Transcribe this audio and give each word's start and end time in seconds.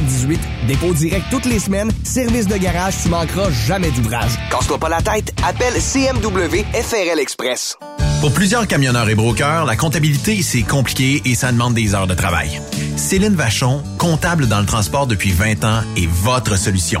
5718. 0.00 0.40
Dépôt 0.66 0.94
direct 0.94 1.26
toutes 1.30 1.46
les 1.46 1.58
semaines. 1.58 1.90
Service 2.04 2.46
de 2.46 2.56
garage, 2.56 2.94
tu 3.02 3.08
manqueras 3.08 3.50
jamais 3.50 3.90
d'ouvrage. 3.90 4.32
Casse-toi 4.50 4.78
pas 4.78 4.88
la 4.88 5.02
tête. 5.02 5.32
Appelle 5.46 5.74
CMW 5.74 6.64
FRL 6.72 7.18
Express. 7.18 7.76
Pour 8.20 8.32
plusieurs 8.32 8.66
camionneurs 8.66 9.08
et 9.08 9.14
brokers, 9.14 9.64
la 9.64 9.76
comptabilité, 9.76 10.42
c'est 10.42 10.62
compliqué 10.62 11.22
et 11.24 11.34
ça 11.34 11.52
demande 11.52 11.74
des 11.74 11.94
heures 11.94 12.06
de 12.06 12.14
travail. 12.14 12.60
Céline 12.96 13.34
Vachon, 13.34 13.82
comptable 13.96 14.46
dans 14.46 14.60
le 14.60 14.66
transport 14.66 15.06
depuis 15.06 15.32
20 15.32 15.64
ans, 15.64 15.80
est 15.96 16.06
votre 16.06 16.58
solution. 16.58 17.00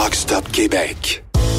Truck 0.01 0.15
Stop 0.15 0.51
Québec. 0.51 1.30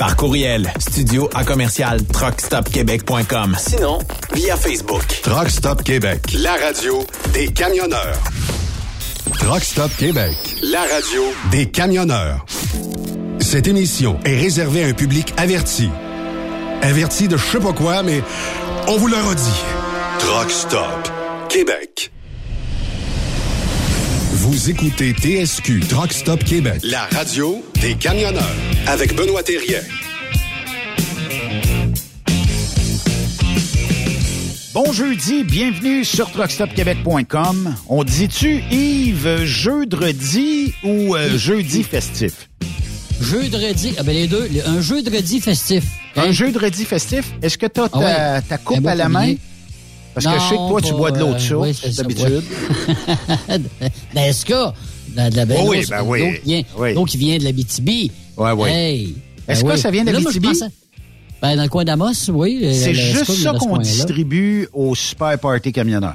Par 0.00 0.16
courriel, 0.16 0.72
studio 0.78 1.28
à 1.34 1.44
commercial 1.44 2.02
truckstopquebec.com. 2.06 3.54
Sinon, 3.58 3.98
via 4.32 4.56
Facebook. 4.56 5.04
Truck 5.22 5.50
Stop 5.50 5.82
Québec, 5.82 6.22
la 6.38 6.54
radio 6.54 7.04
des 7.34 7.48
camionneurs. 7.48 8.18
Truck 9.38 9.62
Stop 9.62 9.90
Québec, 9.98 10.34
la 10.62 10.80
radio 10.80 11.22
des 11.50 11.66
camionneurs. 11.66 12.46
Cette 13.40 13.68
émission 13.68 14.18
est 14.24 14.40
réservée 14.40 14.84
à 14.84 14.86
un 14.86 14.94
public 14.94 15.34
averti. 15.36 15.90
Averti 16.80 17.28
de 17.28 17.36
je 17.36 17.44
sais 17.44 17.60
pas 17.60 17.74
quoi, 17.74 18.02
mais 18.02 18.22
on 18.88 18.96
vous 18.96 19.08
le 19.08 19.16
redit. 19.16 19.62
Truck 20.18 20.50
Stop 20.50 21.12
Québec. 21.50 22.10
Vous 24.62 24.68
écoutez 24.68 25.14
TSQ 25.14 25.80
Truck 25.88 26.12
Stop 26.12 26.44
Québec, 26.44 26.82
la 26.84 27.06
radio 27.06 27.64
des 27.80 27.94
camionneurs 27.94 28.44
avec 28.88 29.16
Benoît 29.16 29.42
Thérien. 29.42 29.80
Bon 34.74 34.92
jeudi, 34.92 35.44
bienvenue 35.44 36.04
sur 36.04 36.30
truckstopquebec.com. 36.30 37.74
On 37.88 38.04
dit-tu 38.04 38.62
Yves 38.70 39.46
jeudi 39.46 40.74
ou 40.84 41.16
euh, 41.16 41.38
jeudi 41.38 41.82
festif? 41.82 42.50
Jeudi, 43.18 43.94
ah 43.98 44.02
ben 44.02 44.14
les 44.14 44.26
deux, 44.26 44.46
un 44.66 44.82
jeudi 44.82 45.40
festif. 45.40 45.84
Un 46.16 46.32
jeudi 46.32 46.84
festif? 46.84 47.32
Est-ce 47.40 47.56
que 47.56 47.64
tu 47.64 47.80
as 47.80 47.88
ta, 47.88 47.98
Ah 47.98 47.98
ouais. 48.36 48.42
ta 48.46 48.58
coupe 48.58 48.76
Un 48.76 48.80
beau 48.82 48.88
à 48.88 48.94
la 48.94 49.08
main? 49.08 49.36
Parce 50.14 50.26
que 50.26 50.32
je 50.32 50.38
sais 50.48 50.56
que 50.56 50.68
toi, 50.68 50.80
tu 50.82 50.92
bois 50.92 51.10
de 51.12 51.18
l'eau 51.20 51.32
de 51.34 51.38
source, 51.38 51.82
oui, 51.84 51.94
d'habitude. 51.94 52.42
D'Esca. 54.14 54.74
De, 55.10 55.28
de 55.28 55.36
la 55.36 55.44
belle 55.44 55.58
Oh 55.62 55.70
oui, 55.70 55.84
ben 55.90 56.02
oui. 56.06 56.38
qui 56.40 56.46
vient- 56.46 56.62
Oui. 56.78 56.94
vient 57.16 57.38
de 57.38 57.42
la 57.42 57.50
BTB. 57.50 57.88
Ouais, 58.36 58.52
ouais. 58.52 58.70
Hey. 58.72 59.16
Est-ce 59.48 59.62
Ben 59.62 59.70
que 59.70 59.74
oui. 59.74 59.80
ça 59.80 59.90
vient 59.90 60.04
de 60.04 60.12
l'Abitibi? 60.12 60.46
pensais- 60.46 60.66
Ben, 61.42 61.56
dans 61.56 61.64
le 61.64 61.68
coin 61.68 61.82
d'Amos, 61.84 62.30
oui. 62.32 62.60
C'est 62.72 62.94
juste 62.94 63.24
ça 63.32 63.52
ce 63.54 63.58
qu'on 63.58 63.78
distribue 63.78 64.68
au 64.72 64.94
Super 64.94 65.36
Party 65.40 65.72
Camionneur. 65.72 66.14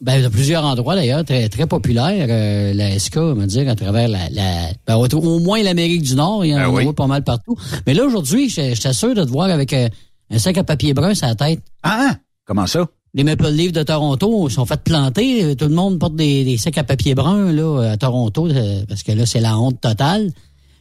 Ben, 0.00 0.22
de 0.22 0.28
plusieurs 0.28 0.64
endroits, 0.64 0.94
d'ailleurs, 0.94 1.24
très, 1.24 1.48
très 1.48 1.66
populaire, 1.66 2.26
euh, 2.30 2.72
la 2.74 2.96
SK, 2.96 3.16
on 3.16 3.34
va 3.34 3.46
dire, 3.46 3.68
à 3.68 3.74
travers 3.74 4.06
la, 4.06 4.28
la 4.30 4.68
ben, 4.86 4.94
au, 4.96 5.40
moins 5.40 5.60
l'Amérique 5.64 6.02
du 6.02 6.14
Nord, 6.14 6.44
il 6.44 6.50
y 6.50 6.54
en 6.54 6.58
Ben 6.58 6.64
a 6.64 6.68
oui. 6.70 6.92
pas 6.92 7.08
mal 7.08 7.24
partout. 7.24 7.56
Mais 7.88 7.94
là, 7.94 8.04
aujourd'hui, 8.04 8.48
je- 8.48 8.72
j'étais 8.72 8.92
sûr 8.92 9.16
de 9.16 9.24
te 9.24 9.30
voir 9.30 9.50
avec 9.50 9.72
euh, 9.72 9.88
un 10.30 10.38
sac 10.38 10.58
à 10.58 10.62
papier 10.62 10.94
brun 10.94 11.14
sur 11.14 11.26
la 11.26 11.34
tête. 11.34 11.60
Ah, 11.82 12.06
hein? 12.10 12.16
comment 12.44 12.68
ça? 12.68 12.86
Les 13.14 13.24
Maple 13.24 13.48
Leafs 13.50 13.72
de 13.72 13.82
Toronto 13.82 14.48
sont 14.48 14.64
fait 14.64 14.80
planter. 14.82 15.54
Tout 15.56 15.66
le 15.66 15.74
monde 15.74 15.98
porte 15.98 16.16
des, 16.16 16.44
des 16.44 16.56
sacs 16.56 16.78
à 16.78 16.84
papier 16.84 17.14
brun 17.14 17.52
là, 17.52 17.90
à 17.92 17.96
Toronto, 17.98 18.48
euh, 18.48 18.84
parce 18.88 19.02
que 19.02 19.12
là, 19.12 19.26
c'est 19.26 19.40
la 19.40 19.58
honte 19.58 19.80
totale. 19.80 20.30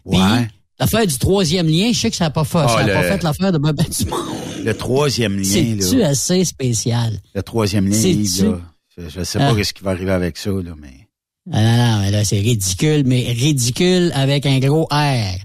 Puis, 0.10 0.18
Ouais. 0.18 0.48
l'affaire 0.80 1.06
du 1.06 1.18
troisième 1.18 1.68
lien, 1.68 1.92
je 1.94 2.00
sais 2.00 2.10
que 2.10 2.16
ça 2.16 2.26
n'a 2.26 2.30
pas 2.30 2.46
fait, 2.46 2.60
Ah, 2.60 2.68
ça 2.70 2.78
a 2.80 2.88
le- 2.88 2.94
pas 2.94 3.04
fait 3.04 3.24
l'affaire 3.24 3.52
de 3.52 3.58
ben, 3.58 3.74
ben, 3.74 3.86
du 3.86 4.06
monde. 4.06 4.20
Le 4.64 4.74
troisième 4.74 5.38
lien, 5.38 5.44
C'est-tu 5.44 5.98
là. 6.00 6.08
assez 6.10 6.46
spécial? 6.46 7.20
Le 7.36 7.44
troisième 7.44 7.88
lien, 7.88 7.98
C'est-tu? 7.98 8.46
Là. 8.46 8.62
Je, 8.98 9.10
je 9.10 9.24
sais 9.24 9.40
pas 9.40 9.54
Ah. 9.58 9.64
ce 9.64 9.74
qui 9.74 9.84
va 9.84 9.92
arriver 9.92 10.12
avec 10.12 10.38
ça, 10.38 10.52
là, 10.52 10.72
mais. 10.80 11.08
Ah 11.52 11.62
non, 11.62 11.78
non, 11.96 12.00
mais 12.02 12.12
là, 12.12 12.24
c'est 12.24 12.40
ridicule, 12.40 13.04
mais 13.06 13.24
ridicule 13.34 14.12
avec 14.14 14.46
un 14.46 14.60
gros 14.60 14.86
R. 14.92 15.36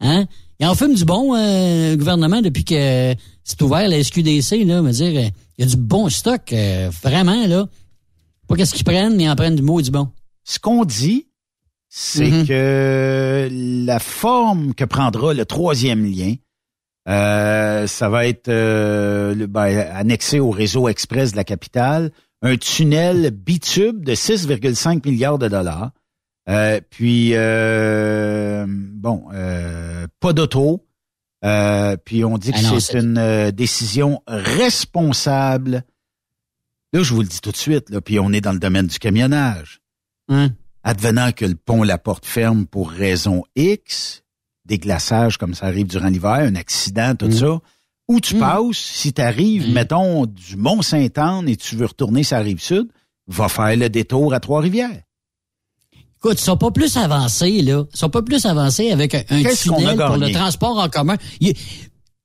Hein? 0.00 0.26
Il 0.64 0.68
en 0.68 0.74
fume 0.74 0.94
du 0.94 1.04
bon, 1.04 1.34
euh, 1.36 1.90
le 1.90 1.96
gouvernement, 1.98 2.40
depuis 2.40 2.64
que 2.64 3.14
c'est 3.44 3.60
ouvert, 3.60 3.86
la 3.86 4.02
SQDC, 4.02 4.64
là, 4.64 4.80
me 4.80 4.92
dire, 4.92 5.20
euh, 5.20 5.28
il 5.58 5.64
y 5.66 5.68
a 5.68 5.70
du 5.70 5.76
bon 5.76 6.08
stock, 6.08 6.40
euh, 6.54 6.90
vraiment, 7.02 7.46
là. 7.46 7.66
Pas 8.48 8.56
qu'est-ce 8.56 8.72
qu'ils 8.74 8.84
prennent, 8.86 9.14
mais 9.14 9.24
ils 9.24 9.28
en 9.28 9.36
prennent 9.36 9.56
du 9.56 9.62
mot 9.62 9.78
et 9.78 9.82
du 9.82 9.90
bon. 9.90 10.08
Ce 10.42 10.58
qu'on 10.58 10.86
dit, 10.86 11.26
c'est 11.90 12.30
Mhm. 12.30 12.46
que 12.46 13.48
la 13.84 13.98
forme 13.98 14.72
que 14.72 14.86
prendra 14.86 15.34
le 15.34 15.44
troisième 15.44 16.06
lien, 16.10 16.34
euh, 17.10 17.86
ça 17.86 18.08
va 18.08 18.26
être 18.26 18.48
euh, 18.48 19.34
le- 19.34 19.46
ben, 19.46 19.86
annexé 19.92 20.40
au 20.40 20.48
réseau 20.48 20.88
express 20.88 21.32
de 21.32 21.36
la 21.36 21.44
capitale, 21.44 22.10
un 22.40 22.56
tunnel 22.56 23.30
bitube 23.32 24.02
de 24.02 24.14
6,5 24.14 25.04
milliards 25.04 25.38
de 25.38 25.48
dollars. 25.48 25.90
Euh, 26.48 26.80
puis 26.90 27.30
euh, 27.34 28.66
bon, 28.68 29.24
euh, 29.32 30.06
pas 30.20 30.32
d'auto. 30.32 30.86
Euh, 31.44 31.96
puis 32.02 32.24
on 32.24 32.38
dit 32.38 32.52
que 32.52 32.58
Ah 32.58 32.80
c'est 32.80 32.98
une 33.00 33.18
euh, 33.18 33.50
décision 33.50 34.22
responsable. 34.26 35.84
Là, 36.92 37.02
je 37.02 37.12
vous 37.12 37.20
le 37.22 37.26
dis 37.26 37.40
tout 37.40 37.50
de 37.50 37.56
suite, 37.56 37.90
là, 37.90 38.00
puis 38.00 38.18
on 38.18 38.32
est 38.32 38.40
dans 38.40 38.52
le 38.52 38.58
domaine 38.58 38.86
du 38.86 38.98
camionnage. 38.98 39.80
Hein? 40.28 40.50
Advenant 40.84 41.32
que 41.32 41.44
le 41.44 41.54
pont 41.54 41.82
la 41.82 41.98
porte 41.98 42.24
ferme 42.24 42.66
pour 42.66 42.90
raison 42.90 43.42
X, 43.56 44.22
des 44.64 44.78
glaçages 44.78 45.36
comme 45.38 45.54
ça 45.54 45.66
arrive 45.66 45.86
durant 45.86 46.08
l'hiver, 46.08 46.32
un 46.32 46.54
accident, 46.54 47.14
tout 47.14 47.30
ça, 47.32 47.58
où 48.08 48.20
tu 48.20 48.34
passes, 48.38 48.76
si 48.76 49.12
tu 49.12 49.20
arrives, 49.20 49.70
mettons, 49.72 50.26
du 50.26 50.56
Mont-Saint-Anne 50.56 51.48
et 51.48 51.56
tu 51.56 51.76
veux 51.76 51.86
retourner 51.86 52.22
sur 52.22 52.36
la 52.36 52.42
rive 52.42 52.60
sud, 52.60 52.88
va 53.26 53.48
faire 53.48 53.76
le 53.76 53.88
détour 53.88 54.34
à 54.34 54.40
Trois-Rivières. 54.40 55.02
Écoute, 56.24 56.40
ils 56.40 56.44
sont 56.44 56.56
pas 56.56 56.70
plus 56.70 56.96
avancés, 56.96 57.60
là. 57.60 57.84
Ils 57.92 57.98
sont 57.98 58.08
pas 58.08 58.22
plus 58.22 58.46
avancés 58.46 58.90
avec 58.90 59.14
un, 59.14 59.22
tunnel 59.24 59.96
pour 60.06 60.16
le 60.16 60.32
transport 60.32 60.78
en 60.78 60.88
commun. 60.88 61.16
Il- 61.40 61.52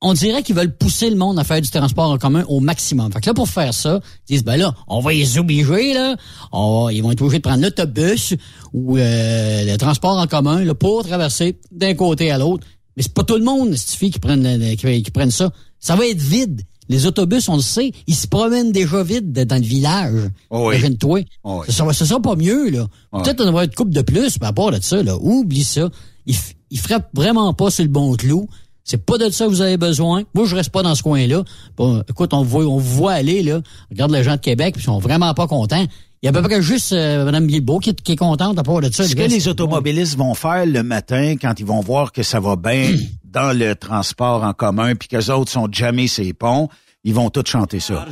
on 0.00 0.14
dirait 0.14 0.42
qu'ils 0.42 0.54
veulent 0.54 0.74
pousser 0.74 1.10
le 1.10 1.16
monde 1.16 1.38
à 1.38 1.44
faire 1.44 1.60
du 1.60 1.68
transport 1.68 2.10
en 2.10 2.16
commun 2.16 2.42
au 2.48 2.60
maximum. 2.60 3.12
Fait 3.12 3.20
que 3.20 3.26
là, 3.26 3.34
pour 3.34 3.46
faire 3.46 3.74
ça, 3.74 4.00
ils 4.26 4.36
disent, 4.36 4.44
ben 4.44 4.56
là, 4.56 4.74
on 4.88 5.00
va 5.00 5.12
les 5.12 5.36
obliger, 5.36 5.92
là. 5.92 6.16
On 6.50 6.88
ils 6.88 7.02
vont 7.02 7.12
être 7.12 7.20
obligés 7.20 7.40
de 7.40 7.42
prendre 7.42 7.62
l'autobus 7.62 8.34
ou 8.72 8.96
euh, 8.96 9.64
le 9.64 9.76
transport 9.76 10.16
en 10.16 10.26
commun 10.26 10.64
là, 10.64 10.74
pour 10.74 11.04
traverser 11.04 11.60
d'un 11.70 11.92
côté 11.92 12.30
à 12.30 12.38
l'autre. 12.38 12.66
Mais 12.96 13.02
c'est 13.02 13.12
pas 13.12 13.24
tout 13.24 13.36
le 13.36 13.44
monde, 13.44 13.74
cette 13.76 13.98
fille, 13.98 14.10
qui 14.10 14.18
prennent, 14.18 14.46
euh, 14.46 14.76
qui, 14.76 15.02
qui 15.02 15.10
prennent 15.10 15.30
ça. 15.30 15.50
Ça 15.78 15.94
va 15.94 16.06
être 16.06 16.22
vide. 16.22 16.62
Les 16.90 17.06
autobus, 17.06 17.48
on 17.48 17.56
le 17.56 17.62
sait, 17.62 17.92
ils 18.06 18.14
se 18.14 18.26
promènent 18.26 18.72
déjà 18.72 19.02
vite 19.02 19.32
dans 19.32 19.56
le 19.56 19.62
village. 19.62 20.28
Oh 20.50 20.68
oui. 20.68 20.76
Imagine-toi. 20.76 21.20
Oh 21.44 21.60
oui. 21.60 21.66
Ça, 21.68 21.72
sera- 21.72 21.92
ça 21.94 22.04
sera 22.04 22.20
pas 22.20 22.34
mieux, 22.36 22.68
là. 22.68 22.86
Ouais. 23.12 23.22
Peut-être 23.22 23.40
on 23.40 23.46
devrait 23.46 23.64
être 23.66 23.74
couple 23.76 23.92
de 23.92 24.02
plus, 24.02 24.38
mais 24.40 24.48
à 24.48 24.52
part 24.52 24.72
de 24.72 24.80
ça, 24.82 25.02
là, 25.02 25.16
oublie 25.20 25.64
ça. 25.64 25.88
Il, 26.26 26.34
f- 26.34 26.54
il 26.70 26.78
frappe 26.78 27.08
vraiment 27.14 27.54
pas 27.54 27.70
sur 27.70 27.84
le 27.84 27.90
bon 27.90 28.14
clou. 28.16 28.48
C'est 28.82 29.04
pas 29.06 29.18
de 29.18 29.30
ça 29.30 29.44
que 29.44 29.50
vous 29.50 29.60
avez 29.60 29.76
besoin. 29.76 30.24
Moi, 30.34 30.46
je 30.46 30.56
reste 30.56 30.70
pas 30.70 30.82
dans 30.82 30.94
ce 30.96 31.02
coin-là. 31.04 31.44
Bon, 31.76 32.02
écoute, 32.08 32.34
on 32.34 32.42
voit, 32.42 32.64
on 32.64 32.78
vous 32.78 32.96
voit 32.96 33.12
aller, 33.12 33.42
là. 33.44 33.60
Regarde 33.90 34.10
les 34.10 34.24
gens 34.24 34.32
de 34.32 34.40
Québec, 34.40 34.74
puis 34.74 34.82
ils 34.82 34.86
sont 34.86 34.98
vraiment 34.98 35.32
pas 35.32 35.46
contents. 35.46 35.86
Il 36.22 36.26
y 36.26 36.28
a 36.28 36.30
à 36.30 36.32
peu 36.34 36.46
près 36.46 36.60
juste 36.60 36.92
euh, 36.92 37.24
Mme 37.24 37.46
Guilbeault 37.46 37.78
qui, 37.78 37.90
est- 37.90 38.00
qui 38.02 38.12
est 38.12 38.16
contente 38.16 38.58
à 38.58 38.62
part 38.62 38.80
de 38.80 38.90
ça. 38.92 39.04
Ce 39.04 39.14
Le 39.14 39.22
que 39.24 39.28
les 39.30 39.48
automobilistes 39.48 40.18
vont 40.18 40.34
faire 40.34 40.66
le 40.66 40.82
matin 40.82 41.36
quand 41.40 41.58
ils 41.58 41.64
vont 41.66 41.80
voir 41.80 42.12
que 42.12 42.22
ça 42.22 42.40
va 42.40 42.56
bien 42.56 42.92
dans 43.24 43.56
le 43.56 43.74
transport 43.74 44.44
en 44.44 44.52
commun 44.52 44.94
puis 44.96 45.08
qu'eux 45.08 45.30
autres 45.32 45.50
sont 45.50 45.66
jamais 45.72 46.08
ces 46.08 46.34
ponts, 46.34 46.68
ils 47.04 47.14
vont 47.14 47.30
tous 47.30 47.46
chanter 47.50 47.80
ça. 47.80 48.04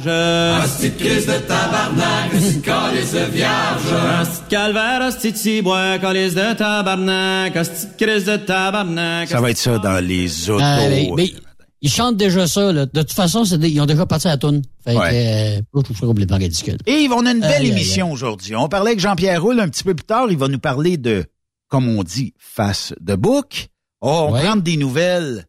Hostie 0.64 0.88
de 0.88 0.96
crise 0.98 1.26
de 1.26 1.32
tabarnak, 1.46 2.32
hostie 2.34 2.56
de 2.56 2.60
calice 2.64 3.12
de 3.12 3.30
vierge. 3.30 4.22
Hostie 4.22 4.40
de 4.44 4.48
calvaire, 4.48 5.00
hostie 5.06 5.32
de 5.32 5.36
ciboire, 5.36 6.00
calice 6.00 6.34
de 6.34 6.54
tabarnak, 6.54 7.54
hostie 7.56 7.86
de 7.98 8.04
crise 8.06 8.24
de 8.24 8.36
tabarnak. 8.38 9.28
Ça 9.28 9.42
va 9.42 9.50
être 9.50 9.58
ça 9.58 9.76
dans 9.76 10.02
les 10.02 10.48
autos. 10.48 10.62
Mais, 10.64 11.10
mais 11.14 11.32
ils 11.80 11.90
chantent 11.90 12.16
déjà 12.16 12.46
ça. 12.46 12.72
Là. 12.72 12.86
De 12.86 13.00
toute 13.02 13.12
façon, 13.12 13.44
c'est 13.44 13.58
des- 13.58 13.70
ils 13.70 13.80
ont 13.80 13.86
déjà 13.86 14.06
parti 14.06 14.26
à 14.28 14.32
la 14.32 14.36
toune. 14.38 14.62
Fait 14.84 14.94
que, 14.94 14.98
euh, 15.00 15.60
je 15.74 15.80
trouve 15.82 15.96
ça 15.96 16.06
complètement 16.06 16.36
ridicule. 16.38 16.76
Et 16.86 17.08
on 17.10 17.24
a 17.26 17.30
une 17.32 17.40
belle 17.40 17.66
émission 17.66 18.10
aujourd'hui. 18.12 18.54
On 18.56 18.68
parlait 18.68 18.90
avec 18.90 19.00
Jean-Pierre 19.00 19.42
Roule 19.42 19.60
un 19.60 19.68
petit 19.68 19.84
peu 19.84 19.94
plus 19.94 20.04
tard. 20.06 20.26
Il 20.30 20.36
va 20.38 20.48
nous 20.48 20.58
parler 20.58 20.96
de, 20.96 21.24
comme 21.68 21.88
on 21.88 22.02
dit, 22.02 22.34
face 22.38 22.94
de 23.00 23.14
book. 23.14 23.68
Oh, 24.00 24.26
on 24.28 24.32
Ouais. 24.32 24.42
prend 24.42 24.56
des 24.56 24.76
nouvelles 24.76 25.46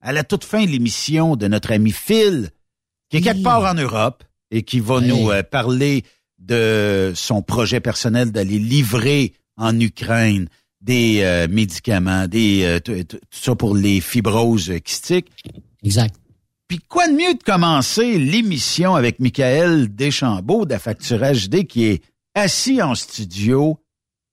à 0.00 0.12
la 0.12 0.24
toute 0.24 0.44
fin 0.44 0.64
de 0.64 0.70
l'émission 0.70 1.36
de 1.36 1.46
notre 1.48 1.72
ami 1.72 1.90
Phil, 1.92 2.50
qui 3.10 3.18
est 3.18 3.20
quelque 3.20 3.42
part 3.42 3.64
en 3.64 3.74
Europe 3.74 4.24
et 4.50 4.62
qui 4.62 4.80
va 4.80 5.00
nous 5.00 5.30
euh, 5.30 5.42
parler 5.42 6.04
de 6.38 7.12
son 7.14 7.42
projet 7.42 7.80
personnel 7.80 8.32
d'aller 8.32 8.58
livrer 8.58 9.34
en 9.56 9.78
Ukraine 9.78 10.48
des 10.80 11.20
euh, 11.22 11.46
médicaments, 11.48 12.26
des 12.26 12.62
euh, 12.64 12.80
tout 12.80 13.02
tout 13.04 13.18
ça 13.30 13.54
pour 13.54 13.76
les 13.76 14.00
fibroses 14.00 14.72
kystiques. 14.84 15.30
Exact. 15.82 16.14
Puis 16.68 16.78
quoi 16.88 17.08
de 17.08 17.12
mieux 17.12 17.34
de 17.34 17.42
commencer 17.42 18.18
l'émission 18.18 18.94
avec 18.94 19.18
Michael 19.18 19.94
Deschambault 19.94 20.66
d'Affacturage 20.66 21.48
D 21.48 21.64
qui 21.64 21.84
est 21.86 22.02
assis 22.34 22.80
en 22.80 22.94
studio 22.94 23.78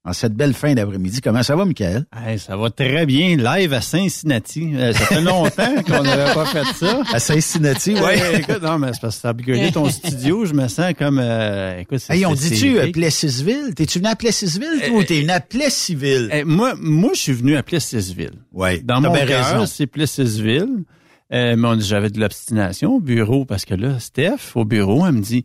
en 0.08 0.14
cette 0.14 0.34
belle 0.34 0.54
fin 0.54 0.74
d'après-midi. 0.74 1.20
Comment 1.22 1.44
ça 1.44 1.56
va, 1.56 1.66
Michael? 1.66 2.06
Hey, 2.26 2.40
ça 2.40 2.56
va 2.56 2.70
très 2.70 3.06
bien. 3.06 3.36
Live 3.36 3.74
à 3.74 3.82
Cincinnati. 3.82 4.72
Euh, 4.74 4.94
ça 4.94 5.06
fait 5.06 5.22
longtemps 5.22 5.76
qu'on 5.86 6.02
n'avait 6.04 6.34
pas 6.34 6.46
fait 6.46 6.64
ça. 6.76 7.02
À 7.12 7.20
Cincinnati, 7.20 7.94
oui. 7.94 8.00
Ouais, 8.02 8.40
écoute, 8.40 8.62
non, 8.62 8.80
mais 8.80 8.94
c'est 8.94 9.02
parce 9.02 9.18
que 9.18 9.22
t'as 9.24 9.30
upgradé 9.32 9.72
ton 9.72 9.90
studio. 9.90 10.46
Je 10.46 10.54
me 10.54 10.68
sens 10.70 10.94
comme, 10.98 11.20
euh, 11.22 11.80
écoute, 11.80 12.00
c'est 12.00 12.16
Hey, 12.16 12.26
on 12.26 12.34
dit-tu 12.34 12.80
euh. 12.80 12.92
Plessisville? 12.92 13.74
T'es-tu 13.76 14.00
venu 14.00 14.10
à 14.10 14.16
Plessisville, 14.16 14.82
toi, 14.88 14.98
ou 14.98 15.04
t'es 15.04 15.20
venu 15.22 15.32
à 15.32 15.40
Plessisville? 15.42 16.30
Eh, 16.32 16.44
moi, 16.46 16.74
moi, 16.80 17.12
je 17.14 17.20
suis 17.20 17.34
venu 17.34 17.58
à 17.58 17.64
Plessisville. 17.64 18.32
Ouais, 18.54 18.80
Dans 18.80 19.02
mon 19.02 19.14
cœur, 19.14 19.68
c'est 19.68 19.88
Plessisville. 19.88 20.86
Euh, 21.34 21.58
mais 21.58 21.68
on- 21.68 21.80
j'avais 21.82 22.10
de 22.10 22.22
l'obstination 22.22 22.96
au 22.96 23.00
bureau 23.02 23.44
parce 23.44 23.66
que 23.66 23.74
là, 23.76 24.00
Steph, 24.00 24.56
au 24.56 24.64
bureau, 24.64 25.06
elle 25.06 25.12
me 25.16 25.22
dit, 25.22 25.44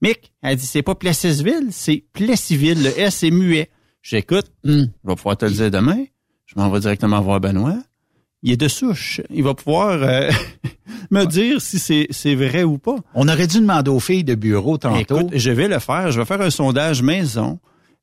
Mick, 0.00 0.32
elle 0.42 0.54
dit, 0.56 0.66
c'est 0.66 0.82
pas 0.82 0.94
Plessisville, 0.94 1.68
c'est 1.70 2.04
Plessisville. 2.12 2.80
Le 2.84 2.96
S 3.00 3.24
est 3.24 3.32
muet. 3.32 3.70
J'écoute. 4.04 4.46
Hmm. 4.64 4.84
Je 5.02 5.08
vais 5.08 5.14
pouvoir 5.16 5.36
te 5.38 5.46
le 5.46 5.50
dire 5.52 5.70
demain. 5.70 6.04
Je 6.46 6.54
m'en 6.56 6.68
vais 6.70 6.78
directement 6.80 7.20
voir 7.22 7.40
Benoît. 7.40 7.78
Il 8.42 8.52
est 8.52 8.56
de 8.58 8.68
souche. 8.68 9.22
Il 9.30 9.42
va 9.42 9.54
pouvoir 9.54 9.98
euh, 10.02 10.30
me 11.10 11.24
dire 11.24 11.60
si 11.62 11.78
c'est 12.10 12.34
vrai 12.34 12.62
ou 12.64 12.76
pas. 12.76 12.96
On 13.14 13.26
aurait 13.28 13.46
dû 13.46 13.60
demander 13.60 13.90
aux 13.90 14.00
filles 14.00 14.22
de 14.24 14.34
bureau 14.34 14.76
tantôt. 14.76 15.18
Écoute, 15.20 15.30
je 15.34 15.50
vais 15.50 15.68
le 15.68 15.78
faire. 15.78 16.12
Je 16.12 16.20
vais 16.20 16.26
faire 16.26 16.42
un 16.42 16.50
sondage 16.50 17.02
maison 17.02 17.58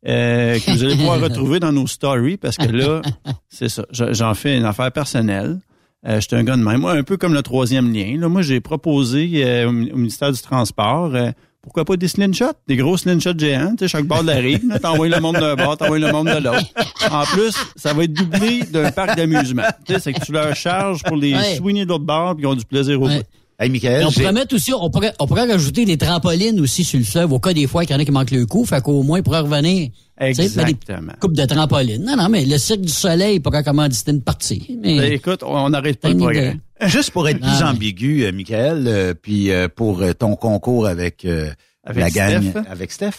euh, 0.07 0.57
que 0.59 0.71
vous 0.71 0.83
allez 0.83 0.95
pouvoir 0.95 1.19
retrouver 1.21 1.59
dans 1.59 1.71
nos 1.71 1.85
stories 1.85 2.37
parce 2.37 2.57
que 2.57 2.65
là, 2.71 3.03
c'est 3.49 3.69
ça. 3.69 3.85
Je- 3.91 4.11
J'en 4.13 4.33
fais 4.33 4.57
une 4.57 4.65
affaire 4.65 4.91
personnelle. 4.91 5.59
Euh, 6.07 6.19
J'étais 6.19 6.35
un 6.37 6.43
gars 6.43 6.57
de 6.57 6.63
même. 6.63 6.81
Moi, 6.81 6.93
un 6.93 7.03
peu 7.03 7.17
comme 7.17 7.35
le 7.35 7.43
troisième 7.43 7.93
lien. 7.93 8.17
Là, 8.19 8.27
moi, 8.27 8.41
j'ai 8.41 8.59
proposé 8.59 9.29
euh, 9.45 9.69
au, 9.69 9.71
mi- 9.71 9.91
au 9.91 9.97
ministère 9.97 10.31
du 10.31 10.41
Transport, 10.41 11.15
pourquoi 11.61 11.85
pas 11.85 11.95
des 11.95 12.07
slingshots, 12.07 12.53
des 12.67 12.75
gros 12.75 12.97
slingshots 12.97 13.37
géants, 13.37 13.71
tu 13.77 13.85
sais, 13.85 13.87
chaque 13.87 14.05
bord 14.05 14.21
de 14.23 14.27
la 14.27 14.35
rive. 14.35 14.61
T'envoies 14.81 15.09
le 15.09 15.19
monde 15.19 15.35
d'un 15.37 15.55
bord, 15.55 15.77
t'envoies 15.77 15.99
le 15.99 16.11
monde 16.11 16.27
de 16.27 16.43
l'autre. 16.43 16.65
En 17.11 17.23
plus, 17.25 17.53
ça 17.75 17.93
va 17.93 18.03
être 18.03 18.13
doublé 18.13 18.63
d'un 18.71 18.91
parc 18.91 19.15
d'amusement. 19.15 19.63
Tu 19.85 19.93
sais, 19.93 19.99
c'est 19.99 20.13
que 20.13 20.25
tu 20.25 20.31
leur 20.31 20.55
charges 20.55 21.03
pour 21.03 21.15
les 21.17 21.33
Ouais. 21.35 21.55
soigner 21.57 21.83
de 21.85 21.89
l'autre 21.89 22.03
bord 22.05 22.35
puis 22.35 22.43
ils 22.43 22.47
ont 22.47 22.55
du 22.55 22.65
plaisir 22.65 22.99
au 23.01 23.07
Ouais. 23.07 23.17
bout. 23.19 23.23
Hey, 23.59 23.69
Michael, 23.69 24.05
on 24.07 24.11
pourrait 24.11 24.31
mettre 24.33 24.55
aussi, 24.55 24.73
on 24.73 24.89
pourrait, 24.89 25.13
on 25.19 25.27
pourrait 25.27 25.45
rajouter 25.51 25.85
des 25.85 25.95
trampolines 25.95 26.59
aussi 26.59 26.83
sur 26.83 26.97
le 26.97 27.05
fleuve 27.05 27.31
au 27.31 27.39
cas 27.39 27.53
des 27.53 27.67
fois 27.67 27.85
qu'il 27.85 27.95
y 27.95 27.95
en 27.95 28.01
a 28.01 28.05
qui 28.05 28.11
manquent 28.11 28.31
le 28.31 28.47
coup. 28.47 28.65
Fait 28.65 28.81
qu'au 28.81 29.03
moins, 29.03 29.19
ils 29.19 29.23
pourraient 29.23 29.41
revenir. 29.41 29.89
Exactement. 30.27 31.13
coupes 31.19 31.33
de 31.35 31.45
trampolines. 31.45 32.03
Non, 32.03 32.15
non, 32.15 32.29
mais 32.29 32.45
le 32.45 32.57
Cirque 32.57 32.81
du 32.81 32.91
Soleil 32.91 33.39
pourrait 33.39 33.63
commanditer 33.63 34.11
une 34.11 34.21
partie. 34.21 34.77
Mais, 34.81 34.97
Ben, 34.97 35.11
écoute, 35.13 35.41
on 35.43 35.69
n'arrête 35.69 35.99
pas 35.99 36.09
le 36.09 36.17
progrès. 36.17 36.57
Juste 36.85 37.11
pour 37.11 37.27
être 37.27 37.39
plus 37.39 37.47
Ah, 37.49 37.65
ouais. 37.65 37.69
ambigu, 37.71 38.23
euh, 38.25 38.31
Michael, 38.31 38.83
euh, 38.87 39.13
puis 39.13 39.51
euh, 39.51 39.67
pour 39.67 40.03
ton 40.17 40.35
concours 40.35 40.87
avec, 40.87 41.25
euh, 41.25 41.51
Avec 41.83 42.01
la 42.03 42.09
gang, 42.09 42.49
Steph. 42.49 42.63
avec 42.69 42.91
Steph, 42.91 43.11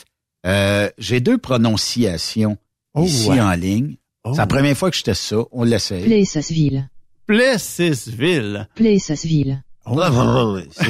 euh, 0.46 0.88
j'ai 0.98 1.20
deux 1.20 1.38
prononciations 1.38 2.56
Oh, 2.94 3.04
ici 3.04 3.30
ouais. 3.30 3.40
en 3.40 3.52
ligne. 3.54 3.96
Oh. 4.24 4.30
C'est 4.34 4.38
la 4.40 4.46
première 4.46 4.76
fois 4.76 4.90
que 4.90 4.96
je 4.96 5.02
teste 5.02 5.22
ça. 5.22 5.36
On 5.52 5.64
l'essaye. 5.64 6.04
Plessisville. 6.04 6.88
Plessisville. 7.26 8.68
Plessisville. 8.74 9.62
Oh, 9.86 9.98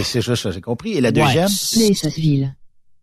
c'est 0.04 0.21
ça, 0.23 0.50
j'ai 0.50 0.61
compris. 0.61 0.92
Et 0.92 1.00
la 1.00 1.09
Ouais. 1.09 1.12
deuxième? 1.12 1.49
Plessisville. 1.49 2.54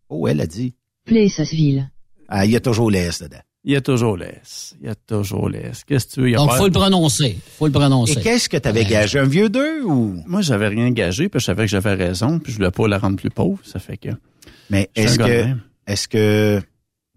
Oh, 0.09 0.27
elle 0.27 0.41
a 0.41 0.45
dit. 0.47 0.73
Plessisville. 1.05 1.89
Ah, 2.31 2.45
il 2.45 2.51
y 2.51 2.55
a 2.55 2.59
toujours 2.59 2.91
l'S 2.91 3.21
dedans. 3.23 3.41
Il 3.65 3.73
y 3.73 3.75
a 3.75 3.81
toujours 3.81 4.15
l'S. 4.15 4.75
Il 4.79 4.87
y 4.87 4.89
a 4.89 4.95
toujours 4.95 5.49
l'S. 5.49 5.83
Qu'est-ce 5.85 6.05
que 6.05 6.11
tu 6.13 6.21
veux? 6.21 6.27
Il 6.29 6.31
y 6.31 6.35
a 6.35 6.37
donc, 6.37 6.49
pas- 6.49 6.57
faut 6.57 6.65
le 6.67 6.71
prononcer. 6.71 7.37
Faut 7.57 7.65
le 7.65 7.71
Et 7.71 7.73
prononcer. 7.73 8.21
qu'est-ce 8.21 8.47
que 8.47 8.57
tu 8.57 8.67
avais 8.69 8.81
Ouais. 8.83 8.89
gagé? 8.89 9.19
Un 9.19 9.25
vieux 9.25 9.49
deux 9.49 9.81
ou? 9.83 10.21
Moi, 10.27 10.41
j'avais 10.41 10.67
rien 10.69 10.91
gagé, 10.91 11.27
puis 11.27 11.39
je 11.39 11.45
savais 11.45 11.63
que 11.65 11.71
j'avais 11.71 11.93
raison, 11.95 12.39
puis 12.39 12.53
je 12.53 12.57
voulais 12.57 12.71
pas 12.71 12.87
la 12.87 12.97
rendre 12.99 13.17
plus 13.17 13.29
pauvre. 13.31 13.59
Ça 13.65 13.79
fait 13.79 13.97
que. 13.97 14.09
Mais 14.69 14.89
est-ce 14.95 15.17
que, 15.17 15.55
est-ce 15.87 16.07
que 16.07 16.61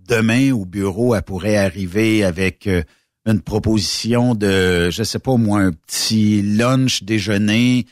demain 0.09 0.53
au 0.53 0.65
bureau, 0.65 1.15
elle 1.15 1.23
pourrait 1.23 1.57
arriver 1.59 2.25
avec 2.25 2.67
euh, 2.67 2.83
une 3.27 3.41
proposition 3.41 4.35
de, 4.35 4.91
je 4.91 5.03
sais 5.05 5.19
pas 5.21 5.37
moi, 5.37 5.61
un 5.61 5.73
petit 5.73 6.43
lunch 6.43 7.05
déjeuner 7.05 7.87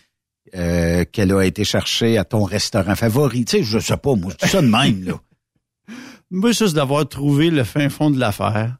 euh, 0.56 1.04
qu'elle 1.12 1.32
a 1.32 1.42
été 1.44 1.62
chercher 1.64 2.18
à 2.18 2.24
ton 2.24 2.42
restaurant 2.42 2.96
favori? 2.96 3.44
Tu 3.44 3.58
sais, 3.58 3.62
je 3.62 3.78
sais 3.78 3.96
pas, 3.96 4.14
moi, 4.16 4.32
je 4.40 4.44
dis 4.46 4.50
ça 4.50 4.60
de 4.62 4.66
même, 4.66 5.04
là. 5.04 5.20
Moi, 6.30 6.52
juste 6.52 6.74
d'avoir 6.74 7.08
trouvé 7.08 7.50
le 7.50 7.64
fin 7.64 7.88
fond 7.88 8.10
de 8.10 8.18
l'affaire, 8.18 8.76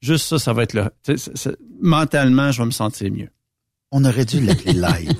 juste 0.00 0.26
ça, 0.26 0.38
ça 0.38 0.52
va 0.52 0.64
être 0.64 0.92
c'est- 1.04 1.56
mentalement, 1.80 2.50
je 2.52 2.60
vais 2.62 2.66
me 2.66 2.70
sentir 2.72 3.10
mieux. 3.12 3.28
On 3.92 4.04
aurait 4.04 4.24
dû 4.24 4.40
l'appeler 4.40 4.72
live 4.74 5.12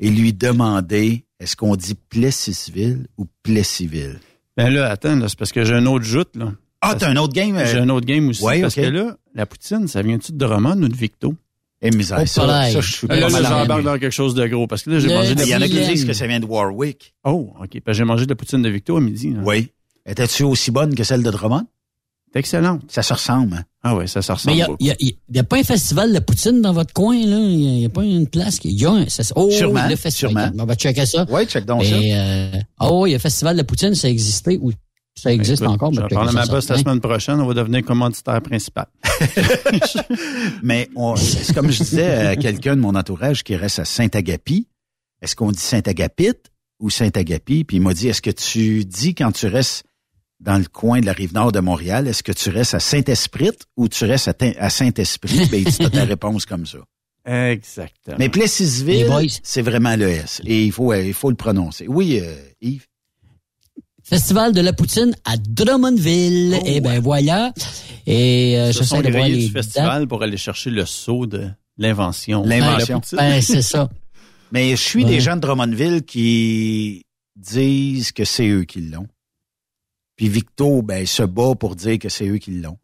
et 0.00 0.10
lui 0.10 0.32
demander 0.32 1.24
est-ce 1.40 1.56
qu'on 1.56 1.76
dit 1.76 1.94
Plessisville 1.94 3.06
ou 3.18 3.26
Plessisville? 3.42 4.20
Ben 4.56 4.70
là, 4.70 4.90
attends, 4.90 5.16
là, 5.16 5.28
c'est 5.28 5.38
parce 5.38 5.52
que 5.52 5.64
j'ai 5.64 5.74
un 5.74 5.86
autre 5.86 6.04
joute, 6.04 6.36
là. 6.36 6.52
Ah, 6.82 6.94
t'as 6.98 7.08
un 7.10 7.16
autre 7.16 7.32
game? 7.32 7.56
euh, 7.56 7.64
J'ai 7.64 7.78
un 7.78 7.88
autre 7.90 8.06
game 8.06 8.28
aussi. 8.28 8.42
ouais, 8.42 8.60
parce 8.60 8.74
que 8.74 8.80
là, 8.80 9.16
la 9.34 9.46
poutine, 9.46 9.86
ça 9.86 10.02
vient-tu 10.02 10.32
de 10.32 10.36
Drummond 10.38 10.82
ou 10.82 10.88
de 10.88 10.96
Victo? 10.96 11.34
Eh, 11.80 11.90
misère, 11.90 12.18
Oh, 12.22 12.26
ça, 12.26 12.42
pareil. 12.42 12.72
ça, 12.72 12.80
je 12.80 12.92
suis 12.92 13.06
Là, 13.06 13.16
là, 13.16 13.26
pas 13.26 13.32
mal 13.32 13.42
j'embarque 13.44 13.82
dans 13.84 13.98
quelque 13.98 14.12
chose 14.12 14.34
de 14.34 14.46
gros. 14.46 14.66
Parce 14.66 14.82
que 14.82 14.90
là, 14.90 14.98
j'ai 15.00 15.08
Le 15.08 15.14
mangé 15.14 15.34
de 15.34 15.42
Il 15.42 15.46
y 15.48 15.50
la 15.50 15.58
en 15.58 15.62
a 15.62 15.68
qui 15.68 15.80
disent 15.80 16.04
que 16.04 16.12
ça 16.12 16.26
vient 16.26 16.38
de 16.40 16.44
Warwick. 16.46 17.14
Oh, 17.24 17.52
OK. 17.60 17.80
Ben, 17.84 17.92
j'ai 17.92 18.04
mangé 18.04 18.24
de 18.24 18.30
la 18.30 18.36
poutine 18.36 18.62
de 18.62 18.68
Victo 18.68 18.96
à 18.96 19.00
midi. 19.00 19.30
là. 19.32 19.40
Oui. 19.44 19.70
Étais-tu 20.06 20.42
aussi 20.44 20.70
bonne 20.70 20.94
que 20.94 21.04
celle 21.04 21.22
de 21.22 21.30
Drummond? 21.30 21.66
C'est 22.32 22.38
excellente. 22.38 22.80
Ça 22.88 23.02
se 23.02 23.12
ressemble, 23.12 23.56
hein? 23.56 23.64
Ah 23.82 23.94
ouais, 23.94 24.06
ça, 24.06 24.22
ça 24.22 24.34
ressemble 24.34 24.52
Mais 24.52 24.56
il 24.56 24.60
y 24.60 24.62
a, 24.62 24.66
beaucoup. 24.66 24.78
il 24.80 24.86
y 25.34 25.38
a- 25.38 25.40
a 25.40 25.44
pas 25.44 25.58
un 25.58 25.62
festival 25.64 26.12
de 26.14 26.18
poutine 26.18 26.62
dans 26.62 26.72
votre 26.72 26.92
coin, 26.94 27.14
là? 27.14 27.36
Il 27.38 27.80
y 27.80 27.84
a, 27.84 27.88
pas 27.90 28.04
une 28.04 28.26
place 28.26 28.58
qui. 28.58 28.68
Il 28.70 28.80
y 28.80 28.86
a 28.86 28.90
un. 28.90 29.08
ça- 29.08 29.22
oh, 29.36 29.50
Sûrement, 29.50 29.86
le 29.86 29.96
festival. 29.96 30.32
sûrement. 30.32 30.62
On 30.62 30.66
va 30.66 30.74
checker 30.74 31.04
ça. 31.04 31.26
Oui, 31.28 31.44
check 31.46 31.66
donc 31.66 31.84
ça. 31.84 31.90
Mais, 31.94 32.10
euh, 32.14 32.50
oh, 32.80 33.06
il 33.06 33.10
y 33.10 33.12
a 33.12 33.16
un 33.16 33.20
festival 33.20 33.56
de 33.56 33.62
poutine, 33.62 33.94
ça 33.94 34.08
existait 34.08 34.58
ou 34.62 34.72
ça 35.14 35.30
existe 35.32 35.60
Ben, 35.62 35.66
Écoute, 35.74 35.74
encore? 35.82 35.92
Je 35.92 36.00
mais 36.00 36.08
vais 36.08 36.14
parler 36.14 36.30
à 36.30 36.32
ma 36.32 36.46
ça, 36.46 36.52
boss 36.52 36.68
la 36.70 36.78
semaine 36.78 37.00
prochaine. 37.00 37.38
On 37.40 37.46
va 37.46 37.52
devenir 37.54 37.84
commanditaire 37.84 38.40
principal. 38.40 38.86
Mais 40.62 40.88
on- 40.96 41.16
c'est 41.16 41.54
comme 41.54 41.70
je 41.70 41.82
disais 41.82 42.26
à 42.28 42.36
quelqu'un 42.36 42.76
de 42.76 42.80
mon 42.80 42.94
entourage 42.94 43.42
qui 43.44 43.56
reste 43.56 43.78
à 43.78 43.84
Saint-Agapi. 43.84 44.68
Est-ce 45.20 45.36
qu'on 45.36 45.52
dit 45.52 45.60
Saint-Agapite 45.60 46.50
ou 46.80 46.90
Saint-Agapi? 46.90 47.64
Puis 47.64 47.76
il 47.76 47.80
m'a 47.82 47.94
dit, 47.94 48.08
est-ce 48.08 48.22
que 48.22 48.30
tu 48.30 48.84
dis 48.84 49.14
quand 49.14 49.32
tu 49.32 49.46
restes 49.46 49.84
dans 50.42 50.58
le 50.58 50.64
coin 50.64 51.00
de 51.00 51.06
la 51.06 51.12
rive 51.12 51.32
nord 51.32 51.52
de 51.52 51.60
Montréal, 51.60 52.08
est-ce 52.08 52.22
que 52.24 52.32
tu 52.32 52.50
restes 52.50 52.74
à 52.74 52.80
Saint-Esprit 52.80 53.50
ou 53.76 53.88
tu 53.88 54.04
restes 54.04 54.28
à, 54.58 54.70
Saint-Esprit? 54.70 55.46
Ben, 55.50 55.64
tu 55.64 55.82
as 55.84 55.90
ta 55.90 56.04
réponse 56.04 56.44
comme 56.46 56.66
ça. 56.66 56.78
Exactement. 57.24 58.16
Mais 58.18 58.24
Les 58.24 58.30
Plessisville, 58.30 59.06
boys. 59.06 59.22
c'est 59.44 59.62
vraiment 59.62 59.94
le 59.94 60.08
S. 60.08 60.42
Et 60.44 60.64
il 60.64 60.72
faut, 60.72 60.92
il 60.92 61.14
faut 61.14 61.30
le 61.30 61.36
prononcer. 61.36 61.86
Oui, 61.88 62.18
euh, 62.20 62.34
Yves? 62.60 62.86
Festival 64.02 64.52
de 64.52 64.60
la 64.60 64.72
poutine 64.72 65.14
à 65.24 65.36
Drummondville. 65.36 66.58
Oh, 66.60 66.66
Et 66.66 66.80
ben 66.80 66.98
voilà. 67.00 67.52
Et 68.04 68.58
euh, 68.58 68.72
voir 68.82 69.02
grillés 69.02 69.36
les 69.36 69.46
du 69.46 69.52
festival 69.52 70.08
pour 70.08 70.24
aller 70.24 70.36
chercher 70.36 70.70
le 70.70 70.84
saut 70.84 71.26
de 71.26 71.48
l'invention. 71.78 72.42
L'invention. 72.44 73.00
Ben, 73.12 73.40
c'est 73.40 73.62
ça. 73.62 73.88
Mais 74.50 74.70
je 74.70 74.82
suis 74.82 75.04
Ouais. 75.04 75.10
des 75.10 75.20
gens 75.20 75.36
de 75.36 75.40
Drummondville 75.40 76.02
qui 76.02 77.06
disent 77.36 78.10
que 78.10 78.24
c'est 78.24 78.48
eux 78.48 78.64
qui 78.64 78.80
l'ont. 78.80 79.06
Puis 80.22 80.28
Victo, 80.28 80.82
ben, 80.82 81.04
se 81.04 81.24
bat 81.24 81.56
pour 81.56 81.74
dire 81.74 81.98
que 81.98 82.08
c'est 82.08 82.28
eux 82.28 82.38
qui 82.38 82.52
l'ont. 82.52 82.78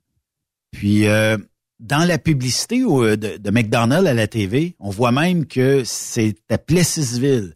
Puis 0.73 1.07
euh, 1.07 1.39
dans 1.79 2.05
la 2.05 2.19
publicité 2.19 2.83
euh, 2.83 3.17
de, 3.17 3.37
de 3.37 3.51
McDonald's 3.53 4.09
à 4.09 4.13
la 4.13 4.27
TV, 4.27 4.75
on 4.81 4.91
voit 4.91 5.13
même 5.13 5.47
que 5.47 5.85
c'est 5.85 6.35
à 6.51 6.59
Plessisville 6.59 7.55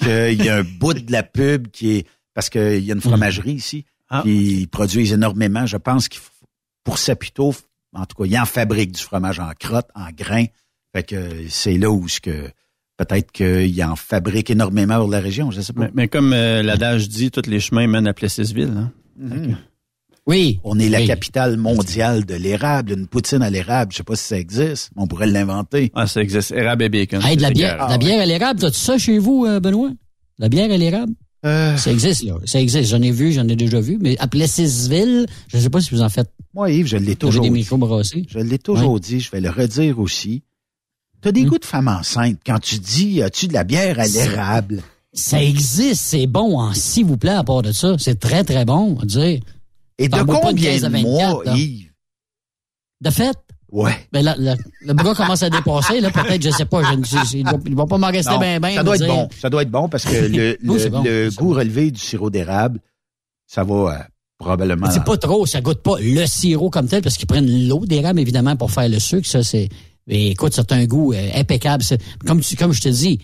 qu'il 0.00 0.42
y 0.44 0.48
a 0.48 0.56
un 0.56 0.64
bout 0.64 0.94
de 0.94 1.12
la 1.12 1.22
pub 1.22 1.68
qui 1.68 1.92
est 1.92 2.06
parce 2.34 2.50
qu'il 2.50 2.80
y 2.84 2.90
a 2.90 2.94
une 2.96 3.00
fromagerie 3.00 3.52
ici 3.52 3.84
Ah. 4.08 4.22
qui 4.24 4.66
produisent 4.66 5.12
énormément. 5.12 5.64
Je 5.64 5.76
pense 5.76 6.08
qu'il 6.08 6.20
pour 6.82 6.98
Saputo, 6.98 7.54
en 7.92 8.06
tout 8.06 8.16
cas, 8.16 8.24
ils 8.28 8.36
en 8.36 8.46
fabriquent 8.46 8.96
du 8.96 9.00
fromage 9.00 9.38
en 9.38 9.52
crotte, 9.56 9.90
en 9.94 10.08
grains. 10.10 10.46
Fait 10.92 11.04
que 11.04 11.48
c'est 11.48 11.78
là 11.78 11.88
où 11.88 12.08
ce 12.08 12.18
que 12.18 12.50
peut-être 12.96 13.30
qu'ils 13.30 13.84
en 13.84 13.94
fabriquent 13.94 14.50
énormément 14.50 14.98
pour 14.98 15.08
la 15.08 15.20
région, 15.20 15.52
je 15.52 15.60
sais 15.60 15.72
pas. 15.72 15.82
Mais, 15.82 15.90
mais 15.94 16.08
comme 16.08 16.32
euh, 16.32 16.64
l'adage 16.64 17.08
dit, 17.08 17.30
tous 17.30 17.48
les 17.48 17.60
chemins 17.60 17.86
mènent 17.86 18.08
à 18.08 18.12
Plessisville. 18.12 18.74
Hein? 18.76 18.92
Mhm. 19.20 19.56
Oui. 20.26 20.60
On 20.64 20.78
est 20.78 20.88
la 20.88 21.00
Oui. 21.00 21.06
capitale 21.06 21.56
mondiale 21.56 22.24
de 22.24 22.34
l'érable. 22.34 22.92
Une 22.92 23.06
poutine 23.06 23.42
à 23.42 23.50
l'érable, 23.50 23.92
je 23.92 23.98
sais 23.98 24.02
pas 24.04 24.16
si 24.16 24.24
ça 24.24 24.38
existe, 24.38 24.90
mais 24.94 25.02
on 25.02 25.06
pourrait 25.06 25.26
l'inventer. 25.26 25.90
Ah, 25.94 26.06
ça 26.06 26.20
existe. 26.22 26.52
Érable 26.52 26.84
et 26.84 26.88
bacon. 26.88 27.20
Hey, 27.24 27.36
de 27.36 27.42
la 27.42 27.50
bière, 27.50 27.88
la 27.88 27.98
bière 27.98 28.20
à 28.20 28.26
l'érable, 28.26 28.60
t'as-tu 28.60 28.78
ça 28.78 28.98
chez 28.98 29.18
vous, 29.18 29.44
euh, 29.46 29.60
Benoît? 29.60 29.90
La 30.38 30.48
bière 30.48 30.70
à 30.70 30.76
l'érable? 30.76 31.12
Euh, 31.46 31.76
Ça 31.78 31.90
existe, 31.90 32.22
là. 32.24 32.34
Ça 32.44 32.60
existe. 32.60 32.90
J'en 32.90 33.00
ai 33.00 33.10
vu, 33.10 33.32
j'en 33.32 33.48
ai 33.48 33.56
déjà 33.56 33.80
vu. 33.80 33.98
Mais 34.00 34.16
à 34.18 34.28
Plessisville, 34.28 35.26
je 35.48 35.56
ne 35.56 35.62
sais 35.62 35.70
pas 35.70 35.80
si 35.80 35.90
vous 35.94 36.02
en 36.02 36.08
faites. 36.10 36.30
Moi, 36.54 36.70
Yves, 36.70 36.86
je 36.86 36.96
l'ai 36.98 37.16
toujours 37.16 37.42
des 37.44 37.50
dit. 37.50 37.62
Je 38.28 38.38
l'ai 38.40 38.58
toujours 38.58 39.00
dit, 39.00 39.20
je 39.20 39.30
vais 39.30 39.40
le 39.40 39.48
redire 39.50 39.98
aussi. 39.98 40.42
T'as 41.22 41.30
Hmm. 41.30 41.32
des 41.32 41.44
goûts 41.44 41.58
de 41.58 41.64
femme 41.64 41.88
enceinte 41.88 42.38
quand 42.44 42.58
tu 42.58 42.78
dis 42.78 43.22
as-tu 43.22 43.48
de 43.48 43.52
la 43.54 43.64
bière 43.64 43.98
à 43.98 44.06
l'érable? 44.06 44.82
Ça 45.12 45.42
existe, 45.42 46.02
c'est 46.02 46.26
bon, 46.26 46.58
en 46.58 46.72
s'il 46.72 47.04
vous 47.04 47.16
plaît, 47.16 47.32
à 47.32 47.42
part 47.44 47.62
de 47.62 47.72
ça. 47.72 47.96
C'est 47.98 48.18
très, 48.20 48.44
très 48.44 48.64
bon, 48.64 48.92
on 48.92 48.94
va 48.94 49.04
dire. 49.04 49.40
Et 49.98 50.08
de 50.08 50.22
combien 50.22 50.70
15 50.72 50.84
à 50.84 50.88
de 50.88 50.92
24, 50.92 51.02
mois, 51.32 51.44
là. 51.44 51.56
Yves? 51.56 51.90
De 53.00 53.10
fait, 53.10 53.36
Ouais. 53.72 53.92
ben 54.12 54.22
là, 54.24 54.34
là, 54.38 54.56
le 54.82 54.94
bras 54.94 55.14
commence 55.14 55.42
à 55.42 55.50
dépasser, 55.50 56.00
là, 56.00 56.10
peut-être, 56.10 56.42
je 56.42 56.50
sais 56.50 56.64
pas, 56.64 56.82
je 56.90 56.96
ne 56.96 57.04
sais, 57.04 57.16
il 57.38 57.44
va, 57.44 57.52
il 57.66 57.74
va 57.74 57.86
pas 57.86 57.98
m'en 57.98 58.08
rester 58.08 58.36
bien, 58.38 58.58
bien. 58.60 58.74
ça 58.74 58.82
doit 58.82 58.96
être 58.96 59.06
bon. 59.06 59.28
Ça 59.40 59.50
doit 59.50 59.62
être 59.62 59.70
bon 59.70 59.88
parce 59.88 60.04
que 60.04 60.10
le, 60.26 60.58
Oui, 60.62 60.74
le- 60.74 60.78
c'est 60.78 60.90
bon, 60.90 61.02
le 61.04 61.30
c'est 61.30 61.36
goût 61.36 61.54
relevé 61.54 61.90
du 61.90 62.00
sirop 62.00 62.30
d'érable, 62.30 62.80
ça 63.46 63.62
va 63.64 63.74
euh, 63.74 64.02
probablement. 64.38 64.90
C'est 64.90 65.04
pas 65.04 65.16
trop, 65.16 65.44
ça 65.46 65.60
goûte 65.60 65.82
pas 65.82 65.96
le 66.00 66.26
sirop 66.26 66.70
comme 66.70 66.88
tel, 66.88 67.02
parce 67.02 67.16
qu'ils 67.16 67.26
prennent 67.28 67.68
l'eau 67.68 67.84
d'érable, 67.86 68.20
évidemment, 68.20 68.56
pour 68.56 68.70
faire 68.70 68.88
le 68.88 68.98
sucre. 68.98 69.26
Ça, 69.28 69.42
c'est. 69.42 69.68
mais 70.06 70.28
écoute, 70.30 70.52
c'est 70.54 70.72
un 70.72 70.84
goût 70.86 71.12
euh, 71.12 71.30
impeccable. 71.34 71.84
Comme, 72.26 72.40
tu, 72.40 72.56
comme 72.56 72.72
je 72.72 72.80
te 72.80 72.88
dis, 72.88 73.20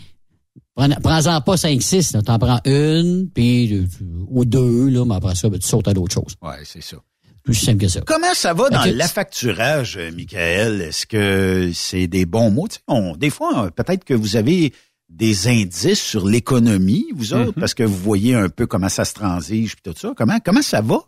prends-en 1.03 1.41
pas 1.41 1.55
5-6, 1.57 2.15
là. 2.15 2.23
T'en 2.23 2.39
prends 2.39 2.61
une, 2.65 3.29
puis 3.33 3.87
ou 4.29 4.45
deux, 4.45 4.89
là, 4.89 5.05
mais 5.05 5.15
après 5.17 5.35
ça, 5.35 5.49
ben, 5.49 5.59
tu 5.59 5.67
sautes 5.67 5.89
à 5.89 5.95
d'autres 5.95 6.15
choses. 6.15 6.35
Ouais, 6.43 6.63
c'est 6.65 6.83
ça. 6.83 6.97
Plus 7.43 7.55
simple 7.55 7.79
que 7.79 7.89
ça. 7.89 8.01
Comment 8.01 8.35
ça 8.35 8.55
va 8.55 8.71
dans 8.71 8.85
l'affacturage, 8.97 9.97
euh, 9.97 10.11
Michael? 10.13 10.81
Est-ce 10.81 11.07
que 11.07 11.71
c'est 11.73 12.09
des 12.09 12.27
bons 12.27 12.51
mots? 12.51 12.67
On- 12.89 13.17
des 13.17 13.31
fois, 13.31 13.67
euh, 13.67 13.71
peut-être 13.71 14.05
que 14.05 14.15
vous 14.15 14.37
avez 14.37 14.73
des 15.09 15.47
indices 15.47 16.01
sur 16.03 16.27
l'économie, 16.27 17.07
vous 17.15 17.33
autres, 17.35 17.53
Mhm. 17.57 17.61
parce 17.61 17.75
que 17.75 17.85
vous 17.85 17.97
voyez 17.97 18.35
un 18.35 18.49
peu 18.49 18.67
comment 18.67 18.89
ça 18.89 19.05
se 19.05 19.15
transige 19.15 19.77
puis 19.77 19.93
tout 19.93 19.99
ça. 19.99 20.13
Comment, 20.17 20.39
comment 20.45 20.63
ça 20.63 20.81
va? 20.81 20.99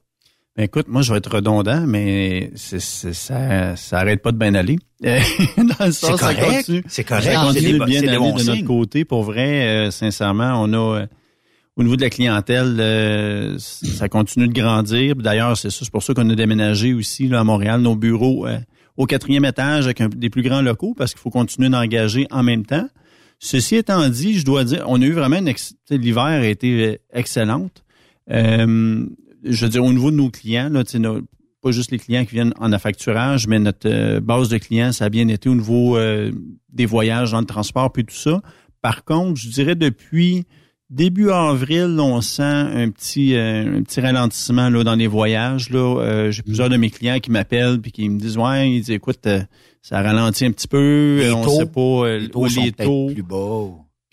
Ben, 0.59 0.65
écoute, 0.65 0.89
moi, 0.89 1.03
je 1.03 1.13
vais 1.13 1.19
être 1.19 1.33
redondant, 1.33 1.87
mais 1.87 2.51
c'est, 2.57 2.81
c'est- 2.81 3.13
ça, 3.13 3.77
ça 3.77 3.99
arrête 3.99 4.21
pas 4.23 4.33
de 4.33 4.39
bien 4.39 4.55
aller. 4.57 4.77
Dans 5.01 5.87
le 5.87 5.93
sens, 5.93 6.19
ça 6.21 6.35
correct, 6.35 6.57
continue. 6.67 6.83
c'est 6.89 7.05
correct, 7.05 7.25
Ça 7.27 7.31
c'est 7.31 7.47
continue 7.47 7.79
de 7.79 7.85
bien 7.85 8.01
c'est 8.01 8.09
aller 8.09 8.17
de 8.19 8.23
notre 8.25 8.41
signes. 8.41 8.65
côté. 8.65 9.05
Pour 9.05 9.23
vrai, 9.23 9.69
euh, 9.87 9.91
sincèrement, 9.93 10.55
on 10.61 10.73
a, 10.73 10.99
euh, 11.03 11.07
au 11.77 11.85
niveau 11.85 11.95
de 11.95 12.01
la 12.03 12.11
clientèle, 12.11 12.77
euh, 12.81 13.55
ça 13.59 14.09
continue 14.09 14.49
de 14.49 14.53
grandir. 14.53 15.15
D'ailleurs, 15.15 15.57
c'est 15.57 15.71
ça, 15.71 15.79
c'est 15.85 15.93
pour 15.93 16.03
ça 16.03 16.13
qu'on 16.13 16.29
a 16.29 16.35
déménagé 16.35 16.93
aussi 16.93 17.29
là, 17.29 17.39
à 17.39 17.45
Montréal, 17.45 17.81
nos 17.81 17.95
bureaux 17.95 18.45
au 18.97 19.07
quatrième 19.07 19.45
étage 19.45 19.85
avec 19.85 20.01
un- 20.01 20.09
des 20.09 20.29
plus 20.29 20.43
grands 20.43 20.61
locaux 20.61 20.93
parce 20.99 21.13
qu'il 21.13 21.21
faut 21.21 21.31
continuer 21.31 21.69
d'engager 21.69 22.27
en 22.33 22.43
même 22.43 22.67
temps. 22.67 22.89
Ceci 23.39 23.77
étant 23.77 24.09
dit, 24.09 24.37
je 24.37 24.45
dois 24.45 24.65
dire, 24.65 24.83
on 24.89 25.01
a 25.01 25.05
eu 25.05 25.13
vraiment 25.13 25.37
une 25.39 25.47
ex- 25.47 25.75
l'hiver 25.89 26.25
a 26.25 26.45
été 26.49 26.99
excellente. 27.13 27.85
Euh, 28.33 29.07
je 29.49 29.65
veux 29.65 29.71
dire, 29.71 29.85
au 29.85 29.93
niveau 29.93 30.11
de 30.11 30.17
nos 30.17 30.31
clients, 30.31 30.69
là, 30.71 30.85
tu 30.85 30.93
sais, 30.93 30.99
nos- 30.99 31.21
pas 31.63 31.73
juste 31.73 31.91
les 31.91 31.99
clients 31.99 32.25
qui 32.25 32.35
viennent 32.35 32.55
en 32.61 32.73
affacturage, 32.73 33.49
mais 33.49 33.59
notre 33.59 33.89
euh, 33.89 34.21
base 34.21 34.49
de 34.49 34.59
clients, 34.59 34.93
ça 34.93 35.07
a 35.07 35.09
bien 35.09 35.27
été 35.29 35.49
au 35.49 35.55
niveau 35.57 35.97
euh, 35.97 36.31
des 36.73 36.87
voyages 36.87 37.33
dans 37.33 37.41
le 37.41 37.47
transport 37.47 37.93
puis 37.93 38.05
tout 38.05 38.15
ça. 38.15 38.41
Par 38.81 39.05
contre, 39.05 39.41
je 39.41 39.49
dirais 39.49 39.75
depuis 39.75 40.45
début 40.89 41.31
avril, 41.31 41.97
on 42.01 42.21
sent 42.21 42.43
un 42.45 42.89
petit 42.91 43.35
euh, 43.35 43.79
un 43.79 43.83
petit 43.83 44.01
ralentissement 44.01 44.71
là 44.71 44.85
dans 44.85 44.95
les 44.95 45.09
voyages. 45.09 45.71
Là, 45.71 46.31
j'ai 46.31 46.43
plusieurs 46.43 46.69
de 46.71 46.77
mes 46.77 46.91
clients 46.91 47.19
qui 47.19 47.31
m'appellent 47.33 47.81
puis 47.81 47.91
qui 47.91 48.09
me 48.09 48.21
disent 48.21 48.39
ouais, 48.39 48.71
ils 48.71 48.81
disent 48.81 48.91
écoute, 48.91 49.27
ça 49.83 50.01
ralentit 50.01 50.45
un 50.45 50.53
petit 50.53 50.69
peu, 50.69 51.19
Les 51.21 51.33
on 51.33 51.43
taux, 51.43 51.51
sait 51.59 51.67
pas 51.67 52.19
les 52.19 52.29
taux 52.29 52.49
sont 52.49 52.63
les 52.63 52.73
taux. 52.73 53.07
plus 53.13 53.23
bas. 53.25 53.67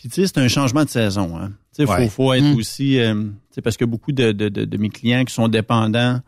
Puis 0.06 0.12
tu 0.12 0.22
sais, 0.22 0.28
c'est 0.28 0.38
un 0.40 0.48
changement 0.48 0.84
de 0.84 0.90
saison. 0.90 1.36
Hein. 1.36 1.50
Tu 1.76 1.84
sais, 1.84 1.90
Ouais. 1.92 2.04
faut, 2.04 2.10
faut 2.10 2.34
être 2.34 2.44
Mm. 2.44 2.58
aussi, 2.58 3.00
euh, 3.00 3.16
tu 3.16 3.30
sais, 3.56 3.62
parce 3.64 3.76
que 3.76 3.86
beaucoup 3.86 4.12
de, 4.12 4.34
de, 4.34 4.50
de, 4.50 4.64
de 4.64 4.78
mes 4.78 4.90
clients 4.90 5.26
qui 5.26 5.34
sont 5.34 5.48
dépendants 5.48 6.20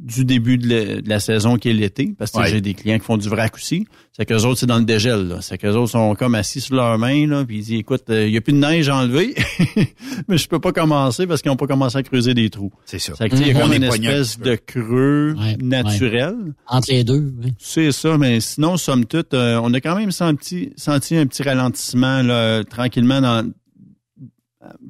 du 0.00 0.24
début 0.24 0.58
de 0.58 0.68
la, 0.68 1.00
de 1.02 1.08
la 1.08 1.20
saison 1.20 1.56
qui 1.56 1.70
est 1.70 1.72
l'été, 1.72 2.14
parce 2.18 2.32
que 2.32 2.38
Ouais. 2.38 2.48
j'ai 2.50 2.60
des 2.60 2.74
clients 2.74 2.98
qui 2.98 3.04
font 3.04 3.16
du 3.16 3.28
vrac 3.28 3.54
aussi. 3.54 3.86
C'est 4.12 4.26
qu'eux 4.26 4.42
autres, 4.42 4.58
c'est 4.58 4.66
dans 4.66 4.78
le 4.78 4.84
dégel. 4.84 5.28
Là. 5.28 5.38
C'est 5.40 5.56
qu'eux 5.56 5.72
autres 5.74 5.92
sont 5.92 6.14
comme 6.16 6.34
assis 6.34 6.60
sur 6.60 6.74
leurs 6.74 6.98
mains, 6.98 7.26
là, 7.28 7.44
puis 7.44 7.58
ils 7.58 7.64
disent, 7.64 7.78
écoute, 7.78 8.02
il 8.08 8.30
n'y 8.30 8.36
a 8.36 8.40
plus 8.40 8.52
de 8.52 8.58
neige 8.58 8.88
enlevée, 8.88 9.34
mais 10.28 10.36
je 10.36 10.48
peux 10.48 10.58
pas 10.58 10.72
commencer 10.72 11.26
parce 11.28 11.42
qu'ils 11.42 11.50
n'ont 11.50 11.56
pas 11.56 11.68
commencé 11.68 11.96
à 11.96 12.02
creuser 12.02 12.34
des 12.34 12.50
trous. 12.50 12.72
C'est 12.86 12.98
ça. 12.98 13.12
C'est 13.16 13.28
que, 13.28 13.36
tu 13.36 13.42
sais, 13.44 13.48
il 13.50 13.54
y 13.54 13.56
a 13.56 13.60
comme 13.62 13.72
une 13.72 13.84
espèce 13.84 14.38
de 14.40 14.56
creux 14.56 15.34
Ouais, 15.38 15.56
naturel. 15.62 16.34
Entre 16.66 16.88
les 16.90 17.04
deux, 17.04 17.32
oui. 17.42 17.54
C'est 17.58 17.92
ça, 17.92 18.18
mais 18.18 18.40
sinon, 18.40 18.76
somme 18.76 19.06
toute, 19.06 19.32
euh, 19.32 19.60
on 19.62 19.72
a 19.74 19.80
quand 19.80 19.96
même 19.96 20.10
senti, 20.10 20.72
senti 20.76 21.16
un 21.16 21.26
petit 21.26 21.44
ralentissement 21.44 22.22
là, 22.22 22.64
tranquillement 22.64 23.20
dans, 23.20 23.48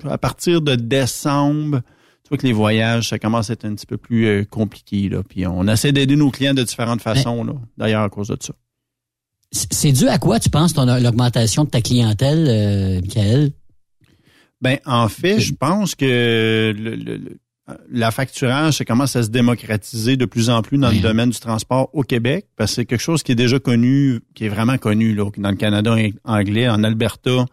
à 0.09 0.19
partir 0.19 0.62
de 0.62 0.75
décembre. 0.77 1.83
Tu 2.25 2.29
vois 2.31 2.39
que 2.39 2.47
les 2.47 2.53
voyages, 2.55 3.11
ça 3.11 3.19
commence 3.19 3.51
à 3.51 3.53
être 3.53 3.67
un 3.67 3.75
petit 3.75 3.85
peu 3.87 3.99
plus 3.99 4.27
euh, 4.27 4.45
compliqué. 4.45 5.11
Là. 5.11 5.23
Puis 5.23 5.47
on 5.47 5.69
essaie 5.69 5.93
d'aider 5.93 6.17
nos 6.17 6.31
clients 6.31 6.55
de 6.55 6.63
différentes 6.63 7.03
façons, 7.03 7.45
là, 7.45 7.53
d'ailleurs, 7.77 8.03
à 8.03 8.09
cause 8.09 8.29
de 8.29 8.37
ça. 8.41 8.55
C'est 9.53 9.93
dû 9.93 10.09
à 10.09 10.19
quoi, 10.19 10.41
tu 10.41 10.49
penses, 10.51 10.73
ton, 10.73 10.87
l'augmentation 10.99 11.65
de 11.65 11.71
ta 11.71 11.81
clientèle, 11.83 12.47
euh, 12.49 13.01
Michael? 13.03 13.53
Ben, 14.63 14.79
en 14.87 15.09
fait, 15.09 15.39
je 15.39 15.53
pense 15.53 15.95
que 15.95 16.73
le, 16.77 16.95
le- 16.97 17.17
le- 17.17 17.39
la 17.91 18.11
facturage, 18.11 18.79
ça 18.79 18.85
commence 18.85 19.17
à 19.17 19.23
se 19.23 19.29
démocratiser 19.29 20.17
de 20.17 20.25
plus 20.25 20.51
en 20.51 20.61
plus 20.63 20.77
dans 20.79 20.91
le 20.91 21.01
domaine 21.01 21.31
du 21.31 21.39
transport 21.41 21.89
au 21.95 22.03
Québec, 22.03 22.47
parce 22.57 22.71
que 22.73 22.75
c'est 22.77 22.85
quelque 22.85 23.01
chose 23.01 23.23
qui 23.23 23.33
est 23.33 23.37
déjà 23.37 23.59
connu, 23.59 24.21
qui 24.35 24.45
est 24.47 24.49
vraiment 24.51 24.77
connu 24.77 25.15
là, 25.15 25.25
dans 25.37 25.51
le 25.51 25.57
Canada 25.57 25.95
anglais, 26.25 26.69
en 26.69 26.83
Alberta. 26.85 27.47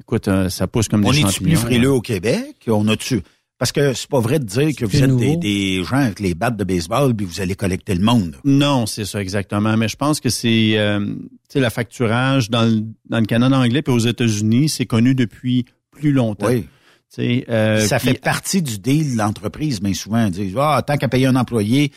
Écoute, 0.00 0.28
euh, 0.28 0.48
ça 0.48 0.66
pousse 0.68 0.86
comme 0.88 1.04
On 1.04 1.10
des 1.10 1.20
est-tu 1.20 1.28
champignons. 1.32 1.50
plus 1.50 1.56
frileux 1.56 1.90
au 1.92 2.00
Québec? 2.00 2.56
On 2.68 2.86
a-tu... 2.88 3.20
Parce 3.58 3.72
que 3.72 3.92
c'est 3.92 4.08
pas 4.08 4.20
vrai 4.20 4.38
de 4.38 4.44
dire 4.44 4.74
que 4.76 4.84
vous 4.84 5.02
êtes 5.02 5.16
des, 5.16 5.36
des 5.36 5.82
gens 5.82 5.96
avec 5.96 6.20
les 6.20 6.34
battes 6.34 6.56
de 6.56 6.62
baseball 6.62 7.12
puis 7.14 7.26
vous 7.26 7.40
allez 7.40 7.56
collecter 7.56 7.94
le 7.96 8.04
monde. 8.04 8.36
Non, 8.44 8.86
c'est 8.86 9.04
ça 9.04 9.20
exactement. 9.20 9.76
Mais 9.76 9.88
je 9.88 9.96
pense 9.96 10.20
que 10.20 10.28
c'est, 10.30 10.78
euh, 10.78 11.00
tu 11.04 11.28
sais, 11.54 11.60
la 11.60 11.70
facturage 11.70 12.50
dans 12.50 12.62
le, 12.62 12.84
dans 13.10 13.18
le 13.18 13.26
Canada 13.26 13.58
anglais 13.58 13.82
puis 13.82 13.92
aux 13.92 13.98
États-Unis, 13.98 14.68
c'est 14.68 14.86
connu 14.86 15.16
depuis 15.16 15.64
plus 15.90 16.12
longtemps. 16.12 16.46
Oui. 16.46 16.62
Tu 16.62 16.68
sais, 17.08 17.44
euh, 17.48 17.80
ça 17.84 17.98
puis- 17.98 18.10
fait 18.10 18.20
partie 18.20 18.62
du 18.62 18.78
deal 18.78 19.14
de 19.14 19.18
l'entreprise, 19.18 19.80
mais 19.82 19.92
souvent, 19.94 20.26
ils 20.26 20.30
disent, 20.30 20.54
ah, 20.56 20.80
tant 20.86 20.96
qu'à 20.96 21.08
payer 21.08 21.26
un 21.26 21.34
employé, 21.36 21.90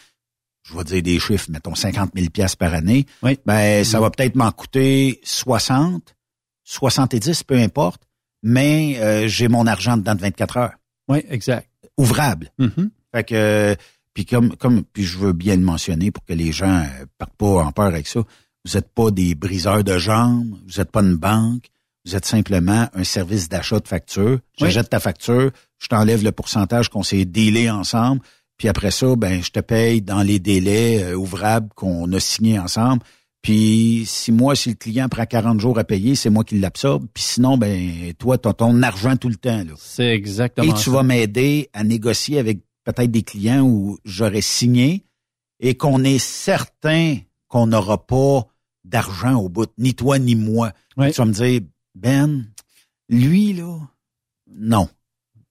je 0.64 0.76
vais 0.76 0.84
dire 0.84 1.04
des 1.04 1.20
chiffres, 1.20 1.48
mettons 1.52 1.76
50 1.76 2.12
000 2.16 2.30
pièces 2.32 2.56
par 2.56 2.74
année, 2.74 3.06
Oui. 3.22 3.38
ben, 3.46 3.84
ça 3.84 4.00
va 4.00 4.10
peut-être 4.10 4.36
m'en 4.36 4.52
coûter 4.52 5.20
60, 5.24 6.16
70, 6.64 7.44
peu 7.44 7.56
importe, 7.60 8.02
mais 8.42 8.98
euh, 9.00 9.28
j'ai 9.28 9.48
mon 9.48 9.68
argent 9.68 9.98
dedans 9.98 10.16
de 10.16 10.22
24 10.22 10.58
heures. 10.58 10.72
Oui, 11.12 11.20
exact. 11.30 11.68
Ouvrable. 11.98 12.52
Mhm. 12.58 12.90
Fait 13.14 13.24
que, 13.24 13.76
puis 14.14 14.26
comme, 14.26 14.56
comme, 14.56 14.84
puis 14.84 15.04
je 15.04 15.18
veux 15.18 15.34
bien 15.34 15.56
le 15.56 15.62
mentionner 15.62 16.12
pour 16.12 16.24
que 16.26 16.34
les 16.34 16.52
gens 16.52 16.80
euh, 16.80 17.06
partent 17.18 17.36
pas 17.36 17.64
en 17.64 17.72
peur 17.72 17.88
avec 17.88 18.08
ça. 18.08 18.22
Vous 18.66 18.74
n'êtes 18.74 18.90
pas 18.94 19.12
des 19.12 19.36
briseurs 19.36 19.84
de 19.84 19.98
jambes, 19.98 20.56
vous 20.66 20.78
n'êtes 20.78 20.92
pas 20.92 21.02
une 21.02 21.18
banque, 21.18 21.70
vous 22.06 22.16
êtes 22.16 22.26
simplement 22.26 22.88
un 22.94 23.04
service 23.04 23.50
d'achat 23.50 23.80
de 23.80 23.88
facture. 23.88 24.40
J'achète 24.58 24.90
ta 24.90 25.00
facture, 25.00 25.52
je 25.80 25.88
t'enlève 25.88 26.24
le 26.24 26.32
pourcentage 26.32 26.90
qu'on 26.90 27.04
s'est 27.04 27.26
dealé 27.26 27.70
ensemble, 27.70 28.22
puis 28.58 28.68
après 28.70 28.92
ça, 28.92 29.16
ben 29.16 29.44
je 29.44 29.50
te 29.50 29.60
paye 29.60 30.02
dans 30.02 30.22
les 30.22 30.40
délais 30.40 31.04
euh, 31.04 31.16
ouvrables 31.16 31.70
qu'on 31.76 32.12
a 32.14 32.20
signés 32.20 32.60
ensemble. 32.60 33.04
Puis 33.42 34.04
si 34.06 34.32
moi, 34.32 34.56
si 34.56 34.70
le 34.70 34.76
client 34.76 35.10
prend 35.10 35.26
40 35.26 35.60
jours 35.60 35.80
à 35.80 35.84
payer, 35.84 36.16
c'est 36.16 36.30
moi 36.30 36.44
qui 36.44 36.60
l'absorbe. 36.60 37.08
Puis 37.14 37.24
sinon, 37.24 37.58
ben 37.58 38.14
toi, 38.20 38.38
tu 38.38 38.48
as 38.48 38.54
ton 38.54 38.82
argent 38.84 39.18
tout 39.18 39.30
le 39.30 39.36
temps. 39.36 39.64
Là. 39.64 39.74
C'est 39.78 40.10
exactement 40.14 40.68
Et 40.68 40.74
tu 40.78 40.86
ça. 40.86 40.92
vas 40.92 41.04
m'aider 41.04 41.70
à 41.74 41.84
négocier 41.84 42.38
avec 42.38 42.60
peut-être 42.84 43.10
des 43.12 43.24
clients 43.24 43.64
où 43.64 43.98
j'aurais 44.06 44.42
signé 44.42 45.06
et 45.60 45.76
qu'on 45.76 46.04
est 46.04 46.20
certain 46.20 47.18
qu'on 47.48 47.68
n'aura 47.68 48.06
pas 48.06 48.46
d'argent 48.84 49.36
au 49.40 49.50
bout, 49.50 49.72
ni 49.78 49.94
toi 49.96 50.20
ni 50.20 50.36
moi. 50.36 50.72
Ouais. 50.98 51.12
Tu 51.12 51.18
vas 51.18 51.26
me 51.26 51.34
dire, 51.34 51.62
Ben, 51.96 52.46
lui, 53.10 53.54
là, 53.54 53.78
non. 54.54 54.88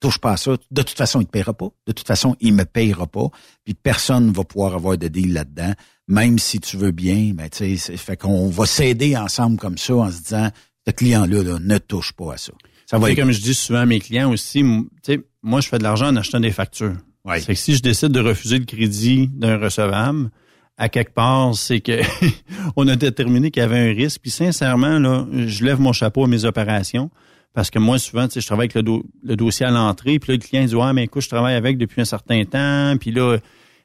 Touche 0.01 0.19
pas 0.19 0.33
à 0.33 0.37
ça. 0.37 0.57
De 0.71 0.83
toute 0.83 0.97
façon, 0.97 1.21
il 1.21 1.27
te 1.27 1.31
paiera 1.31 1.53
pas. 1.55 1.69
De 1.87 1.93
toute 1.93 2.07
façon, 2.07 2.35
il 2.41 2.55
me 2.55 2.65
payera 2.65 3.07
pas. 3.07 3.29
Puis 3.65 3.75
personne 3.75 4.33
va 4.33 4.45
pouvoir 4.45 4.75
avoir 4.75 4.97
de 4.99 5.09
deal 5.09 5.33
là-dedans. 5.33 5.73
Même 6.09 6.39
si 6.39 6.59
tu 6.59 6.77
veux 6.77 6.91
bien, 6.91 7.33
ben, 7.35 7.49
tu 7.49 7.59
sais, 7.59 7.77
c'est- 7.77 7.97
fait 7.97 8.17
qu'on 8.17 8.49
va 8.49 8.67
s'aider 8.67 9.17
ensemble 9.17 9.59
comme 9.59 9.79
ça 9.79 9.95
en 9.95 10.11
se 10.11 10.23
disant, 10.23 10.51
ce 10.87 10.93
client-là, 10.93 11.43
là, 11.43 11.59
ne 11.61 11.79
touche 11.79 12.13
pas 12.13 12.35
à 12.35 12.37
ça. 12.37 12.53
Ça 12.87 12.99
va 12.99 13.15
comme 13.15 13.31
je 13.31 13.41
dis 13.41 13.55
souvent 13.55 13.81
à 13.81 13.87
mes 13.87 14.01
clients 14.01 14.33
aussi, 14.33 14.61
m- 14.61 14.87
tu 15.05 15.13
sais, 15.15 15.21
moi, 15.43 15.61
je 15.61 15.69
fais 15.69 15.79
de 15.79 15.85
l'argent 15.85 16.09
en 16.09 16.17
achetant 16.17 16.41
des 16.41 16.51
factures. 16.51 16.97
Ouais. 17.25 17.39
C'est 17.41 17.53
que 17.55 17.61
si 17.61 17.77
je 17.77 17.83
décide 17.83 18.09
de 18.09 18.21
refuser 18.21 18.59
le 18.59 18.65
crédit 18.65 19.29
d'un 19.29 19.59
recevable, 19.59 20.31
à 20.79 20.89
quelque 20.89 21.13
part, 21.13 21.55
c'est 21.55 21.81
que 21.81 22.01
on 22.77 22.89
a 22.89 22.97
déterminé 22.97 23.51
qu'il 23.51 23.61
y 23.61 23.65
avait 23.65 23.91
un 23.91 23.95
risque. 23.95 24.21
Puis 24.23 24.31
sincèrement, 24.31 24.99
là, 24.99 25.27
je 25.33 25.65
lève 25.65 25.79
mon 25.79 25.93
chapeau 25.93 26.25
à 26.25 26.27
mes 26.27 26.45
opérations. 26.47 27.11
Parce 27.53 27.71
que 27.71 27.79
moi, 27.79 27.99
souvent, 27.99 28.27
tu 28.29 28.35
sais, 28.35 28.41
je 28.41 28.47
travaille 28.47 28.65
avec 28.67 28.75
le, 28.75 28.83
do- 28.83 29.05
le 29.25 29.35
dossier 29.37 29.67
à 29.67 29.71
l'entrée, 29.71 30.19
puis 30.19 30.33
là, 30.33 30.37
le 30.37 30.43
client 30.47 30.65
dit 30.65 30.75
Ouais, 30.75 30.93
mais 30.93 31.05
écoute, 31.05 31.23
je 31.23 31.29
travaille 31.29 31.55
avec 31.57 31.79
depuis 31.79 32.01
un 32.01 32.05
certain 32.05 32.45
temps, 32.45 32.95
puis 32.99 33.11
là, 33.11 33.39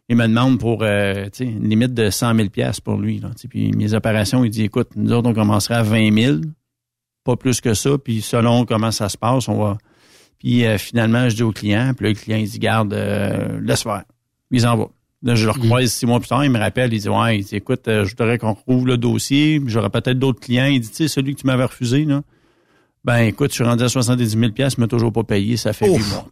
il 0.08 0.16
me 0.16 0.28
demande 0.28 0.60
pour 0.60 0.84
euh, 0.84 1.26
tu 1.26 1.30
sais, 1.34 1.46
une 1.46 1.68
limite 1.68 1.94
de 1.96 2.10
100 2.12 2.36
000 2.36 2.50
pièces 2.50 2.80
pour 2.80 2.98
lui. 2.98 3.20
Là, 3.20 3.30
Tu 3.36 3.42
sais, 3.44 3.48
puis 3.48 3.72
mes 3.72 3.94
opérations, 3.96 4.44
il 4.44 4.52
dit 4.52 4.64
Écoute, 4.64 4.90
nous 4.96 5.12
autres, 5.14 5.28
on 5.30 5.34
commencerait 5.34 5.76
à 5.76 5.84
20 5.84 6.14
000, 6.16 6.38
pas 7.24 7.36
plus 7.36 7.60
que 7.60 7.74
ça, 7.74 7.98
puis 7.98 8.22
selon 8.22 8.66
comment 8.66 8.92
ça 8.92 9.10
se 9.10 9.18
passe, 9.18 9.48
on 9.50 9.58
va. 9.58 9.78
Puis 10.38 10.64
euh, 10.66 10.78
finalement, 10.78 11.28
je 11.28 11.36
dis 11.38 11.44
au 11.44 11.52
client, 11.52 11.94
puis 11.98 12.06
là, 12.06 12.10
le 12.12 12.16
client, 12.20 12.38
il 12.38 12.48
dit 12.48 12.60
Garde, 12.60 12.94
euh, 12.94 13.60
laisse 13.62 13.82
faire. 13.82 14.04
Ils 14.52 14.68
en 14.68 14.78
va. 14.78 14.88
Là, 15.24 15.34
je 15.34 15.46
le 15.46 15.52
recroise 15.52 15.92
six 15.92 16.06
mois 16.06 16.20
plus 16.20 16.28
tard, 16.30 16.46
il 16.46 16.52
me 16.52 16.60
rappelle, 16.60 16.94
il 16.94 17.00
dit 17.00 17.10
Ouais, 17.10 17.40
il 17.40 17.44
dit, 17.44 17.56
écoute, 17.56 17.82
je 17.88 18.08
voudrais 18.12 18.38
qu'on 18.38 18.54
rouvre 18.54 18.86
le 18.86 18.98
dossier, 18.98 19.60
j'aurais 19.66 19.90
peut-être 19.90 20.20
d'autres 20.20 20.40
clients. 20.40 20.66
Il 20.68 20.80
dit, 20.82 20.90
tu 20.90 20.96
sais, 20.98 21.08
celui 21.08 21.34
que 21.34 21.42
tu 21.42 21.48
m'avais 21.48 21.64
refusé, 21.64 22.06
là. 22.06 22.22
Ben 23.06 23.20
écoute, 23.20 23.52
je 23.52 23.56
suis 23.56 23.64
rendu 23.64 23.84
à 23.84 23.90
70 23.90 24.28
000 24.38 24.52
pièces, 24.52 24.78
mais 24.78 24.88
toujours 24.88 25.14
pas 25.14 25.24
payé, 25.24 25.58
ça 25.58 25.74
fait 25.74 25.88
huit 25.88 26.04
mois. 26.10 26.26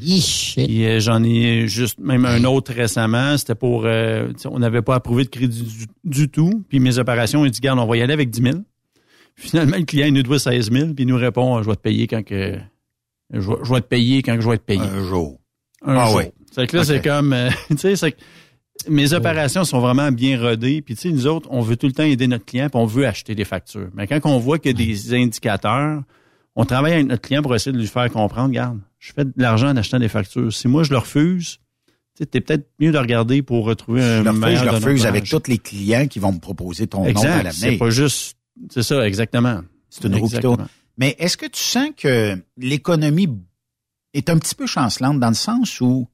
Puis, 0.00 0.84
euh, 0.86 0.98
j'en 1.00 1.22
ai 1.22 1.68
juste 1.68 1.98
même 2.00 2.24
un 2.24 2.42
autre 2.44 2.72
récemment, 2.72 3.36
c'était 3.38 3.54
pour 3.54 3.82
euh, 3.84 4.32
on 4.46 4.58
n'avait 4.58 4.82
pas 4.82 4.94
approuvé 4.96 5.24
de 5.24 5.28
crédit 5.28 5.62
du, 5.62 5.86
du 6.04 6.28
tout, 6.28 6.64
puis 6.68 6.80
mes 6.80 6.98
opérations, 6.98 7.44
il 7.44 7.50
dit 7.50 7.60
garde, 7.60 7.78
on 7.78 7.86
va 7.86 7.96
y 7.96 8.02
aller 8.02 8.12
avec 8.14 8.30
10 8.30 8.42
000. 8.42 8.54
Finalement, 9.36 9.76
le 9.76 9.84
client 9.84 10.06
il 10.06 10.14
nous 10.14 10.22
doit 10.22 10.38
16 10.38 10.70
000, 10.72 10.86
puis 10.94 11.04
il 11.04 11.06
nous 11.06 11.16
répond 11.16 11.62
je 11.62 11.68
vais 11.68 11.76
te 11.76 11.80
payer 11.82 12.06
quand 12.06 12.24
que 12.24 12.58
je 13.32 13.38
vais, 13.48 13.56
je 13.62 13.72
vais 13.72 13.80
te 13.80 13.86
payer 13.86 14.22
quand 14.22 14.34
que 14.36 14.42
je 14.42 14.48
vais 14.48 14.54
être 14.56 14.64
payé. 14.66 14.80
un 14.80 15.04
jour. 15.04 15.38
Un 15.84 15.96
Ah 15.96 16.06
jour. 16.06 16.16
ouais. 16.16 16.32
C'est 16.52 16.66
que 16.66 16.76
là, 16.78 16.84
c'est 16.84 17.02
comme, 17.02 17.32
euh, 17.34 17.50
tu 17.78 17.94
sais, 17.96 18.16
mes 18.88 19.12
opérations 19.12 19.64
sont 19.64 19.80
vraiment 19.80 20.12
bien 20.12 20.40
rodées. 20.40 20.82
Puis, 20.82 20.94
tu 20.94 21.02
sais, 21.02 21.10
nous 21.10 21.26
autres, 21.26 21.48
on 21.50 21.60
veut 21.60 21.76
tout 21.76 21.86
le 21.86 21.92
temps 21.92 22.02
aider 22.04 22.26
notre 22.26 22.44
client, 22.44 22.68
puis 22.68 22.80
on 22.80 22.86
veut 22.86 23.06
acheter 23.06 23.34
des 23.34 23.44
factures. 23.44 23.88
Mais 23.94 24.06
quand 24.06 24.20
on 24.24 24.38
voit 24.38 24.58
qu'il 24.58 24.78
y 24.78 24.82
a 24.82 24.86
des 24.86 25.14
indicateurs, 25.14 26.02
on 26.54 26.64
travaille 26.64 26.92
avec 26.94 27.06
notre 27.06 27.22
client 27.22 27.42
pour 27.42 27.54
essayer 27.54 27.72
de 27.72 27.78
lui 27.78 27.86
faire 27.86 28.10
comprendre, 28.10 28.48
regarde, 28.48 28.78
je 28.98 29.12
fais 29.12 29.24
de 29.24 29.32
l'argent 29.36 29.68
en 29.68 29.76
achetant 29.76 29.98
des 29.98 30.08
factures. 30.08 30.52
Si 30.52 30.68
moi, 30.68 30.82
je 30.84 30.90
le 30.90 30.98
refuse, 30.98 31.58
tu 31.86 32.22
sais, 32.22 32.26
t'es 32.26 32.40
peut-être 32.40 32.68
mieux 32.80 32.92
de 32.92 32.98
regarder 32.98 33.42
pour 33.42 33.64
retrouver 33.66 34.02
un 34.02 34.18
Je 34.18 34.22
le 34.22 34.30
refuse, 34.30 34.40
meilleur 34.40 34.58
je 34.60 34.64
le 34.64 34.70
refuse 34.70 34.84
donneur 35.02 35.06
avec 35.08 35.24
tous 35.28 35.42
les 35.48 35.58
clients 35.58 36.06
qui 36.06 36.18
vont 36.18 36.32
me 36.32 36.38
proposer 36.40 36.86
ton 36.86 37.00
nom 37.00 37.04
à 37.06 37.10
Exact. 37.10 37.42
l'avenir. 37.42 37.52
C'est 37.52 37.76
pas 37.76 37.90
juste, 37.90 38.36
c'est 38.70 38.82
ça, 38.82 39.06
exactement. 39.06 39.60
C'est 39.90 40.04
une 40.04 40.14
roue 40.14 40.20
qui 40.20 40.36
Exactement. 40.36 40.56
tourne. 40.56 40.68
Mais 40.98 41.14
est-ce 41.18 41.36
que 41.36 41.44
tu 41.46 41.62
sens 41.62 41.90
que 41.96 42.38
l'économie 42.56 43.28
est 44.14 44.30
un 44.30 44.38
petit 44.38 44.54
peu 44.54 44.66
chancelante 44.66 45.20
dans 45.20 45.28
le 45.28 45.34
sens 45.34 45.80
où 45.82 46.08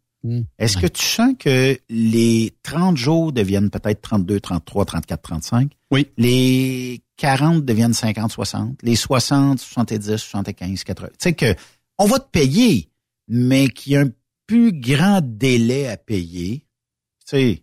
est-ce 0.59 0.77
que 0.79 0.87
tu 0.87 1.05
sens 1.05 1.35
que 1.39 1.77
les 1.89 2.53
30 2.63 2.97
jours 2.97 3.33
deviennent 3.33 3.71
peut-être 3.71 4.01
32, 4.03 4.41
33, 4.41 4.85
34, 4.85 5.23
35? 5.23 5.73
Oui. 5.91 6.07
Les 6.17 7.03
40 7.17 7.65
deviennent 7.65 7.93
50, 7.95 8.31
60. 8.31 8.79
Les 8.83 8.97
60, 8.97 9.59
70, 9.59 10.17
75, 10.17 10.85
80. 10.85 11.09
Tu 11.09 11.15
sais 11.19 11.33
que 11.35 11.55
on 11.99 12.07
va 12.07 12.19
te 12.19 12.31
payer, 12.31 12.89
mais 13.29 13.69
qu'il 13.69 13.93
y 13.93 13.97
a 13.97 14.01
un 14.03 14.11
plus 14.47 14.73
grand 14.73 15.21
délai 15.23 15.89
à 15.89 15.97
payer. 15.97 16.65
Tu 17.27 17.37
sais, 17.37 17.63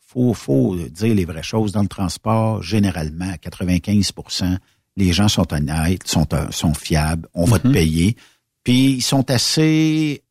faut, 0.00 0.34
faut 0.34 0.76
dire 0.76 1.14
les 1.14 1.24
vraies 1.24 1.42
choses. 1.42 1.72
Dans 1.72 1.82
le 1.82 1.88
transport, 1.88 2.62
généralement, 2.62 3.30
à 3.30 3.36
95% 3.36 4.58
les 4.96 5.12
gens 5.12 5.28
sont 5.28 5.50
honnêtes, 5.54 6.06
sont, 6.06 6.26
euh, 6.34 6.50
sont 6.50 6.74
fiables, 6.74 7.26
on 7.32 7.44
va 7.46 7.58
te 7.58 7.66
Mhm. 7.66 7.72
payer. 7.72 8.16
Puis 8.62 8.92
ils 8.92 9.00
sont 9.02 9.30
assez 9.30 10.22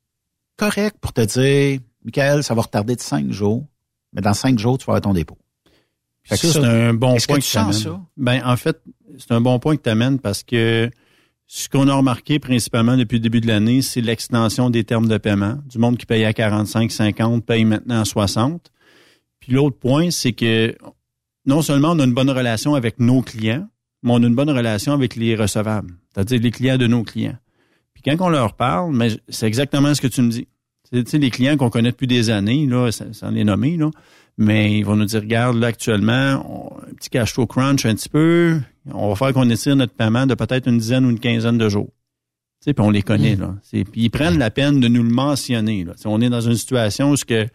corrects 0.62 0.97
pour 1.02 1.12
te 1.12 1.21
dire, 1.21 1.80
Michael, 2.06 2.43
ça 2.43 2.54
va 2.54 2.62
retarder 2.62 2.95
de 2.95 3.02
cinq 3.02 3.32
jours, 3.32 3.65
mais 4.13 4.21
dans 4.21 4.34
cinq 4.34 4.60
jours, 4.60 4.78
tu 4.78 4.86
vas 4.86 4.93
avoir 4.93 5.02
ton 5.02 5.13
dépôt. 5.13 5.38
Fait 6.24 6.38
que 6.38 6.47
Ça, 6.47 6.62
c'est 6.62 6.67
un 6.67 6.93
bon 6.93 7.17
point 7.17 7.39
que 7.39 7.41
que 7.41 7.52
tu 7.52 7.58
amènes. 7.58 7.74
ça? 7.74 8.00
Ben, 8.15 8.41
en 8.45 8.56
fait, 8.56 8.80
c'est 9.17 9.32
un 9.32 9.41
bon 9.41 9.58
point 9.58 9.76
que 9.76 9.82
tu 9.82 9.89
amènes 9.89 10.19
parce 10.19 10.43
que 10.43 10.91
ce 11.47 11.67
qu'on 11.67 11.88
a 11.88 11.95
remarqué 11.95 12.38
principalement 12.38 12.95
depuis 12.95 13.15
le 13.15 13.21
début 13.21 13.41
de 13.41 13.47
l'année, 13.47 13.82
c'est 13.82 14.02
l'extension 14.02 14.69
des 14.69 14.84
termes 14.84 15.08
de 15.08 15.17
paiement. 15.17 15.58
Du 15.65 15.80
monde 15.80 15.97
qui 15.97 16.06
payait 16.06 16.26
à 16.26 16.34
45, 16.34 16.91
50 16.91 17.43
paye 17.43 17.65
maintenant 17.65 18.00
à 18.00 18.06
60. 18.06 18.71
Puis 19.39 19.54
l'autre 19.54 19.78
point, 19.78 20.12
c'est 20.12 20.34
que 20.34 20.78
non 21.47 21.63
seulement 21.63 21.89
on 21.91 22.00
a 22.00 22.04
une 22.04 22.13
bonne 22.13 22.30
relation 22.30 22.76
avec 22.76 23.00
nos 23.00 23.24
clients, 23.24 23.67
mais 24.04 24.12
on 24.13 24.24
a 24.24 24.28
une 24.28 24.36
bonne 24.36 24.52
relation 24.52 24.93
avec 24.93 25.15
les 25.15 25.36
recevables, 25.36 25.93
c'est-à-dire 26.13 26.39
les 26.39 26.52
clients 26.52 26.78
de 26.78 26.88
nos 26.88 27.04
clients. 27.04 27.38
Puis 28.04 28.16
quand 28.16 28.26
on 28.26 28.30
leur 28.30 28.54
parle, 28.56 28.94
mais 28.96 29.10
c'est 29.30 29.48
exactement 29.48 29.94
ce 29.94 30.02
que 30.02 30.08
tu 30.08 30.22
me 30.22 30.30
dis. 30.30 30.48
C'est, 30.92 31.04
Tu 31.04 31.10
sais, 31.12 31.18
les 31.18 31.30
clients 31.30 31.58
qu'on 31.58 31.70
connaît 31.70 31.92
depuis 31.92 32.08
des 32.08 32.30
années, 32.30 32.66
là, 32.68 32.92
ça, 32.92 33.06
ça 33.14 33.28
en 33.28 33.36
est 33.36 33.44
nommé, 33.44 33.78
là, 33.78 33.90
mais 34.38 34.78
ils 34.78 34.84
vont 34.84 34.96
nous 34.96 35.06
dire, 35.06 35.22
regarde, 35.22 35.58
là, 35.58 35.68
actuellement, 35.68 36.44
on- 36.50 36.90
un 36.90 36.94
petit 36.96 37.10
cash 37.10 37.34
flow 37.34 37.46
crunch 37.48 37.86
un 37.86 37.96
petit 37.96 38.10
peu, 38.10 38.60
on 38.92 39.10
va 39.10 39.16
faire 39.16 39.34
qu'on 39.34 39.50
étire 39.50 39.76
notre 39.76 39.94
paiement 39.94 40.26
de 40.26 40.34
peut-être 40.36 40.68
une 40.68 40.78
dizaine 40.80 41.06
ou 41.06 41.10
une 41.12 41.20
quinzaine 41.20 41.58
de 41.58 41.70
jours. 41.70 41.90
Tu 42.62 42.66
sais, 42.66 42.74
puis 42.74 42.86
on 42.86 42.90
les 42.90 43.02
connaît, 43.02 43.36
là. 43.36 43.56
C'est- 43.64 43.84
Puis 43.86 44.02
ils 44.04 44.10
prennent 44.10 44.38
la 44.38 44.52
peine 44.52 44.80
de 44.80 44.88
nous 44.88 45.04
le 45.04 45.10
mentionner, 45.10 45.84
là. 45.84 45.94
Tu 45.96 46.02
sais, 46.04 46.08
on 46.10 46.20
est 46.22 46.30
dans 46.30 46.42
une 46.42 46.56
situation 46.56 47.12
où 47.12 47.16
ce 47.16 47.26
que 47.26 47.48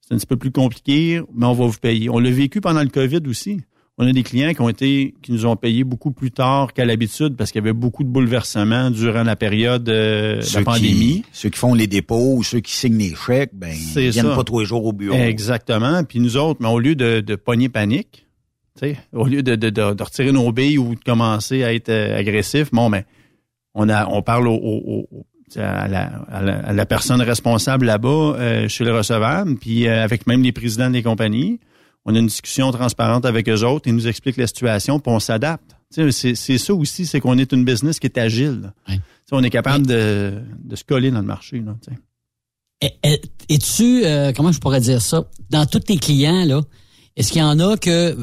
c'est 0.00 0.14
un 0.14 0.16
petit 0.18 0.26
peu 0.26 0.36
plus 0.36 0.52
compliqué, 0.52 1.20
mais 1.34 1.46
on 1.46 1.52
va 1.54 1.66
vous 1.66 1.78
payer. 1.78 2.08
On 2.10 2.18
l'a 2.18 2.30
vécu 2.30 2.60
pendant 2.60 2.82
le 2.82 2.88
COVID 2.88 3.20
aussi. 3.26 3.60
On 3.96 4.06
a 4.08 4.12
des 4.12 4.24
clients 4.24 4.52
qui 4.54 4.60
ont 4.60 4.68
été, 4.68 5.14
qui 5.22 5.30
nous 5.30 5.46
ont 5.46 5.54
payé 5.54 5.84
beaucoup 5.84 6.10
plus 6.10 6.32
tard 6.32 6.72
qu'à 6.72 6.84
l'habitude 6.84 7.36
parce 7.36 7.52
qu'il 7.52 7.60
y 7.60 7.64
avait 7.64 7.72
beaucoup 7.72 8.02
de 8.02 8.08
bouleversements 8.08 8.90
durant 8.90 9.22
la 9.22 9.36
période 9.36 9.88
euh, 9.88 10.38
de 10.38 10.40
Ceux 10.42 10.58
la 10.58 10.64
pandémie. 10.64 11.22
Qui, 11.22 11.24
ceux 11.32 11.48
qui 11.50 11.58
font 11.58 11.74
les 11.74 11.86
dépôts 11.86 12.34
ou 12.36 12.42
ceux 12.42 12.58
qui 12.58 12.72
signent 12.72 12.98
les 12.98 13.14
chèques, 13.14 13.52
ben, 13.54 13.72
ils 13.72 14.10
viennent 14.10 14.26
ça. 14.26 14.34
pas 14.34 14.42
tous 14.42 14.58
les 14.58 14.66
jours 14.66 14.84
au 14.84 14.92
bureau. 14.92 15.16
Exactement. 15.16 16.02
Puis 16.02 16.18
nous 16.18 16.36
autres, 16.36 16.60
mais 16.60 16.68
au 16.68 16.80
lieu 16.80 16.96
de, 16.96 17.20
de 17.20 17.34
pogner 17.36 17.68
panique, 17.68 18.26
tu 18.76 18.88
sais, 18.88 18.96
au 19.12 19.26
lieu 19.28 19.44
de, 19.44 19.54
de, 19.54 19.70
de, 19.70 19.92
de 19.94 20.02
retirer 20.02 20.32
nos 20.32 20.50
billes 20.50 20.78
ou 20.78 20.96
de 20.96 21.00
commencer 21.04 21.62
à 21.62 21.72
être 21.72 21.88
euh, 21.90 22.18
agressif, 22.18 22.72
bon, 22.72 22.88
mais 22.88 23.04
on 23.74 23.88
a, 23.88 24.08
on 24.08 24.22
parle 24.22 24.48
au, 24.48 24.54
au- 24.56 25.08
à, 25.56 25.86
la, 25.86 26.06
à, 26.32 26.42
la, 26.42 26.54
à 26.66 26.72
la 26.72 26.86
personne 26.86 27.20
responsable 27.22 27.86
là-bas 27.86 28.08
euh, 28.08 28.66
chez 28.68 28.82
le 28.82 28.92
recevable, 28.96 29.54
puis 29.54 29.86
euh, 29.86 30.02
avec 30.02 30.26
même 30.26 30.42
les 30.42 30.50
présidents 30.50 30.90
des 30.90 31.04
compagnies. 31.04 31.60
On 32.06 32.14
a 32.14 32.18
une 32.18 32.26
discussion 32.26 32.70
transparente 32.70 33.24
avec 33.24 33.48
eux 33.48 33.64
autres, 33.64 33.88
ils 33.88 33.94
nous 33.94 34.06
expliquent 34.06 34.36
la 34.36 34.46
situation, 34.46 35.00
puis 35.00 35.12
on 35.12 35.20
s'adapte. 35.20 35.76
C'est 35.90 36.34
c'est 36.34 36.58
ça 36.58 36.74
aussi, 36.74 37.06
c'est 37.06 37.20
qu'on 37.20 37.38
est 37.38 37.52
une 37.52 37.64
business 37.64 37.98
qui 38.00 38.06
est 38.06 38.18
agile. 38.18 38.72
On 39.32 39.42
est 39.42 39.50
capable 39.50 39.86
de, 39.86 40.34
de 40.62 40.76
se 40.76 40.84
coller 40.84 41.10
dans 41.10 41.20
le 41.20 41.26
marché. 41.26 41.60
Là, 41.60 41.74
Es-tu, 43.48 44.04
euh, 44.04 44.32
comment 44.36 44.52
je 44.52 44.58
pourrais 44.58 44.80
dire 44.80 45.00
ça, 45.00 45.24
dans 45.50 45.64
tous 45.66 45.80
tes 45.80 45.96
clients, 45.96 46.44
là, 46.44 46.60
est-ce 47.16 47.32
qu'il 47.32 47.40
y 47.40 47.44
en 47.44 47.58
a 47.60 47.76
que, 47.76 48.16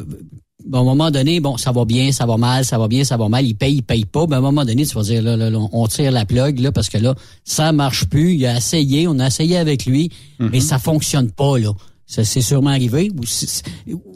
bon, 0.65 0.80
à 0.80 0.82
un 0.82 0.84
moment 0.84 1.10
donné, 1.12 1.39
bon, 1.39 1.58
ça 1.58 1.72
va 1.72 1.86
bien, 1.86 2.12
ça 2.12 2.26
va 2.26 2.38
mal, 2.38 2.65
ça 2.65 2.78
va 2.78 2.88
bien, 2.88 3.04
ça 3.04 3.17
va 3.17 3.30
mal, 3.30 3.46
ils 3.46 3.56
payent, 3.56 3.78
ils 3.78 3.82
payent 3.82 4.06
pas, 4.06 4.28
mais 4.28 4.36
à 4.36 4.38
un 4.39 4.41
moment 4.41 4.65
donné, 4.65 4.86
tu 4.86 4.94
vas 4.94 5.04
dire, 5.04 5.24
là, 5.24 5.36
là, 5.38 5.50
là, 5.50 5.60
on 5.72 5.88
tire 5.88 6.12
la 6.12 6.26
plug, 6.26 6.60
là, 6.60 6.72
parce 6.72 6.89
que 6.89 6.98
là, 6.98 7.15
ça 7.44 7.72
marche 7.72 8.06
plus, 8.06 8.34
il 8.34 8.46
a 8.46 8.58
essayé, 8.58 9.08
on 9.08 9.17
a 9.20 9.28
essayé 9.28 9.58
avec 9.58 9.86
lui, 9.86 10.12
mais 10.39 10.60
ça 10.60 10.78
fonctionne 10.78 11.32
pas, 11.32 11.58
là. 11.58 11.72
Ça, 12.12 12.26
c'est 12.26 12.41
sûrement 12.41 12.71
arrivé, 12.71 13.10
ou 13.17 13.26
si, 13.26 13.62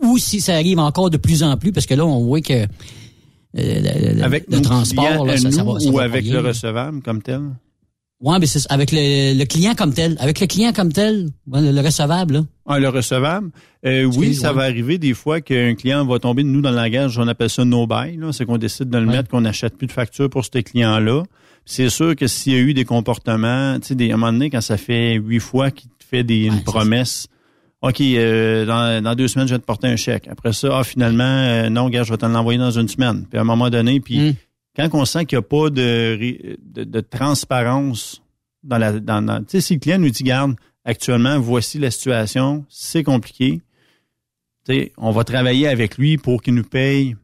ou 0.04 0.18
si 0.18 0.42
ça 0.42 0.56
arrive 0.56 0.80
encore 0.80 1.10
de 1.10 1.16
plus 1.16 1.44
en 1.44 1.56
plus, 1.56 1.72
parce 1.72 1.86
que 1.86 1.94
là, 1.94 2.06
on 2.06 2.26
voit 2.26 2.42
que 2.42 2.54
euh, 2.54 2.66
le, 3.56 4.22
avec 4.22 4.52
le 4.52 4.60
transport, 4.60 5.26
là, 5.26 5.38
ça, 5.38 5.50
ça 5.50 5.64
va, 5.64 5.80
ça 5.80 5.88
ou 5.88 5.94
va 5.94 6.04
avec 6.04 6.26
le 6.26 6.40
recevable 6.40 7.02
comme 7.02 7.22
tel? 7.22 7.40
Ouais, 8.20 8.38
mais 8.38 8.48
c'est 8.48 8.70
avec 8.70 8.92
le, 8.92 9.38
le 9.40 9.46
client 9.46 9.76
comme 9.76 9.94
tel. 9.94 10.18
Avec 10.20 10.42
le 10.42 10.48
client 10.48 10.74
comme 10.74 10.92
tel, 10.92 11.30
ouais, 11.48 11.62
le, 11.62 11.72
le 11.72 11.80
recevable, 11.80 12.34
là. 12.34 12.46
Ah, 12.66 12.80
le 12.80 12.90
recevable. 12.90 13.52
Euh, 13.86 14.04
oui, 14.04 14.36
ça 14.36 14.50
ouais. 14.50 14.58
va 14.58 14.64
arriver 14.64 14.98
des 14.98 15.14
fois 15.14 15.40
qu'un 15.40 15.74
client 15.76 16.06
va 16.06 16.20
tomber 16.20 16.44
de 16.44 16.50
nous 16.50 16.60
dans 16.60 16.72
le 16.72 16.76
langage, 16.76 17.18
on 17.18 17.30
appelle 17.30 17.50
ça 17.50 17.64
no 17.64 17.88
buy. 17.88 18.20
C'est 18.34 18.46
qu'on 18.46 18.58
décide 18.58 18.90
de 18.90 18.98
le 18.98 19.06
mettre, 19.06 19.30
qu'on 19.30 19.40
n'achète 19.40 19.78
plus 19.78 19.88
de 19.88 19.94
facture 19.94 20.30
pour 20.30 20.44
ce 20.44 20.50
client-là. 20.50 21.24
C'est 21.64 21.90
sûr 21.90 22.14
que 22.18 22.28
s'il 22.28 22.52
y 22.52 22.56
a 22.58 22.60
eu 22.60 22.74
des 22.74 22.84
comportements, 22.84 23.80
tu 23.80 23.96
sais, 23.96 24.12
à 24.12 24.14
un 24.16 24.18
moment 24.18 24.34
donné, 24.34 24.50
quand 24.50 24.60
ça 24.60 24.76
fait 24.76 25.14
huit 25.14 25.40
fois 25.40 25.72
qu'il 25.72 25.90
te 25.92 26.04
fait 26.04 26.26
des, 26.26 26.48
une 26.48 26.62
promesse, 26.62 27.28
OK, 27.88 28.02
euh, 28.02 28.66
dans, 28.66 29.04
dans 29.04 29.14
deux 29.16 29.28
semaines, 29.28 29.48
je 29.48 29.54
vais 29.54 29.60
te 29.60 29.66
porter 29.66 29.88
un 29.88 29.96
chèque. 29.96 30.28
Après 30.28 30.54
ça, 30.54 30.80
ah, 30.80 30.84
finalement, 30.84 31.24
euh, 31.24 31.70
non, 31.70 31.88
gars, 31.90 32.04
je 32.04 32.12
vais 32.12 32.18
te 32.18 32.26
l'envoyer 32.26 32.58
dans 32.58 32.72
une 32.72 32.88
semaine. 32.88 33.26
Puis 33.30 33.38
à 33.38 33.42
un 33.42 33.46
moment 33.46 33.70
donné, 33.70 34.00
puis 34.00 34.18
quand 34.76 34.90
on 34.94 35.06
sent 35.06 35.26
qu'il 35.26 35.38
n'y 35.38 35.40
a 35.40 35.48
pas 35.48 35.70
de, 35.70 36.58
de, 36.64 36.84
de 36.84 37.00
transparence 37.02 38.22
dans 38.64 38.78
la... 38.80 39.00
Dans, 39.00 39.22
dans- 39.22 39.40
tu 39.40 39.46
sais, 39.52 39.62
si 39.62 39.74
le 39.76 39.80
client 39.80 40.00
nous 40.00 40.10
dit, 40.10 40.24
garde, 40.24 40.56
actuellement, 40.84 41.40
voici 41.40 41.78
la 41.78 41.92
situation, 41.92 42.66
c'est 42.70 43.04
compliqué, 43.04 43.62
tu 44.68 44.74
sais, 44.74 44.92
on 44.98 45.12
va 45.12 45.24
travailler 45.24 45.68
avec 45.68 45.98
lui 46.00 46.18
pour 46.18 46.42
qu'il 46.42 46.56
nous 46.56 46.64
paye 46.64 47.16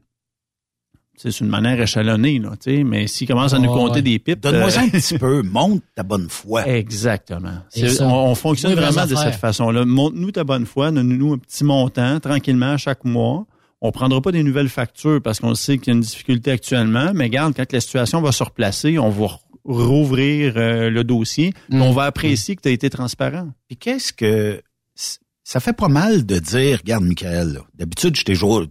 c'est 1.30 1.40
une 1.40 1.48
manière 1.48 1.80
échelonnée, 1.80 2.38
là, 2.38 2.50
tu 2.60 2.76
sais, 2.76 2.84
mais 2.84 3.06
s'il 3.06 3.28
commence 3.28 3.52
à 3.52 3.58
nous 3.58 3.68
compter 3.72 3.96
ouais. 3.96 4.02
des 4.02 4.18
pipes... 4.18 4.40
Donne-moi 4.40 4.68
euh, 4.76 4.80
un 4.80 4.88
petit 4.88 5.18
peu, 5.18 5.42
monte 5.44 5.82
ta 5.94 6.02
bonne 6.02 6.28
foi. 6.28 6.66
Exactement. 6.66 7.54
Ça, 7.70 8.06
on, 8.06 8.30
on 8.30 8.34
fonctionne 8.34 8.74
vraiment 8.74 9.06
de 9.06 9.14
cette 9.14 9.34
façon-là. 9.36 9.84
Montre-nous 9.84 10.30
ta 10.32 10.44
bonne 10.44 10.66
foi, 10.66 10.90
donne-nous 10.90 11.34
un 11.34 11.38
petit 11.38 11.64
montant 11.64 12.18
tranquillement 12.20 12.76
chaque 12.76 13.04
mois. 13.04 13.46
On 13.80 13.90
prendra 13.90 14.20
pas 14.20 14.30
des 14.32 14.42
nouvelles 14.44 14.68
factures 14.68 15.20
parce 15.22 15.40
qu'on 15.40 15.54
sait 15.54 15.78
qu'il 15.78 15.88
y 15.88 15.90
a 15.90 15.94
une 15.94 16.02
difficulté 16.02 16.52
actuellement, 16.52 17.10
mais 17.14 17.28
garde, 17.28 17.54
quand 17.56 17.72
la 17.72 17.80
situation 17.80 18.20
va 18.20 18.30
se 18.32 18.44
replacer, 18.44 18.98
on 18.98 19.10
va 19.10 19.26
rouvrir 19.64 20.54
euh, 20.56 20.90
le 20.90 21.04
dossier, 21.04 21.52
Mm. 21.68 21.82
on 21.82 21.92
va 21.92 22.04
apprécier 22.04 22.56
que 22.56 22.62
tu 22.62 22.68
as 22.68 22.72
été 22.72 22.90
transparent. 22.90 23.48
Puis 23.68 23.76
qu'est-ce 23.76 24.12
que 24.12 24.60
ça 25.44 25.60
fait 25.60 25.72
pas 25.72 25.88
mal 25.88 26.24
de 26.24 26.38
dire, 26.38 26.78
regarde 26.78 27.04
Michael, 27.04 27.60
d'habitude 27.74 28.16
je 28.16 28.24
t'ai 28.24 28.34
toujours, 28.34 28.66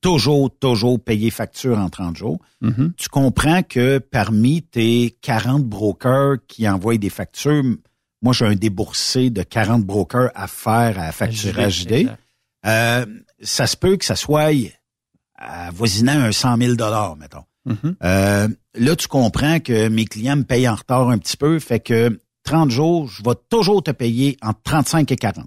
toujours, 0.00 0.50
toujours 0.58 1.02
payé 1.02 1.30
facture 1.30 1.78
en 1.78 1.88
30 1.88 2.16
jours. 2.16 2.38
Mhm. 2.60 2.92
Tu 2.96 3.08
comprends 3.08 3.62
que 3.62 3.98
parmi 3.98 4.62
tes 4.62 5.16
40 5.22 5.64
brokers 5.64 6.36
qui 6.46 6.68
envoient 6.68 6.98
des 6.98 7.10
factures, 7.10 7.64
moi 8.22 8.34
j'ai 8.34 8.44
un 8.44 8.54
déboursé 8.54 9.30
de 9.30 9.42
40 9.42 9.84
brokers 9.84 10.30
à 10.34 10.46
faire 10.46 10.98
à 10.98 11.10
HD. 11.10 11.92
exact. 11.92 12.18
Euh, 12.66 13.06
ça 13.40 13.66
se 13.66 13.76
peut 13.76 13.96
que 13.96 14.04
ça 14.04 14.16
soit 14.16 14.50
avoisinant 15.36 16.20
un 16.20 16.32
100 16.32 16.58
000 16.58 16.72
mettons. 17.18 17.44
Mhm. 17.64 17.96
Euh, 18.02 18.48
là, 18.74 18.96
tu 18.96 19.08
comprends 19.08 19.60
que 19.60 19.88
mes 19.88 20.04
clients 20.04 20.36
me 20.36 20.44
payent 20.44 20.68
en 20.68 20.74
retard 20.74 21.08
un 21.08 21.18
petit 21.18 21.36
peu, 21.36 21.58
fait 21.58 21.80
que 21.80 22.20
30 22.44 22.70
jours, 22.70 23.08
je 23.08 23.22
vais 23.22 23.36
toujours 23.48 23.82
te 23.82 23.90
payer 23.90 24.36
entre 24.42 24.60
35 24.64 25.10
et 25.12 25.16
40. 25.16 25.46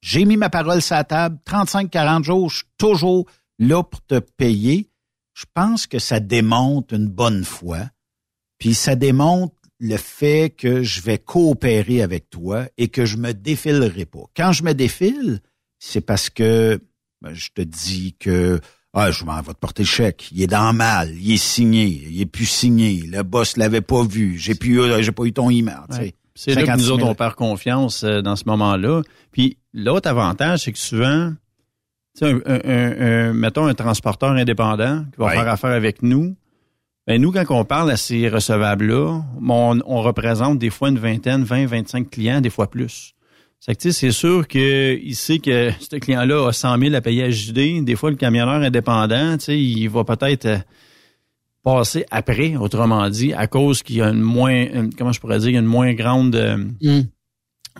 J'ai 0.00 0.24
mis 0.24 0.36
ma 0.36 0.50
parole 0.50 0.82
sur 0.82 0.94
la 0.94 1.04
table, 1.04 1.38
35-40 1.46 2.24
jours, 2.24 2.50
je 2.50 2.56
suis 2.58 2.66
toujours 2.76 3.26
là 3.58 3.82
pour 3.82 4.00
te 4.02 4.18
payer. 4.18 4.90
Je 5.34 5.44
pense 5.54 5.86
que 5.86 5.98
ça 5.98 6.20
démontre 6.20 6.94
une 6.94 7.08
bonne 7.08 7.44
foi, 7.44 7.90
puis 8.58 8.74
ça 8.74 8.96
démontre 8.96 9.54
le 9.80 9.96
fait 9.96 10.50
que 10.56 10.82
je 10.82 11.00
vais 11.00 11.18
coopérer 11.18 12.02
avec 12.02 12.30
toi 12.30 12.66
et 12.76 12.88
que 12.88 13.06
je 13.06 13.16
me 13.16 13.32
défilerai 13.32 14.06
pas. 14.06 14.24
Quand 14.36 14.52
je 14.52 14.64
me 14.64 14.74
défile, 14.74 15.40
c'est 15.78 16.00
parce 16.00 16.30
que 16.30 16.80
ben, 17.20 17.32
je 17.34 17.50
te 17.54 17.62
dis 17.62 18.16
que 18.18 18.60
ah, 18.94 19.10
je 19.10 19.24
m'en 19.24 19.40
vais 19.42 19.52
te 19.52 19.58
porter 19.58 19.82
le 19.82 19.88
chèque. 19.88 20.30
Il 20.32 20.42
est 20.42 20.48
dans 20.48 20.72
mal, 20.72 21.14
il 21.14 21.32
est 21.32 21.36
signé, 21.36 21.86
il 22.08 22.20
est 22.20 22.26
plus 22.26 22.46
signé. 22.46 23.02
Le 23.06 23.22
boss 23.22 23.56
l'avait 23.56 23.80
pas 23.80 24.02
vu. 24.02 24.38
J'ai 24.38 24.54
plus, 24.54 24.80
j'ai 25.02 25.12
pas 25.12 25.24
eu 25.24 25.32
ton 25.32 25.50
email. 25.50 25.76
Ouais. 25.90 26.14
C'est 26.40 26.54
là 26.54 26.60
que 26.62 26.66
56 26.68 26.82
nous 26.82 26.96
000. 26.96 26.98
autres, 27.00 27.10
on 27.10 27.14
perd 27.16 27.34
confiance 27.34 28.04
euh, 28.04 28.22
dans 28.22 28.36
ce 28.36 28.44
moment-là. 28.46 29.02
Puis 29.32 29.58
l'autre 29.74 30.08
avantage, 30.08 30.60
c'est 30.60 30.72
que 30.72 30.78
souvent, 30.78 31.32
tu 32.16 32.24
sais, 32.26 32.30
un, 32.32 32.36
un- 32.46 32.60
un- 32.64 33.00
un- 33.00 33.32
mettons 33.32 33.66
un 33.66 33.74
transporteur 33.74 34.30
indépendant 34.30 35.04
qui 35.12 35.18
va 35.18 35.26
Ouais. 35.26 35.32
faire 35.34 35.48
affaire 35.48 35.70
avec 35.70 36.02
nous, 36.02 36.36
ben 37.08 37.20
nous, 37.20 37.32
quand 37.32 37.44
on 37.50 37.64
parle 37.64 37.90
à 37.90 37.96
ces 37.96 38.28
recevables-là, 38.28 39.22
on, 39.48 39.80
on 39.86 40.02
représente 40.02 40.58
des 40.58 40.70
fois 40.70 40.90
une 40.90 40.98
vingtaine, 40.98 41.42
20, 41.42 41.66
25 41.66 42.08
clients, 42.10 42.40
des 42.40 42.50
fois 42.50 42.70
plus. 42.70 43.14
C'est 43.60 44.12
sûr 44.12 44.46
qu'il 44.46 45.16
sait 45.16 45.38
que 45.40 45.70
ce 45.80 45.96
client-là 45.96 46.46
a 46.48 46.52
100 46.52 46.78
000 46.78 46.94
à 46.94 47.00
payer 47.00 47.24
à 47.24 47.30
JD. 47.30 47.82
Des 47.84 47.96
fois, 47.96 48.10
le 48.10 48.16
camionneur 48.16 48.62
indépendant, 48.62 49.36
tu 49.38 49.44
sais, 49.46 49.58
il 49.60 49.88
va 49.88 50.04
peut-être 50.04 50.46
euh, 50.46 50.58
passer 51.76 52.04
après, 52.10 52.56
autrement 52.56 53.08
dit, 53.10 53.32
à 53.32 53.46
cause 53.46 53.82
qu'il 53.82 53.96
y 53.96 54.02
a 54.02 54.08
une 54.08 54.20
moins, 54.20 54.52
une- 54.72 54.94
comment 54.94 55.12
je 55.12 55.20
pourrais 55.20 55.38
dire, 55.38 55.58
une 55.58 55.66
moins 55.66 55.92
grande, 55.94 56.34
euh, 56.36 56.56
Mm. 56.82 57.00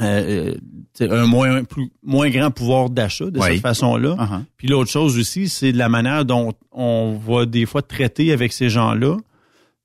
euh, 0.03 0.55
sais, 0.95 1.11
un 1.11 1.27
moins, 1.27 1.65
plus, 1.65 1.91
moins 2.03 2.31
grand 2.31 2.51
pouvoir 2.51 2.91
d'achat 2.91 3.31
de 3.31 3.39
Oui. 3.39 3.47
cette 3.53 3.61
façon-là. 3.63 4.15
Uh-huh. 4.17 4.45
Puis 4.57 4.69
l'autre 4.69 4.91
chose 4.91 5.19
aussi, 5.19 5.49
c'est 5.49 5.73
de 5.73 5.79
la 5.79 5.89
manière 5.89 6.25
dont 6.25 6.53
on 6.73 7.19
va 7.27 7.47
des 7.47 7.67
fois 7.67 7.83
traiter 7.83 8.33
avec 8.33 8.53
ces 8.53 8.69
gens-là. 8.69 9.17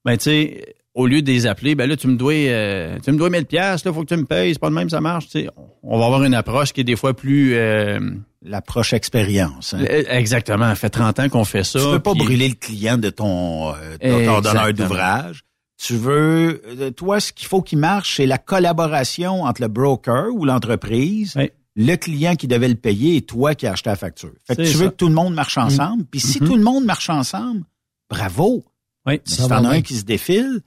Ben, 0.05 0.17
tu 0.17 0.23
sais, 0.25 0.75
au 0.95 1.07
lieu 1.07 1.21
de 1.21 1.31
les 1.31 1.47
appeler, 1.47 1.73
ben 1.75 1.89
là, 1.89 1.95
tu 1.97 2.07
me 2.07 2.15
dois, 2.15 2.33
euh, 2.33 2.97
tu 3.03 3.11
me 3.11 3.17
dois 3.17 3.29
1000 3.29 3.45
pièces, 3.45 3.83
là, 3.85 3.91
faut 3.93 4.01
que 4.03 4.13
tu 4.13 4.17
me 4.19 4.25
payes, 4.25 4.53
c'est 4.53 4.59
pas 4.59 4.69
de 4.69 4.75
même, 4.75 4.89
ça 4.89 5.01
marche, 5.01 5.25
tu 5.25 5.41
sais. 5.41 5.49
On 5.81 5.97
va 5.97 6.05
avoir 6.05 6.23
une 6.23 6.35
approche 6.35 6.71
qui 6.73 6.81
est 6.81 6.85
des 6.85 6.95
fois 6.95 7.13
plus, 7.15 7.55
euh, 7.55 7.99
L'approche 8.45 8.91
expérience. 8.93 9.73
hein. 9.73 9.85
euh, 9.89 10.03
exactement. 10.09 10.65
Ça 10.69 10.75
fait 10.75 10.89
30 10.89 11.19
ans 11.19 11.29
qu'on 11.29 11.45
fait 11.45 11.63
ça. 11.63 11.79
Tu 11.79 11.85
veux 11.85 11.99
pas 11.99 12.11
puis- 12.11 12.25
brûler 12.25 12.49
le 12.49 12.55
client 12.55 12.97
de 12.97 13.09
ton, 13.09 13.69
euh, 13.73 13.97
de 14.01 14.25
ton 14.25 14.41
donneur 14.41 14.73
d'ouvrage. 14.73 15.43
Tu 15.81 15.95
veux, 15.95 16.61
euh, 16.79 16.91
toi, 16.91 17.19
ce 17.21 17.31
qu'il 17.33 17.47
faut 17.47 17.61
qu'il 17.61 17.77
marche, 17.79 18.17
c'est 18.17 18.25
la 18.25 18.37
collaboration 18.37 19.43
entre 19.43 19.61
le 19.61 19.69
broker 19.69 20.27
ou 20.33 20.43
l'entreprise, 20.45 21.35
le 21.75 21.95
client 21.95 22.35
qui 22.35 22.47
devait 22.47 22.67
le 22.67 22.75
payer 22.75 23.15
et 23.15 23.21
toi 23.21 23.55
qui 23.55 23.65
as 23.65 23.71
acheté 23.71 23.89
la 23.89 23.95
facture. 23.95 24.31
Fait 24.45 24.55
que 24.57 24.61
tu 24.61 24.67
veux 24.73 24.73
ça. 24.77 24.85
Mm. 24.85 24.89
que 24.91 24.95
tout 24.95 25.07
le 25.07 25.13
monde 25.15 25.33
marche 25.33 25.57
ensemble. 25.57 26.03
Puis 26.11 26.19
si 26.19 26.41
Mhm. 26.41 26.47
tout 26.47 26.55
le 26.57 26.63
monde 26.63 26.83
marche 26.85 27.09
ensemble, 27.09 27.63
bravo. 28.09 28.63
Oui, 29.05 29.19
si 29.25 29.47
t'en 29.47 29.65
as 29.65 29.69
un 29.69 29.81
qui 29.81 29.95
se 29.95 30.03
défile, 30.03 30.61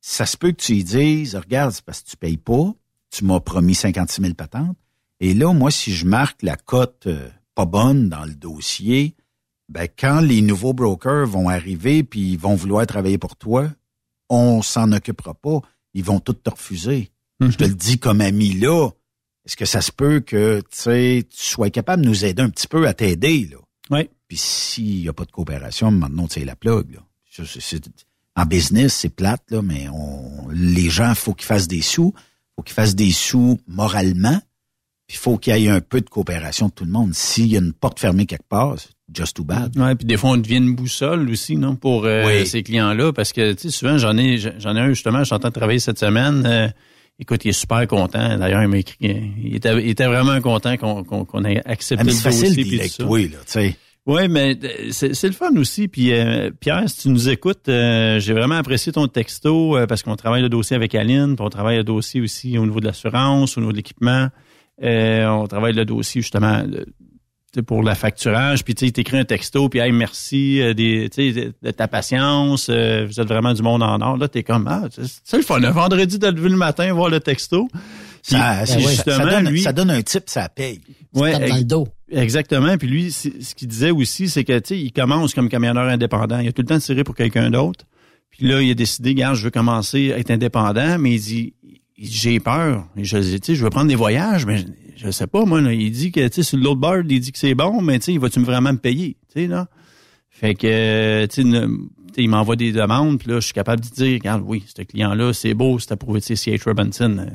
ça 0.00 0.26
se 0.26 0.36
peut 0.36 0.52
que 0.52 0.62
tu 0.62 0.74
lui 0.74 0.84
dises, 0.84 1.36
regarde, 1.36 1.72
c'est 1.72 1.84
parce 1.84 2.00
que 2.02 2.10
tu 2.10 2.16
payes 2.16 2.36
pas, 2.36 2.74
tu 3.10 3.24
m'as 3.24 3.40
promis 3.40 3.74
56 3.74 4.22
000 4.22 4.34
patentes. 4.34 4.76
Et 5.20 5.34
là, 5.34 5.52
moi, 5.52 5.70
si 5.70 5.92
je 5.92 6.06
marque 6.06 6.42
la 6.42 6.56
cote 6.56 7.06
euh, 7.06 7.28
pas 7.54 7.66
bonne 7.66 8.08
dans 8.08 8.24
le 8.24 8.34
dossier, 8.34 9.14
ben, 9.68 9.86
quand 9.86 10.20
les 10.20 10.40
nouveaux 10.40 10.72
brokers 10.72 11.26
vont 11.26 11.48
arriver 11.48 12.02
puis 12.02 12.32
ils 12.32 12.38
vont 12.38 12.54
vouloir 12.54 12.86
travailler 12.86 13.18
pour 13.18 13.36
toi, 13.36 13.70
on 14.28 14.62
s'en 14.62 14.92
occupera 14.92 15.34
pas. 15.34 15.60
Ils 15.92 16.04
vont 16.04 16.20
tout 16.20 16.32
te 16.32 16.50
refuser. 16.50 17.10
Je 17.40 17.56
te 17.56 17.64
le 17.64 17.74
dis 17.74 17.98
comme 17.98 18.20
ami 18.20 18.52
là. 18.52 18.90
Est-ce 19.46 19.56
que 19.56 19.64
ça 19.64 19.80
se 19.80 19.90
peut 19.90 20.20
que 20.20 20.62
tu 20.70 21.24
sois 21.30 21.70
capable 21.70 22.02
de 22.02 22.08
nous 22.08 22.24
aider 22.24 22.42
un 22.42 22.50
petit 22.50 22.68
peu 22.68 22.86
à 22.86 22.94
t'aider, 22.94 23.48
là? 23.50 23.56
Oui. 23.90 24.08
Puis 24.28 24.36
s'il 24.36 25.00
n'y 25.00 25.08
a 25.08 25.12
pas 25.12 25.24
de 25.24 25.30
coopération, 25.30 25.90
maintenant, 25.90 26.26
c'est 26.28 26.44
la 26.44 26.56
plug, 26.56 26.92
là. 26.92 27.00
En 28.36 28.44
business, 28.46 28.94
c'est 28.94 29.14
plate, 29.14 29.42
là, 29.50 29.60
mais 29.62 29.88
on, 29.92 30.48
les 30.52 30.88
gens, 30.90 31.14
faut 31.14 31.34
qu'ils 31.34 31.46
fassent 31.46 31.68
des 31.68 31.82
sous. 31.82 32.14
faut 32.56 32.62
qu'ils 32.62 32.74
fassent 32.74 32.94
des 32.94 33.10
sous 33.12 33.58
moralement. 33.66 34.40
Puis 35.06 35.16
il 35.16 35.20
faut 35.20 35.36
qu'il 35.38 35.56
y 35.56 35.66
ait 35.66 35.70
un 35.70 35.80
peu 35.80 36.00
de 36.00 36.08
coopération 36.08 36.68
de 36.68 36.72
tout 36.72 36.84
le 36.84 36.92
monde. 36.92 37.12
S'il 37.14 37.46
y 37.48 37.56
a 37.56 37.60
une 37.60 37.72
porte 37.72 37.98
fermée 37.98 38.26
quelque 38.26 38.48
part, 38.48 38.76
c'est 38.78 38.90
just 39.12 39.36
too 39.36 39.42
bad. 39.42 39.76
Ouais, 39.76 39.96
puis 39.96 40.06
des 40.06 40.16
fois 40.16 40.30
on 40.30 40.36
devient 40.36 40.58
une 40.58 40.76
boussole 40.76 41.28
aussi, 41.28 41.56
non, 41.56 41.74
pour 41.74 42.04
euh, 42.04 42.24
Oui. 42.26 42.46
ces 42.46 42.62
clients-là, 42.62 43.12
parce 43.12 43.32
que 43.32 43.52
tu 43.54 43.62
sais, 43.62 43.70
souvent 43.70 43.98
j'en 43.98 44.16
ai, 44.16 44.38
j'en 44.38 44.76
ai 44.76 44.80
un 44.80 44.88
justement, 44.90 45.18
je 45.18 45.24
suis 45.24 45.34
en 45.34 45.40
train 45.40 45.48
de 45.48 45.54
travailler 45.54 45.80
cette 45.80 45.98
semaine. 45.98 46.44
euh, 46.46 46.68
écoute, 47.18 47.44
il 47.44 47.48
est 47.48 47.52
super 47.52 47.84
content. 47.88 48.38
D'ailleurs, 48.38 48.62
il 48.62 48.68
m'a 48.68 48.78
écrit, 48.78 48.96
il 49.00 49.56
était, 49.56 49.72
il 49.82 49.88
était 49.90 50.06
vraiment 50.06 50.40
content 50.40 50.76
qu'on 50.76 51.02
qu'on 51.02 51.24
qu'on 51.24 51.44
ait 51.44 51.60
accepté 51.66 52.02
Ah, 52.02 52.04
mais 52.04 52.12
le 52.12 52.16
c'est 52.16 52.22
facile 52.22 52.88
ça. 52.88 53.04
toi, 53.04 53.18
là, 53.18 53.26
tu 53.26 53.36
sais. 53.46 53.76
Oui, 54.06 54.28
mais 54.28 54.58
euh, 54.64 54.90
c'est 54.92 55.26
le 55.26 55.32
fun 55.32 55.54
aussi. 55.56 55.88
Puis 55.88 56.12
euh, 56.12 56.50
Pierre, 56.58 56.88
si 56.88 57.02
tu 57.02 57.08
nous 57.10 57.28
écoutes, 57.28 57.68
euh, 57.68 58.18
j'ai 58.18 58.32
vraiment 58.32 58.54
apprécié 58.54 58.92
ton 58.92 59.06
texto 59.08 59.76
euh, 59.76 59.86
parce 59.86 60.02
qu'on 60.02 60.16
travaille 60.16 60.42
le 60.42 60.48
dossier 60.48 60.74
avec 60.74 60.94
Aline, 60.94 61.36
puis 61.36 61.44
on 61.44 61.50
travaille 61.50 61.76
le 61.76 61.84
dossier 61.84 62.20
aussi 62.20 62.56
au 62.56 62.64
niveau 62.64 62.80
de 62.80 62.86
l'assurance, 62.86 63.56
au 63.56 63.60
niveau 63.60 63.72
de 63.72 63.76
l'équipement. 63.76 64.28
On 64.82 65.46
travaille 65.46 65.74
le 65.74 65.84
dossier 65.84 66.22
justement 66.22 66.64
pour 67.66 67.82
la 67.82 67.94
facturage. 67.94 68.64
Puis 68.64 68.74
tu 68.74 68.86
sais, 68.86 68.92
t'écris 68.92 69.18
un 69.18 69.24
texto, 69.24 69.68
puis 69.68 69.80
hey, 69.80 69.92
merci 69.92 70.56
de, 70.74 71.70
ta 71.70 71.86
patience. 71.86 72.70
vous 72.70 73.20
êtes 73.20 73.28
vraiment 73.28 73.52
du 73.52 73.62
monde 73.62 73.82
en 73.82 74.00
or. 74.00 74.16
Là, 74.16 74.28
t'es 74.28 74.42
comme 74.42 74.66
ah, 74.66 74.88
c'est 74.90 75.36
le 75.36 75.42
fun. 75.42 75.60
Vendredi 75.60 76.18
de 76.18 76.28
lever 76.28 76.48
le 76.48 76.56
matin, 76.56 76.90
voir 76.94 77.10
le 77.10 77.20
texto. 77.20 77.68
Puis, 78.22 78.36
Ça, 78.36 78.62
puis 78.64 78.82
ça- 78.96 79.02
ça 79.16 79.24
donne, 79.24 79.48
lui, 79.50 79.60
ça 79.62 79.72
donne 79.72 79.90
un 79.90 80.02
type, 80.02 80.24
ça 80.26 80.48
paye. 80.48 80.80
Ouais, 81.14 81.32
tape 81.32 81.48
dans 81.48 81.56
le 81.56 81.64
dos. 81.64 81.88
Exactement. 82.12 82.76
Puis 82.76 82.88
lui, 82.88 83.10
ce 83.12 83.54
qu'il 83.54 83.68
disait 83.68 83.90
aussi, 83.90 84.28
c'est 84.28 84.44
que 84.44 84.58
tu 84.58 84.68
sais, 84.74 84.78
il 84.80 84.92
commence 84.92 85.32
comme 85.34 85.48
camionneur 85.48 85.88
indépendant. 85.88 86.38
Il 86.38 86.48
a 86.48 86.52
tout 86.52 86.62
le 86.62 86.68
temps 86.68 86.78
tiré 86.78 87.02
pour 87.04 87.14
quelqu'un 87.14 87.50
d'autre. 87.50 87.86
Puis 88.30 88.46
là, 88.46 88.60
il 88.62 88.70
a 88.70 88.74
décidé, 88.74 89.10
regarde, 89.10 89.36
je 89.36 89.44
veux 89.44 89.50
commencer 89.50 90.12
à 90.12 90.18
être 90.18 90.30
indépendant, 90.30 90.98
mais 90.98 91.12
il 91.14 91.20
dit, 91.20 91.54
il 91.98 92.08
j'ai 92.10 92.40
peur. 92.40 92.86
Et 92.96 93.04
je, 93.04 93.16
tu 93.18 93.38
sais, 93.42 93.54
je 93.54 93.64
veux 93.64 93.70
prendre 93.70 93.88
des 93.88 93.94
voyages, 93.96 94.44
mais 94.46 94.58
je, 94.58 94.64
je 94.96 95.10
sais 95.10 95.26
pas, 95.26 95.44
moi. 95.44 95.60
là. 95.60 95.72
il 95.72 95.90
dit 95.90 96.12
que, 96.12 96.26
tu 96.28 96.34
sais, 96.36 96.42
sur 96.42 96.58
l'autre 96.58 96.80
board, 96.80 97.10
il 97.10 97.20
dit 97.20 97.32
que 97.32 97.38
c'est 97.38 97.54
bon, 97.54 97.80
mais 97.82 97.98
tu 97.98 98.12
sais, 98.12 98.18
vas-tu 98.18 98.40
vraiment 98.40 98.72
me 98.72 98.78
payer, 98.78 99.16
tu 99.34 99.42
sais, 99.42 99.46
là? 99.46 99.66
Fait 100.30 100.54
que, 100.54 101.26
tu 101.26 101.42
sais, 101.42 101.44
ne- 101.48 101.66
tu 101.66 102.14
sais, 102.14 102.22
il 102.22 102.28
m'envoie 102.30 102.56
des 102.56 102.72
demandes, 102.72 103.18
puis 103.18 103.28
là, 103.28 103.40
je 103.40 103.44
suis 103.46 103.52
capable 103.52 103.82
de 103.82 103.88
dire, 103.88 104.14
regarde, 104.14 104.42
oui, 104.46 104.64
ce 104.74 104.82
client-là, 104.82 105.32
c'est 105.32 105.54
beau, 105.54 105.78
c'est 105.78 105.92
approuvé 105.92 106.20
de 106.20 106.24
CH 106.34 106.64
Robinson. 106.64 107.16
euh, 107.18 107.26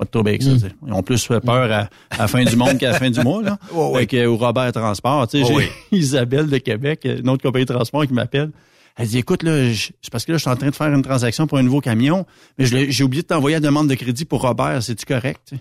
pas 0.00 0.06
de 0.06 0.10
trouble 0.10 0.30
avec 0.30 0.42
ça. 0.42 0.50
Mm. 0.50 0.58
sais. 0.58 0.72
Ils 0.86 0.92
ont 0.94 1.02
plus 1.02 1.26
peur 1.26 1.70
à, 1.70 1.88
à 2.10 2.18
la 2.18 2.26
fin 2.26 2.42
du 2.42 2.56
monde 2.56 2.78
qu'à 2.78 2.92
la 2.92 2.98
fin 2.98 3.10
du 3.10 3.20
mois. 3.20 3.42
Là. 3.42 3.58
Ouais. 3.72 4.00
Fait 4.00 4.06
que, 4.06 4.26
au 4.26 4.36
Robert 4.36 4.72
Transport, 4.72 5.28
tu 5.28 5.44
sais, 5.44 5.52
Ouais, 5.52 5.68
j'ai 5.92 5.98
Isabelle 5.98 6.48
de 6.48 6.58
Québec, 6.58 7.02
une 7.04 7.28
autre 7.28 7.42
compagnie 7.42 7.66
de 7.66 7.72
transport 7.72 8.06
qui 8.06 8.12
m'appelle. 8.12 8.50
Elle 8.96 9.06
dit, 9.06 9.18
écoute, 9.18 9.42
là, 9.42 9.72
c'est 9.72 10.10
parce 10.10 10.24
que 10.24 10.32
là, 10.32 10.38
je 10.38 10.42
suis 10.42 10.50
en 10.50 10.56
train 10.56 10.70
de 10.70 10.74
faire 10.74 10.92
une 10.92 11.02
transaction 11.02 11.46
pour 11.46 11.58
un 11.58 11.62
nouveau 11.62 11.80
camion, 11.80 12.26
mais 12.58 12.66
j'ai 12.66 13.04
oublié 13.04 13.22
de 13.22 13.28
t'envoyer 13.28 13.56
la 13.56 13.60
demande 13.60 13.88
de 13.88 13.94
crédit 13.94 14.24
pour 14.24 14.42
Robert. 14.42 14.82
C'est-tu 14.82 15.06
correct? 15.06 15.54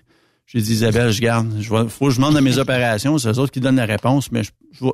J'ai 0.52 0.62
dit, 0.62 0.74
Isabelle, 0.74 1.12
je 1.12 1.22
garde. 1.22 1.48
Je 1.60 1.70
faut 1.90 2.06
que 2.08 2.12
je 2.12 2.16
demande 2.16 2.36
à 2.36 2.42
mes 2.42 2.58
opérations. 2.58 3.20
C'est 3.20 3.30
eux 3.30 3.38
autres 3.38 3.52
qui 3.52 3.60
donnent 3.60 3.76
la 3.76 3.86
réponse. 3.86 4.32
Mais 4.32 4.42
je, 4.44 4.50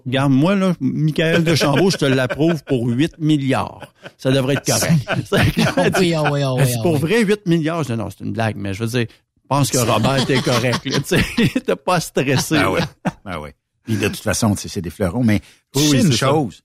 garde, 0.05 0.34
moi, 0.34 0.53
là, 0.53 0.73
Michael 0.81 1.45
de 1.45 1.55
Chambault, 1.55 1.89
je 1.91 1.97
te 1.97 2.05
l'approuve 2.05 2.62
pour 2.65 2.86
8 2.86 3.19
milliards. 3.19 3.93
Ça 4.17 4.31
devrait 4.31 4.55
être 4.55 4.65
correct. 4.65 4.93
oui, 5.31 6.13
oui, 6.13 6.13
oui, 6.31 6.41
ah 6.43 6.81
pour 6.84 6.95
oui. 6.95 6.99
vrai, 6.99 7.23
8 7.23 7.45
milliards. 7.45 7.84
Je 7.84 7.93
dis, 7.93 7.97
non, 7.97 8.10
c'est 8.10 8.25
une 8.25 8.34
blague, 8.34 8.58
mais 8.58 8.73
je 8.73 8.84
veux 8.84 8.89
dire, 8.89 9.08
pense 9.47 9.71
que 9.71 9.77
Robert 9.77 10.29
est 10.29 10.41
correct. 10.41 10.81
Tu 10.84 10.91
sais, 11.03 11.60
T'as 11.65 11.75
pas 11.75 11.99
stressé. 11.99 12.58
Ah 12.58 12.63
là. 12.63 12.71
ouais. 12.71 12.81
Ah 13.25 13.39
ouais. 13.41 13.55
Puis 13.84 13.97
de 13.97 14.08
toute 14.08 14.17
façon, 14.17 14.55
tu 14.55 14.62
sais, 14.62 14.67
c'est 14.69 14.81
des 14.81 14.89
fleurons. 14.89 15.23
Mais 15.23 15.39
tu 15.73 15.79
Oui, 15.79 15.89
sais 15.89 15.97
oui, 16.01 16.05
une 16.08 16.12
chose, 16.13 16.63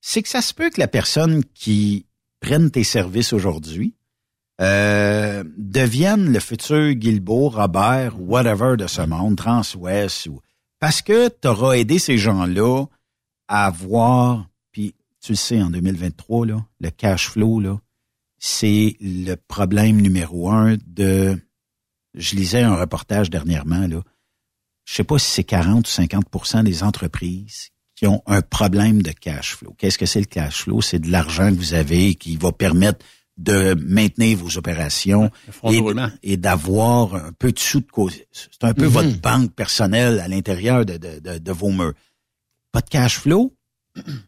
c'est 0.00 0.22
que 0.22 0.28
ça 0.28 0.40
se 0.42 0.54
peut 0.54 0.70
que 0.70 0.80
la 0.80 0.88
personne 0.88 1.44
qui 1.54 2.06
prenne 2.40 2.70
tes 2.70 2.84
services 2.84 3.32
aujourd'hui 3.32 3.94
euh, 4.60 5.44
devienne 5.56 6.32
le 6.32 6.40
futur 6.40 6.92
Guilbeault, 6.92 7.50
Robert, 7.50 8.20
whatever 8.20 8.76
de 8.76 8.86
ce 8.86 9.02
monde, 9.02 9.36
Transwest, 9.36 10.26
ou 10.26 10.40
parce 10.78 11.02
que 11.02 11.28
tu 11.28 11.48
auras 11.48 11.74
aidé 11.74 11.98
ces 11.98 12.18
gens-là 12.18 12.84
à 13.48 13.66
avoir, 13.66 14.48
puis 14.72 14.94
tu 15.20 15.32
le 15.32 15.36
sais, 15.36 15.60
en 15.62 15.70
2023, 15.70 16.46
là, 16.46 16.64
le 16.80 16.90
cash 16.90 17.28
flow, 17.30 17.60
là, 17.60 17.78
c'est 18.38 18.96
le 19.00 19.34
problème 19.36 20.00
numéro 20.00 20.50
un 20.50 20.76
de. 20.86 21.38
Je 22.14 22.36
lisais 22.36 22.62
un 22.62 22.74
reportage 22.76 23.30
dernièrement, 23.30 23.86
là. 23.86 24.02
Je 24.84 24.94
sais 24.94 25.04
pas 25.04 25.18
si 25.18 25.30
c'est 25.30 25.44
40 25.44 25.86
ou 25.86 25.90
50% 25.90 26.64
des 26.64 26.82
entreprises 26.82 27.68
qui 27.94 28.06
ont 28.06 28.22
un 28.26 28.42
problème 28.42 29.00
de 29.02 29.12
cash 29.12 29.54
flow. 29.56 29.74
Qu'est-ce 29.78 29.96
que 29.96 30.06
c'est 30.06 30.18
le 30.20 30.26
cash 30.26 30.62
flow? 30.64 30.80
C'est 30.80 30.98
de 30.98 31.10
l'argent 31.10 31.50
que 31.50 31.56
vous 31.56 31.74
avez 31.74 32.14
qui 32.16 32.36
va 32.36 32.50
permettre 32.52 33.04
de 33.38 33.74
maintenir 33.74 34.36
vos 34.38 34.58
opérations 34.58 35.30
et, 35.72 35.78
et 36.22 36.36
d'avoir 36.36 37.14
un 37.14 37.32
peu 37.32 37.52
de 37.52 37.58
sous 37.58 37.80
de 37.80 37.86
côté. 37.90 38.26
C'est 38.32 38.64
un 38.64 38.74
peu 38.74 38.86
Mhm. 38.86 38.90
votre 38.90 39.20
banque 39.20 39.54
personnelle 39.54 40.20
à 40.20 40.28
l'intérieur 40.28 40.84
de, 40.84 40.96
de, 40.96 41.18
de, 41.20 41.38
de 41.38 41.52
vos 41.52 41.70
murs. 41.70 41.94
Pas 42.72 42.80
de 42.80 42.88
cash 42.90 43.18
flow? 43.20 43.54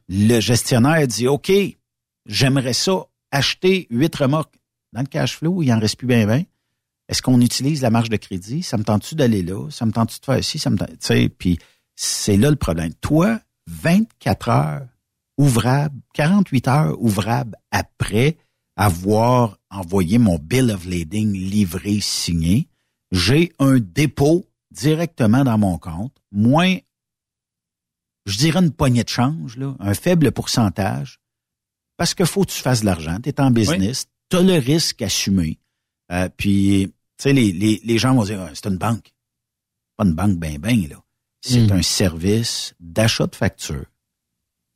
Le 0.09 0.41
gestionnaire 0.41 1.07
dit, 1.07 1.27
OK, 1.27 1.51
j'aimerais 2.27 2.73
ça 2.75 3.05
acheter 3.31 3.87
huit 3.91 4.15
remorques. 4.15 4.55
Dans 4.93 5.01
le 5.01 5.07
cash 5.07 5.37
flow, 5.37 5.63
il 5.63 5.73
en 5.73 5.81
reste 5.81 5.97
plus 5.97 6.07
bien, 6.07 6.27
bien. 6.27 6.45
Est-ce 7.09 7.23
qu'on 7.23 7.41
utilise 7.41 7.83
la 7.83 7.91
marge 7.91 8.09
de 8.09 8.17
crédit? 8.17 8.63
Ça 8.63 8.79
me 8.79 8.85
tente-tu 8.85 9.15
d'aller 9.15 9.43
là? 9.43 9.71
Ça 9.71 9.87
me 9.87 9.93
tente-tu 9.93 10.21
de 10.21 10.25
faire 10.25 10.45
ci? 10.45 10.59
Ça 10.59 10.71
me 10.71 10.79
tente, 10.79 10.89
tu 10.91 10.97
sais, 11.01 11.29
puis 11.29 11.59
c'est 11.97 12.37
là 12.37 12.51
le 12.51 12.57
problème. 12.57 12.95
Toi, 12.95 13.41
24 13.69 14.49
heures 14.49 14.87
ouvrables, 15.37 16.01
48 16.15 16.69
heures 16.69 17.03
ouvrables 17.03 17.57
après 17.71 18.37
avoir 18.77 19.59
envoyé 19.71 20.19
mon 20.19 20.39
bill 20.39 20.71
of 20.71 20.87
lading 20.87 21.33
livré, 21.33 22.01
signé, 22.01 22.69
j'ai 23.13 23.53
un 23.59 23.79
dépôt 23.79 24.47
directement 24.71 25.45
dans 25.45 25.59
mon 25.59 25.79
compte, 25.79 26.17
moins, 26.33 26.77
je 28.27 28.39
dirais 28.39 28.61
une 28.61 28.73
poignée 28.73 29.05
de 29.05 29.09
change, 29.09 29.57
là, 29.57 29.77
un 29.79 29.95
faible 29.95 30.33
pourcentage, 30.33 31.21
parce 31.97 32.15
que 32.15 32.25
faut 32.25 32.43
que 32.45 32.51
tu 32.51 32.61
fasses 32.61 32.81
de 32.81 32.87
l'argent, 32.87 33.19
tu 33.23 33.29
es 33.29 33.41
en 33.41 33.51
business, 33.51 34.07
tu 34.31 34.37
as 34.37 34.43
le 34.43 34.55
risque 34.55 35.03
assumé. 35.03 35.59
Euh, 36.13 36.29
puis, 36.37 36.93
tu 37.19 37.23
sais, 37.23 37.33
les, 37.33 37.53
les, 37.53 37.81
les 37.85 37.99
gens 37.99 38.15
vont 38.15 38.25
dire, 38.25 38.41
Ah, 38.41 38.51
c'est 38.55 38.67
une 38.67 38.77
banque. 38.79 39.13
Pas 39.97 40.05
une 40.05 40.15
banque 40.15 40.37
ben 40.39 40.59
ben, 40.59 40.89
là. 40.89 40.97
C'est 41.41 41.61
Mm. 41.71 41.73
un 41.73 41.83
service 41.83 42.75
d'achat 42.81 43.27
de 43.27 43.35
factures. 43.37 43.85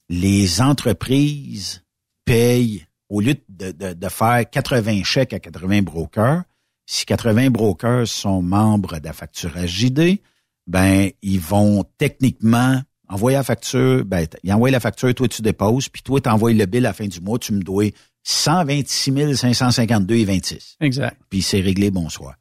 Les 0.08 0.60
entreprises 0.60 1.82
payent, 2.24 2.86
au 3.08 3.20
lieu 3.20 3.36
de, 3.48 3.72
de, 3.72 3.92
de 3.94 4.08
faire 4.08 4.48
80 4.48 5.02
chèques 5.04 5.32
à 5.32 5.38
80 5.40 5.82
brokers, 5.82 6.42
si 6.86 7.04
80 7.04 7.50
brokers 7.50 8.06
sont 8.06 8.40
membres 8.42 8.98
de 8.98 9.04
la 9.04 9.12
facturage 9.12 9.70
JD, 9.70 10.20
ben, 10.66 11.10
ils 11.22 11.40
vont 11.40 11.84
techniquement 11.98 12.80
envoyer 13.08 13.36
la 13.38 13.42
facture, 13.44 14.04
ben, 14.04 14.26
ils 14.42 14.52
envoient 14.52 14.70
la 14.70 14.80
facture, 14.80 15.14
toi 15.14 15.28
tu 15.28 15.40
déposes, 15.42 15.88
puis 15.88 16.02
toi 16.02 16.20
tu 16.20 16.28
envoies 16.28 16.52
le 16.52 16.66
bill 16.66 16.84
à 16.86 16.90
la 16.90 16.92
fin 16.94 17.06
du 17.06 17.20
mois, 17.20 17.38
tu 17.38 17.52
me 17.54 17.62
dois 17.62 17.86
126 18.24 19.36
552 19.36 20.14
et 20.16 20.24
26. 20.24 20.76
Exact. 20.80 21.16
Puis 21.30 21.42
c'est 21.42 21.60
réglé, 21.60 21.90
bonsoir. 21.90 22.34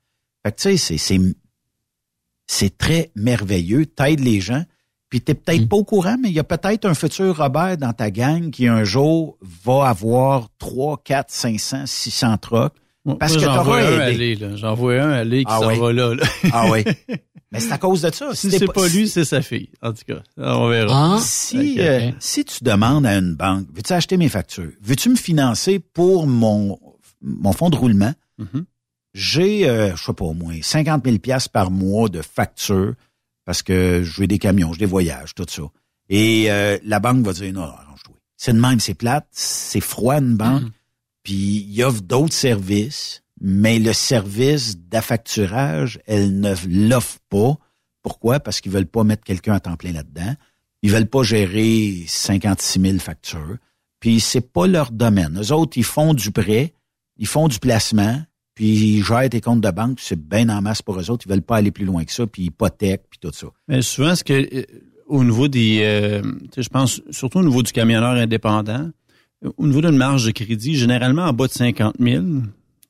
Fait 0.46 0.52
que 0.52 0.58
tu 0.58 0.64
sais, 0.64 0.78
c'est, 0.78 0.98
c'est, 0.98 1.20
c'est 2.48 2.78
très 2.78 3.12
merveilleux, 3.16 3.86
t'aides 3.86 4.20
les 4.20 4.40
gens, 4.42 4.64
puis 5.10 5.22
t'es 5.22 5.34
peut-être 5.34 5.68
pas 5.70 5.78
au 5.78 5.84
courant, 5.84 6.18
mais 6.22 6.30
il 6.30 6.34
y 6.36 6.40
a 6.40 6.44
peut-être 6.44 6.86
un 6.86 6.94
futur 6.94 7.38
Robert 7.38 7.78
dans 7.78 7.94
ta 7.94 8.12
gang 8.12 8.50
qui 8.52 8.68
un 8.68 8.84
jour 8.84 9.38
va 9.42 9.88
avoir 9.90 10.50
3, 10.60 11.02
4, 11.04 11.32
500, 11.32 11.86
600 11.86 12.38
trucks. 12.38 12.74
Parce 13.20 13.34
Moi, 13.36 13.42
que 13.42 13.46
j'en 13.48 13.64
vois 13.64 13.80
un 13.80 14.00
aller, 14.00 14.36
là. 14.36 14.56
J'en 14.58 14.74
vois 14.74 14.96
un 15.02 15.12
aller 15.12 15.46
qui 15.46 15.52
Ah 15.54 15.60
s'en 15.60 15.68
oui. 15.70 15.80
va 15.80 15.94
là, 15.94 16.14
là. 16.16 16.24
Ah 16.52 16.70
oui. 16.70 16.84
Mais 17.52 17.60
c'est 17.62 17.72
à 17.72 17.78
cause 17.78 18.02
de 18.02 18.14
ça. 18.14 18.36
Si 18.36 18.50
t'es 18.50 18.60
c'est 18.60 18.66
pas 18.72 18.88
lui, 18.90 19.08
c'est 19.08 19.24
sa 19.24 19.42
fille. 19.42 19.70
En 19.82 19.94
tout 19.94 20.04
cas, 20.06 20.22
on 20.38 20.68
verra. 20.68 21.18
Si, 21.22 21.74
Ok. 21.76 21.80
euh, 21.80 22.12
si 22.20 22.44
tu 22.44 22.64
demandes 22.64 23.06
à 23.06 23.16
une 23.18 23.36
banque, 23.36 23.68
veux-tu 23.74 23.94
acheter 23.94 24.18
mes 24.18 24.28
factures? 24.28 24.72
Veux-tu 24.82 25.10
me 25.10 25.16
financer 25.16 25.80
pour 25.80 26.28
mon, 26.28 26.78
mon 27.22 27.54
fonds 27.54 27.70
de 27.70 27.78
roulement? 27.78 28.14
Mhm. 28.38 28.66
J'ai, 29.14 29.68
euh, 29.70 29.96
je 29.96 30.04
sais 30.04 30.14
pas, 30.14 30.26
au 30.26 30.34
moins 30.34 30.58
50 30.62 31.06
000 31.06 31.18
piastres 31.20 31.50
par 31.52 31.72
mois 31.72 32.10
de 32.10 32.22
factures 32.22 32.94
parce 33.46 33.64
que 33.64 34.02
je 34.04 34.20
veux 34.22 34.28
des 34.28 34.40
camions, 34.40 34.74
je 34.74 34.80
des 34.80 34.86
voyages, 34.86 35.34
tout 35.34 35.46
ça. 35.50 35.64
Et 36.10 36.52
euh, 36.52 36.78
la 36.84 37.00
banque 37.00 37.26
va 37.26 37.32
dire, 37.34 37.54
non, 37.54 37.64
arrange-toi. 37.64 38.16
C'est 38.36 38.52
de 38.54 38.60
même, 38.60 38.80
c'est 38.82 38.94
plate, 38.94 39.28
c'est 39.32 39.80
froid 39.80 40.16
une 40.16 40.36
banque, 40.36 40.64
puis 41.24 41.66
il 41.70 41.84
offre 41.84 42.02
d'autres 42.02 42.34
services, 42.34 43.24
mais 43.40 43.80
le 43.80 43.94
service 43.94 44.78
d'affacturage, 44.78 46.00
elle 46.08 46.40
ne 46.40 46.54
l'offre 46.68 47.20
pas. 47.30 47.58
Pourquoi? 48.02 48.40
Parce 48.40 48.62
qu'ils 48.62 48.72
veulent 48.72 48.86
pas 48.86 49.04
mettre 49.04 49.24
quelqu'un 49.24 49.54
à 49.54 49.60
temps 49.60 49.76
plein 49.76 49.92
là-dedans. 49.92 50.34
Ils 50.82 50.92
veulent 50.92 51.10
pas 51.10 51.24
gérer 51.24 52.04
56 52.08 52.82
000 52.82 53.00
factures. 53.00 53.58
Puis 54.00 54.20
c'est 54.20 54.42
pas 54.42 54.68
leur 54.68 54.92
domaine. 54.92 55.40
Eux 55.42 55.52
autres, 55.52 55.78
ils 55.78 55.84
font 55.84 56.14
du 56.14 56.32
prêt, 56.32 56.74
ils 57.18 57.28
font 57.28 57.48
du 57.48 57.60
placement, 57.60 58.22
puis 58.54 58.98
ils 58.98 59.04
gèrent 59.04 59.30
tes 59.30 59.42
comptes 59.42 59.62
de 59.62 59.72
banque, 59.72 60.00
c'est 60.02 60.20
bien 60.20 60.50
en 60.50 60.62
masse 60.62 60.82
pour 60.82 61.00
eux 61.00 61.10
autres. 61.10 61.26
Ils 61.28 61.30
veulent 61.30 61.42
pas 61.42 61.58
aller 61.58 61.72
plus 61.72 61.86
loin 61.86 62.04
que 62.06 62.12
ça, 62.12 62.26
puis 62.28 62.44
ils 62.44 62.46
hypothèquent, 62.48 63.06
puis 63.10 63.20
tout 63.20 63.32
ça. 63.34 63.48
Mais 63.68 63.82
souvent, 63.82 64.16
ce 64.16 64.24
que 64.24 64.34
euh, 64.34 64.64
au 65.08 65.24
niveau 65.24 65.48
des, 65.48 65.82
euh, 65.82 66.22
je 66.56 66.70
pense 66.70 67.02
surtout 67.12 67.40
au 67.40 67.44
niveau 67.44 67.64
du 67.64 67.72
camionneur 67.72 68.12
indépendant, 68.12 68.90
au 69.58 69.68
niveau 69.68 69.82
d'une 69.82 69.98
marge 69.98 70.26
de 70.26 70.32
crédit, 70.32 70.76
généralement 70.76 71.24
en 71.24 71.34
bas 71.34 71.48
de 71.48 71.54
50 71.54 71.96
000. 72.00 72.24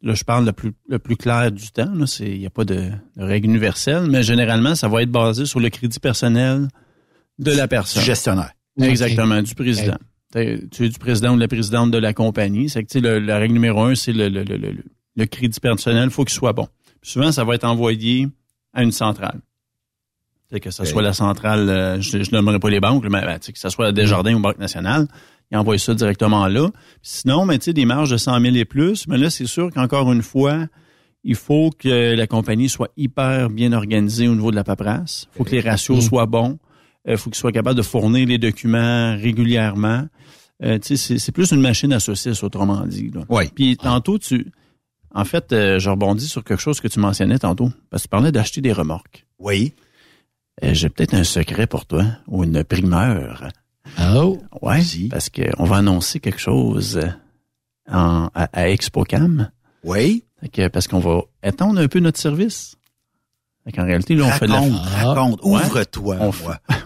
Là, 0.04 0.14
je 0.14 0.24
parle 0.24 0.46
le 0.46 0.52
plus 0.54 0.74
le 0.88 1.00
plus 1.00 1.16
clair 1.18 1.52
du 1.52 1.72
temps. 1.72 1.92
il 2.20 2.40
n'y 2.40 2.46
a 2.46 2.50
pas 2.52 2.66
de, 2.66 2.76
de 3.16 3.24
règle 3.24 3.48
universelle, 3.50 4.08
mais 4.10 4.22
généralement, 4.24 4.76
ça 4.76 4.88
va 4.88 5.02
être 5.02 5.12
basé 5.12 5.46
sur 5.46 5.60
le 5.60 5.70
crédit 5.70 6.00
personnel 6.00 6.68
de 7.40 7.52
la 7.52 7.68
personne. 7.68 8.02
Du 8.02 8.06
gestionnaire. 8.06 8.52
Exactement, 8.80 9.42
du 9.42 9.56
président. 9.56 9.98
Tu 10.34 10.40
es 10.86 10.90
du 10.90 11.00
président 11.00 11.34
ou 11.34 11.36
de 11.36 11.42
la 11.42 11.48
présidente 11.48 11.90
de 11.90 11.98
la 11.98 12.14
compagnie. 12.14 12.70
C'est 12.70 12.84
que 12.84 12.90
tu 12.90 13.00
sais, 13.00 13.02
le- 13.02 13.18
la 13.20 13.38
règle 13.40 13.54
numéro 13.54 13.82
un, 13.86 13.96
c'est 13.96 14.14
le, 14.14 14.30
le, 14.30 14.44
le, 14.44 14.58
le, 14.58 14.84
le 15.16 15.26
crédit 15.26 15.60
personnel, 15.60 16.06
il 16.06 16.10
faut 16.12 16.26
qu'il 16.26 16.34
soit 16.36 16.54
bon. 16.54 16.68
Puis 17.02 17.12
souvent, 17.12 17.32
ça 17.32 17.44
va 17.44 17.56
être 17.56 17.64
envoyé 17.64 18.28
à 18.74 18.84
une 18.84 18.92
centrale. 18.92 19.40
Que 20.62 20.70
ce 20.72 20.86
soit 20.86 21.02
la 21.02 21.12
centrale, 21.14 21.68
euh, 21.70 22.00
je 22.02 22.18
ne 22.20 22.24
nommerai 22.32 22.60
pas 22.60 22.70
les 22.70 22.80
banques, 22.80 23.04
mais 23.10 23.22
ben, 23.22 23.38
que 23.40 23.58
ce 23.60 23.70
soit 23.70 23.86
la 23.86 23.92
Desjardins 23.92 24.34
ou 24.36 24.40
Banque 24.40 24.60
nationale, 24.60 25.08
ils 25.52 25.58
envoient 25.58 25.78
ça 25.78 25.94
directement 25.94 26.48
là. 26.48 26.70
Sinon, 27.02 27.46
mais, 27.46 27.58
tu 27.58 27.66
sais, 27.66 27.74
des 27.74 27.86
marges 27.86 28.10
de 28.10 28.18
100 28.18 28.42
000 28.42 28.56
et 28.56 28.66
plus, 28.66 29.08
mais 29.08 29.18
là, 29.18 29.30
c'est 29.30 29.46
sûr 29.46 29.72
qu'encore 29.72 30.12
une 30.12 30.22
fois, 30.22 30.68
il 31.24 31.36
faut 31.36 31.72
que 31.78 32.16
la 32.16 32.28
compagnie 32.28 32.70
soit 32.70 32.90
hyper 32.98 33.50
bien 33.50 33.74
organisée 33.74 34.28
au 34.28 34.36
niveau 34.36 34.52
de 34.52 34.56
la 34.56 34.64
paperasse. 34.64 35.28
Il 35.34 35.38
faut 35.38 35.44
que 35.44 35.52
les 35.52 35.62
ratios 35.62 36.06
soient 36.06 36.26
bons. 36.26 36.58
Il 37.08 37.18
faut 37.18 37.30
qu'ils 37.30 37.40
soient 37.40 37.52
capables 37.52 37.78
de 37.78 37.84
fournir 37.84 38.28
les 38.28 38.38
documents 38.38 39.16
régulièrement. 39.16 40.08
Euh, 40.64 40.80
tu 40.80 40.98
sais, 40.98 41.18
c'est, 41.20 41.32
plus 41.32 41.52
une 41.52 41.62
machine 41.62 41.94
à 41.94 42.00
saucisses, 42.00 42.44
autrement 42.44 42.86
dit. 42.86 43.12
Là. 43.14 43.22
Oui. 43.30 43.50
Puis 43.54 43.78
tantôt, 43.78 44.18
tu... 44.18 44.52
En 45.14 45.24
fait, 45.24 45.54
euh, 45.54 45.80
je 45.80 45.90
rebondis 45.90 46.28
sur 46.28 46.44
quelque 46.44 46.60
chose 46.60 46.82
que 46.82 46.88
tu 46.88 47.00
mentionnais 47.00 47.40
tantôt. 47.40 47.72
Parce 47.90 48.04
que 48.04 48.08
tu 48.08 48.10
parlais 48.10 48.32
d'acheter 48.32 48.62
des 48.62 48.74
remorques. 48.74 49.26
Oui. 49.40 49.74
Euh, 50.64 50.74
j'ai 50.74 50.90
peut-être 50.90 51.14
un 51.14 51.24
secret 51.24 51.68
pour 51.68 51.86
toi, 51.86 52.06
ou 52.28 52.44
une 52.44 52.64
primeur. 52.64 53.50
Oh. 54.00 54.38
Ouais, 54.62 54.82
parce 55.10 55.30
qu'on 55.30 55.64
va 55.66 55.78
annoncer 55.78 56.20
quelque 56.20 56.40
chose 56.40 57.00
en, 57.90 58.30
à, 58.34 58.44
à 58.54 58.70
ExpoCam. 58.70 59.50
Oui. 59.84 60.24
Que- 60.54 60.68
parce 60.68 60.88
qu'on 60.88 61.00
va 61.00 61.22
étendre 61.44 61.80
un 61.80 61.88
peu 61.88 62.00
notre 62.00 62.20
service. 62.20 62.76
Fait 63.66 63.72
qu'en 63.74 63.86
réalité, 63.86 64.16
là, 64.16 64.26
on 64.26 64.32
fait 64.32 64.48
de 64.48 64.52
la... 64.52 64.62
Raconte, 64.62 65.42
Ouais. 65.44 65.62
ouvre-toi. 65.66 66.18
On, 66.22 66.32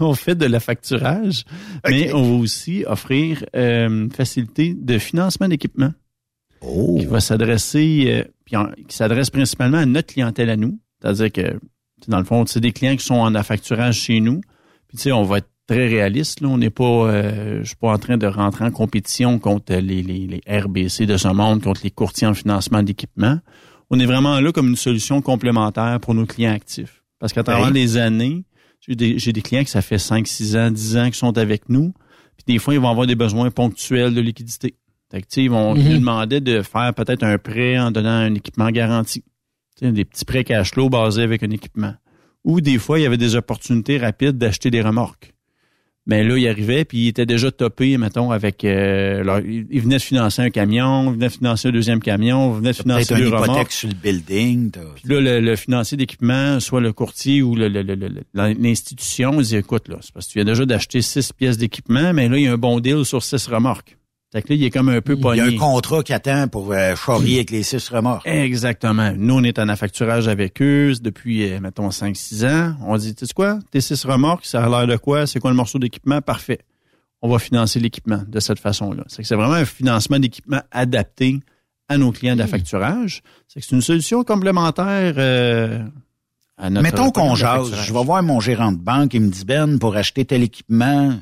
on 0.08 0.14
fait 0.14 0.34
de 0.34 0.46
l'affacturage, 0.46 1.44
mais 1.88 2.12
on 2.12 2.22
va 2.22 2.34
aussi 2.42 2.84
offrir 2.86 3.44
euh, 3.54 3.88
une 3.88 4.10
facilité 4.10 4.74
de 4.74 4.98
financement 4.98 5.48
d'équipement 5.48 5.92
Oh. 6.64 6.96
qui 6.98 7.06
va 7.06 7.20
s'adresser, 7.20 8.04
euh, 8.08 8.24
puis 8.44 8.56
en- 8.56 8.70
qui 8.88 8.96
s'adresse 8.96 9.30
principalement 9.30 9.78
à 9.78 9.86
notre 9.86 10.12
clientèle 10.12 10.48
à 10.50 10.56
nous. 10.56 10.78
C'est-à-dire 11.00 11.32
que, 11.32 11.58
dans 12.08 12.18
le 12.18 12.24
fond, 12.24 12.44
c'est 12.46 12.60
des 12.60 12.72
clients 12.72 12.96
qui 12.96 13.04
sont 13.04 13.14
en 13.16 13.34
affacturage 13.34 13.96
chez 13.96 14.20
nous. 14.20 14.40
Puis, 14.88 14.96
tu 14.96 15.02
sais, 15.04 15.12
on 15.12 15.24
va 15.24 15.38
être 15.38 15.48
très 15.72 15.88
réaliste. 15.88 16.40
Là. 16.40 16.48
On 16.48 16.58
n'est 16.58 16.70
pas, 16.70 16.84
euh, 16.84 17.60
je 17.62 17.66
suis 17.68 17.76
pas 17.76 17.92
en 17.92 17.98
train 17.98 18.16
de 18.16 18.26
rentrer 18.26 18.64
en 18.64 18.70
compétition 18.70 19.38
contre 19.38 19.74
les, 19.74 20.02
les, 20.02 20.26
les 20.26 20.40
RBC 20.60 21.06
de 21.06 21.16
ce 21.16 21.28
monde, 21.28 21.62
contre 21.62 21.80
les 21.84 21.90
courtiers 21.90 22.26
en 22.26 22.34
financement 22.34 22.82
d'équipement. 22.82 23.38
On 23.90 23.98
est 23.98 24.06
vraiment 24.06 24.40
là 24.40 24.52
comme 24.52 24.68
une 24.68 24.76
solution 24.76 25.20
complémentaire 25.22 25.98
pour 26.00 26.14
nos 26.14 26.26
clients 26.26 26.52
actifs. 26.52 27.02
Parce 27.18 27.32
qu'à 27.32 27.42
travers 27.42 27.66
Oui. 27.68 27.72
les 27.74 27.96
années, 27.96 28.44
j'ai 28.80 28.94
des, 28.96 29.18
j'ai 29.18 29.32
des 29.32 29.42
clients 29.42 29.62
qui 29.64 29.70
ça 29.70 29.82
fait 29.82 29.98
5, 29.98 30.26
6 30.26 30.56
ans, 30.56 30.70
10 30.70 30.96
ans 30.96 31.10
qui 31.10 31.18
sont 31.18 31.36
avec 31.38 31.68
nous. 31.68 31.92
Puis 32.36 32.44
des 32.54 32.58
fois, 32.58 32.74
ils 32.74 32.80
vont 32.80 32.88
avoir 32.90 33.06
des 33.06 33.14
besoins 33.14 33.50
ponctuels 33.50 34.14
de 34.14 34.20
liquidité. 34.20 34.74
Fait 35.10 35.20
que, 35.22 35.26
ils 35.40 35.50
vont 35.50 35.74
Mhm. 35.74 35.82
nous 35.88 35.98
demander 35.98 36.40
de 36.40 36.62
faire 36.62 36.92
peut-être 36.94 37.22
un 37.22 37.36
prêt 37.38 37.78
en 37.78 37.90
donnant 37.90 38.08
un 38.10 38.34
équipement 38.34 38.70
garanti. 38.70 39.22
Des 39.80 40.04
petits 40.04 40.24
prêts 40.24 40.44
cash 40.44 40.70
flow 40.72 40.88
basés 40.88 41.22
avec 41.22 41.42
un 41.42 41.50
équipement. 41.50 41.94
Ou 42.44 42.60
des 42.60 42.78
fois, 42.78 42.98
il 42.98 43.02
y 43.02 43.06
avait 43.06 43.16
des 43.18 43.34
opportunités 43.36 43.98
rapides 43.98 44.38
d'acheter 44.38 44.70
des 44.70 44.80
remorques. 44.80 45.32
Mais 46.04 46.24
là, 46.24 46.36
il 46.36 46.48
arrivait, 46.48 46.84
puis 46.84 46.98
il 46.98 47.08
était 47.08 47.26
déjà 47.26 47.52
topé, 47.52 47.96
mettons, 47.96 48.32
avec... 48.32 48.64
euh, 48.64 49.22
leur- 49.22 49.38
il 49.40 49.80
venait 49.80 49.98
de 49.98 50.02
financer 50.02 50.42
un 50.42 50.50
camion, 50.50 51.04
il 51.10 51.14
venait 51.14 51.28
de 51.28 51.32
financer 51.32 51.68
un 51.68 51.70
deuxième 51.70 52.00
camion, 52.00 52.52
il 52.52 52.56
venait 52.58 52.72
de 52.72 52.76
financer 52.76 53.06
Peut-être 53.06 53.18
une 53.20 53.24
deux 53.30 53.30
remorques. 53.36 53.48
hypothèque 53.50 53.72
sur 53.72 53.88
le 53.88 53.94
building. 53.94 54.70
Puis 54.96 55.04
là, 55.08 55.20
le, 55.20 55.40
le 55.40 55.54
financier 55.56 55.96
d'équipement, 55.96 56.58
soit 56.58 56.80
le 56.80 56.92
courtier 56.92 57.40
ou 57.42 57.54
le- 57.54 57.68
le- 57.68 57.82
le- 57.82 58.24
l'institution, 58.34 59.40
il 59.40 59.46
dit, 59.46 59.56
écoute, 59.56 59.88
là, 59.88 59.98
c'est 60.00 60.12
parce 60.12 60.26
que 60.26 60.32
tu 60.32 60.38
viens 60.38 60.44
déjà 60.44 60.66
d'acheter 60.66 61.02
six 61.02 61.32
pièces 61.32 61.56
d'équipement, 61.58 62.12
mais 62.12 62.28
là, 62.28 62.36
il 62.36 62.44
y 62.44 62.48
a 62.48 62.52
un 62.52 62.58
bon 62.58 62.80
deal 62.80 63.04
sur 63.04 63.22
six 63.22 63.46
remorques. 63.46 63.96
Fait 64.32 64.40
que 64.40 64.48
là, 64.48 64.54
il 64.54 64.64
est 64.64 64.70
comme 64.70 64.88
un 64.88 65.02
peu 65.02 65.12
Il 65.12 65.18
y 65.18 65.20
pogné. 65.20 65.40
a 65.42 65.44
un 65.44 65.56
contrat 65.58 66.02
qui 66.02 66.14
attend 66.14 66.48
pour 66.48 66.72
euh, 66.72 66.96
charrier 66.96 67.36
avec 67.36 67.50
les 67.50 67.62
six 67.62 67.86
remorques. 67.90 68.26
Exactement. 68.26 69.12
Nous, 69.14 69.34
on 69.34 69.42
est 69.42 69.58
en 69.58 69.68
affacturage 69.68 70.26
avec 70.26 70.62
eux 70.62 70.94
depuis, 71.02 71.52
euh, 71.52 71.60
mettons, 71.60 71.90
5-6 71.90 72.46
ans. 72.46 72.74
On 72.86 72.96
dit, 72.96 73.14
tu 73.14 73.26
sais 73.26 73.34
quoi, 73.34 73.58
tes 73.70 73.82
six 73.82 74.02
remorques, 74.06 74.46
ça 74.46 74.64
a 74.64 74.68
l'air 74.70 74.86
de 74.86 74.96
quoi? 74.96 75.26
C'est 75.26 75.38
quoi 75.38 75.50
le 75.50 75.56
morceau 75.56 75.78
d'équipement? 75.78 76.22
Parfait. 76.22 76.60
On 77.20 77.28
va 77.28 77.38
financer 77.38 77.78
l'équipement 77.78 78.22
de 78.26 78.40
cette 78.40 78.58
façon-là. 78.58 79.04
C'est 79.06 79.20
que 79.20 79.28
c'est 79.28 79.36
vraiment 79.36 79.52
un 79.52 79.66
financement 79.66 80.18
d'équipement 80.18 80.62
adapté 80.70 81.38
à 81.90 81.98
nos 81.98 82.10
clients 82.10 82.34
d'affacturage. 82.36 83.22
C'est 83.48 83.60
que 83.60 83.66
c'est 83.66 83.76
une 83.76 83.82
solution 83.82 84.24
complémentaire 84.24 85.14
euh, 85.18 85.78
à 86.56 86.70
notre 86.70 86.82
Mettons 86.82 87.10
qu'on 87.10 87.34
jase. 87.34 87.70
Je 87.86 87.92
vais 87.92 88.02
voir 88.02 88.22
mon 88.22 88.40
gérant 88.40 88.72
de 88.72 88.78
banque, 88.78 89.12
il 89.12 89.20
me 89.20 89.30
dit, 89.30 89.44
Ben, 89.44 89.78
pour 89.78 89.94
acheter 89.94 90.24
tel 90.24 90.42
équipement, 90.42 91.18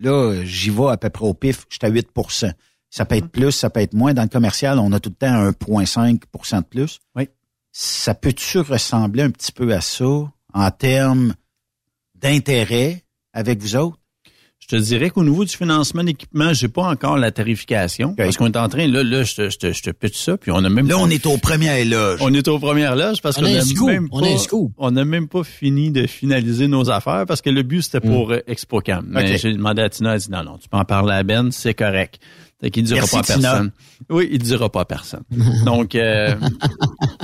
là, 0.00 0.44
j'y 0.44 0.70
vais 0.70 0.88
à 0.88 0.96
peu 0.96 1.10
près 1.10 1.26
au 1.26 1.34
pif, 1.34 1.66
je 1.68 1.76
suis 1.76 1.86
à 1.86 1.90
8% 1.90 2.52
Ça 2.90 3.04
peut 3.04 3.16
être 3.16 3.28
plus, 3.28 3.52
ça 3.52 3.70
peut 3.70 3.80
être 3.80 3.94
moins. 3.94 4.14
Dans 4.14 4.22
le 4.22 4.28
commercial, 4.28 4.78
on 4.78 4.92
a 4.92 5.00
tout 5.00 5.10
le 5.10 5.14
temps 5.14 5.50
1,5% 5.50 6.58
de 6.58 6.64
plus. 6.64 6.98
Oui. 7.14 7.28
Ça 7.72 8.14
peut-tu 8.14 8.58
ressembler 8.58 9.22
un 9.22 9.30
petit 9.30 9.52
peu 9.52 9.72
à 9.72 9.80
ça 9.80 10.04
en 10.52 10.70
termes 10.72 11.34
d'intérêt 12.16 13.04
avec 13.32 13.60
vous 13.60 13.76
autres? 13.76 13.99
Je 14.60 14.76
te 14.76 14.76
dirais 14.76 15.10
qu'au 15.10 15.24
niveau 15.24 15.44
du 15.44 15.56
financement 15.56 16.04
d'équipement, 16.04 16.52
j'ai 16.52 16.68
pas 16.68 16.82
encore 16.84 17.16
la 17.16 17.32
tarification. 17.32 18.14
Parce 18.14 18.36
qu'on 18.36 18.46
est 18.46 18.56
en 18.56 18.68
train, 18.68 18.86
là, 18.86 19.02
là, 19.02 19.22
je 19.24 19.34
te, 19.34 19.50
je 19.50 19.58
te, 19.58 19.72
je 19.72 19.82
te 19.82 19.90
pitch 19.90 20.16
ça, 20.16 20.36
puis 20.36 20.52
on 20.52 20.58
a 20.58 20.68
même 20.68 20.86
Là, 20.86 20.94
pas- 20.96 21.00
on 21.00 21.10
est 21.10 21.26
au 21.26 21.38
premier 21.38 21.80
éloge. 21.80 22.20
On 22.22 22.32
est 22.34 22.46
aux 22.46 22.58
premières 22.60 22.94
loges 22.94 23.20
parce 23.20 23.38
On 23.38 23.40
qu'on 23.40 23.46
a 23.46 23.86
même 23.86 24.08
on 24.12 24.20
a 24.22 24.26
pas- 24.32 24.38
scoop. 24.38 24.72
on 24.78 24.90
n'a 24.92 25.04
même 25.04 25.26
pas 25.28 25.42
fini 25.42 25.90
de 25.90 26.06
finaliser 26.06 26.68
nos 26.68 26.88
affaires 26.90 27.24
parce 27.26 27.40
que 27.42 27.50
le 27.50 27.62
but 27.62 27.82
c'était 27.82 28.00
pour 28.00 28.30
euh, 28.32 28.40
ExpoCam. 28.46 29.06
Mais 29.08 29.38
j'ai 29.38 29.52
demandé 29.52 29.82
à 29.82 29.88
Tina, 29.88 30.14
elle 30.14 30.20
dit 30.20 30.30
non, 30.30 30.44
non, 30.44 30.58
tu 30.58 30.68
peux 30.68 30.76
en 30.76 30.84
parler 30.84 31.14
à 31.14 31.22
Ben, 31.24 31.50
c'est 31.50 31.74
correct. 31.74 32.20
Fait 32.60 32.70
qu'il 32.70 32.84
dira 32.84 33.00
Merci, 33.00 33.14
pas 33.14 33.20
à 33.20 33.22
Tina. 33.22 33.50
personne. 33.50 33.70
Oui, 34.10 34.28
il 34.30 34.38
dira 34.38 34.68
pas 34.68 34.82
à 34.82 34.84
personne. 34.84 35.22
Donc, 35.64 35.94
euh, 35.94 36.34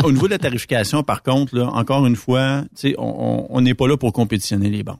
au 0.02 0.10
niveau 0.10 0.26
de 0.26 0.32
la 0.32 0.38
tarification, 0.38 1.02
par 1.02 1.22
contre, 1.22 1.54
là, 1.54 1.66
encore 1.68 2.06
une 2.06 2.16
fois, 2.16 2.62
tu 2.74 2.88
sais, 2.90 2.94
on 2.98 3.04
on- 3.42 3.46
on 3.50 3.60
n'est 3.60 3.74
pas 3.74 3.86
là 3.86 3.96
pour 3.98 4.12
compétitionner 4.14 4.70
les 4.70 4.82
banques. 4.82 4.98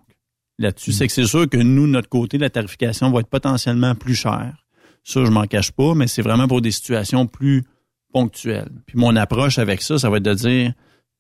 Là-dessus, 0.59 0.93
c'est 0.93 1.07
que 1.07 1.13
c'est 1.13 1.27
sûr 1.27 1.49
que 1.49 1.59
nous, 1.59 1.87
de 1.87 1.93
notre 1.93 2.09
côté, 2.09 2.39
la 2.39 2.49
tarification 2.49 3.11
va 3.11 3.21
être 3.21 3.29
potentiellement 3.29 3.95
plus 3.95 4.15
chère. 4.15 4.67
Ça, 5.05 5.25
je 5.25 5.31
m'en 5.31 5.45
cache 5.45 5.71
pas, 5.71 5.95
mais 5.95 6.07
c'est 6.07 6.23
vraiment 6.23 6.49
pour 6.49 6.61
des 6.63 6.71
situations 6.71 7.27
plus 7.27 7.65
ponctuelles. 8.13 8.71
Puis 8.87 8.97
mon 8.99 9.15
approche 9.17 9.59
avec 9.59 9.83
ça, 9.83 9.99
ça 9.99 10.09
va 10.09 10.17
être 10.17 10.23
de 10.23 10.35
dire, 10.35 10.73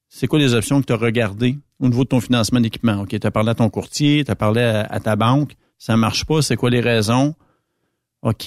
c'est 0.09 0.27
quoi 0.27 0.39
les 0.39 0.55
options 0.55 0.81
que 0.81 0.87
tu 0.87 0.93
as 0.93 0.97
regardées 0.97 1.59
au 1.81 1.89
niveau 1.89 2.05
de 2.05 2.09
ton 2.09 2.21
financement 2.21 2.61
d'équipement? 2.61 3.03
OK, 3.03 3.11
tu 3.11 3.27
as 3.27 3.31
parlé 3.31 3.51
à 3.51 3.55
ton 3.55 3.69
courtier, 3.69 4.25
tu 4.25 4.31
as 4.31 4.37
parlé 4.37 4.63
à, 4.63 4.81
à 4.83 5.01
ta 5.01 5.17
banque, 5.17 5.53
ça 5.77 5.97
marche 5.99 6.25
pas, 6.25 6.41
c'est 6.41 6.57
quoi 6.57 6.71
les 6.71 6.81
raisons? 6.81 7.35
OK, 8.23 8.45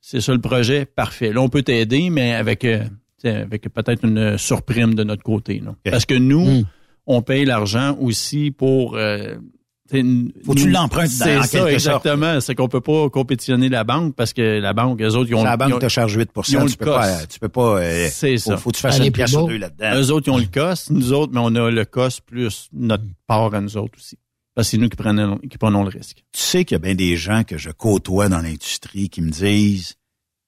c'est 0.00 0.20
ça 0.20 0.32
le 0.32 0.40
projet, 0.40 0.84
parfait. 0.84 1.32
Là, 1.32 1.40
on 1.42 1.48
peut 1.48 1.62
t'aider, 1.62 2.10
mais 2.10 2.34
avec, 2.34 2.64
euh, 2.64 2.84
avec 3.24 3.68
peut-être 3.72 4.04
une 4.04 4.36
surprime 4.36 4.94
de 4.94 5.04
notre 5.04 5.22
côté. 5.22 5.60
là. 5.60 5.76
Parce 5.88 6.04
que 6.06 6.14
nous, 6.14 6.64
on 7.06 7.22
paye 7.22 7.44
l'argent 7.44 7.96
aussi 8.00 8.50
pour... 8.50 8.96
euh, 8.96 9.36
Faut 9.90 10.52
que 10.54 10.58
tu 10.58 10.68
l'empruntes 10.70 11.08
dans- 11.18 11.42
C'est 11.42 11.42
ça, 11.42 11.72
exactement. 11.72 12.40
C'est 12.40 12.54
qu'on 12.54 12.68
peut 12.68 12.80
pas 12.82 13.08
compétitionner 13.08 13.68
la 13.68 13.84
banque 13.84 14.14
parce 14.14 14.32
que 14.34 14.58
la 14.60 14.72
banque, 14.74 15.00
les 15.00 15.14
autres, 15.14 15.30
ils 15.30 15.34
ont... 15.34 15.42
la 15.44 15.56
banque 15.56 15.74
ont- 15.74 15.78
te 15.78 15.88
charge 15.88 16.14
8 16.14 16.30
ils 16.48 16.56
ont 16.58 16.64
tu 16.66 16.72
le 16.72 16.76
peux 16.76 16.84
pas, 16.84 17.26
tu 17.26 17.38
peux 17.38 17.48
pas, 17.48 17.80
euh, 17.80 18.08
C'est 18.10 18.36
faut, 18.38 18.50
ça. 18.50 18.56
faut 18.58 18.70
que 18.70 18.76
tu 18.76 18.82
fasses 18.82 18.96
Aller 18.96 19.06
une 19.06 19.12
pièce 19.12 19.30
sur 19.30 19.46
deux 19.46 19.56
là-dedans. 19.56 19.94
Eux 19.96 20.10
autres, 20.10 20.28
ils 20.28 20.30
ont 20.32 20.38
le 20.38 20.44
cost. 20.46 20.90
Nous 20.90 21.12
autres, 21.12 21.32
mais 21.32 21.40
on 21.42 21.54
a 21.54 21.70
le 21.70 21.84
cost 21.84 22.20
plus 22.20 22.68
notre 22.72 23.04
part 23.26 23.54
à 23.54 23.60
nous 23.60 23.76
autres 23.78 23.96
aussi. 23.98 24.18
Parce 24.54 24.68
que 24.68 24.70
c'est 24.72 24.78
nous 24.78 24.88
qui 24.88 24.96
prenons, 24.96 25.38
qui 25.38 25.56
prenons 25.56 25.82
le 25.84 25.88
risque. 25.88 26.24
Tu 26.32 26.40
sais 26.40 26.64
qu'il 26.64 26.74
y 26.74 26.76
a 26.76 26.80
bien 26.80 26.94
des 26.94 27.16
gens 27.16 27.44
que 27.44 27.56
je 27.56 27.70
côtoie 27.70 28.28
dans 28.28 28.40
l'industrie 28.40 29.08
qui 29.08 29.22
me 29.22 29.30
disent 29.30 29.94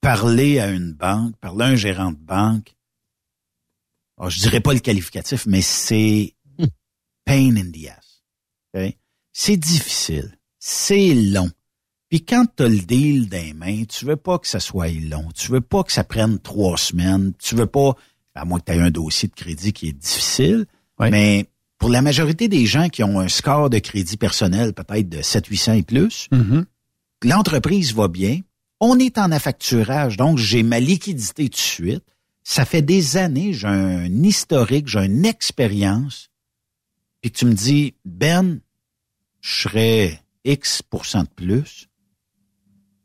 parler 0.01 0.59
à 0.59 0.68
une 0.70 0.93
banque, 0.93 1.36
parler 1.41 1.64
à 1.64 1.68
un 1.68 1.76
gérant 1.76 2.11
de 2.11 2.16
banque, 2.18 2.74
ah, 4.18 4.28
je 4.28 4.38
dirais 4.41 4.61
pas 4.61 4.74
le 4.74 4.80
qualificatif, 4.80 5.47
mais 5.47 5.62
c'est 5.62 6.34
pain 7.24 7.57
in 7.57 7.70
the 7.70 7.86
ass. 7.88 8.22
OK? 8.74 8.97
C'est 9.43 9.57
difficile. 9.57 10.36
C'est 10.59 11.14
long. 11.14 11.49
Puis 12.11 12.22
quand 12.22 12.45
tu 12.55 12.62
as 12.62 12.68
le 12.68 12.80
deal 12.80 13.26
des 13.30 13.55
mains, 13.55 13.84
tu 13.84 14.05
veux 14.05 14.16
pas 14.16 14.38
que 14.38 14.47
ça 14.47 14.61
soit 14.61 14.91
long. 14.91 15.30
Tu 15.34 15.51
veux 15.51 15.62
pas 15.62 15.82
que 15.82 15.93
ça 15.93 16.05
prenne 16.05 16.38
trois 16.38 16.76
semaines. 16.76 17.32
Tu 17.38 17.55
veux 17.55 17.64
pas, 17.64 17.95
à 18.34 18.45
moins 18.45 18.61
que 18.61 18.66
tu 18.66 18.72
aies 18.72 18.82
un 18.82 18.91
dossier 18.91 19.30
de 19.30 19.34
crédit 19.34 19.72
qui 19.72 19.88
est 19.88 19.99
difficile, 19.99 20.66
mais 21.01 21.47
pour 21.78 21.88
la 21.88 22.03
majorité 22.03 22.49
des 22.49 22.66
gens 22.66 22.91
qui 22.91 23.03
ont 23.03 23.18
un 23.18 23.28
score 23.28 23.70
de 23.70 23.78
crédit 23.78 24.18
personnel 24.18 24.74
peut-être 24.74 25.09
de 25.09 25.22
700-800 25.22 25.78
et 25.78 25.82
plus, 25.84 26.28
l'entreprise 27.22 27.95
va 27.95 28.09
bien. 28.09 28.41
On 28.78 28.99
est 28.99 29.16
en 29.16 29.32
affacturage, 29.32 30.18
donc 30.18 30.36
j'ai 30.36 30.62
ma 30.62 30.80
liquidité 30.80 31.49
tout 31.49 31.57
de 31.57 31.57
suite. 31.57 32.05
Ça 32.45 32.66
fait 32.66 32.82
des 32.82 33.16
années, 33.16 33.55
j'ai 33.55 33.68
un 33.68 34.22
historique, 34.22 34.86
j'ai 34.86 35.07
une 35.07 35.24
expérience. 35.24 36.28
Puis 37.22 37.30
que 37.30 37.38
tu 37.38 37.47
me 37.47 37.55
dis, 37.55 37.95
Ben, 38.05 38.61
je 39.41 39.62
serais 39.62 40.20
X 40.45 40.82
de 40.91 41.28
plus 41.34 41.88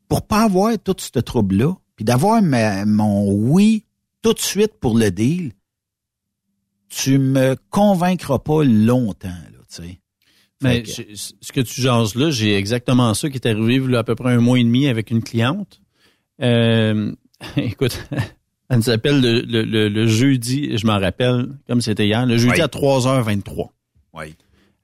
pour 0.07 0.25
pas 0.27 0.43
avoir 0.43 0.77
tout 0.77 0.95
ce 0.99 1.19
trouble-là, 1.19 1.75
puis 1.95 2.05
d'avoir 2.05 2.41
mon 2.85 3.31
oui 3.31 3.85
tout 4.21 4.33
de 4.33 4.39
suite 4.39 4.73
pour 4.79 4.97
le 4.97 5.09
deal, 5.11 5.51
tu 6.89 7.17
me 7.17 7.55
convaincras 7.69 8.39
pas 8.39 8.63
longtemps, 8.63 9.27
là, 9.29 9.59
tu 9.69 9.83
sais. 9.83 9.99
Mais 10.61 10.83
ce 10.85 11.51
que 11.51 11.61
tu 11.61 11.81
jases 11.81 12.15
là, 12.15 12.31
j'ai 12.31 12.55
exactement 12.55 13.13
ça 13.13 13.29
qui 13.29 13.35
est 13.35 13.45
arrivé 13.47 13.95
à 13.97 14.03
peu 14.03 14.15
près 14.15 14.31
un 14.33 14.39
mois 14.39 14.57
et 14.59 14.63
demi 14.63 14.87
avec 14.87 15.11
une 15.11 15.21
cliente. 15.21 15.81
Euh, 16.41 17.11
écoute, 17.57 18.01
elle 18.69 18.77
nous 18.77 18.89
appelle 18.89 19.21
le, 19.21 19.41
le- 19.41 19.63
le- 19.63 19.89
le 19.89 20.07
jeudi, 20.07 20.77
je 20.77 20.87
m'en 20.87 20.97
rappelle 20.99 21.49
comme 21.67 21.81
c'était 21.81 22.05
hier, 22.07 22.25
le 22.25 22.37
jeudi 22.37 22.53
Oui. 22.55 22.61
à 22.61 22.67
3h23. 22.67 23.69
Oui. 24.13 24.35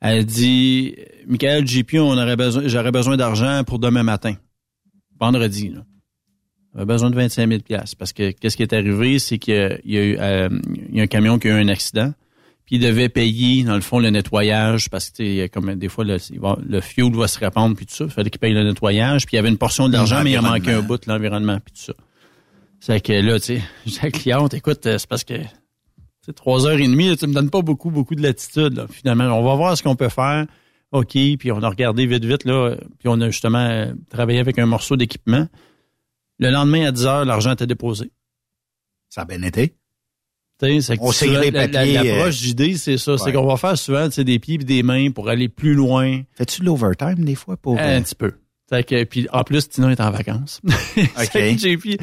Elle 0.02 0.26
dit, 0.26 0.95
Michael 1.28 1.68
JP, 1.68 1.95
on 1.99 2.18
aurait 2.18 2.36
besoin, 2.36 2.64
j'aurais 2.66 2.91
besoin 2.91 3.18
d'argent 3.18 3.64
pour 3.64 3.80
demain 3.80 4.04
matin. 4.04 4.34
Vendredi, 5.20 5.70
là. 5.70 5.86
J'avais 6.74 6.86
besoin 6.86 7.10
de 7.10 7.16
25 7.16 7.49
000 7.49 7.62
piastres 7.62 7.97
parce 7.97 8.14
que 8.14 8.32
qu'est-ce 8.32 8.56
qui 8.56 8.64
est 8.64 8.74
arrivé, 8.74 9.20
c'est 9.20 9.38
qu'il 9.38 9.54
y 9.54 9.58
a, 9.58 9.78
y 9.84 9.97
a 9.97 10.04
eu, 10.04 10.18
euh, 10.20 10.49
il 10.89 10.95
y 10.95 10.99
a 11.02 11.04
un 11.04 11.08
camion 11.08 11.38
qui 11.38 11.49
a 11.49 11.52
eu 11.52 11.62
un 11.62 11.68
accident. 11.68 12.14
Puis 12.66 12.78
il 12.78 12.80
devait 12.80 13.10
payer, 13.10 13.64
dans 13.64 13.76
le 13.76 13.82
fond, 13.82 13.99
le 13.99 14.10
nettoyage 14.10 14.89
parce 14.89 15.10
que, 15.10 15.43
a 15.43 15.49
comme 15.49 15.76
des 15.76 15.89
fois, 15.89 16.06
le, 16.06 16.18
le 16.66 16.82
fuel 16.82 17.14
va 17.14 17.28
se 17.28 17.38
répandre 17.39 17.76
puis 17.76 17.86
tout 17.86 17.93
ça. 17.93 18.06
Il 18.06 18.12
fallait 18.12 18.30
qu'il 18.30 18.39
paye 18.39 18.54
le 18.54 18.64
nettoyage. 18.64 19.26
Puis 19.26 19.34
il 19.34 19.36
y 19.36 19.39
avait 19.39 19.49
une 19.49 19.58
portion 19.58 19.88
de 19.89 19.93
l'argent, 19.93 20.24
mais 20.24 20.32
il 20.32 20.39
en 20.39 20.43
manquait 20.43 20.72
un 20.72 20.82
bout 20.82 20.97
de 20.97 21.12
l'environnement 21.12 21.60
puis 21.60 21.74
tout 21.74 21.91
ça. 21.91 21.93
C'est 22.80 23.02
que 23.02 23.14
là, 23.14 23.38
tu 23.39 23.58
sais, 23.58 23.62
j'ai 23.86 23.99
la 24.02 24.12
cliente, 24.12 24.54
écoute, 24.54 24.86
euh, 24.86 24.97
c'est 24.97 25.08
parce 25.10 25.24
que 25.24 25.36
trois 26.36 26.67
heures 26.67 26.80
et 26.80 26.88
demie, 26.88 27.09
là, 27.09 27.15
tu 27.15 27.28
me 27.28 27.34
donnes 27.34 27.49
pas 27.49 27.61
beaucoup, 27.61 27.89
beaucoup 27.89 28.15
de 28.15 28.22
latitude. 28.22 28.76
Là. 28.76 28.86
Finalement, 28.89 29.26
on 29.26 29.43
va 29.43 29.55
voir 29.55 29.78
ce 29.78 29.84
qu'on 29.84 29.95
peut 29.95 30.09
faire. 30.09 30.45
OK, 30.91 31.11
puis 31.11 31.51
on 31.51 31.63
a 31.63 31.69
regardé 31.69 32.05
vite, 32.05 32.26
vite, 32.26 32.43
là, 32.43 32.76
puis 32.99 33.07
on 33.07 33.19
a 33.22 33.30
justement 33.30 33.65
euh, 33.65 33.93
travaillé 34.09 34.39
avec 34.39 34.59
un 34.59 34.65
morceau 34.65 34.97
d'équipement. 34.97 35.47
Le 36.38 36.49
lendemain, 36.49 36.88
à 36.88 36.91
10 36.91 37.05
heures, 37.05 37.26
l'argent 37.26 37.53
était 37.53 37.67
déposé. 37.67 38.11
Ça 39.09 39.22
a 39.22 39.26
bien 39.26 39.41
été. 39.43 39.76
C'est 40.59 40.97
que 40.97 41.01
On 41.01 41.11
sait 41.11 41.28
les 41.28 41.51
papiers, 41.51 41.93
L'approche 41.93 42.39
euh, 42.41 42.45
d'idée, 42.45 42.78
c'est 42.78 42.97
ça. 42.97 43.17
C'est 43.17 43.26
ouais. 43.26 43.34
qu'on 43.34 43.47
va 43.47 43.57
faire 43.57 43.78
souvent 43.78 44.07
des 44.07 44.39
pieds 44.39 44.55
et 44.55 44.57
des 44.59 44.84
mains 44.84 45.09
pour 45.09 45.30
aller 45.30 45.49
plus 45.49 45.74
loin. 45.74 46.22
Fais-tu 46.34 46.61
de 46.61 46.65
l'overtime 46.67 47.26
des 47.26 47.36
fois 47.36 47.57
pour... 47.57 47.80
Un 47.80 48.01
petit 48.01 48.15
peu. 48.15 48.34
Fait 48.69 48.84
que, 48.84 49.03
puis 49.03 49.28
en 49.34 49.43
plus, 49.43 49.67
Tina 49.67 49.91
est 49.91 49.99
en 49.99 50.11
vacances. 50.11 50.61
OK. 50.97 51.57
JP, 51.57 51.99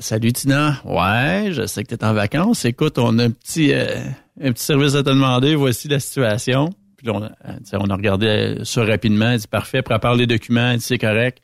Salut 0.00 0.32
Tina. 0.32 0.80
Ouais, 0.84 1.52
je 1.52 1.66
sais 1.66 1.82
que 1.82 1.88
tu 1.88 1.94
es 1.94 2.04
en 2.04 2.12
vacances. 2.12 2.64
Écoute, 2.64 2.98
on 2.98 3.18
a 3.18 3.24
un 3.24 3.30
petit, 3.30 3.72
euh, 3.72 3.96
un 4.40 4.52
petit 4.52 4.64
service 4.64 4.94
à 4.94 5.02
te 5.02 5.08
demander. 5.08 5.54
Voici 5.54 5.88
la 5.88 5.98
situation. 5.98 6.70
Puis 6.96 7.10
on 7.10 7.22
a, 7.22 7.32
euh, 7.46 7.78
on 7.78 7.88
a 7.88 7.94
regardé 7.94 8.58
ça 8.64 8.84
rapidement. 8.84 9.30
Elle 9.30 9.40
dit 9.40 9.48
parfait, 9.48 9.82
prépare 9.82 10.14
les 10.14 10.26
documents. 10.26 10.76
C'est 10.78 10.98
correct. 10.98 11.38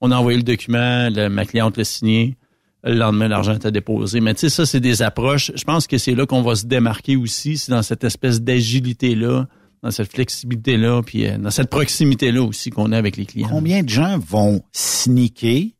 On 0.00 0.10
a 0.10 0.16
envoyé 0.16 0.38
le 0.38 0.44
document. 0.44 1.10
ma 1.30 1.44
cliente 1.44 1.76
l'a 1.76 1.84
signé. 1.84 2.36
Le 2.84 2.94
lendemain, 2.94 3.28
l'argent 3.28 3.54
était 3.54 3.70
déposé. 3.70 4.20
Mais 4.20 4.34
tu 4.34 4.40
sais, 4.40 4.48
ça, 4.48 4.66
c'est 4.66 4.80
des 4.80 5.02
approches. 5.02 5.52
Je 5.54 5.64
pense 5.64 5.86
que 5.86 5.98
c'est 5.98 6.14
là 6.14 6.26
qu'on 6.26 6.42
va 6.42 6.56
se 6.56 6.66
démarquer 6.66 7.16
aussi. 7.16 7.56
C'est 7.56 7.70
dans 7.70 7.82
cette 7.82 8.02
espèce 8.02 8.40
d'agilité-là, 8.40 9.46
dans 9.82 9.90
cette 9.92 10.12
flexibilité-là, 10.12 11.02
puis 11.02 11.26
euh, 11.26 11.38
dans 11.38 11.50
cette 11.50 11.70
proximité-là 11.70 12.42
aussi 12.42 12.70
qu'on 12.70 12.90
a 12.90 12.98
avec 12.98 13.16
les 13.16 13.26
clients. 13.26 13.48
Combien 13.48 13.84
de 13.84 13.88
gens 13.88 14.18
vont 14.18 14.62
sneaker 14.72 15.70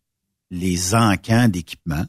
les 0.52 0.94
encans 0.94 1.48
d'équipement 1.48 2.04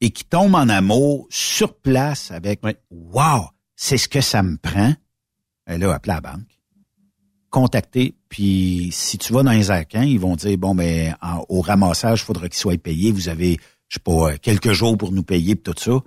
et 0.00 0.10
qui 0.10 0.24
tombent 0.24 0.54
en 0.56 0.68
amour 0.68 1.26
sur 1.30 1.74
place 1.76 2.30
avec 2.32 2.60
Wow, 2.90 3.50
c'est 3.76 3.98
ce 3.98 4.08
que 4.08 4.20
ça 4.22 4.42
me 4.42 4.56
prend. 4.56 4.94
Et 5.68 5.78
là, 5.78 5.92
appelle 5.94 6.14
la 6.14 6.20
banque. 6.20 6.58
contacter. 7.50 8.14
Puis 8.30 8.88
si 8.92 9.18
tu 9.18 9.32
vas 9.34 9.42
dans 9.42 9.52
les 9.52 9.70
arcans, 9.70 10.00
ils 10.02 10.18
vont 10.18 10.36
dire 10.36 10.56
bon 10.56 10.74
ben 10.74 11.14
en- 11.20 11.44
au 11.50 11.60
ramassage, 11.60 12.22
il 12.22 12.24
faudra 12.24 12.48
qu'il 12.48 12.58
soit 12.58 12.78
payé. 12.82 13.12
Vous 13.12 13.28
avez, 13.28 13.58
je 13.88 13.96
sais 13.96 14.00
pas, 14.02 14.32
euh, 14.32 14.36
quelques 14.40 14.72
jours 14.72 14.96
pour 14.96 15.12
nous 15.12 15.22
payer 15.22 15.54
pis 15.54 15.62
tout 15.70 15.74
ça. 15.78 16.00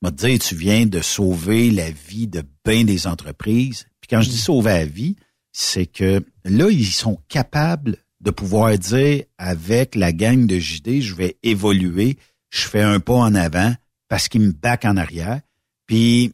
M'a 0.00 0.12
dire, 0.12 0.38
tu 0.38 0.54
viens 0.54 0.86
de 0.86 1.00
sauver 1.00 1.72
la 1.72 1.90
vie 1.90 2.28
de 2.28 2.44
bien 2.64 2.84
des 2.84 3.08
entreprises. 3.08 3.86
Puis 4.00 4.08
quand 4.08 4.20
je 4.22 4.30
dis 4.30 4.38
sauver 4.38 4.70
la 4.70 4.84
vie, 4.86 5.16
c'est 5.50 5.86
que 5.86 6.24
là, 6.44 6.68
ils 6.70 6.86
sont 6.86 7.18
capables 7.28 7.96
de 8.26 8.32
pouvoir 8.32 8.76
dire 8.76 9.22
avec 9.38 9.94
la 9.94 10.12
gang 10.12 10.46
de 10.46 10.58
JD, 10.58 11.00
je 11.00 11.14
vais 11.14 11.36
évoluer, 11.44 12.18
je 12.50 12.66
fais 12.66 12.82
un 12.82 12.98
pas 12.98 13.14
en 13.14 13.36
avant 13.36 13.72
parce 14.08 14.26
qu'ils 14.28 14.40
me 14.40 14.52
back 14.52 14.84
en 14.84 14.96
arrière. 14.96 15.40
Puis 15.86 16.32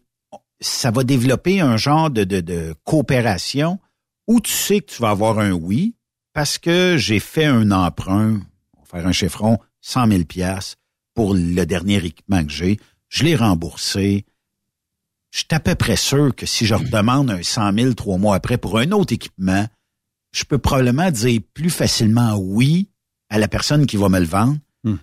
ça 0.58 0.90
va 0.90 1.04
développer 1.04 1.60
un 1.60 1.76
genre 1.76 2.10
de 2.10 2.74
coopération 2.84 3.78
où 4.26 4.40
tu 4.40 4.50
sais 4.50 4.80
que 4.80 4.90
tu 4.90 5.02
vas 5.02 5.10
avoir 5.10 5.38
un 5.38 5.52
oui 5.52 5.94
parce 6.32 6.56
que 6.56 6.96
j'ai 6.96 7.20
fait 7.20 7.44
un 7.44 7.70
emprunt, 7.70 8.40
on 8.74 8.80
va 8.80 8.86
faire 8.86 9.06
un 9.06 9.12
chiffron, 9.12 9.58
100 9.82 10.06
000 10.08 10.24
pièces 10.24 10.76
pour 11.14 11.34
le 11.34 11.64
dernier 11.66 12.02
équipement 12.02 12.42
que 12.42 12.52
j'ai. 12.52 12.80
Je 13.10 13.24
l'ai 13.24 13.36
remboursé. 13.36 14.24
Je 15.30 15.40
suis 15.40 15.46
à 15.50 15.60
peu 15.60 15.74
près 15.74 15.96
sûr 15.96 16.34
que 16.34 16.46
si 16.46 16.64
je 16.64 16.74
redemande 16.74 17.30
un 17.30 17.42
100 17.42 17.74
000 17.74 17.92
trois 17.92 18.16
mois 18.16 18.34
après 18.34 18.56
pour 18.56 18.78
un 18.78 18.92
autre 18.92 19.12
équipement, 19.12 19.66
je 20.32 20.44
peux 20.44 20.58
probablement 20.58 21.10
dire 21.10 21.40
plus 21.54 21.70
facilement 21.70 22.36
oui 22.36 22.88
à 23.28 23.38
la 23.38 23.48
personne 23.48 23.86
qui 23.86 23.96
va 23.96 24.08
me 24.08 24.18
le 24.18 24.26
vendre 24.26 24.58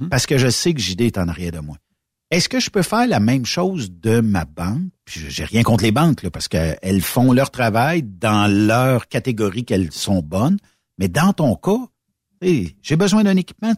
parce 0.10 0.26
que 0.26 0.38
je 0.38 0.50
sais 0.50 0.74
que 0.74 0.82
JD 0.82 1.02
est 1.02 1.18
en 1.18 1.28
arrière 1.30 1.54
de 1.54 1.60
moi. 1.60 1.78
Est-ce 2.32 2.50
que 2.50 2.60
je 2.60 2.70
peux 2.70 2.84
faire 2.84 3.08
la 3.08 3.20
même 3.20 3.46
chose 3.46 3.92
de 3.92 4.20
ma 4.20 4.46
banque? 4.46 4.92
Puis 5.06 5.22
j'ai 5.30 5.46
rien 5.46 5.64
contre 5.64 5.84
les 5.84 5.92
banques, 5.92 6.22
là, 6.22 6.30
parce 6.30 6.48
qu'elles 6.48 7.02
font 7.02 7.32
leur 7.32 7.50
travail 7.50 8.04
dans 8.04 8.52
leur 8.52 9.08
catégorie 9.08 9.66
qu'elles 9.66 9.92
sont 9.92 10.22
bonnes. 10.22 10.58
Mais 11.00 11.08
dans 11.08 11.34
ton 11.34 11.56
cas, 11.56 11.88
j'ai 12.42 12.96
besoin 12.96 13.24
d'un 13.24 13.36
équipement. 13.36 13.74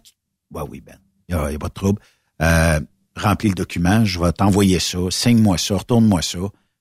Ouais, 0.54 0.64
oui, 0.70 0.82
Ben. 0.82 0.98
Il 1.30 1.36
n'y 1.36 1.42
a, 1.42 1.52
y 1.52 1.56
a 1.56 1.60
pas 1.60 1.70
de 1.70 1.74
trouble. 1.74 2.02
Euh, 2.42 2.82
remplis 3.16 3.50
le 3.50 3.56
document, 3.56 4.04
je 4.04 4.20
vais 4.20 4.34
t'envoyer 4.34 4.80
ça, 4.80 5.00
signe-moi 5.10 5.58
ça, 5.58 5.78
retourne-moi 5.78 6.22
ça, 6.22 6.40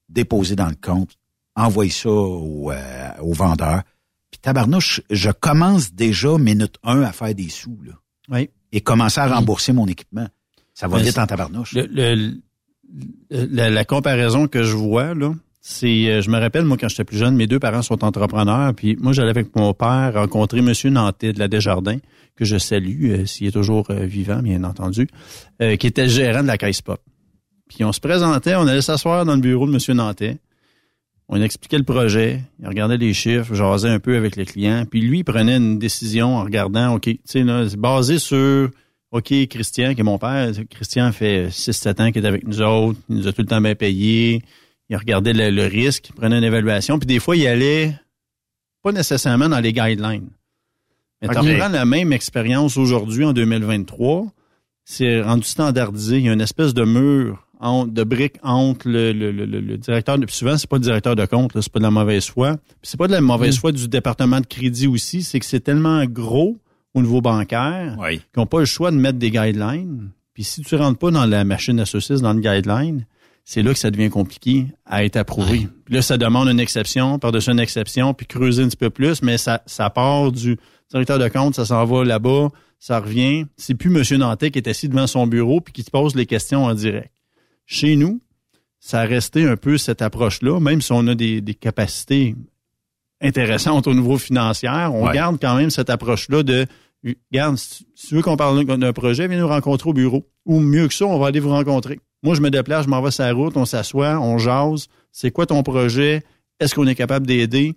déposer 0.09 0.57
dans 0.57 0.69
le 0.69 0.75
compte, 0.75 1.11
envoie 1.55 1.89
ça 1.91 2.11
au, 2.11 2.73
euh, 2.73 3.11
au 3.21 3.33
vendeur. 3.33 3.83
Puis 4.31 4.41
tabarnouche, 4.41 5.01
je 5.11 5.31
commence 5.31 5.93
déjà 5.95 6.37
minute 6.39 6.77
1 6.85 7.03
à 7.03 7.13
faire 7.13 7.35
des 7.35 7.49
sous. 7.49 7.79
Là, 7.85 7.93
Oui. 8.29 8.51
et 8.73 8.81
commencer 8.81 9.21
à 9.21 9.27
rembourser 9.29 9.73
mon 9.73 9.87
équipement. 9.87 10.29
Ça 10.75 10.89
va 10.89 10.99
vite 10.99 11.19
en 11.19 11.27
tabarnouche. 11.27 11.73
Le- 11.75 11.87
le- 11.91 12.15
le- 13.31 13.47
la, 13.51 13.71
la 13.71 13.85
comparaison 13.85 14.47
que 14.49 14.63
je 14.63 14.75
vois, 14.77 15.15
là, 15.15 15.33
c'est, 15.61 16.09
euh, 16.11 16.23
je 16.23 16.31
me 16.31 16.39
rappelle, 16.39 16.65
moi, 16.65 16.77
quand 16.79 16.89
j'étais 16.89 17.05
plus 17.05 17.19
jeune, 17.19 17.37
mes 17.37 17.47
deux 17.47 17.59
parents 17.59 17.83
sont 17.83 18.03
entrepreneurs, 18.05 18.73
puis 18.75 18.97
moi, 19.01 19.13
j'allais 19.13 19.31
avec 19.31 19.55
mon 19.57 19.75
père 19.75 20.13
rencontrer 20.15 20.63
Monsieur 20.63 20.91
Nantais 20.91 21.33
de 21.33 21.39
la 21.39 21.49
Desjardins, 21.49 21.99
que 22.37 22.45
je 22.47 22.57
salue, 22.57 23.11
euh, 23.11 23.27
s'il 23.27 23.47
est 23.49 23.51
toujours 23.53 23.91
euh, 23.91 24.07
vivant, 24.07 24.41
bien 24.43 24.65
entendu, 24.65 25.07
euh, 25.61 25.77
qui 25.77 25.87
était 25.89 26.05
le 26.05 26.09
gérant 26.09 26.43
de 26.43 26.47
la 26.47 26.57
Caisse 26.57 26.81
Pop. 26.81 27.01
Puis 27.69 27.85
on 27.85 27.93
se 27.93 28.01
présentait, 28.01 28.55
on 28.57 28.67
allait 28.67 28.81
s'asseoir 28.81 29.25
dans 29.25 29.35
le 29.35 29.41
bureau 29.41 29.67
de 29.67 29.73
Monsieur 29.73 29.93
Nantais, 29.95 30.39
on 31.33 31.41
expliquait 31.41 31.79
le 31.79 31.85
projet, 31.85 32.43
il 32.59 32.67
regardait 32.67 32.97
les 32.97 33.15
chiffres, 33.15 33.55
jasait 33.55 33.89
un 33.89 34.01
peu 34.01 34.17
avec 34.17 34.35
les 34.35 34.45
clients, 34.45 34.85
puis 34.85 35.01
lui, 35.01 35.21
il 35.21 35.25
prenait 35.25 35.57
une 35.57 35.79
décision 35.79 36.37
en 36.37 36.43
regardant, 36.43 36.95
OK, 36.95 37.05
tu 37.05 37.21
sais, 37.25 37.45
là, 37.45 37.69
c'est 37.69 37.79
basé 37.79 38.19
sur 38.19 38.69
OK, 39.13 39.33
Christian, 39.49 39.95
qui 39.95 40.01
est 40.01 40.05
mon 40.05 40.19
père, 40.19 40.51
Christian 40.69 41.13
fait 41.13 41.47
6-7 41.47 42.03
ans 42.03 42.11
qu'il 42.11 42.25
est 42.25 42.29
avec 42.29 42.47
nous 42.47 42.61
autres, 42.61 42.99
il 43.09 43.17
nous 43.17 43.29
a 43.29 43.33
tout 43.33 43.43
le 43.43 43.47
temps 43.47 43.61
bien 43.61 43.77
payé, 43.77 44.43
il 44.89 44.97
regardait 44.97 45.33
le, 45.33 45.51
le 45.51 45.67
risque, 45.67 46.09
il 46.09 46.15
prenait 46.15 46.37
une 46.37 46.45
évaluation, 46.45 46.99
puis 46.99 47.07
des 47.07 47.21
fois, 47.21 47.37
il 47.37 47.47
allait 47.47 47.95
pas 48.83 48.91
nécessairement 48.91 49.49
dans 49.49 49.61
les 49.61 49.73
guidelines. 49.73 50.31
Mais 51.23 51.29
OK. 51.29 51.45
tu 51.45 51.53
reprends 51.53 51.69
la 51.69 51.85
même 51.85 52.13
expérience 52.13 52.77
aujourd'hui, 52.77 53.25
en 53.25 53.33
2023, 53.33 54.27
c'est 54.85 55.23
rendu 55.23 55.45
standardisé, 55.45 56.19
il 56.19 56.25
y 56.25 56.29
a 56.29 56.33
une 56.33 56.41
espèce 56.41 56.75
de 56.75 56.83
mur, 56.83 57.47
entre- 57.61 57.93
de 57.93 58.03
briques 58.05 58.37
entre 58.43 58.89
le, 58.89 59.13
le, 59.13 59.31
le, 59.31 59.45
le- 59.47 59.77
directeur, 59.79 60.19
de, 60.19 60.25
puis 60.27 60.35
souvent, 60.35 60.57
c'est 60.57 60.69
pas 60.69 60.77
le 60.77 60.83
directeur 60.83 61.15
de 61.15 61.25
compte, 61.27 61.53
c'est 61.61 61.71
pas 61.73 61.79
de 61.79 61.85
la 61.85 61.91
mauvaise 61.91 62.27
foi, 62.27 62.57
puis 62.57 62.75
c'est 62.83 62.97
pas 62.99 63.07
de 63.07 63.13
la 63.13 63.21
mauvaise 63.21 63.59
foi 63.59 63.71
du 63.73 63.87
département 63.89 64.41
de 64.41 64.47
crédit 64.47 64.87
aussi, 64.87 65.23
c'est 65.23 65.39
que 65.39 65.47
c'est 65.47 65.61
tellement 65.61 66.05
gros 66.07 66.59
au 66.95 67.03
niveau 67.03 67.21
bancaire 67.21 67.97
Oui. 68.01 68.19
qui 68.19 68.39
n'ont 68.39 68.47
pas 68.47 68.59
le 68.61 68.65
choix 68.67 68.91
de 68.91 68.97
mettre 68.97 69.19
des 69.19 69.31
guidelines. 69.31 70.11
Puis 70.35 70.45
si 70.45 70.63
tu 70.63 70.75
rentres 70.77 70.99
pas 70.99 71.11
dans 71.11 71.27
la 71.27 71.45
machine 71.45 71.79
à 71.81 71.87
saucisses, 71.87 72.21
dans 72.23 72.33
le 72.33 72.41
guideline, 72.41 73.07
c'est 73.45 73.63
là 73.63 73.73
que 73.73 73.79
ça 73.79 73.91
devient 73.91 74.11
compliqué 74.11 74.67
à 74.87 75.05
être 75.05 75.17
approuvé. 75.17 75.69
Puis 75.85 75.95
là, 75.95 76.03
ça 76.03 76.17
demande 76.19 76.49
une 76.49 76.61
exception, 76.61 77.19
par-dessus 77.19 77.51
une 77.51 77.59
exception, 77.61 78.15
puis 78.15 78.27
creuser 78.27 78.63
un 78.63 78.69
petit 78.69 78.77
peu 78.77 78.91
plus, 78.91 79.23
mais 79.23 79.39
ça, 79.39 79.63
ça 79.67 79.91
part 79.91 80.31
du 80.33 80.57
directeur 80.91 81.19
de 81.19 81.29
compte, 81.29 81.55
ça 81.55 81.65
s'en 81.65 81.85
va 81.85 82.05
là-bas, 82.05 82.49
ça 82.79 83.01
revient. 83.01 83.45
C'est 83.57 83.75
plus 83.75 83.95
M. 83.95 84.19
Nantais 84.21 84.51
qui 84.51 84.59
est 84.59 84.69
assis 84.69 84.89
devant 84.89 85.07
son 85.07 85.27
bureau 85.27 85.61
puis 85.61 85.73
qui 85.73 85.85
te 85.85 85.91
pose 85.91 86.15
les 86.15 86.27
questions 86.27 86.65
en 86.65 86.75
direct. 86.75 87.11
Chez 87.73 87.95
nous, 87.95 88.21
ça 88.81 89.03
a 89.03 89.05
resté 89.05 89.45
un 89.45 89.57
peu 89.57 89.79
cette 89.79 90.03
approche-là, 90.03 90.59
même 90.59 90.81
si 90.81 90.91
on 90.91 91.07
a 91.07 91.15
des, 91.15 91.41
des 91.41 91.55
capacités 91.55 92.35
intéressantes 93.21 93.87
au 93.87 93.95
niveau 93.95 94.19
financier, 94.19 94.69
on 94.69 95.07
Ouais. 95.07 95.15
garde 95.15 95.39
quand 95.41 95.55
même 95.57 95.71
cette 95.71 95.89
approche-là 95.91 96.43
de 96.43 96.67
tu- 97.05 97.17
si 97.57 97.87
tu 98.09 98.15
veux 98.17 98.23
qu'on 98.23 98.37
parle 98.37 98.65
d'un 98.65 98.93
projet, 98.93 99.29
viens 99.29 99.39
nous 99.39 99.47
rencontrer 99.49 99.89
au 99.89 99.93
bureau. 99.93 100.27
Ou 100.47 100.59
mieux 100.61 100.89
que 100.89 100.95
ça, 100.95 101.07
on 101.07 101.19
va 101.19 101.29
aller 101.29 101.39
vous 101.41 101.51
rencontrer. 101.51 102.01
Moi, 102.23 102.35
je 102.35 102.41
me 102.41 102.51
déplace, 102.51 102.85
je 102.87 102.91
m'en 102.91 103.01
vais 103.01 103.11
sur 103.13 103.25
la 103.25 103.33
route, 103.33 103.57
on 103.57 103.65
s'assoit, 103.65 104.19
on 104.19 104.37
jase. 104.39 104.89
C'est 105.13 105.31
quoi 105.31 105.47
ton 105.47 105.63
projet? 105.63 106.23
Est-ce 106.59 106.75
qu'on 106.75 106.87
est 106.89 106.95
capable 106.95 107.27
d'aider? 107.27 107.75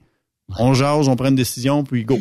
On 0.58 0.74
jase, 0.74 1.08
on 1.08 1.16
prend 1.16 1.28
une 1.30 1.36
décision, 1.36 1.84
puis 1.84 2.04
go. 2.04 2.18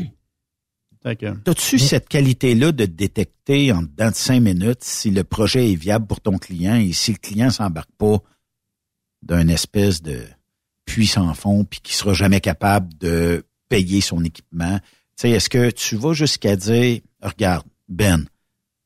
As-tu 1.05 1.78
cette 1.78 2.09
qualité-là 2.09 2.72
de 2.72 2.84
détecter 2.84 3.72
en 3.72 3.82
dedans 3.82 4.11
de 4.11 4.14
cinq 4.14 4.40
minutes 4.40 4.84
si 4.84 5.11
le 5.11 5.24
projet 5.24 5.72
est 5.72 5.76
viable 5.76 6.07
pour 6.07 6.20
ton 6.20 6.38
client 6.38 6.76
et 6.76 6.92
si 6.92 7.12
le 7.12 7.18
client 7.18 7.50
s'embarque 7.50 7.90
pas 7.98 8.18
d'un 9.22 9.48
espèce 9.48 10.03
de 10.03 10.22
puits 10.84 11.07
sans 11.07 11.32
fond 11.34 11.64
puis 11.64 11.80
qui 11.82 11.94
sera 11.94 12.14
jamais 12.14 12.40
capable 12.40 12.96
de 12.98 13.44
payer 13.68 14.00
son 14.00 14.24
équipement? 14.24 14.78
Tu 15.16 15.22
sais, 15.22 15.30
est-ce 15.30 15.48
que 15.48 15.70
tu 15.70 15.96
vas 15.96 16.12
jusqu'à 16.12 16.57
dire, 16.57 17.00
regarde, 17.20 17.66
Ben, 17.88 18.24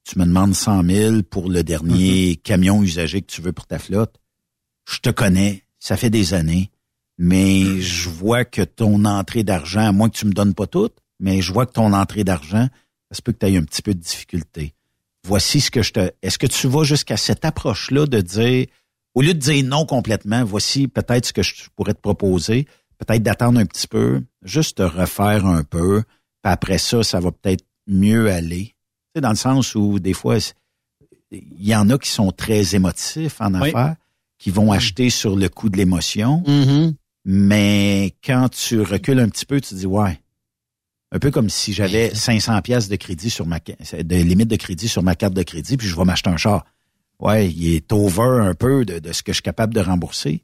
tu 0.04 0.18
me 0.18 0.24
demandes 0.24 0.54
100 0.54 0.84
000 0.84 1.22
pour 1.22 1.50
le 1.50 1.62
dernier 1.64 2.36
camion 2.36 2.82
usagé 2.82 3.20
que 3.20 3.26
tu 3.26 3.42
veux 3.42 3.52
pour 3.52 3.66
ta 3.66 3.78
flotte. 3.78 4.16
Je 4.88 4.98
te 5.00 5.10
connais, 5.10 5.64
ça 5.80 5.96
fait 5.96 6.10
des 6.10 6.32
années, 6.32 6.70
mais 7.18 7.80
je 7.80 8.08
vois 8.08 8.44
que 8.44 8.62
ton 8.62 9.04
entrée 9.04 9.42
d'argent, 9.42 9.86
à 9.86 9.92
moins 9.92 10.08
que 10.08 10.16
tu 10.16 10.26
me 10.26 10.32
donnes 10.32 10.54
pas 10.54 10.66
tout, 10.66 10.90
mais 11.20 11.40
je 11.40 11.52
vois 11.52 11.66
que 11.66 11.72
ton 11.72 11.92
entrée 11.92 12.24
d'argent, 12.24 12.68
ça 13.10 13.16
se 13.16 13.22
peut 13.22 13.32
que 13.32 13.38
tu 13.38 13.46
aies 13.46 13.56
un 13.56 13.64
petit 13.64 13.82
peu 13.82 13.94
de 13.94 14.00
difficulté. 14.00 14.74
Voici 15.26 15.60
ce 15.60 15.70
que 15.70 15.82
je 15.82 15.92
te... 15.92 16.10
Est-ce 16.22 16.38
que 16.38 16.46
tu 16.46 16.68
vas 16.68 16.84
jusqu'à 16.84 17.16
cette 17.16 17.44
approche-là 17.44 18.06
de 18.06 18.20
dire, 18.20 18.66
au 19.14 19.22
lieu 19.22 19.34
de 19.34 19.38
dire 19.38 19.64
non 19.64 19.86
complètement, 19.86 20.44
voici 20.44 20.88
peut-être 20.88 21.26
ce 21.26 21.32
que 21.32 21.42
je 21.42 21.54
pourrais 21.74 21.94
te 21.94 22.00
proposer, 22.00 22.66
peut-être 22.98 23.22
d'attendre 23.22 23.58
un 23.60 23.66
petit 23.66 23.88
peu, 23.88 24.22
juste 24.42 24.78
te 24.78 24.82
refaire 24.82 25.46
un 25.46 25.64
peu, 25.64 26.02
puis 26.42 26.52
après 26.52 26.78
ça, 26.78 27.02
ça 27.02 27.18
va 27.20 27.32
peut-être 27.32 27.64
mieux 27.88 28.30
aller. 28.30 28.66
Tu 28.66 28.74
sais, 29.16 29.20
dans 29.20 29.30
le 29.30 29.36
sens 29.36 29.74
où 29.74 29.98
des 29.98 30.12
fois, 30.12 30.38
c'est- 30.40 30.54
il 31.32 31.66
y 31.66 31.74
en 31.74 31.90
a 31.90 31.98
qui 31.98 32.08
sont 32.10 32.30
très 32.30 32.74
émotifs 32.76 33.40
en 33.40 33.52
Oui. 33.60 33.68
affaires, 33.70 33.96
qui 34.38 34.50
vont 34.50 34.70
acheter 34.70 35.10
sur 35.10 35.34
le 35.34 35.48
coup 35.48 35.70
de 35.70 35.76
l'émotion, 35.76 36.44
mais 37.24 38.14
quand 38.24 38.48
tu 38.50 38.80
recules 38.80 39.18
un 39.18 39.28
petit 39.28 39.46
peu, 39.46 39.60
tu 39.60 39.74
dis, 39.74 39.86
ouais, 39.86 40.20
un 41.12 41.18
peu 41.18 41.30
comme 41.30 41.48
si 41.48 41.72
j'avais 41.72 42.14
500 42.14 42.60
pièces 42.62 42.88
de 42.88 42.96
crédit 42.96 43.30
sur 43.30 43.46
ma 43.46 43.58
de 43.58 44.16
limite 44.16 44.48
de 44.48 44.56
crédit 44.56 44.88
sur 44.88 45.02
ma 45.02 45.14
carte 45.14 45.34
de 45.34 45.42
crédit 45.42 45.76
puis 45.76 45.86
je 45.86 45.96
vais 45.96 46.04
m'acheter 46.04 46.30
un 46.30 46.36
char. 46.36 46.64
Ouais, 47.18 47.48
il 47.48 47.74
est 47.74 47.92
over 47.92 48.40
un 48.42 48.54
peu 48.54 48.84
de, 48.84 48.98
de 48.98 49.12
ce 49.12 49.22
que 49.22 49.32
je 49.32 49.36
suis 49.36 49.42
capable 49.42 49.72
de 49.72 49.80
rembourser. 49.80 50.42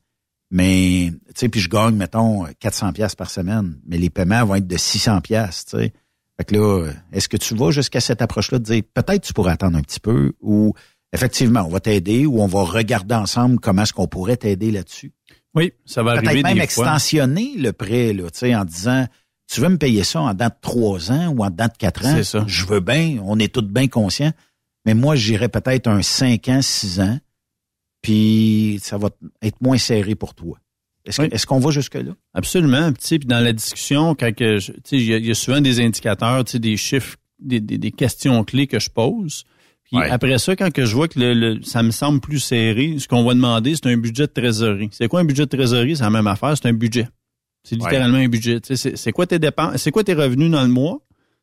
Mais 0.50 1.10
tu 1.10 1.32
sais 1.34 1.48
puis 1.48 1.60
je 1.60 1.68
gagne 1.68 1.96
mettons 1.96 2.44
400 2.60 2.92
pièces 2.92 3.14
par 3.14 3.30
semaine, 3.30 3.78
mais 3.86 3.98
les 3.98 4.10
paiements 4.10 4.44
vont 4.44 4.54
être 4.54 4.66
de 4.66 4.76
600 4.76 5.20
pièces, 5.20 5.64
tu 5.64 5.78
sais. 5.78 5.92
Fait 6.38 6.44
que 6.44 6.54
là, 6.54 6.90
est-ce 7.12 7.28
que 7.28 7.36
tu 7.36 7.54
vas 7.54 7.70
jusqu'à 7.70 8.00
cette 8.00 8.22
approche-là 8.22 8.58
de 8.58 8.64
dire 8.64 8.82
peut-être 8.94 9.22
tu 9.22 9.32
pourrais 9.32 9.52
attendre 9.52 9.76
un 9.76 9.82
petit 9.82 10.00
peu 10.00 10.32
ou 10.40 10.74
effectivement 11.12 11.62
on 11.66 11.68
va 11.68 11.80
t'aider 11.80 12.24
ou 12.24 12.40
on 12.40 12.46
va 12.46 12.62
regarder 12.62 13.14
ensemble 13.14 13.58
comment 13.60 13.82
est-ce 13.82 13.92
qu'on 13.92 14.08
pourrait 14.08 14.38
t'aider 14.38 14.70
là-dessus? 14.70 15.12
Oui, 15.54 15.72
ça 15.84 16.02
va 16.02 16.12
arriver 16.12 16.26
Peut-être 16.26 16.44
même 16.44 16.58
des 16.58 16.66
fois. 16.68 16.84
extensionner 16.86 17.52
le 17.58 17.72
prêt, 17.72 18.12
là, 18.12 18.30
tu 18.30 18.38
sais, 18.38 18.54
en 18.54 18.64
disant, 18.64 19.06
tu 19.52 19.60
veux 19.60 19.68
me 19.68 19.78
payer 19.78 20.04
ça 20.04 20.20
en 20.20 20.32
dedans 20.32 20.46
de 20.48 20.54
trois 20.60 21.10
ans 21.12 21.28
ou 21.28 21.44
en 21.44 21.50
dedans 21.50 21.66
de 21.66 21.76
quatre 21.78 22.04
ans? 22.06 22.12
C'est 22.14 22.24
ça. 22.24 22.44
Je 22.46 22.64
veux 22.66 22.80
bien, 22.80 23.18
on 23.24 23.38
est 23.38 23.52
tous 23.52 23.62
bien 23.62 23.88
conscients. 23.88 24.32
Mais 24.84 24.94
moi, 24.94 25.14
j'irais 25.14 25.48
peut-être 25.48 25.86
un 25.86 26.02
cinq 26.02 26.48
ans, 26.48 26.60
six 26.62 27.00
ans, 27.00 27.18
puis 28.02 28.78
ça 28.82 28.98
va 28.98 29.10
être 29.42 29.60
moins 29.60 29.78
serré 29.78 30.14
pour 30.14 30.34
toi. 30.34 30.58
Est-ce 31.04 31.20
Oui. 31.22 31.28
qu'on 31.46 31.58
va 31.58 31.70
jusque-là? 31.70 32.12
Absolument. 32.34 32.92
Puis, 32.92 33.18
dans 33.20 33.40
la 33.40 33.52
discussion, 33.52 34.14
quand 34.14 34.30
il 34.38 34.46
y, 35.02 35.12
a- 35.14 35.16
il 35.18 35.26
y 35.26 35.30
a 35.30 35.34
souvent 35.34 35.60
des 35.60 35.80
indicateurs, 35.80 36.44
des 36.44 36.76
chiffres, 36.76 37.16
des, 37.40 37.60
des- 37.60 37.78
des 37.78 37.90
questions 37.90 38.44
clés 38.44 38.66
que 38.68 38.78
je 38.78 38.88
pose. 38.88 39.44
Puis 39.84 39.96
Ouais. 39.98 40.08
après 40.10 40.38
ça, 40.38 40.54
quand 40.54 40.72
que 40.72 40.84
je 40.84 40.94
vois 40.94 41.08
que 41.08 41.18
le, 41.18 41.34
le- 41.34 41.62
ça 41.64 41.82
me 41.82 41.90
semble 41.90 42.20
plus 42.20 42.38
serré, 42.38 42.96
ce 42.98 43.08
qu'on 43.08 43.24
va 43.24 43.34
demander, 43.34 43.74
c'est 43.74 43.86
un 43.86 43.96
budget 43.96 44.26
de 44.28 44.32
trésorerie. 44.32 44.88
C'est 44.92 45.08
quoi 45.08 45.20
un 45.20 45.24
budget 45.24 45.42
de 45.44 45.48
trésorerie? 45.56 45.96
C'est 45.96 46.04
la 46.04 46.10
même 46.10 46.28
affaire, 46.28 46.56
c'est 46.56 46.68
un 46.68 46.72
budget. 46.72 47.08
C'est 47.64 47.76
littéralement 47.76 48.18
un 48.18 48.28
budget. 48.28 48.60
C'est 48.74 49.12
quoi 49.12 49.26
tes 49.26 49.38
dépenses, 49.38 49.76
c'est 49.76 49.90
quoi 49.90 50.04
tes 50.04 50.14
revenus 50.14 50.50
dans 50.50 50.62
le 50.62 50.68
mois, 50.68 51.00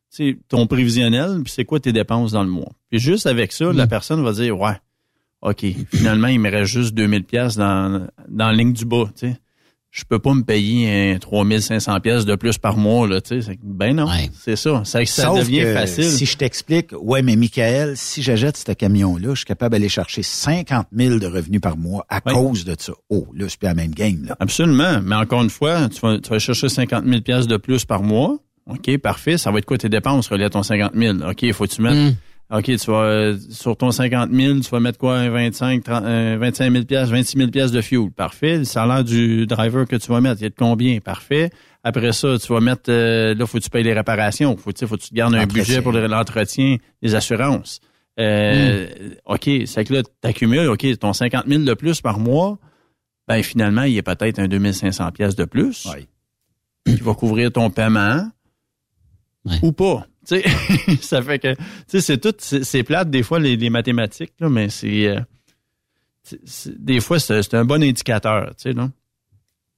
c'est 0.08 0.36
ton 0.48 0.66
prévisionnel, 0.66 1.40
puis 1.44 1.52
c'est 1.52 1.64
quoi 1.64 1.80
tes 1.80 1.92
dépenses 1.92 2.32
dans 2.32 2.42
le 2.42 2.50
mois? 2.50 2.72
Puis 2.90 2.98
juste 2.98 3.26
avec 3.26 3.52
ça, 3.52 3.72
la 3.72 3.86
personne 3.86 4.22
va 4.22 4.32
dire 4.32 4.58
ouais, 4.58 4.76
ok, 5.42 5.64
finalement 5.92 6.28
il 6.28 6.40
me 6.40 6.50
reste 6.50 6.72
juste 6.72 6.94
2000 6.94 7.24
pièces 7.24 7.56
dans 7.56 8.06
dans 8.28 8.46
la 8.48 8.52
ligne 8.52 8.72
du 8.72 8.84
bas. 8.84 9.10
Tu 9.16 9.28
sais, 9.28 9.36
je 9.90 10.04
peux 10.08 10.18
pas 10.20 10.34
me 10.34 10.42
payer 10.42 11.12
un 11.12 11.18
3500 11.18 11.98
pièces 12.00 12.24
de 12.24 12.36
plus 12.36 12.58
par 12.58 12.76
mois 12.76 13.08
là. 13.08 13.20
Tu 13.20 13.42
sais, 13.42 13.52
C'est- 13.52 13.58
ben 13.62 13.96
non, 13.96 14.06
c'est 14.38 14.54
ça. 14.56 14.82
Ça, 14.84 15.04
ça 15.04 15.22
Sauf 15.24 15.40
devient 15.40 15.62
que 15.62 15.74
facile. 15.74 16.04
Si 16.04 16.26
je 16.26 16.36
t'explique, 16.36 16.90
ouais, 17.00 17.22
mais 17.22 17.34
Michael, 17.36 17.96
si 17.96 18.22
j'achète 18.22 18.56
ce 18.56 18.70
camion-là, 18.72 19.30
je 19.30 19.38
suis 19.38 19.44
capable 19.46 19.72
d'aller 19.72 19.88
chercher 19.88 20.22
50 20.22 20.86
000 20.96 21.18
de 21.18 21.26
revenus 21.26 21.60
par 21.60 21.76
mois 21.76 22.06
à 22.08 22.20
cause 22.20 22.64
de 22.64 22.74
ça. 22.78 22.92
Oh, 23.08 23.26
là, 23.34 23.46
c'est 23.48 23.58
plus 23.58 23.66
la 23.66 23.74
même 23.74 23.90
game, 23.92 24.24
là. 24.26 24.36
Absolument. 24.38 25.00
Mais 25.02 25.16
encore 25.16 25.42
une 25.42 25.50
fois, 25.50 25.88
tu 25.88 26.00
vas, 26.00 26.18
tu 26.18 26.30
vas 26.30 26.38
chercher 26.38 26.68
50 26.68 27.04
000 27.06 27.20
pièces 27.22 27.46
de 27.48 27.56
plus 27.56 27.84
par 27.84 28.02
mois. 28.02 28.36
OK, 28.66 28.96
parfait. 28.98 29.38
Ça 29.38 29.50
va 29.50 29.58
être 29.58 29.64
quoi 29.66 29.78
tes 29.78 29.88
dépenses? 29.88 30.28
Reliées 30.28 30.44
à 30.44 30.50
ton 30.50 30.62
50 30.62 30.92
000? 30.94 31.18
OK, 31.28 31.42
il 31.42 31.52
faut 31.52 31.64
que 31.66 31.70
tu 31.72 31.82
mettes... 31.82 32.14
OK, 32.52 32.64
tu 32.64 32.90
vas, 32.90 33.02
euh, 33.02 33.38
sur 33.50 33.76
ton 33.76 33.92
50 33.92 34.30
000, 34.32 34.58
tu 34.60 34.70
vas 34.70 34.80
mettre 34.80 34.98
quoi? 34.98 35.16
Un 35.18 35.30
25, 35.30 35.84
30, 35.84 36.04
euh, 36.04 36.36
25 36.40 36.72
000 36.72 36.84
pièces, 36.84 37.08
26 37.08 37.38
000 37.38 37.50
pièces 37.50 37.70
de 37.70 37.80
fuel. 37.80 38.10
Parfait. 38.10 38.58
Le 38.58 38.64
salaire 38.64 39.04
du 39.04 39.46
driver 39.46 39.86
que 39.86 39.94
tu 39.96 40.10
vas 40.10 40.20
mettre, 40.20 40.40
il 40.42 40.46
est 40.46 40.50
de 40.50 40.54
combien? 40.58 40.98
Parfait. 40.98 41.50
Après 41.84 42.12
ça, 42.12 42.36
tu 42.38 42.52
vas 42.52 42.60
mettre, 42.60 42.90
euh, 42.90 43.34
là, 43.34 43.46
faut 43.46 43.58
que 43.58 43.62
tu 43.62 43.70
payes 43.70 43.84
les 43.84 43.94
réparations. 43.94 44.56
Faut, 44.56 44.72
tu 44.72 44.86
faut 44.86 44.96
que 44.96 45.02
tu 45.02 45.10
te 45.10 45.14
gardes 45.14 45.34
un 45.34 45.42
budget 45.46 45.80
pour 45.82 45.92
le- 45.92 46.06
l'entretien, 46.08 46.76
les 47.02 47.14
assurances. 47.14 47.80
Euh, 48.18 48.88
OK, 49.26 49.48
c'est 49.66 49.84
que 49.84 49.94
là, 49.94 50.02
t'accumules, 50.20 50.66
OK, 50.68 50.86
ton 50.98 51.12
50 51.12 51.44
000 51.46 51.62
de 51.62 51.74
plus 51.74 52.00
par 52.00 52.18
mois, 52.18 52.58
ben 53.28 53.42
finalement, 53.44 53.82
il 53.84 53.92
y 53.92 53.98
a 53.98 54.02
peut-être 54.02 54.40
un 54.40 54.48
2500 54.48 55.12
pièces 55.12 55.36
de 55.36 55.44
plus 55.44 55.86
qui 56.84 56.96
va 56.96 57.14
couvrir 57.14 57.52
ton 57.52 57.70
paiement 57.70 58.28
ou 59.62 59.72
pas. 59.72 60.06
Tu 60.30 60.40
sais, 60.42 60.96
ça 61.02 61.22
fait 61.22 61.38
que, 61.38 61.54
tu 61.54 61.60
sais, 61.88 62.00
c'est 62.00 62.18
tout, 62.18 62.34
c'est 62.38 62.82
plate 62.84 63.10
des 63.10 63.22
fois 63.22 63.38
les, 63.40 63.56
les 63.56 63.70
mathématiques, 63.70 64.32
là, 64.40 64.48
mais 64.48 64.68
c'est, 64.68 65.08
euh, 65.08 65.20
des 66.78 67.00
fois 67.00 67.18
c'est 67.18 67.54
un 67.54 67.64
bon 67.64 67.82
indicateur, 67.82 68.50
tu 68.56 68.70
sais, 68.70 68.74
non? 68.74 68.90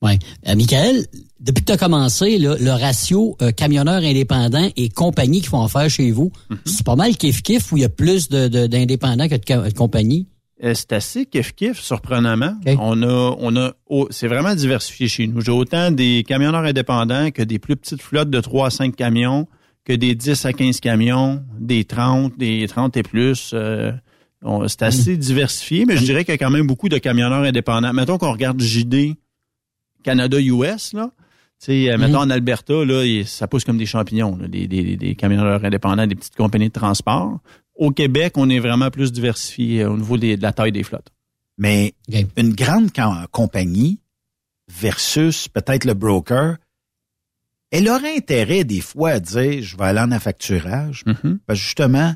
Oui. 0.02 0.18
Euh, 0.48 0.56
Michael, 0.56 1.06
depuis 1.38 1.60
que 1.62 1.66
tu 1.66 1.72
as 1.72 1.76
commencé, 1.76 2.36
là, 2.38 2.56
le 2.58 2.70
ratio 2.72 3.36
euh, 3.40 3.52
camionneurs 3.52 4.02
indépendants 4.02 4.68
et 4.76 4.88
compagnies 4.88 5.40
qui 5.42 5.46
font 5.46 5.62
affaire 5.62 5.88
chez 5.88 6.10
vous, 6.10 6.32
Mm-hmm. 6.50 6.56
c'est 6.66 6.84
pas 6.84 6.96
mal 6.96 7.12
kiff-kiff 7.12 7.72
où 7.72 7.76
il 7.76 7.82
y 7.82 7.84
a 7.84 7.88
plus 7.88 8.28
de- 8.28 8.48
de- 8.48 8.66
d'indépendants 8.66 9.28
que 9.28 9.36
de, 9.36 9.68
de 9.68 9.74
compagnies? 9.74 10.26
Euh, 10.64 10.74
c'est 10.74 10.92
assez 10.92 11.24
kiff-kiff, 11.26 11.74
surprenamment. 11.80 12.56
On 12.80 13.00
a, 13.04 13.36
on 13.38 13.56
a, 13.56 13.74
oh, 13.86 14.08
c'est 14.10 14.26
vraiment 14.26 14.56
diversifié 14.56 15.06
chez 15.06 15.28
nous. 15.28 15.40
J'ai 15.40 15.52
autant 15.52 15.92
des 15.92 16.24
camionneurs 16.26 16.64
indépendants 16.64 17.30
que 17.30 17.42
des 17.42 17.60
plus 17.60 17.76
petites 17.76 18.02
flottes 18.02 18.30
de 18.30 18.40
3 18.40 18.66
à 18.66 18.70
5 18.70 18.96
camions, 18.96 19.46
que 19.84 19.92
des 19.92 20.14
10 20.14 20.44
à 20.46 20.52
15 20.52 20.80
camions, 20.80 21.42
des 21.58 21.84
30, 21.84 22.36
des 22.38 22.66
30 22.68 22.96
et 22.96 23.02
plus. 23.02 23.50
euh, 23.54 23.92
c'est 24.68 24.82
assez 24.82 25.16
diversifié, 25.16 25.84
mais 25.86 25.96
je 25.96 26.04
dirais 26.04 26.24
qu'il 26.24 26.32
y 26.32 26.34
a 26.34 26.38
quand 26.38 26.50
même 26.50 26.66
beaucoup 26.66 26.88
de 26.88 26.98
camionneurs 26.98 27.44
indépendants. 27.44 27.92
Mettons 27.92 28.18
qu'on 28.18 28.32
regarde 28.32 28.60
JD 28.60 29.14
Canada-US, 30.02 30.92
là. 30.94 31.10
Tu 31.60 31.66
sais, 31.66 31.90
euh, 31.92 31.98
mettons 31.98 32.18
en 32.18 32.30
Alberta, 32.30 32.84
là, 32.84 33.04
ça 33.24 33.46
pousse 33.46 33.62
comme 33.64 33.78
des 33.78 33.86
champignons, 33.86 34.36
là, 34.36 34.48
des, 34.48 34.66
des, 34.66 34.96
des 34.96 35.14
camionneurs 35.14 35.64
indépendants, 35.64 36.06
des 36.08 36.16
petites 36.16 36.34
compagnies 36.34 36.68
de 36.68 36.72
transport. 36.72 37.38
Au 37.76 37.92
Québec, 37.92 38.32
on 38.36 38.50
est 38.50 38.58
vraiment 38.58 38.90
plus 38.90 39.12
diversifié 39.12 39.82
euh, 39.82 39.90
au 39.90 39.96
niveau 39.96 40.16
des- 40.16 40.36
de 40.36 40.42
la 40.42 40.52
taille 40.52 40.72
des 40.72 40.82
flottes. 40.82 41.10
Mais 41.58 41.94
une 42.36 42.52
grande 42.54 42.92
com- 42.92 43.26
compagnie 43.30 44.00
versus 44.68 45.46
peut-être 45.48 45.84
le 45.84 45.94
broker, 45.94 46.56
elle 47.72 47.88
aurait 47.88 48.16
intérêt 48.16 48.64
des 48.64 48.82
fois 48.82 49.10
à 49.12 49.20
dire 49.20 49.62
je 49.62 49.76
vais 49.76 49.84
aller 49.84 50.00
en 50.00 50.12
affacturage. 50.12 51.04
Parce 51.46 51.58
que 51.58 51.64
justement, 51.64 52.14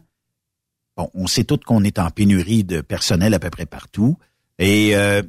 bon, 0.96 1.10
on 1.14 1.26
sait 1.26 1.44
tous 1.44 1.56
qu'on 1.56 1.82
est 1.82 1.98
en 1.98 2.10
pénurie 2.10 2.62
de 2.62 2.82
personnel 2.82 3.34
à 3.34 3.38
peu 3.38 3.50
près 3.50 3.66
partout. 3.66 4.16
Et 4.58 4.94
euh, 4.94 5.22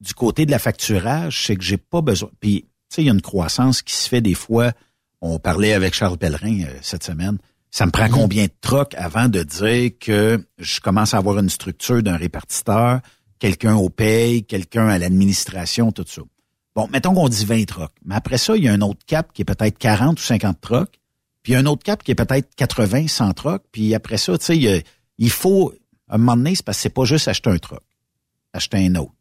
du 0.00 0.14
côté 0.14 0.46
de 0.46 0.50
la 0.50 0.58
facturage, 0.58 1.46
c'est 1.46 1.56
que 1.56 1.62
j'ai 1.62 1.76
pas 1.76 2.00
besoin. 2.00 2.30
Puis, 2.40 2.62
tu 2.62 2.68
sais, 2.88 3.02
il 3.02 3.06
y 3.06 3.10
a 3.10 3.12
une 3.12 3.22
croissance 3.22 3.82
qui 3.82 3.94
se 3.94 4.08
fait 4.08 4.22
des 4.22 4.34
fois. 4.34 4.72
On 5.20 5.38
parlait 5.38 5.74
avec 5.74 5.94
Charles 5.94 6.18
Pellerin 6.18 6.62
euh, 6.62 6.78
cette 6.80 7.04
semaine. 7.04 7.38
Ça 7.70 7.86
me 7.86 7.90
prend 7.90 8.08
combien 8.08 8.44
de 8.44 8.52
trocs 8.60 8.94
avant 8.96 9.28
de 9.28 9.42
dire 9.42 9.92
que 10.00 10.44
je 10.58 10.80
commence 10.80 11.14
à 11.14 11.18
avoir 11.18 11.38
une 11.38 11.48
structure 11.48 12.02
d'un 12.02 12.16
répartiteur, 12.16 13.00
quelqu'un 13.38 13.76
au 13.76 13.90
paye, 13.90 14.44
quelqu'un 14.44 14.88
à 14.88 14.98
l'administration, 14.98 15.92
tout 15.92 16.04
ça? 16.06 16.22
Bon, 16.74 16.88
mettons 16.90 17.14
qu'on 17.14 17.28
dit 17.28 17.44
20 17.44 17.64
trocs. 17.66 17.92
Mais 18.04 18.14
après 18.14 18.38
ça, 18.38 18.56
il 18.56 18.64
y 18.64 18.68
a 18.68 18.72
un 18.72 18.80
autre 18.80 19.04
cap 19.06 19.32
qui 19.32 19.42
est 19.42 19.44
peut-être 19.44 19.78
40 19.78 20.18
ou 20.18 20.22
50 20.22 20.60
trocs. 20.60 20.98
Puis 21.42 21.52
il 21.52 21.54
y 21.54 21.56
a 21.56 21.60
un 21.60 21.66
autre 21.66 21.82
cap 21.82 22.02
qui 22.02 22.12
est 22.12 22.14
peut-être 22.14 22.54
80, 22.54 23.08
100 23.08 23.32
trocs. 23.34 23.62
Puis 23.72 23.94
après 23.94 24.16
ça, 24.16 24.38
tu 24.38 24.44
sais, 24.44 24.84
il, 25.18 25.30
faut, 25.30 25.74
à 26.08 26.14
un 26.14 26.18
moment 26.18 26.36
donné, 26.36 26.54
c'est 26.54 26.64
parce 26.64 26.78
que 26.78 26.82
c'est 26.82 26.88
pas 26.90 27.04
juste 27.04 27.28
acheter 27.28 27.50
un 27.50 27.58
troc. 27.58 27.82
Acheter 28.52 28.86
un 28.86 28.94
autre. 28.94 29.12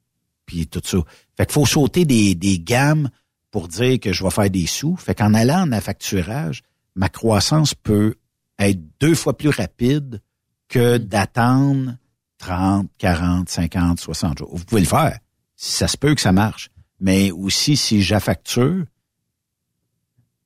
Puis 0.46 0.68
tout 0.68 0.82
ça. 0.84 0.98
Fait 1.36 1.46
qu'il 1.46 1.54
faut 1.54 1.66
sauter 1.66 2.06
des, 2.06 2.36
des 2.36 2.60
gammes 2.60 3.10
pour 3.50 3.68
dire 3.68 4.00
que 4.00 4.14
je 4.14 4.24
vais 4.24 4.32
faire 4.32 4.50
des 4.50 4.66
sous. 4.66 4.96
Fait 4.96 5.16
qu'en 5.16 5.34
allant 5.34 5.64
en 5.64 5.72
affacturage, 5.72 6.64
ma 6.96 7.10
croissance 7.10 7.74
peut 7.74 8.16
être 8.60 8.80
deux 9.00 9.16
fois 9.16 9.38
plus 9.38 9.50
rapide 9.50 10.22
que 10.70 10.98
d'attendre 10.98 11.98
30, 12.38 12.90
40, 12.98 13.50
50, 13.50 14.00
60 14.00 14.40
jours. 14.40 14.56
Vous 14.56 14.66
pouvez 14.66 14.82
le 14.82 14.88
faire. 14.88 15.20
Si 15.56 15.74
ça 15.74 15.88
se 15.88 15.98
peut 15.98 16.16
que 16.16 16.22
ça 16.22 16.32
marche. 16.32 16.71
Mais 17.02 17.32
aussi, 17.32 17.76
si 17.76 18.04
j'affacture, 18.04 18.86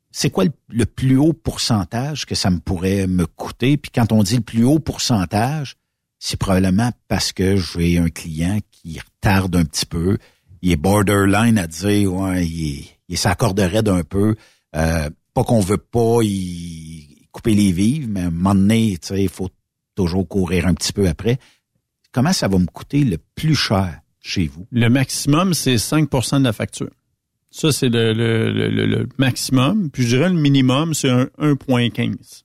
c'est 0.09 0.29
quoi 0.29 0.45
le, 0.69 0.85
plus 0.85 1.17
haut 1.17 1.33
pourcentage 1.33 2.25
que 2.25 2.33
ça 2.33 2.49
me 2.49 2.59
pourrait 2.59 3.05
me 3.05 3.25
coûter? 3.25 3.75
Puis 3.75 3.91
quand 3.93 4.13
on 4.13 4.23
dit 4.23 4.37
le 4.37 4.41
plus 4.41 4.63
haut 4.63 4.79
pourcentage, 4.79 5.75
c'est 6.17 6.39
probablement 6.39 6.91
parce 7.09 7.33
que 7.33 7.57
j'ai 7.57 7.97
un 7.97 8.09
client 8.09 8.59
qui 8.71 8.97
retarde 8.97 9.53
un 9.57 9.65
petit 9.65 9.85
peu. 9.85 10.17
Il 10.61 10.71
est 10.71 10.77
borderline 10.77 11.57
à 11.57 11.67
dire, 11.67 12.13
ouais, 12.13 12.47
il, 12.47 13.17
s'accorderait 13.17 13.83
d'un 13.83 14.03
peu. 14.03 14.35
Euh, 14.77 15.09
pas 15.33 15.43
qu'on 15.43 15.59
veut 15.59 15.77
pas 15.77 16.19
y 16.21 17.27
couper 17.33 17.53
les 17.53 17.73
vives, 17.73 18.09
mais 18.09 18.21
à 18.21 18.27
un 18.27 18.31
moment 18.31 18.55
donné, 18.55 18.97
il 19.11 19.29
faut 19.29 19.49
toujours 19.93 20.25
courir 20.25 20.67
un 20.67 20.73
petit 20.73 20.93
peu 20.93 21.09
après. 21.09 21.37
Comment 22.13 22.31
ça 22.31 22.47
va 22.47 22.57
me 22.57 22.65
coûter 22.65 23.03
le 23.03 23.17
plus 23.17 23.55
cher? 23.55 23.99
Chez 24.27 24.47
vous? 24.47 24.65
Le 24.71 24.89
maximum, 24.89 25.53
c'est 25.53 25.75
5% 25.75 26.39
de 26.39 26.43
la 26.45 26.53
facture. 26.53 26.89
Ça, 27.51 27.71
c'est 27.71 27.89
le, 27.89 28.11
le, 28.13 28.51
le, 28.51 28.69
le- 28.69 28.85
le 28.87 29.07
maximum. 29.17 29.89
Puis 29.91 30.03
je 30.03 30.17
dirais 30.17 30.29
le 30.29 30.35
minimum, 30.35 30.93
c'est 30.93 31.09
un 31.09 31.25
1,15. 31.39 32.41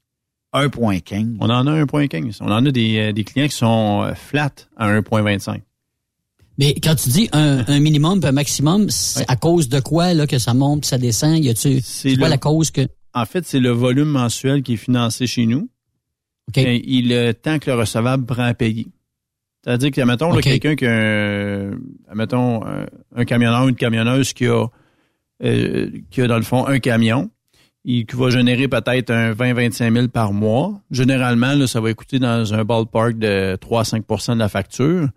1,15. 0.54 1.36
On 1.40 1.48
en 1.48 1.66
a 1.66 1.84
1,15. 1.84 2.38
On 2.40 2.50
en 2.50 2.66
a 2.66 2.70
des, 2.70 2.98
euh, 2.98 3.12
des 3.12 3.24
clients 3.24 3.46
qui 3.48 3.56
sont 3.56 4.02
euh, 4.04 4.14
flat 4.14 4.52
à 4.76 4.88
1,25. 5.00 5.60
Mais 6.58 6.74
quand 6.74 6.94
tu 6.96 7.08
dis 7.08 7.28
un, 7.32 7.64
un 7.66 7.80
minimum 7.80 8.20
et 8.22 8.26
un 8.26 8.32
maximum, 8.32 8.90
c'est 8.90 9.24
à 9.28 9.36
cause 9.36 9.68
de 9.68 9.80
quoi 9.80 10.12
là 10.14 10.26
que 10.26 10.38
ça 10.38 10.52
monte, 10.54 10.84
ça 10.84 10.98
descend? 10.98 11.42
Y 11.42 11.48
a-tu 11.48 11.80
c'est 11.82 12.16
quoi 12.16 12.28
la 12.28 12.38
cause 12.38 12.70
que 12.70 12.82
En 13.14 13.24
fait, 13.24 13.46
c'est 13.46 13.60
le 13.60 13.70
volume 13.70 14.08
mensuel 14.10 14.62
qui 14.62 14.74
est 14.74 14.76
financé 14.76 15.26
chez 15.26 15.46
nous. 15.46 15.70
Et 16.56 16.82
il 16.98 17.08
le 17.08 17.32
temps 17.32 17.58
que 17.60 17.70
le 17.70 17.76
recevable 17.76 18.26
prend 18.26 18.44
à 18.44 18.54
payer. 18.54 18.88
C'est-à-dire 19.64 19.90
que, 19.90 20.00
mettons, 20.02 20.30
là, 20.30 20.36
OK. 20.36 20.42
quelqu'un 20.42 20.74
qui 20.74 20.86
a, 20.86 20.90
un, 20.90 22.14
mettons, 22.14 22.64
un, 22.64 22.86
un 23.14 23.24
camionneur 23.24 23.64
ou 23.64 23.68
une 23.68 23.76
camionneuse 23.76 24.32
qui 24.32 24.46
a, 24.46 24.66
euh, 25.44 25.90
qui 26.10 26.22
a, 26.22 26.26
dans 26.26 26.36
le 26.36 26.42
fond, 26.42 26.66
un 26.66 26.78
camion, 26.78 27.30
il, 27.84 28.06
qui 28.06 28.16
va 28.16 28.30
générer 28.30 28.68
peut-être 28.68 29.10
un 29.10 29.32
20-25 29.32 29.92
000 29.92 30.08
par 30.08 30.32
mois. 30.32 30.80
Généralement, 30.90 31.54
là, 31.54 31.66
ça 31.66 31.80
va 31.80 31.92
coûter 31.92 32.18
dans 32.18 32.54
un 32.54 32.64
ballpark 32.64 33.18
de 33.18 33.56
3-5% 33.56 34.34
de 34.34 34.38
la 34.38 34.48
facture. 34.48 35.08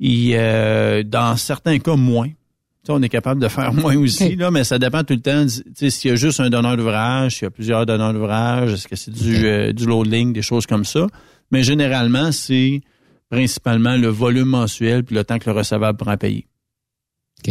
Et, 0.00 0.32
euh, 0.34 1.04
dans 1.04 1.36
certains 1.36 1.78
cas, 1.78 1.94
moins. 1.94 2.28
Tu 2.28 2.86
sais, 2.88 2.92
on 2.92 3.02
est 3.02 3.08
capable 3.08 3.40
de 3.40 3.46
faire 3.46 3.72
moins 3.72 3.96
aussi, 3.96 4.34
là, 4.34 4.50
mais 4.50 4.64
ça 4.64 4.80
dépend 4.80 5.04
tout 5.04 5.14
le 5.14 5.20
temps. 5.20 5.46
Tu 5.46 5.62
sais, 5.74 5.90
s'il 5.90 6.10
y 6.10 6.12
a 6.12 6.16
juste 6.16 6.40
un 6.40 6.50
donneur 6.50 6.76
d'ouvrage, 6.76 7.36
s'il 7.36 7.44
y 7.44 7.46
a 7.46 7.50
plusieurs 7.50 7.86
donneurs 7.86 8.12
d'ouvrage, 8.12 8.72
est-ce 8.72 8.88
que 8.88 8.96
c'est 8.96 9.12
du, 9.12 9.46
euh, 9.46 9.72
du 9.72 9.86
loading, 9.86 10.32
des 10.32 10.42
choses 10.42 10.66
comme 10.66 10.84
ça. 10.84 11.06
Mais 11.52 11.62
généralement, 11.62 12.32
c'est 12.32 12.80
principalement 13.32 13.96
le 13.96 14.08
volume 14.08 14.48
mensuel 14.48 15.04
puis 15.04 15.14
le 15.16 15.24
temps 15.24 15.38
que 15.38 15.48
le 15.50 15.56
recevable 15.56 15.96
prend 15.96 16.10
à 16.10 16.16
payer. 16.18 16.46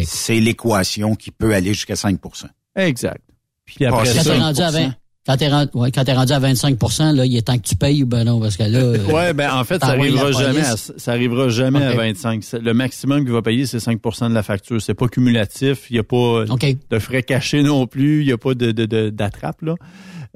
C'est 0.06 0.40
l'équation 0.40 1.16
qui 1.16 1.32
peut 1.32 1.54
aller 1.54 1.74
jusqu'à 1.74 1.96
5% 1.96 2.46
Exact. 2.76 3.22
Puis 3.66 3.86
après 3.86 4.06
quand 4.06 4.22
ça, 4.22 4.32
t'es 4.32 4.40
rendu 4.40 4.62
à 4.62 4.72
20, 4.72 4.94
quand 5.26 5.38
t'es 5.38 5.48
rendu, 5.50 5.70
ouais, 5.74 5.92
quand 5.92 6.04
t'es 6.04 6.14
rendu 6.14 6.32
à 6.34 6.40
25 6.40 6.78
là, 7.16 7.26
il 7.26 7.36
est 7.36 7.42
temps 7.42 7.58
que 7.58 7.68
tu 7.68 7.76
payes 7.76 8.04
ou 8.04 8.06
ben 8.06 8.24
non, 8.24 8.40
parce 8.40 8.58
que 8.58 8.64
là. 8.64 8.80
euh, 8.80 9.06
Ouais, 9.12 9.34
ben 9.34 9.52
en 9.54 9.64
fait, 9.64 9.80
ça 9.80 9.88
arrivera 9.88 10.32
jamais 10.32 10.62
à, 10.62 10.78
ça 10.78 11.12
arrivera 11.12 11.50
jamais 11.50 11.84
à 11.84 11.96
25. 11.96 12.44
C'est- 12.44 12.60
Le 12.60 12.74
maximum 12.74 13.24
qu'il 13.24 13.34
va 13.34 13.42
payer, 13.42 13.66
c'est 13.66 13.80
5% 13.80 14.30
de 14.30 14.34
la 14.34 14.44
facture. 14.44 14.82
C'est 14.82 14.94
pas 14.94 15.08
cumulatif. 15.08 15.88
Il 15.90 15.94
n'y 15.94 16.00
a 16.00 16.04
pas 16.04 16.46
de 16.90 17.00
frais 17.00 17.24
cachés 17.24 17.64
non 17.64 17.86
plus. 17.88 18.22
Il 18.22 18.28
n'y 18.28 18.32
a 18.32 18.38
pas 18.38 18.54
de, 18.54 18.72
de, 18.72 18.86
de- 18.86 19.10
d'attrape, 19.10 19.62
là. 19.64 19.76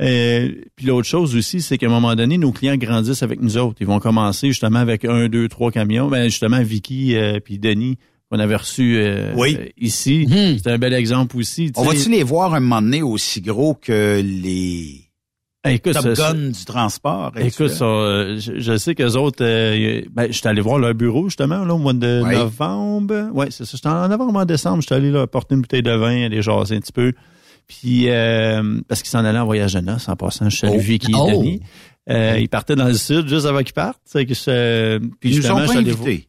Euh, 0.01 0.49
puis 0.75 0.85
l'autre 0.87 1.07
chose 1.07 1.35
aussi, 1.35 1.61
c'est 1.61 1.77
qu'à 1.77 1.85
un 1.85 1.89
moment 1.89 2.15
donné, 2.15 2.37
nos 2.37 2.51
clients 2.51 2.75
grandissent 2.75 3.23
avec 3.23 3.41
nous 3.41 3.57
autres. 3.57 3.77
Ils 3.79 3.87
vont 3.87 3.99
commencer 3.99 4.47
justement 4.49 4.79
avec 4.79 5.05
un, 5.05 5.27
deux, 5.29 5.47
trois 5.47 5.71
camions. 5.71 6.07
Ben 6.09 6.25
justement, 6.25 6.61
Vicky 6.61 7.15
euh, 7.15 7.39
puis 7.43 7.59
Denis 7.59 7.97
qu'on 8.31 8.39
avait 8.39 8.55
reçus 8.55 8.97
euh, 8.97 9.33
Oui. 9.37 9.55
euh, 9.59 9.67
ici. 9.77 10.27
C'est 10.61 10.71
un 10.71 10.77
bel 10.77 10.93
exemple 10.93 11.37
aussi. 11.37 11.71
tu 11.71 11.79
On 11.79 11.83
va-tu 11.83 12.09
les 12.09 12.23
voir 12.23 12.53
un 12.55 12.59
moment 12.59 12.81
donné 12.81 13.01
aussi 13.03 13.39
gros 13.39 13.75
que 13.75 14.19
les 14.25 15.01
Ah, 15.63 15.71
écoute, 15.71 15.93
Top 15.93 16.15
ça- 16.15 16.33
Gun 16.33 16.49
du 16.49 16.65
transport? 16.65 17.31
Écoute, 17.37 17.69
ça, 17.69 17.85
euh, 17.85 18.37
je, 18.39 18.59
je 18.59 18.77
sais 18.77 18.95
qu'eux 18.95 19.13
autres, 19.13 19.43
euh, 19.45 20.01
ben, 20.11 20.27
j'étais 20.31 20.47
allé 20.49 20.59
voir 20.61 20.77
leur 20.79 20.93
bureau 20.95 21.29
justement 21.29 21.63
là, 21.63 21.73
au 21.73 21.77
mois 21.77 21.93
de 21.93 22.21
novembre. 22.21 23.29
Ouais, 23.33 23.47
c'est 23.51 23.63
ça. 23.63 23.71
J'étais 23.77 23.87
en 23.87 24.07
novembre, 24.09 24.39
en 24.39 24.45
décembre, 24.45 24.81
j'étais 24.81 24.95
allé 24.95 25.11
leur 25.11 25.27
porter 25.27 25.55
une 25.55 25.61
bouteille 25.61 25.83
de 25.83 25.91
vin, 25.95 26.25
aller 26.25 26.41
jaser 26.41 26.75
un 26.75 26.79
petit 26.81 26.91
peu. 26.91 27.13
Puis 27.67 28.09
euh, 28.09 28.79
parce 28.87 29.01
qu'ils 29.01 29.09
s'en 29.09 29.25
allaient 29.25 29.39
en 29.39 29.45
voyage 29.45 29.73
de 29.73 29.79
noces, 29.79 30.07
en 30.09 30.15
passant, 30.15 30.49
je 30.49 30.57
salue 30.57 30.73
Oh. 30.75 30.79
Vicky 30.79 31.11
et 31.11 31.15
Oh. 31.17 31.29
Denis. 31.31 31.61
Euh, 32.09 32.37
Ils 32.39 32.49
partaient 32.49 32.75
dans 32.75 32.85
le 32.87 32.93
sud 32.93 33.27
juste 33.27 33.45
avant 33.47 33.63
qu'ils 33.63 33.73
partent. 33.73 33.99
C'est 34.05 34.25
que 34.25 34.33
je, 34.35 34.99
puis 35.19 35.31
Ils 35.31 35.37
nous 35.39 35.51
ont 35.51 35.55
pas 35.65 35.77
invités. 35.77 36.27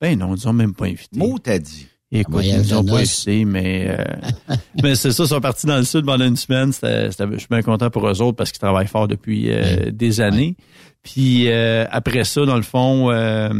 Ben 0.00 0.18
non, 0.18 0.28
ils 0.34 0.40
nous 0.40 0.48
ont 0.48 0.52
même 0.54 0.74
pas 0.74 0.86
invités. 0.86 1.16
Mot 1.18 1.38
t'as 1.38 1.58
dit. 1.58 1.86
Écoute, 2.14 2.44
ils 2.44 2.56
nous 2.58 2.74
ont 2.74 2.84
pas 2.84 2.98
invités, 2.98 3.44
mais, 3.46 3.86
euh, 3.98 4.04
mais 4.82 4.94
c'est 4.94 5.12
ça, 5.12 5.24
ils 5.24 5.28
sont 5.28 5.40
partis 5.40 5.66
dans 5.66 5.76
le 5.78 5.84
sud 5.84 6.04
pendant 6.04 6.26
une 6.26 6.36
semaine. 6.36 6.72
C'était, 6.72 7.10
c'était- 7.10 7.26
je 7.32 7.38
suis 7.38 7.48
bien 7.50 7.62
content 7.62 7.88
pour 7.90 8.06
eux 8.08 8.20
autres 8.22 8.36
parce 8.36 8.50
qu'ils 8.52 8.58
travaillent 8.60 8.86
fort 8.86 9.08
depuis 9.08 9.46
euh, 9.50 9.90
des 9.90 10.20
années. 10.20 10.56
Puis 11.02 11.48
euh, 11.48 11.84
après 11.90 12.24
ça, 12.24 12.44
dans 12.44 12.56
le 12.56 12.62
fond, 12.62 13.10
euh, 13.10 13.50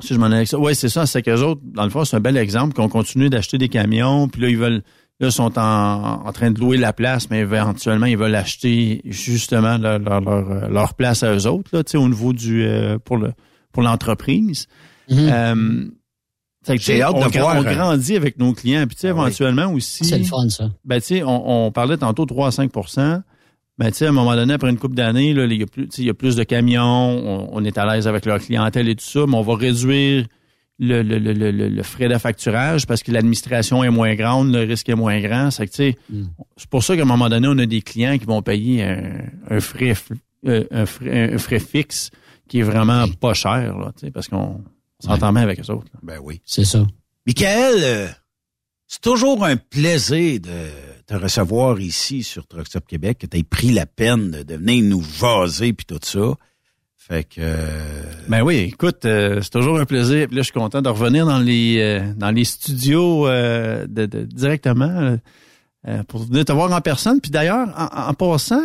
si 0.00 0.14
je 0.14 0.18
m'en 0.18 0.26
allais 0.26 0.36
avec 0.36 0.48
ça, 0.48 0.58
ouais, 0.58 0.74
c'est 0.74 0.88
ça, 0.88 1.04
c'est 1.06 1.22
qu'eux 1.22 1.40
autres, 1.42 1.60
dans 1.64 1.84
le 1.84 1.90
fond, 1.90 2.04
c'est 2.04 2.16
un 2.16 2.20
bel 2.20 2.36
exemple 2.36 2.74
qu'on 2.74 2.88
continue 2.88 3.28
d'acheter 3.28 3.58
des 3.58 3.68
camions, 3.68 4.28
puis 4.28 4.40
là, 4.42 4.48
ils 4.48 4.56
veulent, 4.58 4.82
là, 5.20 5.30
sont 5.30 5.58
en, 5.58 6.26
en 6.26 6.32
train 6.32 6.50
de 6.50 6.58
louer 6.58 6.78
la 6.78 6.92
place, 6.92 7.28
mais 7.30 7.40
éventuellement, 7.40 8.06
ils 8.06 8.16
veulent 8.16 8.34
acheter 8.34 9.02
justement 9.04 9.76
leur, 9.78 9.98
leur, 9.98 10.20
leur, 10.20 10.70
leur 10.70 10.94
place 10.94 11.22
à 11.22 11.34
eux 11.34 11.46
autres, 11.46 11.70
là, 11.72 11.82
au 11.94 12.08
niveau 12.08 12.32
du, 12.32 12.64
euh, 12.64 12.98
pour 12.98 13.18
le, 13.18 13.32
pour 13.72 13.82
l'entreprise. 13.82 14.66
Euh, 15.10 15.86
fait 16.64 16.76
que, 16.76 16.82
J'ai 16.82 17.02
hâte 17.02 17.14
on, 17.16 17.26
de 17.26 17.38
voir, 17.38 17.56
on 17.56 17.66
euh, 17.66 17.74
grandit 17.74 18.16
avec 18.16 18.38
nos 18.38 18.52
clients. 18.52 18.86
Puis, 18.86 18.96
tu 18.96 19.02
sais, 19.02 19.08
éventuellement 19.08 19.72
aussi. 19.72 20.04
C'est 20.04 20.18
le 20.18 20.24
fun, 20.24 20.48
ça. 20.48 20.70
Ben, 20.84 21.00
tu 21.00 21.06
sais, 21.06 21.22
on, 21.22 21.66
on 21.66 21.72
parlait 21.72 21.96
tantôt 21.96 22.26
3 22.26 22.48
à 22.48 22.50
5 22.50 22.70
ben, 23.78 23.90
tu 23.90 23.96
sais, 23.96 24.06
à 24.06 24.08
un 24.10 24.12
moment 24.12 24.34
donné, 24.34 24.52
après 24.52 24.68
une 24.68 24.76
couple 24.76 24.94
d'années, 24.94 25.30
il 25.30 25.52
y 25.54 25.62
a 25.62 25.66
plus, 25.66 25.88
y 25.98 26.10
a 26.10 26.14
plus 26.14 26.36
de 26.36 26.44
camions, 26.44 26.82
on, 26.82 27.48
on 27.52 27.64
est 27.64 27.78
à 27.78 27.86
l'aise 27.86 28.06
avec 28.06 28.26
leur 28.26 28.38
clientèle 28.38 28.90
et 28.90 28.94
tout 28.94 29.04
ça, 29.04 29.24
mais 29.26 29.36
on 29.36 29.42
va 29.42 29.56
réduire 29.56 30.26
le, 30.82 31.02
le, 31.02 31.18
le, 31.18 31.32
le, 31.50 31.68
le 31.68 31.82
frais 31.82 32.08
d'affacturage 32.08 32.86
parce 32.86 33.02
que 33.02 33.12
l'administration 33.12 33.84
est 33.84 33.90
moins 33.90 34.14
grande, 34.14 34.50
le 34.52 34.60
risque 34.62 34.88
est 34.88 34.94
moins 34.94 35.20
grand. 35.20 35.50
C'est 35.50 35.66
que, 35.66 35.70
tu 35.72 35.76
sais, 35.76 35.96
c'est 36.56 36.68
pour 36.70 36.82
ça 36.82 36.96
qu'à 36.96 37.02
un 37.02 37.04
moment 37.04 37.28
donné, 37.28 37.46
on 37.48 37.58
a 37.58 37.66
des 37.66 37.82
clients 37.82 38.16
qui 38.18 38.24
vont 38.24 38.40
payer 38.42 38.82
un, 38.84 39.20
un 39.50 39.60
frais, 39.60 39.92
f- 39.92 40.10
euh, 40.46 40.64
un, 40.70 40.86
frais, 40.86 41.34
un 41.34 41.38
frais 41.38 41.58
fixe 41.60 42.10
qui 42.48 42.60
est 42.60 42.62
vraiment 42.62 43.06
pas 43.08 43.34
cher, 43.34 43.76
là, 43.78 43.92
tu 43.94 44.06
sais, 44.06 44.10
parce 44.10 44.26
qu'on 44.28 44.64
s'entend 44.98 45.32
bien 45.32 45.42
avec 45.42 45.60
eux 45.60 45.70
autres. 45.72 45.86
là. 45.92 46.00
Ben 46.02 46.18
oui. 46.22 46.40
C'est 46.46 46.64
ça. 46.64 46.84
Michael, 47.26 47.74
euh, 47.82 48.08
c'est 48.86 49.02
toujours 49.02 49.44
un 49.44 49.56
plaisir 49.56 50.40
de 50.40 50.66
te 51.06 51.14
recevoir 51.14 51.78
ici 51.78 52.22
sur 52.22 52.46
Truck 52.46 52.66
Stop 52.66 52.86
Québec, 52.86 53.18
que 53.18 53.26
tu 53.26 53.36
aies 53.38 53.42
pris 53.42 53.70
la 53.72 53.84
peine 53.86 54.30
de, 54.30 54.42
de 54.42 54.54
venir 54.56 54.82
nous 54.84 55.02
jaser 55.02 55.72
puis 55.74 55.84
tout 55.86 55.98
ça. 56.02 56.34
Fait 57.10 57.24
que... 57.24 57.40
euh, 57.40 58.02
Ben 58.28 58.42
oui, 58.42 58.56
écoute, 58.72 59.04
euh, 59.04 59.40
c'est 59.42 59.50
toujours 59.50 59.80
un 59.80 59.84
plaisir. 59.84 60.28
Puis 60.28 60.36
là, 60.36 60.42
je 60.42 60.44
suis 60.44 60.52
content 60.52 60.80
de 60.80 60.88
revenir 60.88 61.26
dans 61.26 61.38
les 61.40 61.78
euh, 61.80 62.12
dans 62.16 62.30
les 62.30 62.44
studios 62.44 63.26
de, 63.26 63.86
de- 64.06 64.22
directement 64.22 65.16
pour 66.08 66.24
venir 66.24 66.44
te 66.44 66.52
voir 66.52 66.70
en 66.72 66.80
personne. 66.80 67.20
Puis 67.20 67.30
d'ailleurs, 67.32 67.68
en, 67.76 68.10
en 68.10 68.14
passant, 68.14 68.60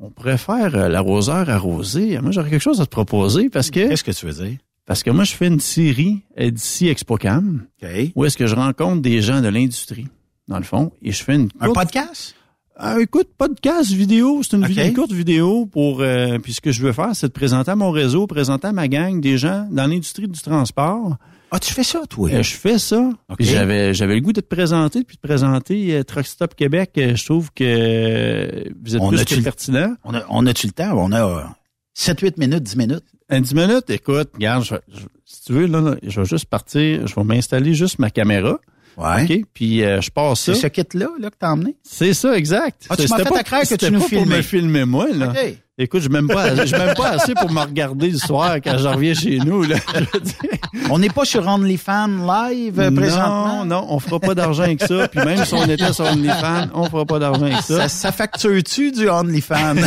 on 0.00 0.08
pourrait 0.10 0.38
faire 0.38 0.88
l'arroseur 0.88 1.50
arrosé. 1.50 2.18
Moi, 2.20 2.30
j'aurais 2.30 2.48
quelque 2.50 2.62
chose 2.62 2.80
à 2.80 2.86
te 2.86 2.90
proposer 2.90 3.50
parce 3.50 3.70
que 3.70 3.86
Qu'est-ce 3.88 4.04
que 4.04 4.12
tu 4.12 4.24
veux 4.26 4.44
dire? 4.46 4.56
parce 4.86 5.02
que 5.02 5.10
moi, 5.10 5.24
je 5.24 5.32
fais 5.34 5.46
une 5.48 5.60
série 5.60 6.22
d'ici 6.38 6.88
ExpoCam 6.88 7.66
OK. 7.82 7.88
où 8.16 8.24
est-ce 8.24 8.36
que 8.38 8.46
je 8.46 8.54
rencontre 8.54 9.02
des 9.02 9.20
gens 9.20 9.40
de 9.42 9.48
l'industrie, 9.48 10.08
dans 10.48 10.56
le 10.58 10.64
fond, 10.64 10.90
et 11.02 11.12
je 11.12 11.22
fais 11.22 11.34
une 11.34 11.48
Un 11.60 11.72
podcast? 11.72 12.34
Ah, 12.80 13.00
écoute, 13.00 13.28
podcast 13.38 13.90
vidéo, 13.92 14.42
c'est 14.42 14.56
une 14.56 14.62
vidéo- 14.66 14.92
courte 14.94 15.12
vidéo 15.12 15.66
pour. 15.66 16.00
euh, 16.00 16.38
puis 16.38 16.52
ce 16.54 16.60
que 16.60 16.72
je 16.72 16.82
veux 16.82 16.92
faire, 16.92 17.10
c'est 17.14 17.28
de 17.28 17.32
présenter 17.32 17.70
à 17.70 17.76
mon 17.76 17.90
réseau, 17.90 18.26
présenter 18.26 18.68
à 18.68 18.72
ma 18.72 18.88
gang 18.88 19.20
des 19.20 19.38
gens 19.38 19.66
dans 19.70 19.86
l'industrie 19.86 20.26
du 20.28 20.40
transport. 20.40 21.16
Ah, 21.52 21.58
tu 21.58 21.72
fais 21.74 21.82
ça, 21.82 22.00
toi? 22.08 22.30
Euh, 22.32 22.42
je 22.42 22.54
fais 22.54 22.78
ça. 22.78 23.10
J'avais 23.40 23.92
j'avais 23.92 24.14
le 24.14 24.20
goût 24.20 24.32
de 24.32 24.40
te 24.40 24.46
présenter 24.46 25.02
puis 25.04 25.16
de 25.16 25.20
présenter 25.20 25.94
euh, 25.96 26.04
Truck 26.04 26.24
Stop 26.26 26.54
Québec. 26.54 26.92
Euh, 26.96 27.16
Je 27.16 27.24
trouve 27.24 27.50
que 27.52 27.64
euh, 27.64 28.64
vous 28.84 28.94
êtes 28.94 29.02
On 29.02 29.08
plus 29.08 29.18
que 29.24 29.34
pertinent. 29.44 29.94
On 30.04 30.14
a, 30.14 30.22
on 30.28 30.46
a-tu 30.46 30.66
le 30.68 30.72
temps? 30.72 30.92
On 30.96 31.10
a 31.12 31.24
euh, 31.26 31.42
7-8 31.98 32.34
minutes, 32.38 32.62
10 32.62 32.76
minutes. 32.76 33.04
Un 33.28 33.40
10 33.40 33.54
minutes, 33.54 33.90
écoute, 33.90 34.30
regarde, 34.34 34.64
je- 34.64 34.74
je- 34.92 35.06
si 35.24 35.42
tu 35.44 35.52
veux, 35.52 35.66
là, 35.66 35.80
là, 35.80 35.96
je 36.04 36.20
vais 36.20 36.26
juste 36.26 36.46
partir, 36.46 37.06
je 37.06 37.14
vais 37.14 37.24
m'installer 37.24 37.74
juste 37.74 37.98
ma 38.00 38.10
caméra. 38.10 38.58
Ouais. 38.96 39.24
OK? 39.24 39.44
Puis 39.54 39.82
euh, 39.84 40.00
je 40.00 40.10
passe 40.10 40.40
ça. 40.40 40.54
C'est 40.54 40.60
ce 40.60 40.66
kit-là 40.66 41.08
là, 41.18 41.30
que 41.30 41.36
t'as 41.38 41.50
emmené? 41.52 41.76
C'est 41.82 42.12
ça, 42.14 42.36
exact. 42.36 42.86
Ah, 42.90 42.96
tu 42.96 43.02
m'as 43.02 43.08
C'était 43.16 43.22
fait 43.24 43.30
pas- 43.34 43.38
à 43.40 43.42
croire 43.44 43.62
que 43.62 43.74
tu 43.74 43.86
nous 43.90 43.92
pas 43.92 43.98
pour 44.00 44.08
filmais. 44.08 44.36
me 44.36 44.42
filmer, 44.42 44.84
moi, 44.84 45.06
là. 45.14 45.32
Écoute, 45.78 46.02
je 46.02 46.10
m'aime 46.10 46.28
pas, 46.28 46.66
je 46.66 46.76
m'aime 46.76 46.94
pas 46.94 47.08
assez 47.12 47.32
pour 47.32 47.50
me 47.50 47.60
regarder 47.60 48.10
le 48.10 48.18
soir 48.18 48.56
quand 48.56 48.76
je 48.76 48.86
reviens 48.86 49.14
chez 49.14 49.38
nous, 49.38 49.62
là. 49.62 49.76
On 50.90 50.98
n'est 50.98 51.08
pas 51.08 51.24
sur 51.24 51.46
OnlyFans 51.46 52.08
live 52.50 52.78
euh, 52.78 52.90
présentement? 52.90 53.64
Non, 53.64 53.64
non, 53.64 53.86
on 53.88 53.98
fera 54.00 54.20
pas 54.20 54.34
d'argent 54.34 54.64
avec 54.64 54.82
ça. 54.82 55.08
Puis 55.08 55.24
même 55.24 55.44
si 55.44 55.54
on 55.54 55.64
était 55.64 55.92
sur 55.92 56.04
OnlyFans, 56.04 56.68
on 56.74 56.84
fera 56.84 57.04
pas 57.06 57.18
d'argent 57.18 57.42
avec 57.46 57.62
ça. 57.62 57.76
Ça, 57.82 57.88
ça 57.88 58.12
facture-tu 58.12 58.92
du 58.92 59.08
OnlyFans? 59.08 59.76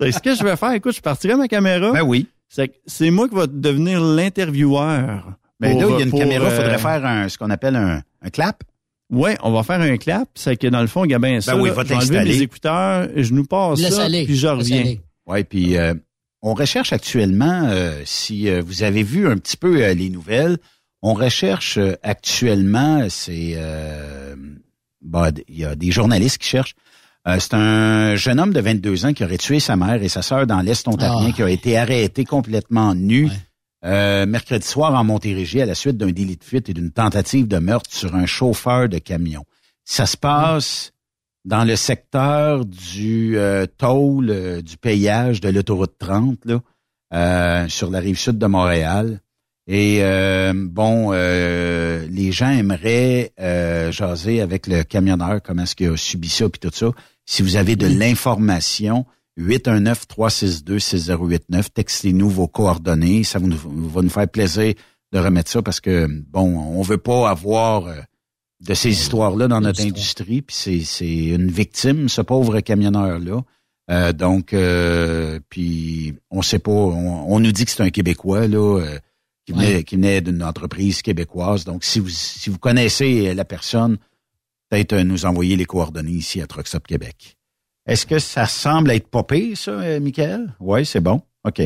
C'est 0.00 0.12
ce 0.12 0.18
que 0.20 0.34
je 0.34 0.42
vais 0.42 0.56
faire. 0.56 0.72
Écoute, 0.72 0.94
je 0.96 1.00
partirai 1.00 1.34
ma 1.36 1.48
caméra. 1.48 1.92
ben 1.92 2.02
oui. 2.02 2.26
C'est 2.48 2.68
que 2.68 2.74
c'est 2.86 3.10
moi 3.10 3.28
qui 3.28 3.34
va 3.36 3.46
devenir 3.46 4.00
l'intervieweur. 4.00 5.34
Ben 5.60 5.72
Pour- 5.72 5.80
là, 5.82 5.86
il 5.90 5.98
y 5.98 6.00
a 6.00 6.04
une 6.04 6.10
pour, 6.10 6.18
caméra, 6.20 6.46
il 6.48 6.52
euh, 6.52 6.56
faudrait 6.56 6.78
faire 6.78 7.04
un, 7.06 7.28
ce 7.28 7.36
qu'on 7.38 7.50
appelle 7.50 7.76
un, 7.76 8.02
un 8.22 8.30
clap. 8.30 8.64
Ouais, 9.10 9.36
on 9.42 9.50
va 9.52 9.62
faire 9.62 9.80
un 9.80 9.96
clap. 9.98 10.28
C'est 10.34 10.56
que 10.56 10.66
dans 10.68 10.80
le 10.80 10.86
fond, 10.86 11.04
Gabin, 11.04 11.40
ça, 11.40 11.56
oui, 11.56 11.68
va 11.70 11.82
je 11.82 11.88
vais 11.88 11.94
enlever 11.94 12.06
t'installer. 12.08 12.30
mes 12.32 12.42
écouteurs, 12.42 13.08
je 13.16 13.32
nous 13.34 13.44
passe 13.44 13.80
Laisse 13.80 13.94
ça, 13.96 14.04
aller. 14.04 14.24
puis 14.24 14.36
je 14.36 14.46
reviens. 14.46 14.94
Oui, 15.26 15.44
puis 15.44 15.76
euh, 15.76 15.94
on 16.42 16.54
recherche 16.54 16.92
actuellement, 16.92 17.64
euh, 17.70 18.00
si 18.04 18.48
euh, 18.48 18.62
vous 18.64 18.82
avez 18.82 19.02
vu 19.02 19.28
un 19.28 19.36
petit 19.36 19.56
peu 19.56 19.82
euh, 19.84 19.92
les 19.94 20.08
nouvelles, 20.10 20.56
on 21.02 21.12
recherche 21.14 21.76
euh, 21.78 21.94
actuellement, 22.02 23.06
c'est 23.10 23.52
euh, 23.56 24.34
bah, 25.02 25.30
il 25.48 25.58
y 25.58 25.64
a 25.64 25.74
des 25.74 25.90
journalistes 25.90 26.38
qui 26.38 26.48
cherchent. 26.48 26.74
Euh, 27.28 27.36
c'est 27.38 27.54
un 27.54 28.14
jeune 28.16 28.40
homme 28.40 28.52
de 28.52 28.60
22 28.60 29.04
ans 29.06 29.12
qui 29.12 29.24
aurait 29.24 29.36
tué 29.38 29.60
sa 29.60 29.76
mère 29.76 30.02
et 30.02 30.08
sa 30.08 30.22
sœur 30.22 30.46
dans 30.46 30.60
l'Est 30.62 30.86
ontarien, 30.88 31.28
Ah. 31.30 31.32
qui 31.36 31.42
a 31.42 31.50
été 31.50 31.76
arrêté 31.76 32.24
complètement 32.24 32.94
nu 32.94 33.26
Ouais. 33.26 33.30
Euh, 33.84 34.26
mercredi 34.26 34.66
soir 34.66 34.94
en 34.94 35.04
Montérégie 35.04 35.60
à 35.60 35.66
la 35.66 35.74
suite 35.74 35.96
d'un 35.96 36.10
délit 36.10 36.36
de 36.36 36.44
fuite 36.44 36.68
et 36.68 36.74
d'une 36.74 36.90
tentative 36.90 37.48
de 37.48 37.58
meurtre 37.58 37.90
sur 37.92 38.14
un 38.14 38.26
chauffeur 38.26 38.88
de 38.88 38.98
camion. 38.98 39.44
Ça 39.84 40.06
se 40.06 40.16
passe 40.16 40.92
dans 41.44 41.64
le 41.64 41.76
secteur 41.76 42.64
du 42.64 43.38
euh, 43.38 43.66
toll, 43.78 44.30
euh, 44.30 44.62
du 44.62 44.76
payage 44.76 45.40
de 45.40 45.48
l'autoroute 45.48 45.94
30, 45.98 46.44
là, 46.44 46.60
euh, 47.14 47.68
sur 47.68 47.90
la 47.90 48.00
rive 48.00 48.18
sud 48.18 48.38
de 48.38 48.46
Montréal. 48.46 49.20
Et 49.66 49.98
euh, 50.02 50.52
bon, 50.54 51.10
euh, 51.12 52.06
les 52.10 52.32
gens 52.32 52.50
aimeraient 52.50 53.32
euh, 53.40 53.92
jaser 53.92 54.40
avec 54.40 54.66
le 54.66 54.82
camionneur, 54.82 55.40
comment 55.42 55.62
est-ce 55.62 55.76
qu'il 55.76 55.88
a 55.88 55.96
subi 55.96 56.28
ça, 56.28 56.48
puis 56.48 56.58
tout 56.58 56.74
ça. 56.74 56.90
Si 57.24 57.42
vous 57.42 57.56
avez 57.56 57.76
de 57.76 57.86
l'information, 57.86 59.06
819-362-6089, 59.38 61.68
textez-nous 61.72 62.28
vos 62.28 62.48
coordonnées. 62.48 63.24
Ça 63.24 63.38
va 63.38 63.46
nous 64.02 64.10
faire 64.10 64.28
plaisir 64.28 64.74
de 65.12 65.18
remettre 65.18 65.50
ça 65.50 65.62
parce 65.62 65.80
que, 65.80 66.06
bon, 66.06 66.58
on 66.58 66.82
veut 66.82 66.98
pas 66.98 67.30
avoir 67.30 67.86
euh, 67.86 67.96
de 68.60 68.74
ces 68.74 68.90
histoires-là 68.90 69.48
dans 69.48 69.60
notre 69.60 69.82
industrie. 69.82 70.42
Puis 70.42 70.56
c'est, 70.56 70.80
c'est 70.80 71.26
une 71.28 71.50
victime, 71.50 72.08
ce 72.08 72.20
pauvre 72.22 72.60
camionneur-là. 72.60 73.42
Euh, 73.90 74.12
donc, 74.12 74.52
euh, 74.52 75.40
puis 75.48 76.14
on 76.30 76.42
sait 76.42 76.58
pas, 76.60 76.70
on, 76.70 77.32
on 77.32 77.40
nous 77.40 77.50
dit 77.52 77.64
que 77.64 77.70
c'est 77.72 77.82
un 77.82 77.90
Québécois 77.90 78.46
là, 78.46 78.78
euh, 78.80 78.98
qui 79.46 79.52
venait, 79.52 79.74
Ouais. 79.76 79.84
qui 79.84 79.96
venait 79.96 80.20
d'une 80.20 80.44
entreprise 80.44 81.02
québécoise. 81.02 81.64
Donc, 81.64 81.82
si 81.82 81.98
vous 81.98 82.08
si 82.08 82.50
vous 82.50 82.58
connaissez 82.58 83.34
la 83.34 83.44
personne, 83.44 83.98
peut-être 84.68 84.92
euh, 84.92 85.02
nous 85.02 85.24
envoyer 85.26 85.56
les 85.56 85.64
coordonnées 85.64 86.12
ici 86.12 86.40
à 86.40 86.46
Truck 86.46 86.68
Stop 86.68 86.86
Québec. 86.86 87.36
Est-ce 87.86 88.06
que 88.06 88.18
ça 88.18 88.46
semble 88.46 88.90
être 88.90 89.08
pas 89.08 89.24
pire, 89.24 89.56
ça, 89.56 89.70
euh, 89.72 90.00
Michael? 90.00 90.54
Oui, 90.60 90.84
c'est 90.86 91.00
bon. 91.00 91.22
OK. 91.44 91.60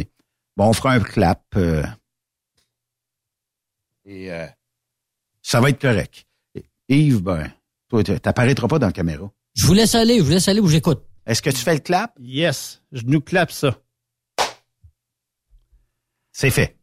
Bon, 0.57 0.69
on 0.69 0.73
fera 0.73 0.93
un 0.93 1.01
clap. 1.01 1.43
euh, 1.57 1.83
et 4.05 4.31
euh, 4.31 4.47
ça 5.43 5.61
va 5.61 5.71
être 5.71 5.81
correct. 5.81 6.27
Et- 6.55 6.65
Yves, 6.89 7.23
ben, 7.23 7.51
toi, 7.89 8.05
tu 8.05 8.19
t'apparaîtras 8.21 8.69
pas 8.69 8.79
dans 8.79 8.87
la 8.87 8.93
caméra. 8.93 9.31
Je 9.55 9.67
vous 9.67 9.75
laisse 9.75 9.95
aller, 9.95 10.19
je 10.19 10.23
vous 10.25 10.31
laisse 10.31 10.49
aller 10.49 10.61
où 10.61 10.69
j'écoute. 10.69 11.03
Est-ce 11.27 11.41
que 11.43 11.51
tu 11.51 11.57
fais 11.57 11.75
le 11.75 11.81
clap? 11.81 12.13
Yes, 12.21 12.83
je 12.93 13.03
nous 13.07 13.21
clappe 13.21 13.51
ça. 13.51 13.79
C'est 16.33 16.51
fait. 16.51 16.77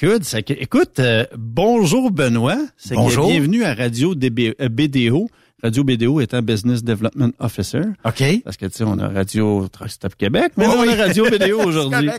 Good. 0.00 0.24
écoute, 0.48 0.98
euh, 0.98 1.26
bonjour 1.36 2.10
Benoît. 2.10 2.58
Bonjour. 2.90 3.28
bienvenue 3.28 3.62
à 3.64 3.74
Radio 3.74 4.14
DB, 4.14 4.54
euh, 4.60 4.68
BDO. 4.68 5.28
Radio 5.62 5.84
BDO 5.84 6.20
étant 6.20 6.42
Business 6.42 6.82
Development 6.82 7.30
Officer. 7.38 7.82
OK. 8.04 8.22
Parce 8.44 8.56
que, 8.56 8.66
tu 8.66 8.72
sais, 8.78 8.84
on 8.84 8.98
a 8.98 9.08
Radio 9.08 9.68
Truck 9.68 9.90
Stop 9.90 10.16
Québec, 10.16 10.52
mais 10.56 10.64
là, 10.66 10.74
on 10.76 10.82
oui. 10.82 10.88
a 10.88 10.96
Radio 10.96 11.24
BDO 11.30 11.60
aujourd'hui. 11.66 12.10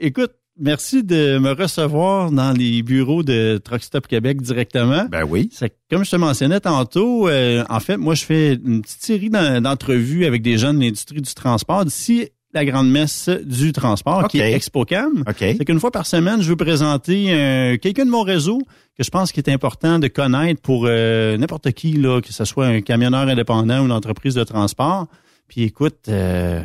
écoute, 0.00 0.32
merci 0.58 1.02
de 1.04 1.38
me 1.38 1.52
recevoir 1.52 2.30
dans 2.32 2.52
les 2.52 2.82
bureaux 2.82 3.22
de 3.22 3.58
Truck 3.62 3.82
Stop 3.82 4.06
Québec 4.06 4.40
directement. 4.40 5.04
Ben 5.10 5.24
oui. 5.28 5.48
C'est 5.52 5.74
comme 5.90 6.04
je 6.04 6.10
te 6.10 6.16
mentionnais 6.16 6.60
tantôt, 6.60 7.28
euh, 7.28 7.64
en 7.68 7.80
fait, 7.80 7.96
moi 7.96 8.14
je 8.14 8.24
fais 8.24 8.54
une 8.54 8.82
petite 8.82 9.02
série 9.02 9.30
d'en- 9.30 9.60
d'entrevues 9.60 10.24
avec 10.24 10.40
des 10.42 10.56
gens 10.58 10.72
de 10.72 10.80
l'industrie 10.80 11.20
du 11.20 11.34
transport 11.34 11.84
d'ici 11.84 12.28
la 12.52 12.64
grande 12.64 12.90
messe 12.90 13.28
du 13.44 13.72
transport 13.72 14.26
qui 14.28 14.40
est 14.40 14.52
ExpoCam. 14.52 15.24
OK. 15.28 15.36
C'est 15.38 15.64
qu'une 15.64 15.78
fois 15.80 15.90
par 15.92 16.06
semaine, 16.06 16.42
je 16.42 16.48
veux 16.48 16.56
présenter 16.56 17.26
euh, 17.32 17.76
quelqu'un 17.78 18.04
de 18.04 18.10
mon 18.10 18.22
réseau 18.22 18.58
que 18.98 19.04
je 19.04 19.10
pense 19.10 19.30
qu'il 19.32 19.42
est 19.48 19.52
important 19.52 19.98
de 19.98 20.08
connaître 20.08 20.60
pour 20.60 20.84
euh, 20.86 21.36
n'importe 21.36 21.70
qui, 21.72 21.92
là, 21.92 22.20
que 22.20 22.32
ce 22.32 22.44
soit 22.44 22.66
un 22.66 22.80
camionneur 22.80 23.28
indépendant 23.28 23.80
ou 23.82 23.84
une 23.86 23.92
entreprise 23.92 24.34
de 24.34 24.42
transport. 24.44 25.06
Puis 25.48 25.62
écoute, 25.62 26.08
euh, 26.08 26.60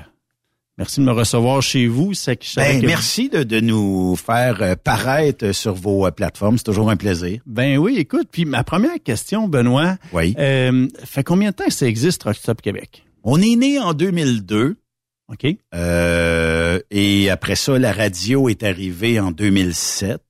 merci 0.77 0.99
de 1.01 1.05
me 1.05 1.11
recevoir 1.11 1.61
chez 1.61 1.85
vous. 1.87 2.13
C'est 2.15 2.35
que 2.35 2.45
Ben, 2.55 2.81
que- 2.81 2.85
merci 2.87 3.29
de, 3.29 3.43
de 3.43 3.59
nous 3.59 4.15
faire 4.15 4.57
euh, 4.61 4.75
paraître 4.75 5.51
sur 5.53 5.75
vos 5.75 6.09
plateformes. 6.11 6.57
C'est 6.57 6.63
toujours 6.65 6.89
un 6.89 6.97
plaisir. 6.97 7.41
Ben 7.45 7.77
oui, 7.77 7.95
écoute, 7.97 8.27
puis 8.31 8.45
ma 8.45 8.63
première 8.63 9.01
question, 9.03 9.47
Benoît. 9.47 9.97
Oui. 10.13 10.35
Euh, 10.39 10.87
fait 11.03 11.23
combien 11.23 11.51
de 11.51 11.55
temps 11.55 11.65
que 11.65 11.73
ça 11.73 11.85
existe, 11.87 12.21
Truck 12.21 12.35
Stop 12.35 12.61
Québec? 12.61 13.05
On 13.23 13.39
est 13.41 13.55
né 13.55 13.79
en 13.79 13.93
2002. 13.93 14.77
OK. 15.27 15.47
Euh, 15.73 16.79
et 16.91 17.29
après 17.29 17.55
ça, 17.55 17.79
la 17.79 17.91
radio 17.91 18.49
est 18.49 18.63
arrivée 18.63 19.19
en 19.19 19.31
2007. 19.31 20.21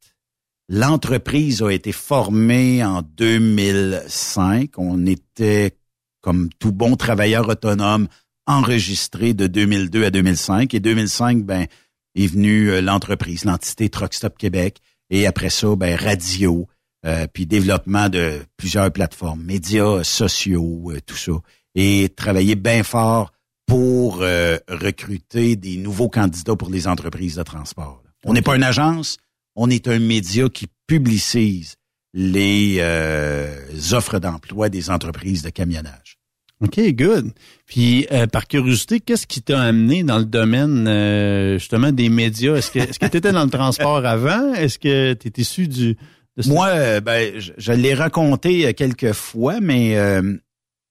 L'entreprise 0.69 1.61
a 1.61 1.69
été 1.69 1.91
formée 1.91 2.83
en 2.83 3.01
2005. 3.01 4.71
On 4.77 5.05
était, 5.05 5.77
comme 6.21 6.49
tout 6.59 6.71
bon 6.71 6.95
travailleur 6.95 7.47
autonome, 7.49 8.07
enregistré 8.47 9.33
de 9.33 9.47
2002 9.47 10.05
à 10.05 10.11
2005. 10.11 10.73
Et 10.73 10.79
2005, 10.79 11.43
ben, 11.43 11.67
est 12.15 12.27
venue 12.27 12.71
euh, 12.71 12.81
l'entreprise, 12.81 13.45
l'entité 13.45 13.89
Truck 13.89 14.13
Stop 14.13 14.37
Québec. 14.37 14.79
Et 15.09 15.27
après 15.27 15.49
ça, 15.49 15.75
ben, 15.75 15.95
radio, 15.95 16.67
euh, 17.05 17.27
puis 17.31 17.45
développement 17.45 18.09
de 18.09 18.39
plusieurs 18.57 18.91
plateformes, 18.91 19.43
médias 19.43 20.03
sociaux, 20.03 20.91
euh, 20.91 20.99
tout 21.05 21.17
ça. 21.17 21.33
Et 21.75 22.09
travailler 22.15 22.55
bien 22.55 22.83
fort 22.83 23.31
pour 23.65 24.19
euh, 24.21 24.57
recruter 24.69 25.55
des 25.55 25.77
nouveaux 25.77 26.09
candidats 26.09 26.55
pour 26.55 26.69
les 26.69 26.87
entreprises 26.87 27.35
de 27.35 27.43
transport. 27.43 28.03
On 28.25 28.33
n'est 28.33 28.41
pas 28.41 28.55
une 28.55 28.63
agence, 28.63 29.17
on 29.55 29.69
est 29.69 29.87
un 29.87 29.99
média 29.99 30.47
qui 30.49 30.67
publicise 30.87 31.75
les 32.13 32.77
euh, 32.79 33.55
offres 33.91 34.19
d'emploi 34.19 34.69
des 34.69 34.89
entreprises 34.89 35.41
de 35.41 35.49
camionnage. 35.49 36.17
OK, 36.61 36.79
good. 36.93 37.31
Puis, 37.65 38.07
euh, 38.11 38.27
par 38.27 38.47
curiosité, 38.47 39.01
qu'est-ce 39.01 39.27
qui 39.27 39.41
t'a 39.41 39.61
amené 39.61 40.03
dans 40.03 40.19
le 40.19 40.25
domaine, 40.25 40.87
euh, 40.87 41.57
justement, 41.59 41.91
des 41.91 42.07
médias? 42.07 42.55
Est-ce 42.55 42.71
que 42.71 42.79
est-ce 42.79 42.97
que 42.97 43.05
tu 43.07 43.17
étais 43.17 43.33
dans 43.33 43.43
le 43.43 43.49
transport 43.49 43.97
avant? 44.05 44.53
Est-ce 44.53 44.79
que 44.79 45.13
tu 45.13 45.27
es 45.27 45.33
issu 45.41 45.67
du... 45.67 45.97
de 46.37 46.41
ce- 46.41 46.47
Moi, 46.49 46.67
euh, 46.69 47.01
ben, 47.01 47.37
je, 47.37 47.51
je 47.57 47.71
l'ai 47.73 47.93
raconté 47.93 48.67
euh, 48.67 48.71
quelques 48.71 49.11
fois, 49.11 49.59
mais 49.59 49.97
euh, 49.97 50.37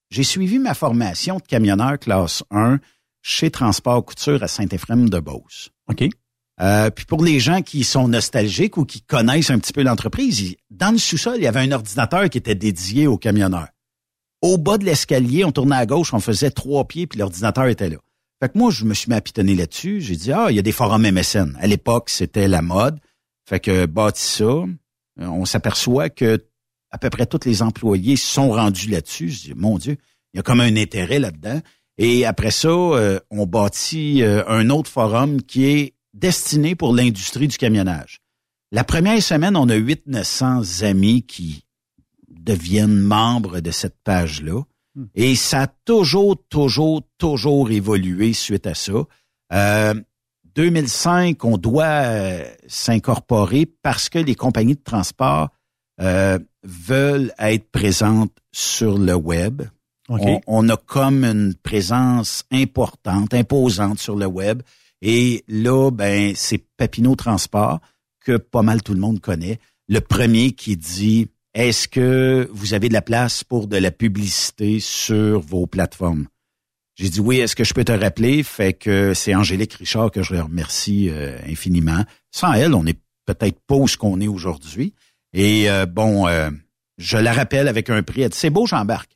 j'ai 0.09 0.23
suivi 0.23 0.59
ma 0.59 0.73
formation 0.73 1.37
de 1.37 1.43
camionneur 1.43 1.99
classe 1.99 2.43
1 2.51 2.79
chez 3.21 3.49
Transport 3.49 4.05
Couture 4.05 4.43
à 4.43 4.47
Saint-Éphrem-de-Beauce. 4.47 5.69
OK. 5.89 6.05
Euh, 6.61 6.89
puis 6.89 7.05
pour 7.05 7.23
les 7.23 7.39
gens 7.39 7.61
qui 7.61 7.83
sont 7.83 8.07
nostalgiques 8.07 8.77
ou 8.77 8.85
qui 8.85 9.01
connaissent 9.01 9.49
un 9.49 9.59
petit 9.59 9.73
peu 9.73 9.83
l'entreprise, 9.83 10.55
dans 10.69 10.91
le 10.91 10.97
sous-sol, 10.97 11.35
il 11.37 11.43
y 11.43 11.47
avait 11.47 11.59
un 11.59 11.71
ordinateur 11.71 12.29
qui 12.29 12.37
était 12.37 12.55
dédié 12.55 13.07
aux 13.07 13.17
camionneurs. 13.17 13.67
Au 14.41 14.57
bas 14.57 14.77
de 14.77 14.85
l'escalier, 14.85 15.43
on 15.43 15.51
tournait 15.51 15.75
à 15.75 15.85
gauche, 15.85 16.13
on 16.13 16.19
faisait 16.19 16.51
trois 16.51 16.87
pieds, 16.87 17.07
puis 17.07 17.19
l'ordinateur 17.19 17.65
était 17.65 17.89
là. 17.89 17.97
Fait 18.41 18.49
que 18.49 18.57
moi, 18.57 18.69
je 18.69 18.85
me 18.85 18.93
suis 18.93 19.09
mis 19.09 19.15
à 19.15 19.21
pitonner 19.21 19.55
là-dessus. 19.55 20.01
J'ai 20.01 20.15
dit, 20.15 20.31
ah, 20.31 20.47
il 20.49 20.55
y 20.55 20.59
a 20.59 20.61
des 20.61 20.71
forums 20.71 21.09
MSN. 21.09 21.57
À 21.59 21.67
l'époque, 21.67 22.09
c'était 22.09 22.47
la 22.47 22.61
mode. 22.61 22.99
Fait 23.47 23.59
que 23.59 23.85
bâti 23.85 24.21
ça. 24.21 24.65
On 25.17 25.45
s'aperçoit 25.45 26.09
que 26.09 26.45
à 26.95 26.97
peu 26.97 27.09
près 27.09 27.25
tous 27.25 27.45
les 27.45 27.61
employés 27.61 28.15
sont 28.15 28.51
rendus 28.51 28.89
là-dessus. 28.89 29.27
Je 29.27 29.41
dis, 29.41 29.53
mon 29.53 29.77
Dieu, 29.77 29.97
il 30.33 30.37
y 30.37 30.39
a 30.39 30.43
comme 30.43 30.61
un 30.61 30.77
intérêt 30.77 31.19
là-dedans. 31.19 31.59
Et 31.97 32.25
après 32.25 32.51
ça, 32.51 32.69
euh, 32.69 33.19
on 33.29 33.45
bâtit 33.45 34.23
euh, 34.23 34.47
un 34.47 34.69
autre 34.69 34.89
forum 34.89 35.41
qui 35.41 35.65
est 35.65 35.93
destiné 36.13 36.73
pour 36.73 36.95
l'industrie 36.95 37.49
du 37.49 37.57
camionnage. 37.57 38.21
La 38.71 38.85
première 38.85 39.21
semaine, 39.21 39.57
on 39.57 39.67
a 39.67 39.75
800-900 39.75 40.85
amis 40.85 41.23
qui 41.23 41.65
deviennent 42.29 42.97
membres 42.97 43.59
de 43.59 43.71
cette 43.71 43.97
page-là. 44.05 44.61
Et 45.15 45.35
ça 45.35 45.63
a 45.63 45.67
toujours, 45.67 46.37
toujours, 46.47 47.01
toujours 47.17 47.71
évolué 47.71 48.31
suite 48.31 48.67
à 48.67 48.73
ça. 48.73 48.93
Euh, 49.51 49.93
2005, 50.55 51.43
on 51.43 51.57
doit 51.57 51.83
euh, 51.83 52.45
s'incorporer 52.67 53.65
parce 53.65 54.07
que 54.07 54.19
les 54.19 54.35
compagnies 54.35 54.75
de 54.75 54.83
transport 54.83 55.49
euh, 56.01 56.39
veulent 56.63 57.33
être 57.39 57.69
présentes 57.71 58.35
sur 58.51 58.97
le 58.97 59.15
web. 59.15 59.63
OK. 60.09 60.21
On, 60.21 60.41
on 60.47 60.69
a 60.69 60.77
comme 60.77 61.23
une 61.23 61.55
présence 61.55 62.43
importante, 62.51 63.33
imposante 63.33 63.99
sur 63.99 64.15
le 64.15 64.25
web. 64.25 64.61
Et 65.01 65.43
là, 65.47 65.91
ben, 65.91 66.33
c'est 66.35 66.63
Papineau 66.77 67.15
Transport 67.15 67.79
que 68.19 68.37
pas 68.37 68.61
mal 68.61 68.81
tout 68.81 68.93
le 68.93 68.99
monde 68.99 69.19
connaît. 69.19 69.59
Le 69.87 69.99
premier 69.99 70.51
qui 70.51 70.77
dit 70.77 71.27
est-ce 71.55 71.87
que 71.87 72.49
vous 72.51 72.73
avez 72.73 72.89
de 72.89 72.93
la 72.93 73.01
place 73.01 73.45
pour 73.45 73.67
de 73.67 73.77
la 73.77 73.89
publicité 73.89 74.81
sur 74.81 75.39
vos 75.39 75.67
plateformes? 75.67 76.27
J'ai 76.95 77.07
dit 77.07 77.21
oui, 77.21 77.37
est-ce 77.37 77.55
que 77.55 77.63
je 77.63 77.73
peux 77.73 77.85
te 77.85 77.93
rappeler? 77.93 78.43
Fait 78.43 78.73
que 78.73 79.13
c'est 79.13 79.33
Angélique 79.33 79.73
Richard 79.73 80.11
que 80.11 80.21
je 80.21 80.35
remercie 80.35 81.09
euh, 81.09 81.37
infiniment. 81.47 82.03
Sans 82.31 82.51
elle, 82.53 82.73
on 82.73 82.83
n'est 82.83 82.99
peut-être 83.25 83.59
pas 83.67 83.75
où 83.75 83.87
ce 83.87 83.95
qu'on 83.95 84.19
est 84.19 84.27
aujourd'hui. 84.27 84.93
Et 85.37 85.69
euh, 85.69 85.85
bon, 85.85 86.27
euh, 86.27 86.49
je 86.97 87.17
la 87.17 87.33
rappelle 87.33 87.67
avec 87.67 87.89
un 87.89 88.01
prix. 88.03 88.21
Elle 88.21 88.29
dit, 88.29 88.37
c'est 88.37 88.49
beau, 88.49 88.65
j'embarque. 88.65 89.11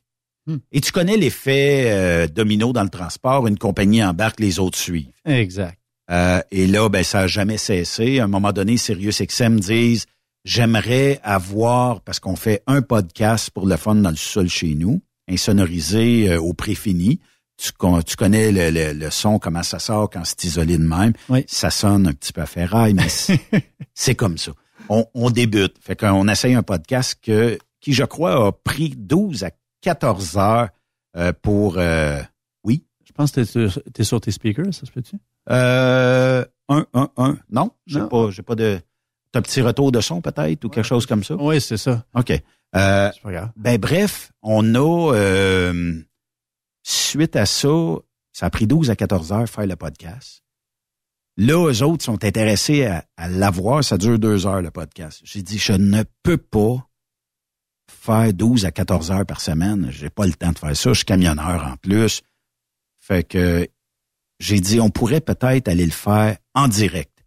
Et 0.72 0.80
tu 0.80 0.90
connais 0.92 1.16
l'effet 1.16 1.84
euh, 1.86 2.26
domino 2.26 2.72
dans 2.72 2.82
le 2.82 2.88
transport. 2.90 3.46
Une 3.46 3.56
compagnie 3.58 4.02
embarque, 4.04 4.38
les 4.40 4.58
autres 4.58 4.78
suivent. 4.78 5.10
Exact. 5.24 5.78
Euh, 6.10 6.40
et 6.50 6.66
là, 6.66 6.88
ben, 6.88 7.04
ça 7.04 7.20
a 7.20 7.26
jamais 7.26 7.56
cessé. 7.56 8.18
À 8.18 8.24
un 8.24 8.28
moment 8.28 8.52
donné, 8.52 8.76
SiriusXM 8.76 9.60
disent, 9.60 10.06
j'aimerais 10.44 11.20
avoir, 11.22 12.00
parce 12.00 12.18
qu'on 12.20 12.36
fait 12.36 12.62
un 12.66 12.82
podcast 12.82 13.50
pour 13.50 13.66
le 13.66 13.76
fun 13.76 13.94
dans 13.94 14.10
le 14.10 14.16
sol 14.16 14.48
chez 14.48 14.74
nous, 14.74 15.00
insonorisé 15.30 16.36
au 16.36 16.52
prix 16.52 16.74
fini. 16.74 17.20
Tu, 17.56 17.72
con- 17.72 18.02
tu 18.02 18.16
connais 18.16 18.50
le, 18.52 18.70
le- 18.70 18.92
le 18.98 19.10
son, 19.10 19.38
comment 19.38 19.62
ça 19.62 19.78
sort 19.78 20.08
quand 20.10 20.24
c'est 20.24 20.44
isolé 20.44 20.78
de 20.78 20.82
même? 20.84 21.12
Ça 21.46 21.70
sonne 21.70 22.08
un 22.08 22.12
petit 22.12 22.32
peu 22.32 22.40
à 22.40 22.46
ferraille, 22.46 22.94
mais 22.94 23.08
c'est 23.94 24.14
comme 24.14 24.38
ça. 24.38 24.52
On, 24.90 25.06
on 25.14 25.30
débute. 25.30 25.76
Fait 25.80 25.94
qu'on 25.96 26.26
essaye 26.28 26.54
un 26.54 26.62
podcast 26.62 27.18
que, 27.22 27.58
qui, 27.80 27.92
je 27.92 28.04
crois, 28.04 28.48
a 28.48 28.52
pris 28.52 28.90
12 28.96 29.44
à 29.44 29.50
14 29.82 30.36
heures 30.36 30.68
euh, 31.16 31.32
pour... 31.42 31.78
euh, 31.78 32.20
oui? 32.64 32.84
Je 33.04 33.12
pense 33.12 33.30
que 33.30 33.36
t'es 33.40 33.44
sur, 33.46 33.82
t'es 33.94 34.04
sur 34.04 34.20
tes 34.20 34.30
speakers, 34.32 34.74
ça 34.74 34.86
se 34.86 34.90
peut-tu? 34.90 35.16
Euh, 35.50 36.44
un, 36.68 36.86
un, 36.94 37.08
un. 37.16 37.38
Non, 37.50 37.70
j'ai 37.86 38.00
pas, 38.08 38.30
j'ai 38.30 38.42
pas 38.42 38.54
de. 38.54 38.80
T'as 39.32 39.38
un 39.38 39.42
petit 39.42 39.62
retour 39.62 39.90
de 39.92 40.00
son 40.00 40.20
peut-être 40.20 40.64
ou 40.64 40.68
quelque 40.68 40.84
chose 40.86 41.06
comme 41.06 41.22
ça? 41.24 41.34
Oui, 41.36 41.60
c'est 41.60 41.76
ça. 41.76 42.04
Ok. 42.14 42.30
Euh, 42.76 43.10
C'est 43.14 43.22
pas 43.22 43.32
grave. 43.32 43.50
ben 43.56 43.78
bref, 43.78 44.32
on 44.42 44.74
a 44.74 45.14
euh, 45.14 46.00
suite 46.82 47.36
à 47.36 47.46
ça, 47.46 47.68
ça 48.32 48.46
a 48.46 48.50
pris 48.50 48.66
12 48.66 48.90
à 48.90 48.96
14 48.96 49.32
heures 49.32 49.48
faire 49.48 49.66
le 49.66 49.76
podcast. 49.76 50.42
Là, 51.40 51.70
eux 51.70 51.82
autres 51.82 52.04
sont 52.04 52.22
intéressés 52.22 52.84
à, 52.84 53.06
à 53.16 53.26
l'avoir. 53.26 53.82
Ça 53.82 53.96
dure 53.96 54.18
deux 54.18 54.46
heures 54.46 54.60
le 54.60 54.70
podcast. 54.70 55.22
J'ai 55.24 55.40
dit, 55.40 55.56
je 55.56 55.72
ne 55.72 56.02
peux 56.22 56.36
pas 56.36 56.86
faire 57.90 58.34
12 58.34 58.66
à 58.66 58.70
14 58.70 59.10
heures 59.10 59.24
par 59.24 59.40
semaine. 59.40 59.88
J'ai 59.90 60.10
pas 60.10 60.26
le 60.26 60.34
temps 60.34 60.52
de 60.52 60.58
faire 60.58 60.76
ça. 60.76 60.90
Je 60.90 60.98
suis 60.98 61.06
camionneur 61.06 61.64
en 61.64 61.76
plus. 61.78 62.20
Fait 62.98 63.26
que 63.26 63.66
j'ai 64.38 64.60
dit, 64.60 64.80
on 64.80 64.90
pourrait 64.90 65.22
peut-être 65.22 65.68
aller 65.68 65.86
le 65.86 65.92
faire 65.92 66.36
en 66.54 66.68
direct. 66.68 67.24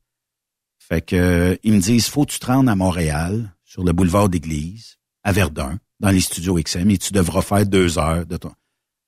Fait 0.77 1.01
que 1.01 1.57
ils 1.63 1.73
me 1.73 1.79
disent, 1.79 2.07
faut 2.07 2.25
que 2.25 2.33
tu 2.33 2.39
te 2.39 2.45
rendes 2.45 2.69
à 2.69 2.75
Montréal, 2.75 3.51
sur 3.63 3.83
le 3.83 3.93
boulevard 3.93 4.29
d'Église, 4.29 4.97
à 5.23 5.31
Verdun, 5.31 5.79
dans 5.99 6.11
les 6.11 6.21
studios 6.21 6.59
XM, 6.61 6.91
et 6.91 6.99
tu 6.99 7.13
devras 7.13 7.41
faire 7.41 7.65
deux 7.65 7.97
heures 7.97 8.27
de 8.27 8.37
ton. 8.37 8.53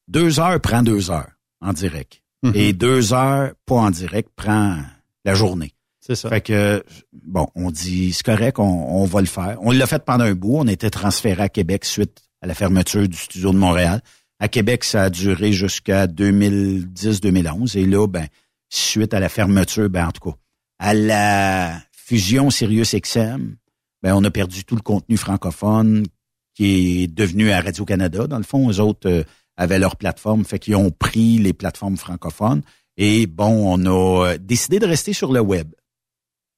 Deux 0.07 0.39
heures 0.39 0.59
prend 0.59 0.81
deux 0.81 1.11
heures 1.11 1.29
en 1.61 1.73
direct. 1.73 2.23
Et 2.53 2.73
deux 2.73 3.13
heures 3.13 3.53
pas 3.65 3.75
en 3.75 3.91
direct 3.91 4.29
prend 4.35 4.83
la 5.25 5.33
journée. 5.33 5.73
C'est 5.99 6.15
ça. 6.15 6.29
Fait 6.29 6.41
que 6.41 6.83
bon, 7.11 7.47
on 7.55 7.71
dit 7.71 8.13
c'est 8.13 8.25
correct, 8.25 8.59
on, 8.59 9.01
on 9.01 9.05
va 9.05 9.21
le 9.21 9.27
faire. 9.27 9.57
On 9.61 9.71
l'a 9.71 9.87
fait 9.87 10.03
pendant 10.05 10.23
un 10.23 10.35
bout. 10.35 10.57
On 10.57 10.67
était 10.67 10.91
transféré 10.91 11.43
à 11.43 11.49
Québec 11.49 11.83
suite 11.83 12.21
à 12.41 12.47
la 12.47 12.53
fermeture 12.53 13.07
du 13.07 13.17
studio 13.17 13.51
de 13.51 13.57
Montréal. 13.57 14.01
À 14.39 14.47
Québec, 14.47 14.83
ça 14.83 15.03
a 15.03 15.09
duré 15.09 15.51
jusqu'à 15.51 16.07
2010-2011. 16.07 17.77
Et 17.77 17.85
là, 17.85 18.07
ben, 18.07 18.27
suite 18.69 19.13
à 19.13 19.19
la 19.19 19.29
fermeture, 19.29 19.89
ben, 19.89 20.07
en 20.07 20.11
tout 20.11 20.29
cas, 20.29 20.37
à 20.77 20.93
la 20.93 21.81
fusion 21.91 22.49
Sirius 22.49 22.93
XM, 22.93 23.55
ben, 24.03 24.13
on 24.13 24.23
a 24.23 24.29
perdu 24.29 24.63
tout 24.63 24.75
le 24.75 24.81
contenu 24.81 25.17
francophone 25.17 26.05
qui 26.53 27.03
est 27.03 27.07
devenu 27.07 27.51
à 27.51 27.61
Radio-Canada. 27.61 28.27
Dans 28.27 28.37
le 28.37 28.43
fond, 28.43 28.69
eux 28.69 28.79
autres 28.79 29.09
euh, 29.09 29.23
avaient 29.57 29.79
leur 29.79 29.95
plateforme, 29.95 30.45
fait 30.45 30.59
qu'ils 30.59 30.75
ont 30.75 30.91
pris 30.91 31.37
les 31.37 31.53
plateformes 31.53 31.97
francophones. 31.97 32.61
Et 32.97 33.27
bon, 33.27 33.73
on 33.73 33.85
a 33.85 34.25
euh, 34.33 34.37
décidé 34.37 34.79
de 34.79 34.85
rester 34.85 35.13
sur 35.13 35.31
le 35.33 35.39
web. 35.41 35.67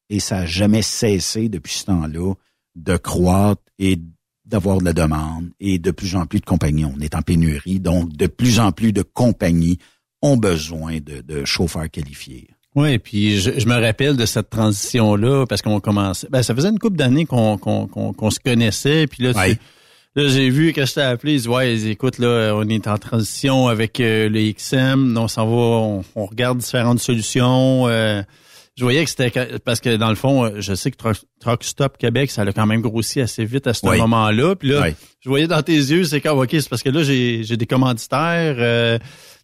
et 0.10 0.20
ça 0.20 0.40
n'a 0.42 0.46
jamais 0.46 0.82
cessé 0.82 1.50
depuis 1.50 1.74
ce 1.74 1.86
temps-là 1.86 2.34
de 2.76 2.96
croître 2.98 3.62
et 3.80 4.00
d'avoir 4.46 4.78
de 4.78 4.86
la 4.86 4.94
demande 4.94 5.50
et 5.60 5.80
de 5.80 5.92
plus 5.92 6.16
en 6.16 6.26
plus 6.26 6.40
de 6.40 6.46
compagnies. 6.46 6.86
On 6.86 7.00
est 7.02 7.16
en 7.16 7.22
pénurie, 7.22 7.80
donc 7.80 8.14
de 8.16 8.28
plus 8.28 8.60
en 8.60 8.72
plus 8.72 8.94
de 8.94 9.02
compagnies 9.02 9.78
ont 10.22 10.38
besoin 10.38 11.00
de, 11.00 11.22
de 11.22 11.44
chauffeurs 11.44 11.90
qualifiés. 11.90 12.48
Oui, 12.76 13.00
puis 13.00 13.40
je, 13.40 13.60
je 13.60 13.66
me 13.68 13.74
rappelle 13.76 14.16
de 14.16 14.26
cette 14.26 14.50
transition-là 14.52 15.46
parce 15.48 15.62
qu'on 15.64 15.80
commençait. 15.80 16.28
Ben, 16.30 16.44
ça 16.44 16.54
faisait 16.56 16.70
une 16.70 16.80
couple 16.80 16.96
d'années 16.98 17.26
qu'on 17.26 17.58
qu'on 17.58 17.88
qu'on 17.88 18.14
qu'on 18.14 18.30
se 18.30 18.40
connaissait, 18.40 19.08
puis 19.08 19.24
là, 19.24 19.34
tu- 19.34 19.40
Ouais. 19.40 19.60
Là 20.18 20.28
j'ai 20.28 20.49
vu 20.49 20.74
que 20.74 20.86
je 20.86 20.93
t'ai 20.93 21.01
appelé, 21.01 21.34
ils 21.34 21.38
disent 21.38 21.47
ouais, 21.47 21.76
écoute 21.88 22.18
là, 22.20 22.53
on 22.55 22.68
est 22.70 22.88
en 22.88 22.97
transition 22.97 23.68
avec 23.68 23.99
euh, 23.99 24.28
le 24.30 24.51
XM, 24.51 25.18
on 25.18 25.28
s'en 25.28 25.45
va, 25.47 25.55
on, 25.55 26.03
on 26.15 26.26
regarde 26.26 26.57
différentes 26.57 26.99
solutions. 26.99 27.88
euh, 27.88 28.22
je 28.76 28.84
voyais 28.84 29.03
que 29.03 29.09
c'était 29.09 29.32
parce 29.65 29.80
que 29.80 29.95
dans 29.95 30.09
le 30.09 30.15
fond, 30.15 30.43
euh, 30.45 30.51
je 30.59 30.76
sais 30.76 30.91
que 30.91 30.97
Truck, 31.39 31.63
Stop 31.63 31.97
Québec, 31.97 32.30
ça 32.30 32.43
a 32.43 32.51
quand 32.51 32.68
même 32.68 32.82
grossi 32.82 33.22
assez 33.22 33.43
vite 33.43 33.65
à 33.65 33.74
ce 33.74 33.86
Oui. 33.88 33.97
moment-là. 33.97 34.55
Puis 34.55 34.70
là, 34.70 34.82
Oui. 34.84 34.89
je 35.20 35.30
voyais 35.30 35.47
dans 35.47 35.63
tes 35.63 35.74
yeux, 35.76 36.03
c'est 36.03 36.22
comme 36.22 36.38
ok, 36.38 36.49
c'est 36.51 36.70
parce 36.70 36.84
que 36.84 36.89
là 36.89 37.01
j'ai 37.03 37.43
j'ai 37.43 37.57
des 37.57 37.65
commanditaires. 37.65 38.55
euh, 38.59 38.99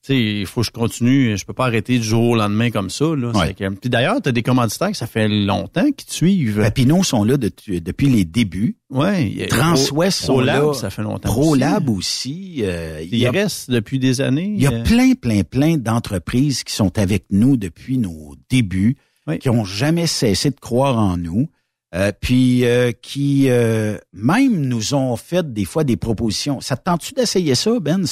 sais, 0.07 0.19
il 0.21 0.45
faut 0.45 0.61
que 0.61 0.67
je 0.67 0.71
continue. 0.71 1.37
Je 1.37 1.45
peux 1.45 1.53
pas 1.53 1.65
arrêter 1.65 1.97
du 1.97 2.03
jour 2.03 2.31
au 2.31 2.35
lendemain 2.35 2.69
comme 2.71 2.89
ça. 2.89 3.05
Là. 3.15 3.31
Ouais. 3.31 3.53
Que- 3.53 3.69
Puis 3.69 3.89
d'ailleurs, 3.89 4.21
tu 4.21 4.29
as 4.29 4.31
des 4.31 4.43
commanditaires 4.43 4.91
que 4.91 4.97
ça 4.97 5.07
fait 5.07 5.27
longtemps 5.27 5.89
qui 5.95 6.05
te 6.05 6.13
suivent. 6.13 6.57
Papineau 6.61 7.03
sont 7.03 7.23
là 7.23 7.37
de- 7.37 7.51
depuis 7.79 8.07
les 8.09 8.25
débuts. 8.25 8.77
Ouais. 8.89 9.31
il 9.35 9.47
Transwest 9.47 10.19
sont 10.25 10.39
là. 10.39 10.57
ProLab, 10.59 10.75
ça 10.75 10.89
fait 10.89 11.01
longtemps. 11.03 11.29
ProLab 11.29 11.89
aussi. 11.89 12.57
euh, 12.63 13.01
Il, 13.09 13.17
y 13.17 13.25
a- 13.25 13.31
reste 13.31 13.71
depuis 13.71 13.97
des 13.99 14.19
années. 14.21 14.51
Il 14.55 14.61
y 14.61 14.67
a 14.67 14.71
euh, 14.73 14.83
plein, 14.83 15.13
plein, 15.13 15.43
plein 15.43 15.77
d'entreprises 15.77 16.63
qui 16.63 16.73
sont 16.73 16.97
avec 16.99 17.25
nous 17.31 17.57
depuis 17.57 17.97
nos 17.97 18.35
débuts, 18.49 18.97
qui 19.39 19.49
ont 19.49 19.63
jamais 19.65 20.05
cessé 20.07 20.49
de 20.51 20.59
croire 20.59 20.97
en 20.97 21.15
nous, 21.17 21.47
euh, 21.95 22.11
puis 22.19 22.65
euh, 22.65 22.91
qui 23.01 23.45
euh, 23.47 23.97
même 24.11 24.59
nous 24.67 24.93
ont 24.95 25.15
fait 25.15 25.53
des 25.53 25.63
fois 25.65 25.83
des 25.85 25.95
propositions. 25.95 26.59
Ça 26.59 26.75
te 26.75 26.83
tente-tu 26.83 27.13
d'essayer 27.13 27.55
ça, 27.55 27.79
Ben? 27.79 28.03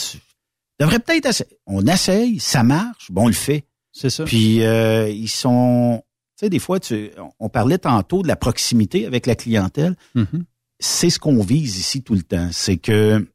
Devrait 0.80 1.00
peut-être 1.00 1.28
essayer. 1.28 1.60
On 1.68 1.86
essaye, 1.86 2.40
ça 2.40 2.64
marche, 2.64 3.12
bon, 3.12 3.26
on 3.26 3.28
le 3.28 3.34
fait. 3.34 3.66
C'est 3.92 4.10
ça. 4.10 4.24
Puis 4.24 4.64
euh, 4.64 5.10
ils 5.10 5.30
sont... 5.30 6.04
Tu 6.38 6.46
sais, 6.46 6.50
des 6.50 6.60
fois, 6.60 6.80
tu, 6.80 7.12
on 7.40 7.50
parlait 7.50 7.78
tantôt 7.78 8.24
de 8.24 8.28
la 8.28 8.36
proximité 8.36 9.06
avec 9.06 9.26
la 9.26 9.36
clientèle. 9.36 9.96
Mhm. 10.16 10.46
C'est 10.80 11.12
ce 11.12 11.20
qu'on 11.20 11.44
vise 11.44 11.78
ici 11.78 12.02
tout 12.02 12.16
le 12.16 12.24
temps. 12.24 12.50
C'est 12.52 12.78
que 12.78 13.28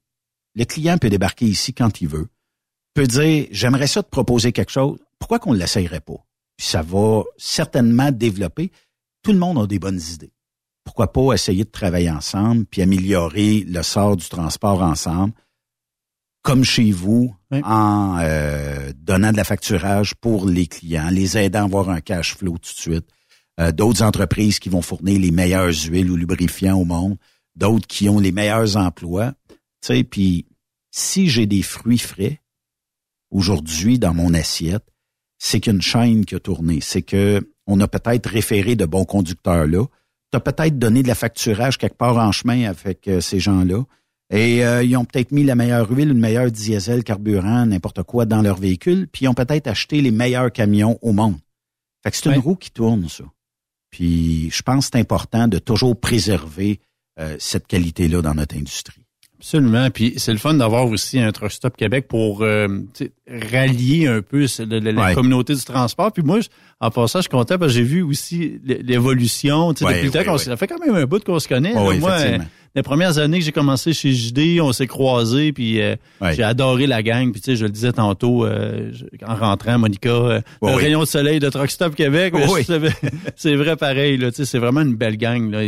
le 0.56 0.64
client 0.64 0.98
peut 0.98 1.10
débarquer 1.10 1.46
ici 1.46 1.72
quand 1.72 2.00
il 2.00 2.08
veut, 2.08 2.26
peut 2.94 3.06
dire 3.06 3.46
j'aimerais 3.52 3.86
ça 3.86 4.02
te 4.02 4.08
proposer 4.08 4.52
quelque 4.52 4.72
chose. 4.72 4.98
Pourquoi 5.18 5.38
qu'on 5.38 5.52
ne 5.52 5.58
l'essayerait 5.58 6.00
pas? 6.00 6.26
Puis 6.56 6.66
ça 6.66 6.82
va 6.82 7.22
certainement 7.36 8.10
développer. 8.10 8.72
Tout 9.22 9.32
le 9.32 9.38
monde 9.38 9.58
a 9.58 9.66
des 9.66 9.78
bonnes 9.78 10.00
idées. 10.14 10.32
Pourquoi 10.84 11.12
pas 11.12 11.32
essayer 11.34 11.64
de 11.64 11.70
travailler 11.70 12.10
ensemble 12.10 12.64
puis 12.64 12.80
améliorer 12.80 13.64
le 13.66 13.82
sort 13.82 14.16
du 14.16 14.28
transport 14.28 14.82
ensemble, 14.82 15.34
comme 16.46 16.62
chez 16.62 16.92
vous, 16.92 17.34
en 17.50 18.18
euh, 18.20 18.92
donnant 18.96 19.32
de 19.32 19.36
la 19.36 19.42
facturage 19.42 20.14
pour 20.14 20.46
les 20.48 20.68
clients, 20.68 21.10
les 21.10 21.36
aidant 21.36 21.62
à 21.62 21.64
avoir 21.64 21.90
un 21.90 22.00
cash 22.00 22.36
flow 22.36 22.52
tout 22.52 22.72
de 22.72 22.78
suite. 22.78 23.08
Euh, 23.58 23.72
d'autres 23.72 24.02
entreprises 24.02 24.60
qui 24.60 24.68
vont 24.68 24.80
fournir 24.80 25.18
les 25.18 25.32
meilleures 25.32 25.72
huiles 25.72 26.08
ou 26.08 26.14
lubrifiants 26.14 26.78
au 26.78 26.84
monde, 26.84 27.16
d'autres 27.56 27.88
qui 27.88 28.08
ont 28.08 28.20
les 28.20 28.30
meilleurs 28.30 28.76
emplois. 28.76 29.32
Tu 29.48 29.56
sais, 29.88 30.04
puis 30.04 30.46
si 30.92 31.28
j'ai 31.28 31.46
des 31.46 31.62
fruits 31.62 31.98
frais 31.98 32.40
aujourd'hui 33.32 33.98
dans 33.98 34.14
mon 34.14 34.32
assiette, 34.32 34.86
c'est 35.38 35.58
qu'une 35.58 35.82
chaîne 35.82 36.24
qui 36.24 36.36
a 36.36 36.40
tourné. 36.40 36.78
C'est 36.80 37.02
que 37.02 37.40
on 37.66 37.80
a 37.80 37.88
peut-être 37.88 38.28
référé 38.28 38.76
de 38.76 38.86
bons 38.86 39.04
conducteurs 39.04 39.66
là. 39.66 39.84
Tu 40.30 40.36
as 40.36 40.40
peut-être 40.40 40.78
donné 40.78 41.02
de 41.02 41.08
la 41.08 41.16
facturage 41.16 41.76
quelque 41.76 41.96
part 41.96 42.18
en 42.18 42.30
chemin 42.30 42.68
avec 42.70 43.08
euh, 43.08 43.20
ces 43.20 43.40
gens-là. 43.40 43.82
Et 44.30 44.64
euh, 44.64 44.82
ils 44.82 44.96
ont 44.96 45.04
peut-être 45.04 45.30
mis 45.30 45.44
la 45.44 45.54
meilleure 45.54 45.90
huile, 45.90 46.10
une 46.10 46.18
meilleure 46.18 46.50
diesel, 46.50 47.04
carburant, 47.04 47.64
n'importe 47.66 48.02
quoi 48.02 48.24
dans 48.24 48.42
leur 48.42 48.56
véhicule, 48.56 49.06
puis 49.10 49.24
ils 49.26 49.28
ont 49.28 49.34
peut-être 49.34 49.68
acheté 49.68 50.00
les 50.00 50.10
meilleurs 50.10 50.50
camions 50.52 50.98
au 51.02 51.12
monde. 51.12 51.36
Fait 52.02 52.10
que 52.10 52.16
c'est 52.16 52.34
une 52.34 52.40
roue 52.40 52.56
qui 52.56 52.70
tourne, 52.70 53.08
ça. 53.08 53.24
Puis 53.90 54.50
je 54.50 54.62
pense 54.62 54.86
que 54.86 54.90
c'est 54.94 55.00
important 55.00 55.46
de 55.48 55.58
toujours 55.58 55.98
préserver 55.98 56.80
euh, 57.20 57.36
cette 57.38 57.66
qualité-là 57.68 58.20
dans 58.20 58.34
notre 58.34 58.56
industrie. 58.56 59.00
Absolument. 59.38 59.90
Puis 59.90 60.14
c'est 60.16 60.32
le 60.32 60.38
fun 60.38 60.54
d'avoir 60.54 60.86
aussi 60.86 61.20
un 61.20 61.30
Truck 61.30 61.52
Stop 61.52 61.76
Québec 61.76 62.08
pour 62.08 62.42
euh, 62.42 62.66
rallier 63.28 64.06
un 64.08 64.22
peu 64.22 64.46
la 64.58 64.92
Ouais. 64.92 65.14
communauté 65.14 65.54
du 65.54 65.62
transport. 65.62 66.10
Puis 66.10 66.22
moi, 66.22 66.38
en 66.80 66.90
passant, 66.90 67.18
je 67.18 67.24
suis 67.24 67.30
content 67.30 67.58
parce 67.58 67.72
que 67.72 67.78
j'ai 67.78 67.84
vu 67.84 68.02
aussi 68.02 68.58
l'évolution. 68.64 69.68
Ouais, 69.68 69.74
depuis 69.74 70.06
le 70.06 70.10
temps 70.10 70.24
qu'on 70.24 70.38
ça 70.38 70.56
fait 70.56 70.66
quand 70.66 70.78
même 70.84 70.94
un 70.94 71.04
bout 71.04 71.22
qu'on 71.22 71.38
se 71.38 71.48
connaît. 71.48 71.74
Ouais, 71.74 71.94
là. 71.94 72.00
moi, 72.00 72.18
les 72.76 72.82
premières 72.82 73.18
années 73.18 73.38
que 73.40 73.44
j'ai 73.44 73.52
commencé 73.52 73.92
chez 73.92 74.12
JD, 74.12 74.60
on 74.60 74.70
s'est 74.72 74.86
croisés, 74.86 75.52
puis 75.52 75.80
euh, 75.80 75.96
j'ai 76.32 76.42
adoré 76.44 76.86
la 76.86 77.02
gang. 77.02 77.32
Puis 77.32 77.40
tu 77.40 77.46
sais, 77.52 77.56
je 77.56 77.64
le 77.64 77.70
disais 77.70 77.92
tantôt 77.92 78.44
euh, 78.44 78.92
en 79.26 79.34
rentrant, 79.34 79.78
Monica, 79.78 80.10
euh, 80.10 80.40
Ouais, 80.60 80.70
le 80.70 80.76
ouais. 80.76 80.82
rayon 80.84 81.00
de 81.00 81.06
soleil 81.06 81.40
de 81.40 81.48
Truck 81.48 81.70
Stop 81.70 81.94
Québec. 81.94 82.34
Ouais, 82.34 82.60
je 82.60 82.66
savais- 82.66 82.92
c'est 83.34 83.56
vrai 83.56 83.76
pareil. 83.76 84.18
Là, 84.18 84.30
tu 84.30 84.36
sais, 84.36 84.44
c'est 84.44 84.58
vraiment 84.58 84.82
une 84.82 84.94
belle 84.94 85.16
gang. 85.16 85.50
Là. 85.50 85.60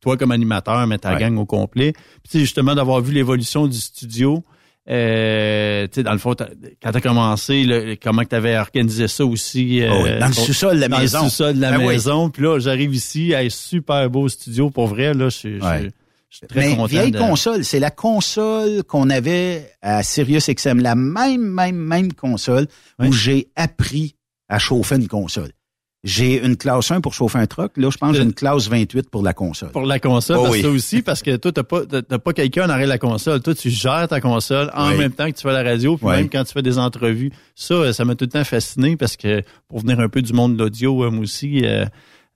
Toi 0.00 0.16
comme 0.16 0.32
animateur, 0.32 0.86
mais 0.86 0.98
ta 0.98 1.14
gang 1.16 1.36
au 1.38 1.46
complet. 1.46 1.92
Puis 1.92 2.02
tu 2.24 2.30
sais, 2.32 2.40
justement 2.40 2.74
d'avoir 2.74 3.00
vu 3.00 3.14
l'évolution 3.14 3.66
du 3.66 3.78
studio. 3.78 4.44
Euh, 4.90 5.86
tu 5.86 5.96
sais, 5.96 6.02
dans 6.02 6.12
le 6.12 6.18
fond, 6.18 6.34
t'as- 6.34 6.48
quand 6.82 6.92
t'as 6.92 7.00
commencé, 7.00 7.64
le- 7.64 7.94
comment 8.02 8.22
que 8.22 8.28
t'avais 8.28 8.56
organisé 8.56 9.06
ça 9.06 9.24
aussi. 9.24 9.82
euh, 9.82 9.90
Oh 9.92 10.00
oui, 10.04 10.18
dans 10.18 10.26
le 10.28 10.32
sous-sol 10.32 10.76
de 10.76 10.80
la 10.80 10.88
dans 10.88 10.98
maison. 10.98 11.24
le 11.24 11.28
sous-sol 11.28 11.54
de 11.56 11.60
la 11.60 11.72
Ben 11.72 11.78
oui. 11.80 11.86
maison. 11.88 12.30
Puis 12.30 12.42
là, 12.42 12.58
j'arrive 12.58 12.94
ici, 12.94 13.34
un 13.34 13.48
super 13.50 14.08
beau 14.08 14.28
studio. 14.28 14.70
Pour 14.70 14.86
vrai, 14.86 15.12
là, 15.14 15.28
je 15.28 15.62
Ouais. 15.62 15.90
Je 16.30 16.36
suis 16.38 16.46
très 16.46 16.60
Mais 16.60 16.70
content. 16.76 16.86
vieille 16.86 17.10
de- 17.10 17.18
console, 17.18 17.64
c'est 17.64 17.80
la 17.80 17.90
console 17.90 18.82
qu'on 18.84 19.08
avait 19.10 19.70
à 19.82 20.02
Sirius 20.02 20.48
XM, 20.50 20.80
la 20.80 20.94
même, 20.94 21.42
même, 21.42 21.76
même 21.76 22.12
console 22.12 22.66
où 22.98 23.12
j'ai 23.12 23.48
appris 23.56 24.14
à 24.48 24.58
chauffer 24.58 24.96
une 24.96 25.08
console. 25.08 25.50
J'ai 26.04 26.44
une 26.44 26.56
classe 26.56 26.92
1 26.92 27.00
pour 27.00 27.12
chauffer 27.12 27.38
un 27.38 27.46
truck. 27.46 27.72
Là, 27.76 27.90
je 27.90 27.96
pense 27.98 28.12
que 28.12 28.18
j'ai 28.18 28.22
une 28.22 28.32
classe 28.32 28.68
28 28.68 29.10
pour 29.10 29.20
la 29.22 29.32
console. 29.34 29.72
Pour 29.72 29.82
la 29.84 29.98
console, 29.98 30.36
Oh 30.38 30.42
parce 30.44 30.54
oui. 30.54 30.62
que 30.62 30.68
ça 30.68 30.72
aussi, 30.72 31.02
parce 31.02 31.22
que 31.22 31.36
toi, 31.36 31.50
t'as 31.50 31.64
pas, 31.64 31.84
t'as 31.86 32.18
pas 32.18 32.32
quelqu'un 32.32 32.66
en 32.66 32.70
arrière 32.70 32.86
de 32.86 32.92
la 32.92 32.98
console. 32.98 33.42
Toi, 33.42 33.54
tu 33.54 33.68
gères 33.68 34.06
ta 34.08 34.20
console 34.20 34.70
en 34.74 34.90
Oui. 34.90 34.96
même 34.98 35.10
temps 35.12 35.26
que 35.28 35.34
tu 35.36 35.42
fais 35.42 35.52
la 35.52 35.64
radio, 35.64 35.96
puis 35.96 36.06
Oui. 36.06 36.12
même 36.16 36.30
quand 36.30 36.44
tu 36.44 36.52
fais 36.52 36.62
des 36.62 36.78
entrevues. 36.78 37.32
Ça, 37.56 37.74
euh, 37.74 37.92
ça 37.92 38.04
m'a 38.04 38.14
tout 38.14 38.26
le 38.26 38.30
temps 38.30 38.44
fasciné 38.44 38.96
parce 38.96 39.16
que 39.16 39.42
pour 39.66 39.80
venir 39.80 39.98
un 39.98 40.08
peu 40.08 40.22
du 40.22 40.32
monde 40.32 40.56
de 40.56 40.62
l'audio, 40.62 41.02
euh, 41.04 41.10
moi 41.10 41.22
aussi, 41.24 41.64
euh, 41.64 41.84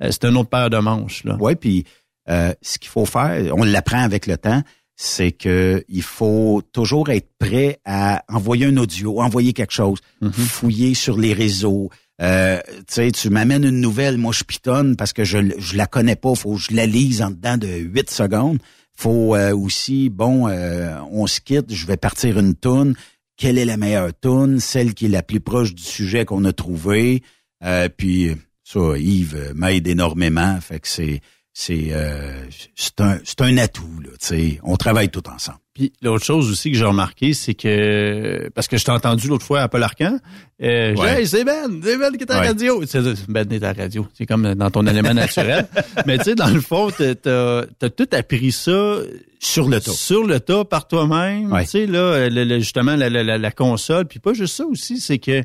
euh, 0.03 0.09
c'est 0.11 0.25
un 0.25 0.35
autre 0.35 0.51
paire 0.51 0.69
de 0.69 0.79
manches. 0.79 1.23
Là. 1.23 1.37
Oui, 1.41 1.55
puis 1.55 1.85
euh, 2.29 2.53
ce 2.63 2.79
qu'il 2.79 2.91
faut 2.91 3.07
faire, 3.07 3.53
on 3.57 3.65
l'apprend 3.65 4.03
avec 4.03 4.27
le 4.27 4.37
temps, 4.37 4.63
c'est 4.97 5.33
que 5.33 5.85
il 5.89 6.03
faut 6.03 6.63
toujours 6.73 7.11
être 7.11 7.29
prêt 7.39 7.81
à 7.85 8.23
envoyer 8.29 8.67
un 8.67 8.77
audio, 8.77 9.21
envoyer 9.21 9.53
quelque 9.53 9.73
chose, 9.73 9.99
Mm-hmm. 10.23 10.31
fouiller 10.33 10.95
sur 10.95 11.19
les 11.19 11.33
réseaux. 11.33 11.91
Euh, 12.21 12.61
tu 12.87 12.95
sais, 12.95 13.11
tu 13.11 13.29
m'amènes 13.31 13.65
une 13.65 13.81
nouvelle, 13.81 14.17
moi 14.19 14.33
je 14.33 14.45
pitonne 14.45 14.95
parce 14.95 15.13
que 15.13 15.25
je 15.25 15.39
je 15.59 15.77
la 15.77 15.87
connais 15.87 16.15
pas, 16.15 16.35
faut 16.37 16.55
que 16.55 16.61
je 16.61 16.77
la 16.77 16.87
lise 16.87 17.23
en 17.23 17.31
dedans 17.31 17.57
de 17.57 17.67
8 17.67 18.09
secondes. 18.11 18.59
Faut 18.95 19.35
euh, 19.35 19.57
aussi, 19.57 20.11
bon, 20.11 20.49
euh, 20.49 20.97
on 21.11 21.27
se 21.27 21.41
quitte, 21.41 21.75
je 21.75 21.87
vais 21.87 21.97
partir 21.97 22.39
une 22.39 22.55
toune. 22.55 22.95
Quelle 23.37 23.59
est 23.59 23.65
la 23.65 23.77
meilleure 23.77 24.13
toune? 24.15 24.61
Celle 24.61 24.95
qui 24.95 25.07
est 25.07 25.09
la 25.09 25.23
plus 25.23 25.41
proche 25.41 25.75
du 25.75 25.83
sujet 25.83 26.25
qu'on 26.25 26.45
a 26.45 26.53
trouvé. 26.53 27.23
Euh, 27.65 27.89
puis 27.89 28.31
ça, 28.63 28.97
Yves 28.97 29.53
m'aide 29.57 29.89
énormément. 29.89 30.61
Fait 30.61 30.79
que 30.79 30.87
c'est 30.87 31.21
c'est 31.55 31.89
euh, 31.91 32.45
c'est 32.75 33.01
un 33.01 33.19
c'est 33.25 33.41
un 33.43 33.57
atout 33.59 34.01
là. 34.03 34.11
Tu 34.21 34.27
sais, 34.27 34.61
on 34.63 34.77
travaille 34.77 35.11
tout 35.11 35.29
ensemble. 35.29 35.59
Puis 35.75 35.91
l'autre 36.03 36.25
chose 36.25 36.51
aussi 36.51 36.71
que 36.71 36.77
j'ai 36.77 36.85
remarqué, 36.85 37.33
c'est 37.33 37.55
que 37.55 38.51
parce 38.55 38.69
que 38.69 38.77
je 38.77 38.85
t'ai 38.85 38.91
entendu 38.91 39.29
l'autre 39.29 39.45
fois 39.45 39.61
à 39.63 39.69
Paul 39.69 39.83
Arcan, 39.83 40.19
euh, 40.63 40.95
Ouais. 40.97 41.21
Hey, 41.21 41.27
c'est 41.27 41.45
Ben, 41.45 41.81
c'est 41.83 41.97
Ben 41.99 42.13
qui 42.17 42.25
est 42.25 42.31
à 42.31 42.35
la 42.35 42.41
Ouais. 42.41 42.47
radio. 42.49 42.83
C'est 42.87 43.01
Ben 43.31 43.51
est 43.51 43.57
à 43.65 43.73
la 43.73 43.83
radio. 43.85 44.07
C'est 44.15 44.27
comme 44.27 44.55
dans 44.55 44.71
ton 44.71 44.87
élément 44.87 45.15
naturel. 45.15 45.67
Mais 46.07 46.19
tu 46.19 46.25
sais, 46.25 46.35
dans 46.35 46.49
le 46.51 46.61
fond, 46.61 46.91
t'as 46.91 47.15
t'as 47.15 47.65
t'as 47.79 47.91
tout 47.91 48.09
appris 48.13 48.53
ça 48.53 48.97
sur 49.39 49.69
le 49.69 49.81
tas. 49.81 49.93
Sur 49.93 50.27
le 50.27 50.41
tas 50.41 50.65
par 50.65 50.89
toi-même. 50.89 51.51
Ouais. 51.53 51.65
Tu 51.65 51.71
sais 51.71 51.87
là, 51.87 52.29
le- 52.29 52.45
le- 52.45 52.59
justement 52.61 52.97
la, 52.97 53.09
la, 53.09 53.39
la, 53.39 53.51
console. 53.51 54.07
Puis 54.07 54.19
pas 54.21 54.35
juste 54.35 54.55
ça 54.57 54.65
aussi, 54.67 55.01
c'est 55.01 55.19
que 55.19 55.43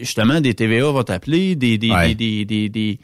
justement 0.00 0.40
des 0.40 0.54
TVA 0.54 0.90
vont 0.90 1.02
t'appeler, 1.02 1.56
des 1.56 1.78
des 1.78 2.14
des, 2.14 2.44
des, 2.44 2.68
des 2.68 2.98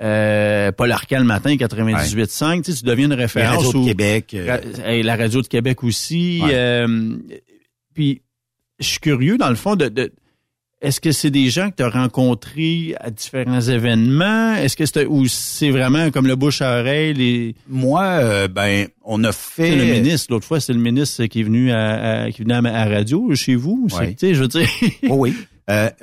euh, 0.00 0.72
Paul 0.72 0.90
Arcan 0.92 1.18
le 1.18 1.24
matin 1.24 1.54
98.5, 1.54 2.62
tu 2.62 2.72
sais, 2.72 2.78
tu 2.78 2.84
deviens 2.84 3.06
une 3.06 3.12
référence. 3.12 3.56
radios 3.56 3.72
de 3.72 3.78
au- 3.78 3.84
Québec, 3.84 4.32
euh. 4.34 4.58
Hey, 4.84 5.02
la 5.02 5.16
radio 5.16 5.42
de 5.42 5.46
Québec 5.48 5.84
aussi. 5.84 6.40
Ouais. 6.42 6.50
euh, 6.54 7.16
puis 7.94 8.22
je 8.80 8.86
suis 8.86 9.00
curieux 9.00 9.36
dans 9.38 9.50
le 9.50 9.54
fond 9.54 9.76
de, 9.76 9.88
de- 9.88 10.12
est-ce 10.80 11.00
que 11.00 11.12
c'est 11.12 11.30
des 11.30 11.48
gens 11.48 11.70
que 11.70 11.76
tu 11.76 11.82
as 11.84 11.90
rencontrés 11.90 12.96
à 12.98 13.10
différents 13.10 13.60
événements? 13.60 14.54
Est-ce 14.56 14.76
que 14.76 14.84
c'est 14.86 15.06
ou 15.06 15.28
c'est 15.28 15.70
vraiment 15.70 16.10
comme 16.10 16.26
le 16.26 16.34
bouche 16.34 16.60
à 16.60 16.80
oreille? 16.80 17.14
Les... 17.14 17.54
Moi, 17.68 18.48
ben, 18.48 18.88
on 19.04 19.22
a 19.22 19.30
fait 19.30 19.70
Tu 19.70 19.76
le 19.78 19.84
ministre, 19.84 20.32
l'autre 20.32 20.46
fois, 20.46 20.58
c'est 20.58 20.72
le 20.72 20.80
ministre 20.80 21.24
qui 21.26 21.40
est 21.40 21.44
venu 21.44 21.70
à, 21.70 22.22
à- 22.22 22.30
qui 22.32 22.42
venu 22.42 22.54
à, 22.54 22.58
à 22.58 22.88
la 22.88 22.96
radio 22.96 23.32
chez 23.36 23.54
vous. 23.54 23.86
Ouais. 23.92 24.14
Tu 24.14 24.26
sais, 24.26 24.34
je 24.34 24.40
veux 24.40 24.48
dire. 24.48 24.66
Oh 25.08 25.14
oui. 25.18 25.34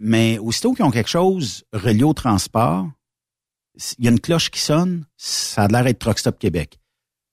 Mais 0.01 0.37
aussitôt 0.37 0.73
qu'ils 0.73 0.85
ont 0.85 0.91
quelque 0.91 1.09
chose 1.09 1.63
relié 1.73 2.03
au 2.03 2.13
transport, 2.13 2.87
il 3.97 4.05
y 4.05 4.07
a 4.07 4.11
une 4.11 4.19
cloche 4.19 4.49
qui 4.49 4.59
sonne, 4.59 5.05
ça 5.17 5.63
a 5.63 5.67
l'air 5.67 5.83
d'être 5.83 5.99
Truck 5.99 6.19
Stop 6.19 6.39
Québec. 6.39 6.79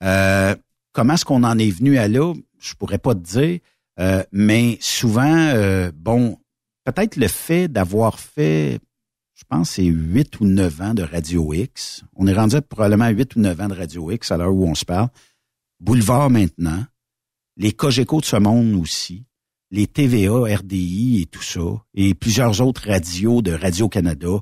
Euh, 0.03 0.55
comment 0.93 1.13
est-ce 1.13 1.25
qu'on 1.25 1.43
en 1.43 1.57
est 1.57 1.69
venu 1.69 1.97
à 1.97 2.07
là? 2.07 2.33
Je 2.59 2.73
pourrais 2.73 2.97
pas 2.97 3.13
te 3.13 3.19
dire, 3.19 3.59
euh, 3.99 4.23
mais 4.31 4.77
souvent, 4.79 5.35
euh, 5.35 5.91
bon, 5.95 6.37
peut-être 6.85 7.15
le 7.15 7.27
fait 7.27 7.67
d'avoir 7.67 8.19
fait, 8.19 8.79
je 9.35 9.43
pense, 9.49 9.71
c'est 9.71 9.85
8 9.85 10.39
ou 10.39 10.45
9 10.45 10.81
ans 10.81 10.93
de 10.93 11.03
Radio 11.03 11.53
X. 11.53 12.03
On 12.15 12.27
est 12.27 12.33
rendu 12.33 12.61
probablement 12.61 13.09
8 13.09 13.35
ou 13.35 13.39
9 13.39 13.61
ans 13.61 13.67
de 13.67 13.75
Radio 13.75 14.11
X 14.11 14.31
à 14.31 14.37
l'heure 14.37 14.53
où 14.53 14.67
on 14.67 14.75
se 14.75 14.85
parle. 14.85 15.09
Boulevard 15.79 16.29
maintenant, 16.29 16.83
les 17.57 17.71
Cogeco 17.71 18.19
de 18.19 18.25
ce 18.25 18.37
monde 18.37 18.73
aussi, 18.75 19.25
les 19.69 19.87
TVA, 19.87 20.55
RDI 20.55 21.21
et 21.21 21.25
tout 21.25 21.43
ça, 21.43 21.83
et 21.93 22.13
plusieurs 22.13 22.61
autres 22.61 22.87
radios 22.87 23.41
de 23.41 23.51
Radio-Canada. 23.51 24.39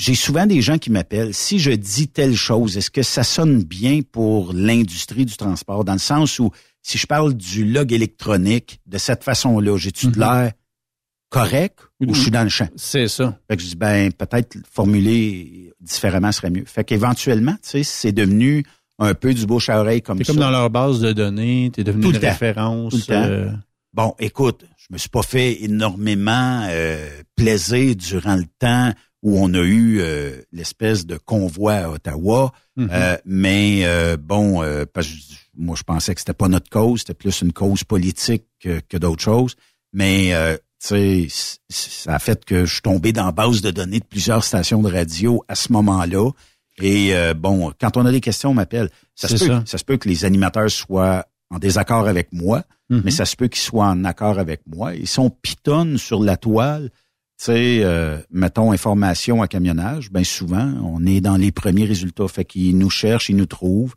J'ai 0.00 0.14
souvent 0.14 0.46
des 0.46 0.62
gens 0.62 0.78
qui 0.78 0.90
m'appellent. 0.90 1.34
Si 1.34 1.58
je 1.58 1.72
dis 1.72 2.08
telle 2.08 2.34
chose, 2.34 2.78
est-ce 2.78 2.90
que 2.90 3.02
ça 3.02 3.22
sonne 3.22 3.62
bien 3.62 4.00
pour 4.00 4.54
l'industrie 4.54 5.26
du 5.26 5.36
transport? 5.36 5.84
Dans 5.84 5.92
le 5.92 5.98
sens 5.98 6.38
où, 6.38 6.50
si 6.80 6.96
je 6.96 7.06
parle 7.06 7.34
du 7.34 7.66
log 7.66 7.92
électronique 7.92 8.80
de 8.86 8.96
cette 8.96 9.22
façon-là, 9.24 9.76
j'ai-tu 9.76 10.06
de 10.06 10.18
l'air 10.18 10.52
correct 11.28 11.78
ou 12.00 12.14
je 12.14 12.22
suis 12.22 12.30
dans 12.30 12.44
le 12.44 12.48
champ? 12.48 12.68
C'est 12.76 13.08
ça. 13.08 13.38
Fait 13.48 13.58
que 13.58 13.62
je 13.62 13.68
dis, 13.68 13.76
ben, 13.76 14.10
peut-être 14.10 14.56
formuler 14.72 15.72
différemment 15.80 16.32
serait 16.32 16.50
mieux. 16.50 16.64
Fait 16.64 16.82
qu'éventuellement, 16.84 17.54
tu 17.62 17.68
sais, 17.68 17.82
c'est 17.82 18.12
devenu 18.12 18.64
un 18.98 19.12
peu 19.12 19.34
du 19.34 19.44
bouche 19.44 19.68
à 19.68 19.80
oreille 19.80 20.00
comme 20.00 20.16
C'est 20.18 20.24
ça. 20.24 20.32
comme 20.32 20.40
dans 20.40 20.50
leur 20.50 20.70
base 20.70 21.00
de 21.00 21.12
données, 21.12 21.70
t'es 21.74 21.84
devenu 21.84 22.04
Tout 22.04 22.10
une 22.14 22.20
le 22.20 22.26
référence. 22.26 22.92
Tout 22.92 22.96
le 22.98 23.02
temps. 23.04 23.22
euh, 23.22 23.50
Bon, 23.92 24.14
écoute, 24.18 24.64
je 24.78 24.86
me 24.92 24.98
suis 24.98 25.08
pas 25.08 25.22
fait 25.22 25.62
énormément 25.64 26.64
euh, 26.70 27.06
plaisir 27.36 27.96
durant 27.96 28.36
le 28.36 28.44
temps 28.58 28.92
où 29.22 29.38
on 29.38 29.52
a 29.54 29.58
eu 29.62 30.00
euh, 30.00 30.40
l'espèce 30.52 31.04
de 31.06 31.16
convoi 31.18 31.74
à 31.74 31.90
Ottawa, 31.90 32.52
Mhm. 32.76 32.88
Euh, 32.92 33.16
mais 33.26 33.82
euh, 33.84 34.16
bon, 34.16 34.62
euh, 34.62 34.86
parce 34.90 35.06
que 35.06 35.12
je- 35.12 35.34
moi 35.54 35.76
je 35.76 35.82
pensais 35.82 36.14
que 36.14 36.20
c'était 36.20 36.32
pas 36.32 36.48
notre 36.48 36.70
cause, 36.70 37.00
c'était 37.00 37.12
plus 37.14 37.42
une 37.42 37.52
cause 37.52 37.84
politique 37.84 38.44
que, 38.58 38.80
que 38.88 38.96
d'autres 38.96 39.22
choses. 39.22 39.54
Mais 39.92 40.32
euh, 40.32 40.56
tu 40.82 41.28
sais, 41.28 41.52
ça 41.68 42.14
a 42.14 42.18
fait 42.18 42.42
que 42.44 42.64
je 42.64 42.72
suis 42.72 42.80
tombé 42.82 43.12
dans 43.12 43.26
la 43.26 43.32
base 43.32 43.60
de 43.60 43.70
données 43.70 44.00
de 44.00 44.04
plusieurs 44.04 44.44
stations 44.44 44.80
de 44.80 44.90
radio 44.90 45.44
à 45.48 45.54
ce 45.56 45.70
moment-là. 45.72 46.30
Et 46.80 47.14
euh, 47.14 47.34
bon, 47.34 47.70
quand 47.78 47.98
on 47.98 48.06
a 48.06 48.12
des 48.12 48.22
questions, 48.22 48.50
on 48.50 48.54
m'appelle. 48.54 48.88
Ça 49.14 49.28
se 49.28 49.34
peut, 49.34 49.46
ça. 49.46 49.62
ça 49.66 49.76
se 49.76 49.84
peut 49.84 49.98
que 49.98 50.08
les 50.08 50.24
animateurs 50.24 50.70
soient 50.70 51.26
en 51.50 51.58
désaccord 51.58 52.08
avec 52.08 52.28
moi, 52.32 52.64
Mhm. 52.88 53.02
mais 53.04 53.10
ça 53.10 53.26
se 53.26 53.36
peut 53.36 53.48
qu'ils 53.48 53.60
soient 53.60 53.88
en 53.88 54.04
accord 54.06 54.38
avec 54.38 54.62
moi. 54.66 54.94
Ils 54.94 55.06
sont 55.08 55.28
pitonnent 55.28 55.98
sur 55.98 56.22
la 56.22 56.36
toile. 56.38 56.90
Tu 57.40 57.46
sais, 57.46 57.80
euh, 57.84 58.18
mettons 58.30 58.70
information 58.70 59.40
à 59.40 59.48
camionnage, 59.48 60.10
ben 60.10 60.24
souvent, 60.24 60.74
on 60.84 61.06
est 61.06 61.22
dans 61.22 61.38
les 61.38 61.52
premiers 61.52 61.86
résultats. 61.86 62.28
Fait 62.28 62.44
qu'ils 62.44 62.76
nous 62.76 62.90
cherchent, 62.90 63.30
ils 63.30 63.36
nous 63.36 63.46
trouvent. 63.46 63.94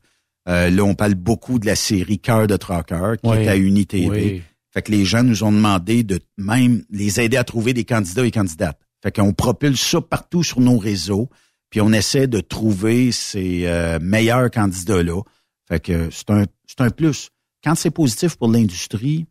Euh, 0.47 0.69
là, 0.69 0.83
on 0.85 0.95
parle 0.95 1.15
beaucoup 1.15 1.59
de 1.59 1.65
la 1.65 1.75
série 1.75 2.19
Cœur 2.19 2.47
de 2.47 2.55
Tracker 2.55 3.15
qui 3.21 3.29
Oui. 3.29 3.39
est 3.39 3.49
à 3.49 3.57
Unité 3.57 4.07
Oui. 4.09 4.41
Fait 4.71 4.81
que 4.81 4.93
les 4.93 5.03
gens 5.03 5.23
nous 5.23 5.43
ont 5.43 5.51
demandé 5.51 6.03
de 6.03 6.21
même 6.37 6.85
les 6.89 7.19
aider 7.19 7.35
à 7.35 7.43
trouver 7.43 7.73
des 7.73 7.83
candidats 7.83 8.25
et 8.25 8.31
candidates. 8.31 8.79
Fait 9.01 9.13
qu'on 9.13 9.33
propulse 9.33 9.81
ça 9.81 9.99
partout 9.99 10.41
sur 10.41 10.61
nos 10.61 10.77
réseaux, 10.77 11.27
puis 11.69 11.81
on 11.81 11.91
essaie 11.91 12.27
de 12.27 12.39
trouver 12.39 13.11
ces 13.11 13.65
euh, 13.65 13.99
meilleurs 14.01 14.51
candidats-là. 14.51 15.21
Fait 15.67 15.81
que 15.81 16.09
c'est 16.11 16.29
un, 16.29 16.45
c'est 16.65 16.79
un 16.79 16.91
plus. 16.91 17.29
Quand 17.61 17.75
c'est 17.75 17.91
positif 17.91 18.37
pour 18.37 18.49
l'industrie, 18.49 19.25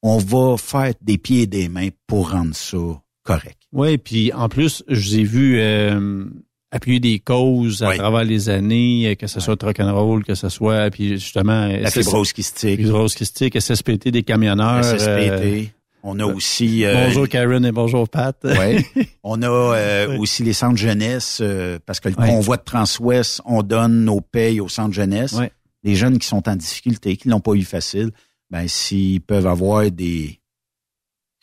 on 0.00 0.16
va 0.16 0.56
faire 0.56 0.94
des 1.02 1.18
pieds 1.18 1.42
et 1.42 1.46
des 1.46 1.68
mains 1.68 1.90
pour 2.06 2.30
rendre 2.30 2.56
ça 2.56 2.78
correct. 3.22 3.58
Oui, 3.72 3.98
puis 3.98 4.32
en 4.32 4.48
plus, 4.48 4.82
je 4.88 5.00
vous 5.00 5.18
ai 5.18 5.22
vu 5.24 5.58
euh, 5.60 6.24
appuyer 6.70 7.00
des 7.00 7.18
causes 7.18 7.82
à 7.82 7.94
travers 7.96 8.24
les 8.24 8.48
années, 8.48 9.08
euh, 9.10 9.14
que 9.14 9.26
ce 9.26 9.40
soit 9.40 9.60
rock'n'roll, 9.60 10.24
que 10.24 10.34
ce 10.34 10.48
soit, 10.48 10.90
puis 10.90 11.10
justement... 11.10 11.66
La 11.66 11.90
fibrose 11.90 12.32
kystique. 12.32 12.80
Fibrose 12.80 13.14
kystique, 13.14 13.60
SSPT 13.60 14.08
des 14.08 14.22
camionneurs. 14.22 14.84
SSPT. 14.84 15.08
euh, 15.08 15.64
on 16.02 16.18
a 16.18 16.24
aussi... 16.24 16.84
euh, 16.84 17.06
bonjour 17.06 17.28
Karen 17.28 17.64
et 17.64 17.72
bonjour 17.72 18.08
Pat. 18.08 18.36
Ouais. 18.44 18.84
On 19.22 19.42
a 19.42 20.06
aussi 20.18 20.42
les 20.42 20.54
centres 20.54 20.78
jeunesse, 20.78 21.42
parce 21.84 22.00
que 22.00 22.08
le 22.08 22.14
convoi 22.14 22.56
de 22.56 22.62
Transouest, 22.62 23.42
on 23.44 23.62
donne 23.62 24.04
nos 24.06 24.22
payes 24.22 24.60
aux 24.60 24.68
centres 24.68 24.94
jeunesse. 24.94 25.36
Les 25.84 25.94
jeunes 25.94 26.18
qui 26.18 26.26
sont 26.26 26.48
en 26.48 26.56
difficulté, 26.56 27.16
qui 27.16 27.28
l'ont 27.28 27.40
pas 27.40 27.52
eu 27.52 27.62
facile, 27.62 28.10
ben 28.50 28.66
s'ils 28.66 29.20
peuvent 29.20 29.46
avoir 29.46 29.90
des 29.90 30.39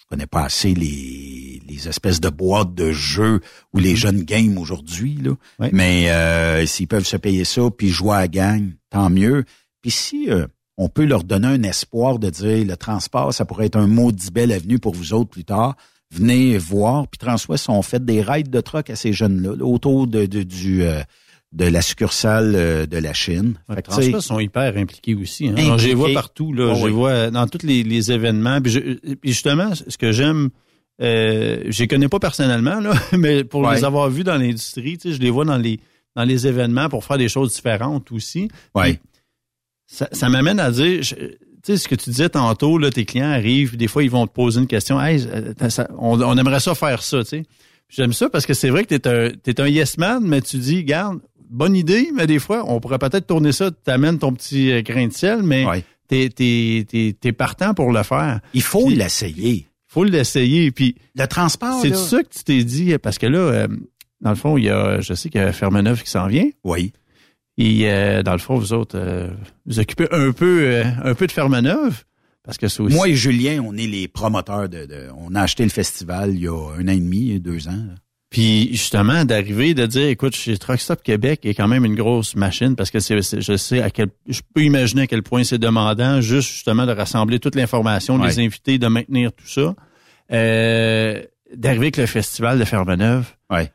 connais 0.09 0.27
pas 0.27 0.43
assez 0.45 0.73
les, 0.73 1.61
les 1.67 1.87
espèces 1.87 2.19
de 2.21 2.29
boîtes 2.29 2.73
de 2.73 2.91
jeux 2.91 3.41
où 3.73 3.79
les 3.79 3.95
jeunes 3.95 4.23
game 4.23 4.57
aujourd'hui, 4.57 5.17
là. 5.21 5.31
Ouais. 5.59 5.69
Mais 5.73 6.09
euh, 6.11 6.65
s'ils 6.65 6.87
peuvent 6.87 7.05
se 7.05 7.17
payer 7.17 7.43
ça 7.45 7.63
puis 7.75 7.89
jouer 7.89 8.15
à 8.15 8.19
la 8.21 8.27
gang, 8.27 8.71
tant 8.89 9.09
mieux. 9.09 9.43
Puis 9.81 9.91
si 9.91 10.29
euh, 10.29 10.47
on 10.77 10.89
peut 10.89 11.05
leur 11.05 11.23
donner 11.23 11.47
un 11.47 11.63
espoir 11.63 12.19
de 12.19 12.29
dire 12.29 12.65
le 12.65 12.77
transport, 12.77 13.33
ça 13.33 13.45
pourrait 13.45 13.65
être 13.65 13.77
un 13.77 13.87
maudit 13.87 14.31
belle 14.31 14.51
avenue 14.51 14.79
pour 14.79 14.93
vous 14.95 15.13
autres 15.13 15.29
plus 15.29 15.45
tard. 15.45 15.75
Venez 16.09 16.57
voir. 16.57 17.07
Puis 17.07 17.17
Transwest 17.17 17.69
ont 17.69 17.81
fait 17.81 18.03
des 18.03 18.21
raids 18.21 18.43
de 18.43 18.61
truck 18.61 18.89
à 18.89 18.95
ces 18.95 19.11
jeunes-là, 19.11 19.55
là, 19.57 19.65
autour 19.65 20.07
de, 20.07 20.25
de- 20.25 20.43
du 20.43 20.83
euh, 20.83 21.01
de 21.53 21.65
la 21.65 21.81
succursale 21.81 22.53
euh, 22.55 22.85
de 22.85 22.97
la 22.97 23.13
Chine. 23.13 23.57
Tu 23.69 23.75
sais, 23.75 23.81
Transwest 23.81 24.21
sont 24.27 24.39
hyper 24.39 24.75
impliqués 24.77 25.15
aussi. 25.15 25.47
Hein. 25.47 25.51
Impliqués. 25.53 25.77
Je 25.77 25.87
les 25.87 25.93
vois 25.93 26.13
partout. 26.13 26.51
Là. 26.53 26.69
Oh, 26.71 26.75
je 26.75 26.79
les 26.79 26.85
oui. 26.85 26.91
vois 26.91 27.31
dans 27.31 27.47
tous 27.47 27.65
les, 27.65 27.83
les 27.83 28.11
événements. 28.11 28.61
Puis, 28.61 28.71
je- 28.71 28.79
puis 29.15 29.31
justement, 29.31 29.73
ce 29.75 29.97
que 29.97 30.11
j'aime, 30.11 30.49
euh, 31.01 31.63
je 31.67 31.79
les 31.79 31.87
connais 31.87 32.09
pas 32.09 32.19
personnellement, 32.19 32.79
là, 32.79 32.93
mais 33.17 33.43
pour 33.43 33.61
Ouais. 33.61 33.75
les 33.75 33.85
avoir 33.85 34.09
vus 34.09 34.23
dans 34.23 34.37
l'industrie, 34.37 34.97
tu 34.97 35.09
sais, 35.09 35.15
je 35.15 35.21
les 35.21 35.29
vois 35.29 35.45
dans 35.45 35.57
les 35.57 35.79
dans 36.15 36.23
les 36.23 36.47
événements 36.47 36.89
pour 36.89 37.03
faire 37.05 37.19
des 37.19 37.29
choses 37.29 37.53
différentes 37.53 38.11
aussi. 38.11 38.47
Ouais. 38.73 38.99
Ça, 39.85 40.09
ça 40.11 40.29
m'amène 40.29 40.59
à 40.59 40.71
dire, 40.71 41.01
je- 41.03 41.13
tu 41.15 41.37
sais, 41.63 41.77
ce 41.77 41.87
que 41.87 41.95
tu 41.95 42.09
disais 42.09 42.29
tantôt, 42.29 42.77
là, 42.77 42.89
tes 42.89 43.05
clients 43.05 43.29
arrivent, 43.29 43.77
des 43.77 43.87
fois, 43.87 44.03
ils 44.03 44.09
vont 44.09 44.25
te 44.27 44.33
poser 44.33 44.59
une 44.59 44.67
question. 44.67 44.99
Hey, 45.01 45.23
ça- 45.69 45.87
on, 45.97 46.19
on 46.21 46.37
aimerait 46.37 46.59
ça 46.59 46.73
faire 46.75 47.01
ça, 47.03 47.19
tu 47.23 47.29
sais. 47.29 47.43
J'aime 47.89 48.11
ça 48.13 48.29
parce 48.29 48.45
que 48.45 48.53
c'est 48.53 48.69
vrai 48.69 48.83
que 48.83 48.93
t'es 48.95 49.07
un, 49.07 49.29
t'es 49.31 49.61
un 49.61 49.67
yes 49.67 49.97
man, 49.97 50.21
mais 50.25 50.41
tu 50.41 50.57
dis, 50.57 50.83
garde, 50.83 51.19
bonne 51.49 51.75
idée, 51.75 52.09
mais 52.15 52.27
des 52.27 52.39
fois, 52.39 52.63
on 52.67 52.79
pourrait 52.79 52.99
peut-être 52.99 53.27
tourner 53.27 53.51
ça, 53.51 53.71
t'amènes 53.71 54.19
ton 54.19 54.33
petit 54.33 54.71
euh, 54.71 54.81
grain 54.81 55.07
de 55.07 55.13
ciel, 55.13 55.43
mais 55.43 55.65
t'es, 56.07 56.29
t'es, 56.29 56.85
t'es, 56.89 57.15
t'es 57.19 57.31
partant 57.31 57.73
pour 57.73 57.91
le 57.91 58.03
faire. 58.03 58.39
Il 58.53 58.61
faut 58.61 58.89
l'essayer. 58.89 59.53
Il 59.89 59.93
faut 59.93 60.03
l'essayer. 60.03 60.71
Puis 60.71 60.95
le 61.15 61.25
transport, 61.27 61.79
c'est 61.81 61.95
ça 61.95 62.23
que 62.23 62.29
tu 62.29 62.43
t'es 62.43 62.63
dit, 62.63 62.97
parce 62.97 63.17
que 63.17 63.25
là, 63.27 63.39
euh, 63.39 63.67
dans 64.21 64.29
le 64.31 64.35
fond, 64.35 64.57
il 64.57 64.65
y 64.65 64.69
a, 64.69 64.99
je 65.01 65.13
sais 65.13 65.29
qu'il 65.29 65.39
y 65.41 65.43
a 65.43 65.51
Fermeneuve 65.53 66.01
qui 66.03 66.09
s'en 66.09 66.27
vient. 66.27 66.49
Oui. 66.63 66.91
Et 67.57 67.89
euh, 67.91 68.21
dans 68.23 68.33
le 68.33 68.37
fond, 68.37 68.55
vous 68.57 68.73
autres, 68.73 68.97
euh, 68.99 69.29
vous 69.65 69.79
occupez 69.79 70.07
un 70.11 70.31
peu, 70.31 70.61
euh, 70.61 70.83
un 71.03 71.15
peu 71.15 71.25
de 71.25 71.31
Fermeneuve, 71.31 72.03
parce 72.43 72.57
que 72.59 72.67
aussi. 72.67 72.81
Moi 72.95 73.09
et 73.09 73.15
Julien, 73.15 73.63
on 73.65 73.75
est 73.75 73.87
les 73.87 74.07
promoteurs 74.07 74.69
de, 74.69 74.85
de- 74.85 75.07
On 75.17 75.33
a 75.35 75.41
acheté 75.41 75.63
le 75.63 75.69
festival 75.69 76.35
il 76.35 76.41
y 76.41 76.47
a 76.47 76.51
un 76.77 76.87
an 76.87 76.91
et 76.91 76.99
demi, 76.99 77.39
deux 77.39 77.67
ans. 77.67 77.85
Puis 78.29 78.69
justement, 78.73 79.23
d'arriver, 79.23 79.73
de 79.73 79.85
dire, 79.85 80.07
écoute, 80.07 80.35
chez 80.35 80.57
Truck 80.57 80.79
Stop 80.81 81.01
Québec 81.01 81.45
est 81.45 81.53
quand 81.53 81.67
même 81.69 81.85
une 81.85 81.95
grosse 81.95 82.35
machine 82.35 82.75
parce 82.75 82.91
que 82.91 82.99
c'est, 82.99 83.21
je 83.41 83.55
sais 83.57 83.81
à 83.81 83.89
quel, 83.89 84.09
je 84.27 84.41
peux 84.53 84.63
imaginer 84.63 85.03
à 85.03 85.07
quel 85.07 85.23
point 85.23 85.45
c'est 85.45 85.57
demandant, 85.57 86.19
juste 86.19 86.49
justement 86.51 86.85
de 86.85 86.91
rassembler 86.91 87.39
toute 87.39 87.55
l'information, 87.55 88.17
de 88.17 88.23
Ouais. 88.23 88.27
les 88.29 88.39
inviter, 88.39 88.77
de 88.79 88.87
maintenir 88.87 89.31
tout 89.31 89.47
ça. 89.47 89.73
Euh, 90.33 91.23
d'arriver 91.55 91.85
avec 91.85 91.97
le 91.97 92.05
festival 92.05 92.59
de 92.59 92.65
Fermeneuve. 92.65 93.33
Ouais. 93.49 93.71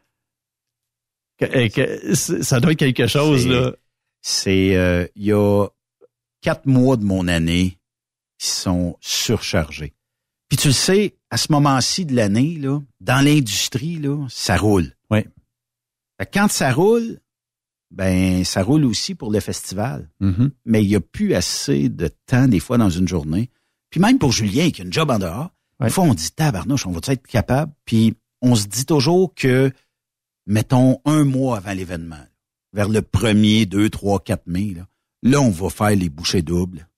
Que- 1.38 1.68
que- 1.68 2.14
c'est- 2.14 2.42
ça 2.42 2.60
doit 2.60 2.72
être 2.72 2.78
quelque 2.78 3.06
chose 3.06 3.44
C'est- 3.44 3.48
là. 3.48 3.72
C'est 4.20 4.76
euh, 4.76 5.06
il 5.16 5.24
y 5.24 5.32
a 5.32 5.66
quatre 6.42 6.66
mois 6.66 6.96
de 6.98 7.04
mon 7.04 7.26
année 7.26 7.78
qui 8.38 8.48
sont 8.48 8.96
surchargés. 9.00 9.94
Puis 10.52 10.58
tu 10.58 10.68
le 10.68 10.74
sais, 10.74 11.16
à 11.30 11.38
ce 11.38 11.50
moment-ci 11.50 12.04
de 12.04 12.14
l'année, 12.14 12.58
là, 12.58 12.78
dans 13.00 13.24
l'industrie, 13.24 13.96
là, 13.96 14.26
ça 14.28 14.58
roule. 14.58 14.94
Oui. 15.10 15.20
Fait 16.20 16.26
que 16.26 16.30
quand 16.38 16.50
ça 16.50 16.70
roule, 16.70 17.20
ben 17.90 18.44
ça 18.44 18.62
roule 18.62 18.84
aussi 18.84 19.14
pour 19.14 19.32
le 19.32 19.40
festival. 19.40 20.10
Mm-hmm. 20.20 20.50
Mais 20.66 20.84
il 20.84 20.88
n'y 20.88 20.94
a 20.94 21.00
plus 21.00 21.32
assez 21.32 21.88
de 21.88 22.10
temps 22.26 22.48
des 22.48 22.60
fois 22.60 22.76
dans 22.76 22.90
une 22.90 23.08
journée. 23.08 23.48
Puis 23.88 23.98
même 23.98 24.18
pour 24.18 24.30
Julien 24.30 24.70
qui 24.70 24.82
a 24.82 24.84
une 24.84 24.92
job 24.92 25.10
en 25.10 25.18
dehors, 25.18 25.54
des 25.80 25.88
fois 25.88 26.04
on 26.04 26.12
dit 26.12 26.30
tabarnouche, 26.32 26.86
on 26.86 26.92
va 26.92 27.00
être 27.06 27.26
capable? 27.26 27.72
Puis 27.86 28.12
on 28.42 28.54
se 28.54 28.66
dit 28.66 28.84
toujours 28.84 29.34
que 29.34 29.72
mettons 30.46 31.00
un 31.06 31.24
mois 31.24 31.56
avant 31.56 31.72
l'événement, 31.72 32.26
vers 32.74 32.90
le 32.90 33.00
1er, 33.00 33.64
2, 33.64 33.88
3, 33.88 34.20
4 34.20 34.46
mai, 34.48 34.74
là, 34.76 34.86
là, 35.22 35.40
on 35.40 35.48
va 35.48 35.70
faire 35.70 35.96
les 35.96 36.10
bouchées 36.10 36.42
doubles. 36.42 36.90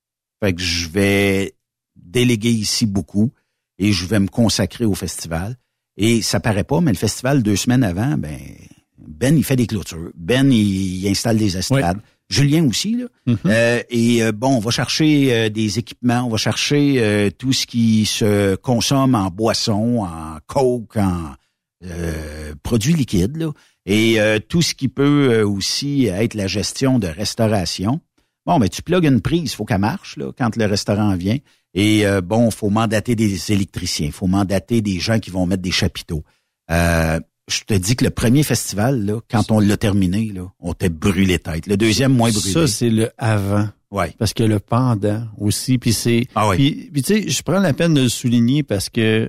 Fait 0.43 0.53
que 0.55 0.61
je 0.61 0.89
vais 0.89 1.55
déléguer 1.95 2.51
ici 2.51 2.85
beaucoup 2.85 3.31
et 3.79 3.93
je 3.93 4.07
vais 4.07 4.21
me 4.21 4.29
consacrer 4.29 4.85
au 4.85 4.95
festival. 4.95 5.57
Et 5.97 6.23
ça 6.23 6.41
paraît 6.41 6.65
pas, 6.65 6.81
mais 6.81 6.93
le 6.93 6.97
festival, 6.99 7.43
deux 7.43 7.57
semaines 7.57 7.85
avant, 7.85 8.17
ben, 8.19 8.39
Ben, 8.99 9.37
il 9.37 9.45
fait 9.45 9.57
des 9.57 9.67
clôtures. 9.67 10.11
Ben, 10.17 10.51
il, 10.51 11.05
il 11.05 11.09
installe 11.09 11.37
des 11.37 11.57
estrades. 11.57 12.01
Julien 12.29 12.67
aussi, 12.67 12.97
là. 12.97 13.35
Euh, 13.47 13.83
et 13.91 14.23
euh, 14.23 14.33
bon, 14.33 14.57
on 14.57 14.59
va 14.59 14.71
chercher 14.71 15.33
euh, 15.33 15.49
des 15.51 15.79
équipements, 15.79 16.23
on 16.25 16.31
va 16.31 16.39
chercher 16.39 17.31
tout 17.39 17.53
ce 17.53 17.67
qui 17.67 18.07
se 18.07 18.55
consomme 18.57 19.15
en 19.15 19.29
boisson, 19.29 20.05
en 20.05 20.39
coke, 20.47 20.97
en 20.97 21.35
produits 22.63 22.95
liquides, 22.95 23.37
là, 23.37 23.53
et 23.85 24.19
tout 24.49 24.63
ce 24.63 24.75
qui 24.75 24.89
peut 24.89 25.43
aussi 25.43 26.07
être 26.07 26.33
la 26.35 26.47
gestion 26.47 26.99
de 26.99 27.09
restauration. 27.09 28.01
Bon, 28.47 28.59
mais 28.59 28.71
tu 28.71 28.83
plugues 28.83 29.05
une 29.05 29.21
prise, 29.21 29.53
il 29.53 29.55
faut 29.55 29.67
qu'elle 29.67 29.79
marche 29.79 30.17
là, 30.17 30.33
quand 30.37 30.57
le 30.57 30.65
restaurant 30.65 31.15
vient. 31.15 31.39
Et 31.75 32.07
euh, 32.07 32.21
bon, 32.21 32.51
faut 32.51 32.71
mandater 32.71 33.17
des 33.17 33.53
électriciens, 33.53 34.11
faut 34.13 34.27
mandater 34.29 34.81
des 34.81 35.01
gens 35.01 35.19
qui 35.19 35.31
vont 35.31 35.45
mettre 35.47 35.63
des 35.63 35.73
chapiteaux. 35.73 36.23
Euh, 36.71 37.19
je 37.49 37.61
te 37.67 37.75
dis 37.75 37.97
que 37.97 38.05
le 38.05 38.11
premier 38.11 38.43
festival, 38.43 39.05
là, 39.05 39.21
quand 39.31 39.51
on 39.51 39.59
l'a 39.61 39.77
terminé, 39.77 40.33
là, 40.33 40.51
on 40.61 40.73
t'a 40.73 40.89
brûlé 40.89 41.39
tête. 41.39 41.67
Le 41.67 41.77
deuxième, 41.77 42.13
moins 42.15 42.31
brûlé. 42.31 42.53
Ça, 42.53 42.67
c'est 42.67 42.89
le 42.91 43.11
avant. 43.19 43.69
Ouais. 43.91 44.15
Parce 44.19 44.33
que 44.35 44.43
le 44.45 44.61
pendant 44.61 45.25
aussi, 45.39 45.79
puis 45.79 45.93
c'est... 45.93 46.27
Ah 46.35 46.49
oui. 46.49 46.57
Puis, 46.57 46.91
puis 46.93 47.03
tu 47.03 47.15
sais, 47.23 47.29
je 47.29 47.43
prends 47.43 47.61
la 47.61 47.73
peine 47.75 47.93
de 47.95 48.03
le 48.03 48.09
souligner 48.09 48.63
parce 48.63 48.89
que 48.89 49.27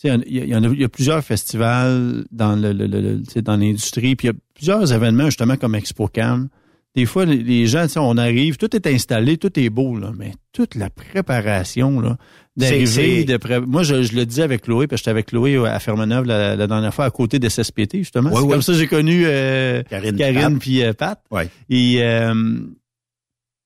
tu 0.00 0.08
sais, 0.08 0.16
il 0.26 0.36
y, 0.44 0.48
y 0.48 0.54
en 0.56 0.64
a, 0.64 0.68
il 0.68 0.80
y 0.80 0.84
a 0.84 0.88
plusieurs 0.88 1.22
festivals 1.22 2.24
dans 2.32 2.56
le, 2.56 2.72
le- 2.72 2.86
le- 2.86 3.00
le- 3.34 3.42
dans 3.42 3.56
l'industrie, 3.56 4.16
puis 4.16 4.28
il 4.28 4.30
y 4.30 4.34
a 4.34 4.38
plusieurs 4.54 4.92
événements 4.92 5.26
justement 5.26 5.56
comme 5.56 5.74
ExpoCam. 5.74 6.48
Des 6.94 7.06
fois, 7.06 7.24
les- 7.24 7.66
gens, 7.66 7.86
on 7.96 8.16
arrive, 8.18 8.56
tout 8.56 8.74
est 8.76 8.86
installé, 8.86 9.36
tout 9.36 9.58
est 9.58 9.68
beau, 9.68 9.96
là, 9.98 10.12
mais 10.16 10.32
toute 10.52 10.76
la 10.76 10.90
préparation, 10.90 11.98
là, 12.00 12.16
d'arriver, 12.56 13.24
de 13.24 13.36
pré- 13.36 13.60
Moi, 13.60 13.82
je, 13.82 14.02
je 14.04 14.14
le 14.14 14.24
disais 14.24 14.42
avec 14.42 14.62
Chloé, 14.62 14.86
parce 14.86 15.00
que 15.00 15.04
j'étais 15.04 15.10
avec 15.10 15.26
Chloé 15.26 15.56
à 15.66 15.80
Fermeneuve 15.80 16.24
la, 16.24 16.54
la 16.54 16.66
dernière 16.68 16.94
fois 16.94 17.06
à 17.06 17.10
côté 17.10 17.40
de 17.40 17.48
SSPT, 17.48 17.96
justement. 17.98 18.30
C'est 18.32 18.42
ouais. 18.42 18.48
comme 18.48 18.62
ça 18.62 18.72
que 18.72 18.78
j'ai 18.78 18.86
connu 18.86 19.24
euh, 19.26 19.82
Karine, 19.90 20.16
Karine 20.16 20.40
Pat. 20.52 20.58
puis 20.60 20.82
euh, 20.84 20.92
Pat. 20.92 21.20
Ouais. 21.32 21.48
Et 21.68 21.96
euh, 22.04 22.60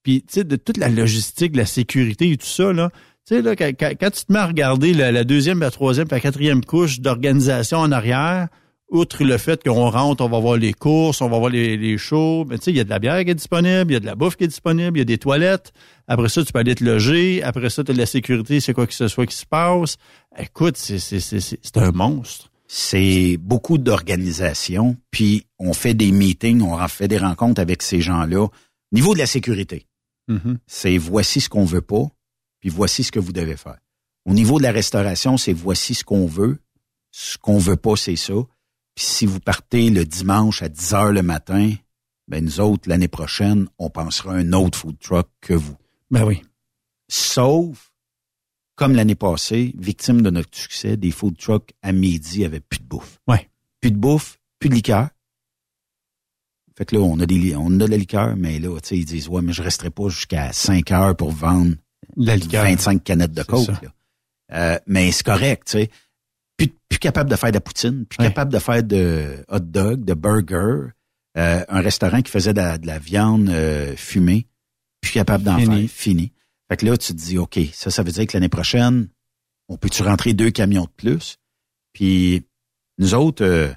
puis, 0.03 0.21
tu 0.23 0.33
sais, 0.33 0.43
de 0.43 0.55
toute 0.55 0.77
la 0.77 0.89
logistique, 0.89 1.55
la 1.55 1.65
sécurité 1.67 2.31
et 2.31 2.37
tout 2.37 2.47
ça, 2.47 2.73
là, 2.73 2.89
tu 3.27 3.35
sais, 3.35 3.41
là, 3.43 3.55
quand, 3.55 3.69
quand- 3.77 4.09
tu 4.11 4.25
te 4.25 4.33
mets 4.33 4.39
à 4.39 4.47
regarder 4.47 4.93
la, 4.93 5.11
la 5.11 5.23
deuxième, 5.23 5.59
la 5.59 5.69
troisième, 5.69 6.07
la 6.09 6.19
quatrième 6.19 6.63
couche 6.65 6.99
d'organisation 6.99 7.77
en 7.77 7.91
arrière, 7.91 8.47
outre 8.91 9.23
le 9.23 9.37
fait 9.37 9.63
qu'on 9.63 9.89
rentre, 9.89 10.23
on 10.23 10.29
va 10.29 10.39
voir 10.39 10.57
les 10.57 10.73
courses, 10.73 11.21
on 11.21 11.29
va 11.29 11.37
voir 11.37 11.49
les, 11.51 11.77
les 11.77 11.97
shows, 11.97 12.45
mais 12.49 12.57
tu 12.57 12.65
sais, 12.65 12.71
il 12.71 12.77
y 12.77 12.79
a 12.79 12.83
de 12.83 12.89
la 12.89 12.99
bière 12.99 13.23
qui 13.23 13.31
est 13.31 13.35
disponible, 13.35 13.91
il 13.91 13.93
y 13.93 13.97
a 13.97 13.99
de 13.99 14.05
la 14.05 14.15
bouffe 14.15 14.35
qui 14.35 14.45
est 14.45 14.47
disponible, 14.47 14.97
il 14.97 15.01
y 15.01 15.03
a 15.03 15.05
des 15.05 15.17
toilettes. 15.19 15.71
Après 16.07 16.27
ça, 16.29 16.43
tu 16.43 16.51
peux 16.51 16.59
aller 16.59 16.73
te 16.75 16.83
loger. 16.83 17.43
Après 17.43 17.69
ça, 17.69 17.83
tu 17.83 17.91
as 17.91 17.93
de 17.93 17.99
la 17.99 18.05
sécurité, 18.07 18.59
c'est 18.59 18.73
quoi 18.73 18.87
que 18.87 18.93
ce 18.93 19.07
soit 19.07 19.25
qui 19.27 19.35
se 19.35 19.45
passe. 19.45 19.97
Écoute, 20.37 20.75
c'est 20.77 20.97
c'est- 20.99 21.19
c'est- 21.19 21.39
c'est- 21.39 21.59
c'est 21.61 21.77
un 21.77 21.91
monstre. 21.91 22.49
c'est 22.71 23.37
beaucoup 23.37 23.79
d'organisation, 23.79 24.95
puis 25.09 25.45
on 25.57 25.73
fait 25.73 25.93
des 25.95 26.11
meetings, 26.11 26.61
on 26.61 26.87
fait 26.87 27.07
des 27.07 27.17
rencontres 27.17 27.59
avec 27.61 27.81
ces 27.81 27.99
gens-là. 28.01 28.47
Niveau 28.91 29.13
de 29.15 29.19
la 29.19 29.25
sécurité, 29.25 29.87
Mhm. 30.27 30.59
c'est 30.67 30.97
voici 30.99 31.41
ce 31.41 31.49
qu'on 31.49 31.65
veut 31.65 31.81
pas, 31.81 32.07
puis 32.59 32.69
voici 32.69 33.03
ce 33.03 33.11
que 33.11 33.19
vous 33.19 33.31
devez 33.33 33.57
faire. 33.57 33.77
Au 34.25 34.33
niveau 34.33 34.57
de 34.59 34.63
la 34.63 34.71
restauration, 34.71 35.37
c'est 35.37 35.53
voici 35.53 35.95
ce 35.95 36.03
qu'on 36.03 36.27
veut, 36.27 36.59
ce 37.11 37.37
qu'on 37.39 37.57
veut 37.57 37.75
pas, 37.75 37.95
c'est 37.95 38.15
ça. 38.15 38.33
Puis 38.99 39.07
si 39.07 39.25
vous 39.25 39.39
partez 39.39 39.89
le 39.89 40.03
dimanche 40.03 40.61
à 40.61 40.67
10 40.67 40.93
heures 40.93 41.13
le 41.13 41.23
matin, 41.23 41.73
ben 42.27 42.43
nous 42.43 42.59
autres, 42.59 42.89
l'année 42.89 43.07
prochaine, 43.07 43.69
on 43.77 43.89
pensera 43.89 44.33
à 44.33 44.35
un 44.35 44.51
autre 44.51 44.77
food 44.77 44.99
truck 44.99 45.29
que 45.39 45.53
vous. 45.53 45.77
Ben 46.11 46.25
oui. 46.25 46.41
Sauf, 47.07 47.93
comme 48.75 48.93
l'année 48.93 49.15
passée, 49.15 49.73
victime 49.77 50.21
de 50.21 50.29
notre 50.29 50.53
succès, 50.57 50.97
des 50.97 51.11
food 51.11 51.37
trucks 51.37 51.71
à 51.81 51.93
midi 51.93 52.43
avaient 52.43 52.59
plus 52.59 52.79
de 52.79 52.83
bouffe. 52.83 53.21
Ouais. 53.25 53.49
Plus 53.79 53.91
de 53.91 53.95
bouffe, 53.95 54.37
plus 54.59 54.67
de 54.67 54.75
liqueur. 54.75 55.07
Fait 56.77 56.83
que 56.83 56.97
là, 56.97 57.01
on 57.01 57.21
a 57.21 57.25
des, 57.25 57.55
on 57.55 57.67
a 57.67 57.85
de 57.85 57.85
la 57.85 57.95
liqueur, 57.95 58.35
mais 58.35 58.59
là, 58.59 58.77
tu 58.81 58.89
sais, 58.89 58.97
ils 58.97 59.05
disent, 59.05 59.29
ouais, 59.29 59.41
mais 59.41 59.53
je 59.53 59.63
resterai 59.63 59.91
pas 59.91 60.09
jusqu'à 60.09 60.51
5 60.51 60.91
heures 60.91 61.15
pour 61.15 61.31
vendre 61.31 61.75
La 62.17 62.35
liqueur. 62.35 62.65
25 62.65 63.01
canettes 63.01 63.31
de 63.31 63.43
coke. 63.43 63.81
là. 63.81 63.93
Euh, 64.51 64.79
mais 64.87 65.13
c'est 65.13 65.23
correct, 65.25 65.67
tu 65.67 65.71
sais. 65.71 65.89
Plus, 66.59 66.67
plus 66.89 66.99
capable 66.99 67.29
de 67.29 67.35
faire 67.35 67.49
de 67.49 67.55
la 67.55 67.61
poutine, 67.61 68.05
plus 68.05 68.17
capable 68.17 68.51
de 68.51 68.59
faire 68.59 68.83
de 68.83 69.43
hot 69.47 69.59
dog, 69.59 70.03
de 70.03 70.13
burger. 70.13 70.91
Euh, 71.37 71.63
un 71.69 71.81
restaurant 71.81 72.21
qui 72.21 72.31
faisait 72.31 72.53
de 72.53 72.59
la, 72.59 72.77
de 72.77 72.85
la 72.85 72.99
viande 72.99 73.49
euh, 73.49 73.95
fumée, 73.95 74.47
plus 74.99 75.11
capable 75.11 75.43
d'en 75.43 75.57
faire, 75.57 75.89
fini. 75.89 76.33
Fait 76.67 76.77
que 76.77 76.85
là, 76.85 76.97
tu 76.97 77.13
te 77.13 77.17
dis, 77.17 77.37
OK, 77.37 77.57
ça, 77.71 77.89
ça 77.89 78.03
veut 78.03 78.11
dire 78.11 78.27
que 78.27 78.35
l'année 78.35 78.49
prochaine, 78.49 79.07
on 79.69 79.77
peut-tu 79.77 80.03
rentrer 80.03 80.33
deux 80.33 80.51
camions 80.51 80.83
de 80.83 80.89
plus? 80.89 81.37
Puis 81.93 82.43
nous 82.97 83.13
autres, 83.13 83.43
euh, 83.45 83.71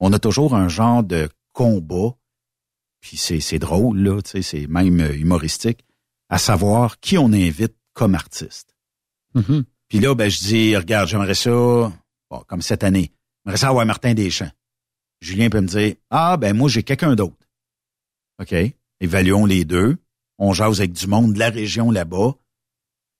on 0.00 0.12
a 0.12 0.18
toujours 0.18 0.54
un 0.54 0.68
genre 0.68 1.02
de 1.02 1.28
combat, 1.52 2.16
puis 3.00 3.16
c'est, 3.16 3.40
c'est 3.40 3.58
drôle, 3.58 3.98
là, 3.98 4.22
tu 4.22 4.30
sais, 4.30 4.42
c'est 4.42 4.66
même 4.66 5.00
euh, 5.00 5.14
humoristique, 5.14 5.84
à 6.30 6.38
savoir 6.38 6.98
qui 7.00 7.18
on 7.18 7.32
invite 7.32 7.76
comme 7.92 8.14
artiste. 8.14 8.74
Mhm. 9.34 9.64
Puis 9.88 10.00
là, 10.00 10.14
ben, 10.14 10.30
je 10.30 10.38
dis, 10.38 10.76
regarde, 10.76 11.08
j'aimerais 11.08 11.34
ça, 11.34 11.92
bon, 12.32 12.42
comme 12.48 12.62
cette 12.62 12.82
année, 12.82 13.12
j'aimerais 13.44 13.58
ça 13.58 13.68
avoir 13.68 13.84
Martin 13.86 14.14
Deschamps. 14.14 14.50
Julien 15.20 15.50
peut 15.50 15.60
me 15.60 15.68
dire, 15.68 15.94
ah, 16.10 16.36
ben, 16.36 16.56
moi, 16.56 16.68
j'ai 16.68 16.82
quelqu'un 16.82 17.14
d'autre. 17.14 17.36
OK. 18.40 18.54
Évaluons 19.00 19.46
les 19.46 19.64
deux. 19.64 19.98
On 20.38 20.52
jase 20.52 20.80
avec 20.80 20.92
du 20.92 21.06
monde 21.06 21.34
de 21.34 21.38
la 21.38 21.50
région 21.50 21.90
là-bas. 21.90 22.32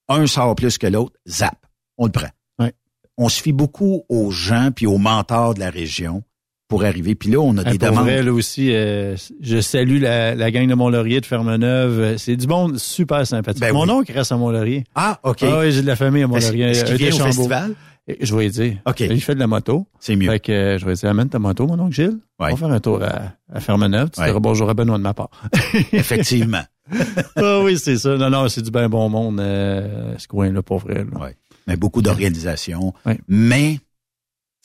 Un 0.08 0.26
sort 0.26 0.56
plus 0.56 0.78
que 0.78 0.86
l'autre. 0.88 1.14
Zap. 1.28 1.66
On 1.98 2.06
le 2.06 2.12
prend. 2.12 2.30
Ouais. 2.58 2.72
On 3.18 3.28
se 3.28 3.40
fie 3.40 3.52
beaucoup 3.52 4.02
aux 4.08 4.30
gens 4.30 4.70
puis 4.74 4.86
aux 4.86 4.98
mentors 4.98 5.54
de 5.54 5.60
la 5.60 5.70
région 5.70 6.24
pour 6.68 6.84
arriver. 6.84 7.14
Puis 7.14 7.30
là, 7.30 7.38
on 7.38 7.56
a 7.58 7.64
des 7.64 7.78
pour 7.78 7.90
demandes. 7.90 8.04
vrai, 8.04 8.22
là 8.22 8.32
aussi, 8.32 8.72
euh, 8.74 9.14
je 9.40 9.60
salue 9.60 10.00
la, 10.00 10.34
la 10.34 10.50
gang 10.50 10.66
de 10.66 10.74
Mont-Laurier 10.74 11.20
de 11.20 11.26
Fermeneuve. 11.26 12.00
Euh, 12.00 12.18
C'est 12.18 12.34
du 12.36 12.46
monde 12.48 12.78
super 12.78 13.24
sympathique. 13.26 13.60
Ben 13.60 13.72
Mon 13.74 13.84
oui. 13.84 13.90
oncle 13.90 14.12
reste 14.12 14.32
à 14.32 14.36
Mont-Laurier. 14.36 14.84
Ah, 14.94 15.20
OK. 15.22 15.42
Ah 15.42 15.60
oui, 15.60 15.70
j'ai 15.70 15.82
de 15.82 15.86
la 15.86 15.96
famille 15.96 16.22
à 16.22 16.26
Mont-Laurier. 16.26 16.64
Est-ce 16.70 16.84
qu'il 16.84 16.94
Euh, 16.94 16.96
vient 16.96 17.08
au 17.08 17.10
Deschambault. 17.10 17.32
festival? 17.32 17.74
Je 18.08 18.34
vais 18.34 18.44
lui 18.44 18.50
dire. 18.50 18.78
OK. 18.86 19.00
Il 19.00 19.20
fait 19.20 19.34
de 19.34 19.40
la 19.40 19.46
moto. 19.46 19.86
C'est 20.00 20.16
mieux. 20.16 20.28
Fait 20.28 20.40
que 20.40 20.50
euh, 20.52 20.78
je 20.78 20.84
vais 20.84 20.92
lui 20.92 20.98
dire, 20.98 21.10
amène 21.10 21.28
ta 21.28 21.38
moto, 21.38 21.66
mon 21.66 21.78
oncle 21.78 21.94
Gilles. 21.94 22.18
On 22.38 22.48
va 22.48 22.56
faire 22.56 22.70
un 22.72 22.80
tour 22.80 23.02
à, 23.02 23.32
à 23.52 23.60
Fermeneuve. 23.60 24.10
Tu 24.10 24.20
Ouais. 24.20 24.26
diras 24.26 24.40
bonjour 24.40 24.68
à 24.68 24.74
Benoît 24.74 24.98
de 24.98 25.02
ma 25.02 25.14
part. 25.14 25.30
Effectivement. 25.92 26.62
ah 27.36 27.60
oui, 27.62 27.78
c'est 27.78 27.96
ça. 27.98 28.16
Non, 28.16 28.28
non, 28.30 28.48
c'est 28.48 28.62
du 28.62 28.70
bien 28.72 28.88
bon 28.88 29.08
monde, 29.08 29.38
euh, 29.38 30.14
ce 30.18 30.26
coin-là, 30.26 30.62
pour 30.62 30.78
vrai. 30.78 31.04
là. 31.12 31.20
Ouais. 31.20 31.36
Mais 31.68 31.76
beaucoup 31.76 32.02
d'organisation. 32.02 32.92
Ouais. 33.06 33.18
Mais, 33.28 33.78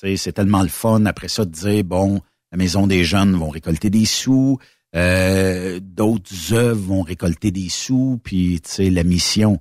tu 0.02 0.08
sais, 0.08 0.18
c'est 0.18 0.32
tellement 0.34 0.64
le 0.64 0.68
fun 0.70 1.06
après 1.06 1.28
ça 1.28 1.46
de 1.46 1.52
dire, 1.52 1.84
bon, 1.84 2.22
la 2.52 2.58
Maison 2.58 2.88
des 2.88 3.04
Jeunes 3.04 3.36
vont 3.36 3.50
récolter 3.50 3.92
des 3.92 4.06
sous, 4.06 4.58
euh, 4.96 5.80
d'autres 5.80 6.54
œuvres 6.54 6.82
vont 6.82 7.02
récolter 7.04 7.52
des 7.52 7.70
sous, 7.70 8.20
puis, 8.24 8.60
tu 8.62 8.72
sais, 8.72 8.90
la 8.90 9.04
mission, 9.04 9.60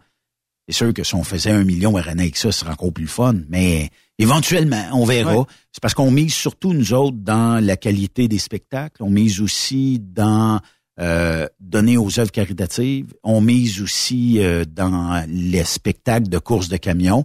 c'est 0.69 0.75
sûr 0.75 0.93
que 0.93 1.05
si 1.05 1.15
on 1.15 1.23
faisait 1.23 1.51
un 1.51 1.65
million 1.65 1.93
René 1.93 2.23
avec 2.23 2.37
ça, 2.37 2.51
ce 2.51 2.61
serait 2.61 2.73
encore 2.73 2.93
plus 2.93 3.07
fun, 3.07 3.35
mais 3.49 3.91
éventuellement, 4.19 4.83
on 4.93 5.05
verra. 5.05 5.39
Ouais. 5.39 5.45
C'est 5.73 5.81
parce 5.81 5.95
qu'on 5.95 6.11
mise 6.11 6.35
surtout, 6.35 6.73
nous 6.73 6.93
autres, 6.93 7.17
dans 7.19 7.65
la 7.65 7.77
qualité 7.77 8.27
des 8.27 8.39
spectacles. 8.39 9.03
On 9.03 9.11
mise 9.11 9.41
aussi 9.41 10.01
dans 10.01 10.61
euh, 10.99 11.47
donner 11.61 11.97
aux 11.97 12.19
œuvres 12.19 12.33
caritatives. 12.33 13.13
On 13.23 13.41
mise 13.41 13.81
aussi 13.81 14.39
euh, 14.41 14.65
dans 14.65 15.25
les 15.29 15.65
spectacles 15.65 16.29
de 16.29 16.39
courses 16.39 16.69
de 16.69 16.79
camions. 16.79 17.25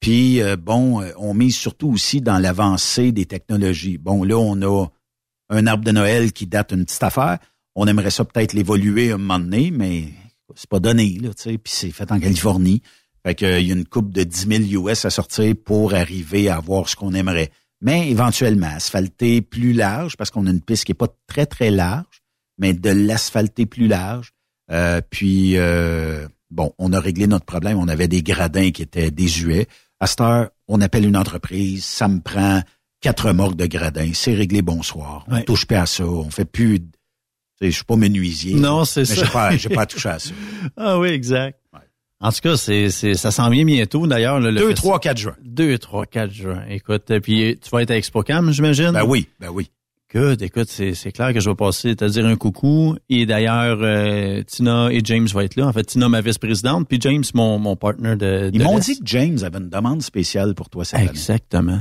Puis, 0.00 0.42
euh, 0.42 0.56
bon, 0.56 1.00
euh, 1.00 1.12
on 1.16 1.32
mise 1.32 1.56
surtout 1.56 1.88
aussi 1.88 2.20
dans 2.20 2.38
l'avancée 2.38 3.12
des 3.12 3.24
technologies. 3.24 3.98
Bon, 3.98 4.24
là, 4.24 4.36
on 4.36 4.60
a 4.62 4.86
un 5.48 5.66
arbre 5.66 5.84
de 5.84 5.92
Noël 5.92 6.32
qui 6.32 6.46
date 6.46 6.72
une 6.72 6.84
petite 6.84 7.04
affaire. 7.04 7.38
On 7.76 7.86
aimerait 7.86 8.10
ça 8.10 8.24
peut-être 8.24 8.52
l'évoluer 8.52 9.12
un 9.12 9.18
moment 9.18 9.38
donné, 9.38 9.70
mais 9.70 10.08
c'est 10.54 10.68
pas 10.68 10.80
donné, 10.80 11.18
là, 11.20 11.30
tu 11.34 11.42
sais. 11.42 11.58
Puis 11.58 11.72
c'est 11.74 11.90
fait 11.90 12.10
en 12.12 12.20
Californie. 12.20 12.82
Fait 13.24 13.34
que, 13.34 13.44
euh, 13.44 13.60
il 13.60 13.68
y 13.68 13.70
a 13.70 13.74
une 13.74 13.84
coupe 13.86 14.12
de 14.12 14.24
10 14.24 14.68
000 14.70 14.88
US 14.88 15.04
à 15.04 15.10
sortir 15.10 15.54
pour 15.64 15.94
arriver 15.94 16.48
à 16.48 16.56
avoir 16.56 16.88
ce 16.88 16.96
qu'on 16.96 17.14
aimerait. 17.14 17.50
Mais 17.80 18.10
éventuellement, 18.10 18.68
asphalter 18.74 19.42
plus 19.42 19.72
large, 19.72 20.16
parce 20.16 20.30
qu'on 20.30 20.46
a 20.46 20.50
une 20.50 20.60
piste 20.60 20.84
qui 20.84 20.92
est 20.92 20.96
pas 20.96 21.08
très, 21.26 21.46
très 21.46 21.70
large, 21.70 22.22
mais 22.58 22.72
de 22.74 22.90
l'asphalter 22.90 23.66
plus 23.66 23.86
large. 23.88 24.32
Euh, 24.70 25.00
puis, 25.10 25.56
euh, 25.56 26.26
bon, 26.50 26.72
on 26.78 26.92
a 26.92 27.00
réglé 27.00 27.26
notre 27.26 27.44
problème. 27.44 27.78
On 27.78 27.88
avait 27.88 28.08
des 28.08 28.22
gradins 28.22 28.70
qui 28.70 28.82
étaient 28.82 29.10
désuets. 29.10 29.66
À 30.00 30.06
cette 30.06 30.20
heure, 30.20 30.50
on 30.68 30.80
appelle 30.80 31.04
une 31.04 31.16
entreprise, 31.16 31.84
ça 31.84 32.08
me 32.08 32.20
prend 32.20 32.60
quatre 33.00 33.26
remorques 33.28 33.56
de 33.56 33.66
gradins, 33.66 34.10
c'est 34.14 34.34
réglé, 34.34 34.62
bonsoir. 34.62 35.24
On 35.28 35.34
Ouais. 35.34 35.44
touche 35.44 35.64
pas 35.66 35.82
à 35.82 35.86
ça, 35.86 36.04
on 36.04 36.30
fait 36.30 36.44
plus... 36.44 36.80
Je 37.70 37.76
suis 37.76 37.84
pas 37.84 37.96
menuisier. 37.96 38.54
Non, 38.54 38.84
c'est 38.84 39.00
mais 39.00 39.06
ça. 39.06 39.50
J'ai 39.56 39.68
pas, 39.68 39.74
pas 39.76 39.82
à 39.82 39.86
toucher 39.86 40.08
à 40.08 40.18
ça. 40.18 40.30
Ah 40.76 40.98
oui, 40.98 41.08
exact. 41.08 41.58
En 42.20 42.30
tout 42.30 42.38
cas, 42.40 42.56
c'est, 42.56 42.88
ça 42.90 43.30
s'en 43.32 43.50
vient 43.50 43.64
bientôt, 43.64 44.06
d'ailleurs. 44.06 44.38
le- 44.38 44.50
le 44.52 44.60
Deux, 44.60 44.70
festi- 44.70 44.74
trois, 44.74 45.00
quatre 45.00 45.18
juin. 45.18 45.34
2, 45.44 45.76
3, 45.78 46.06
4 46.06 46.30
juin. 46.32 46.62
Écoute, 46.70 47.10
euh, 47.10 47.18
puis 47.18 47.58
tu 47.60 47.68
vas 47.70 47.82
être 47.82 47.90
à 47.90 47.96
ExpoCam, 47.96 48.52
j'imagine? 48.52 48.92
Ben 48.92 49.02
oui, 49.04 49.26
ben 49.40 49.48
oui. 49.52 49.68
Écoute, 50.14 50.40
écoute, 50.42 50.68
c'est, 50.68 50.92
clair 51.10 51.32
que 51.32 51.40
je 51.40 51.48
vais 51.50 51.56
passer 51.56 51.96
te 51.96 52.04
dire 52.04 52.24
un 52.26 52.36
coucou. 52.36 52.94
Et 53.08 53.24
d'ailleurs, 53.26 53.78
euh, 53.80 54.42
Tina 54.44 54.88
et 54.92 55.00
James 55.02 55.26
vont 55.26 55.40
être 55.40 55.56
là. 55.56 55.66
En 55.66 55.72
fait, 55.72 55.84
Tina, 55.84 56.08
ma 56.08 56.20
vice-présidente, 56.20 56.86
puis 56.86 56.98
James, 57.00 57.24
mon, 57.34 57.58
mon 57.58 57.74
partner 57.76 58.14
de, 58.14 58.50
Ils 58.52 58.62
m'ont 58.62 58.78
dit 58.78 58.94
que 58.98 59.02
James 59.06 59.38
avait 59.42 59.58
une 59.58 59.70
demande 59.70 60.02
spéciale 60.02 60.54
pour 60.54 60.68
toi 60.68 60.84
cette 60.84 61.00
année. 61.00 61.08
Exactement. 61.10 61.80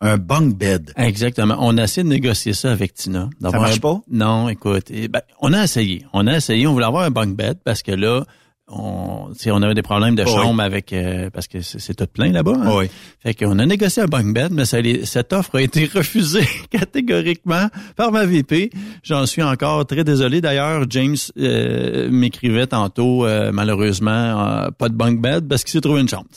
Un 0.00 0.16
bunk 0.16 0.56
bed. 0.56 0.92
Exactement. 0.96 1.56
On 1.60 1.76
a 1.76 1.84
essayé 1.84 2.04
de 2.04 2.08
négocier 2.08 2.52
ça 2.52 2.70
avec 2.70 2.94
Tina. 2.94 3.28
D'avoir 3.40 3.62
marche 3.62 3.76
un- 3.76 3.80
pas? 3.80 4.00
Non, 4.10 4.48
écoute. 4.48 4.84
eh 4.90 5.08
ben, 5.08 5.22
on 5.40 5.52
a 5.52 5.64
essayé. 5.64 6.04
On 6.12 6.26
a 6.28 6.36
essayé. 6.36 6.66
On 6.68 6.72
voulait 6.72 6.86
avoir 6.86 7.04
un 7.04 7.10
bunk 7.10 7.36
bed 7.36 7.58
parce 7.64 7.82
que 7.82 7.90
là, 7.92 8.24
on, 8.68 9.30
on 9.46 9.62
avait 9.62 9.74
des 9.74 9.82
problèmes 9.82 10.14
de 10.14 10.24
chambre 10.26 10.62
avec 10.62 10.92
euh, 10.92 11.30
parce 11.30 11.48
que 11.48 11.62
c'est 11.62 11.94
tout 11.94 12.06
plein 12.06 12.30
là-bas. 12.30 12.52
hein. 12.62 12.70
Oui. 12.76 12.84
Fait 13.18 13.34
qu'on 13.34 13.58
a 13.58 13.66
négocié 13.66 14.02
un 14.02 14.06
bunk 14.06 14.32
bed, 14.34 14.52
mais 14.52 14.66
ça, 14.66 14.78
cette 15.04 15.32
offre 15.32 15.56
a 15.56 15.62
été 15.62 15.86
refusée 15.94 16.46
catégoriquement 16.70 17.68
par 17.96 18.12
ma 18.12 18.24
VP. 18.24 18.70
J'en 19.02 19.26
suis 19.26 19.42
encore 19.42 19.84
très 19.86 20.04
désolé. 20.04 20.40
D'ailleurs, 20.40 20.84
James 20.90 21.16
euh, 21.38 22.08
m'écrivait 22.10 22.66
tantôt, 22.68 23.24
euh, 23.26 23.50
malheureusement, 23.52 24.10
euh, 24.46 24.68
pas 24.70 24.88
de 24.90 24.94
bunk 24.94 25.20
bed 25.22 25.48
parce 25.48 25.64
qu'il 25.64 25.72
s'est 25.72 25.80
trouvé 25.80 26.02
une 26.02 26.08
chambre. 26.08 26.26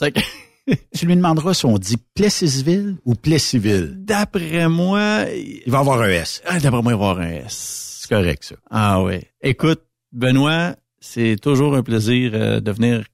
Tu 0.96 1.06
lui 1.06 1.16
demanderas 1.16 1.54
si 1.54 1.66
on 1.66 1.78
dit 1.78 1.96
Plessisville 2.14 2.96
ou 3.04 3.14
Plessisville. 3.14 3.94
D'après 3.98 4.68
moi, 4.68 5.24
Il 5.34 5.70
va 5.70 5.80
avoir 5.80 6.00
un 6.02 6.08
S. 6.08 6.42
ah, 6.46 6.58
d'après 6.60 6.82
moi, 6.82 6.92
il 6.92 6.98
va 6.98 7.06
y 7.06 7.10
avoir 7.10 7.18
un 7.18 7.30
S. 7.46 7.98
C'est 8.02 8.08
correct, 8.14 8.44
ça. 8.44 8.54
Ah 8.70 9.02
oui. 9.02 9.20
Écoute, 9.42 9.82
Benoît, 10.12 10.76
c'est 11.00 11.36
toujours 11.40 11.74
un 11.76 11.82
plaisir 11.82 12.32
euh, 12.34 12.60
de 12.60 12.70
venir. 12.72 13.04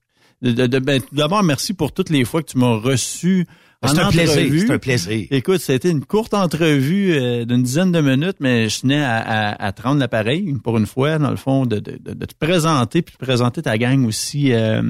de- 0.41 0.51
de- 0.51 0.67
de- 0.67 0.79
ben, 0.79 1.01
tout 1.01 1.13
D'abord, 1.15 1.43
merci 1.43 1.73
pour 1.73 1.91
toutes 1.91 2.09
les 2.09 2.23
fois 2.25 2.41
que 2.43 2.51
tu 2.51 2.57
m'as 2.57 2.77
reçu. 2.77 3.45
En 3.81 3.87
C'est 3.87 3.99
un 3.99 4.09
plaisir. 4.11 4.63
C'est 4.67 4.73
un 4.73 4.77
plaisir. 4.77 5.27
Écoute, 5.31 5.69
été 5.69 5.89
une 5.89 6.03
courte 6.03 6.33
entrevue 6.33 7.13
euh, 7.13 7.45
d'une 7.45 7.63
dizaine 7.63 7.93
de 7.93 8.01
minutes, 8.01 8.35
mais 8.41 8.67
je 8.67 8.81
tenais 8.81 9.01
à, 9.01 9.17
à, 9.19 9.65
à 9.67 9.71
te 9.71 9.81
rendre 9.81 9.99
l'appareil 10.01 10.53
pour 10.61 10.77
une 10.77 10.85
fois, 10.85 11.17
dans 11.17 11.29
le 11.29 11.37
fond, 11.37 11.65
de, 11.65 11.79
de, 11.79 11.97
de- 11.97 12.25
te 12.25 12.33
présenter 12.37 13.01
puis 13.01 13.13
de 13.17 13.25
présenter 13.25 13.61
ta 13.61 13.77
gang 13.77 14.05
aussi 14.05 14.51
euh, 14.51 14.81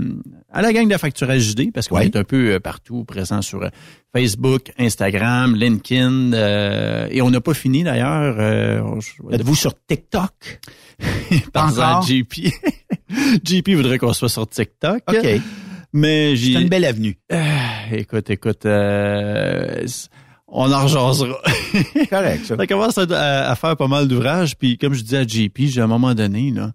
à 0.51 0.63
la 0.63 0.73
gang 0.73 0.87
de 0.87 0.97
Facturage 0.97 1.41
JD, 1.51 1.71
parce 1.71 1.87
qu'on 1.87 1.99
est 1.99 2.15
un 2.15 2.23
peu 2.23 2.53
euh, 2.53 2.59
partout 2.59 3.03
présent 3.05 3.43
sur 3.43 3.61
euh, 3.61 3.69
Facebook, 4.15 4.71
Instagram, 4.79 5.55
LinkedIn, 5.55 6.33
euh, 6.33 7.07
et 7.11 7.21
on 7.21 7.29
n'a 7.29 7.41
pas 7.41 7.53
fini 7.53 7.83
d'ailleurs. 7.83 8.37
Euh, 8.39 8.81
Êtes-vous 9.31 9.53
sur 9.55 9.73
TikTok? 9.85 10.59
par 11.53 11.67
encore? 11.71 12.01
JP. 12.07 12.51
JP 13.43 13.69
voudrait 13.75 13.99
qu'on 13.99 14.13
soit 14.13 14.29
sur 14.29 14.47
TikTok. 14.49 15.03
OK. 15.07 15.41
Mais 15.93 16.35
j'ai. 16.35 16.53
C'est 16.53 16.61
une 16.61 16.69
belle 16.69 16.85
avenue. 16.85 17.17
Ah, 17.31 17.91
écoute, 17.91 18.29
écoute, 18.29 18.65
euh, 18.65 19.85
on 20.47 20.71
en 20.71 20.83
rejasera. 20.83 21.39
correct, 22.09 22.45
ça. 22.45 22.55
Ça 22.57 22.67
commence 22.67 22.97
à, 22.97 23.55
faire 23.55 23.77
pas 23.77 23.87
mal 23.87 24.07
d'ouvrages, 24.07 24.55
puis 24.57 24.77
comme 24.77 24.93
je 24.93 25.03
dis 25.03 25.15
à 25.15 25.25
JP, 25.25 25.57
j'ai 25.65 25.81
à 25.81 25.85
un 25.85 25.87
moment 25.87 26.13
donné, 26.13 26.51
là, 26.51 26.71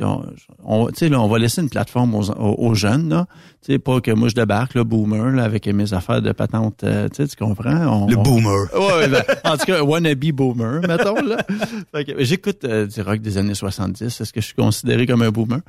on, 0.00 0.22
on- 0.64 0.86
tu 0.88 0.94
sais, 0.96 1.08
là, 1.08 1.20
on 1.20 1.28
va 1.28 1.38
laisser 1.38 1.62
une 1.62 1.70
plateforme 1.70 2.14
aux, 2.14 2.30
aux- 2.30 2.74
jeunes, 2.74 3.08
là. 3.08 3.26
Tu 3.64 3.72
sais, 3.72 3.78
pas 3.78 4.00
que 4.00 4.10
moi 4.10 4.28
je 4.28 4.34
débarque, 4.34 4.74
là, 4.74 4.84
boomer, 4.84 5.30
là, 5.30 5.44
avec 5.44 5.66
mes 5.66 5.92
affaires 5.94 6.22
de 6.22 6.30
patente, 6.32 6.84
euh, 6.84 7.08
tu 7.08 7.24
comprends? 7.38 8.02
On- 8.04 8.06
Le 8.06 8.16
on- 8.16 8.22
boomer. 8.22 8.66
Ouais, 8.74 9.08
ben, 9.08 9.22
en 9.44 9.56
tout 9.56 9.64
cas, 9.66 9.82
wannabe 9.82 10.24
boomer, 10.32 10.80
mettons, 10.86 11.16
là. 11.22 11.38
Fait 11.92 12.04
que, 12.04 12.22
j'écoute 12.24 12.64
euh, 12.64 12.86
du 12.86 13.00
rock 13.00 13.18
des 13.20 13.38
années 13.38 13.54
70. 13.54 14.20
Est-ce 14.20 14.32
que 14.32 14.40
je 14.40 14.46
suis 14.46 14.54
considéré 14.54 15.06
comme 15.06 15.22
un 15.22 15.30
boomer? 15.30 15.60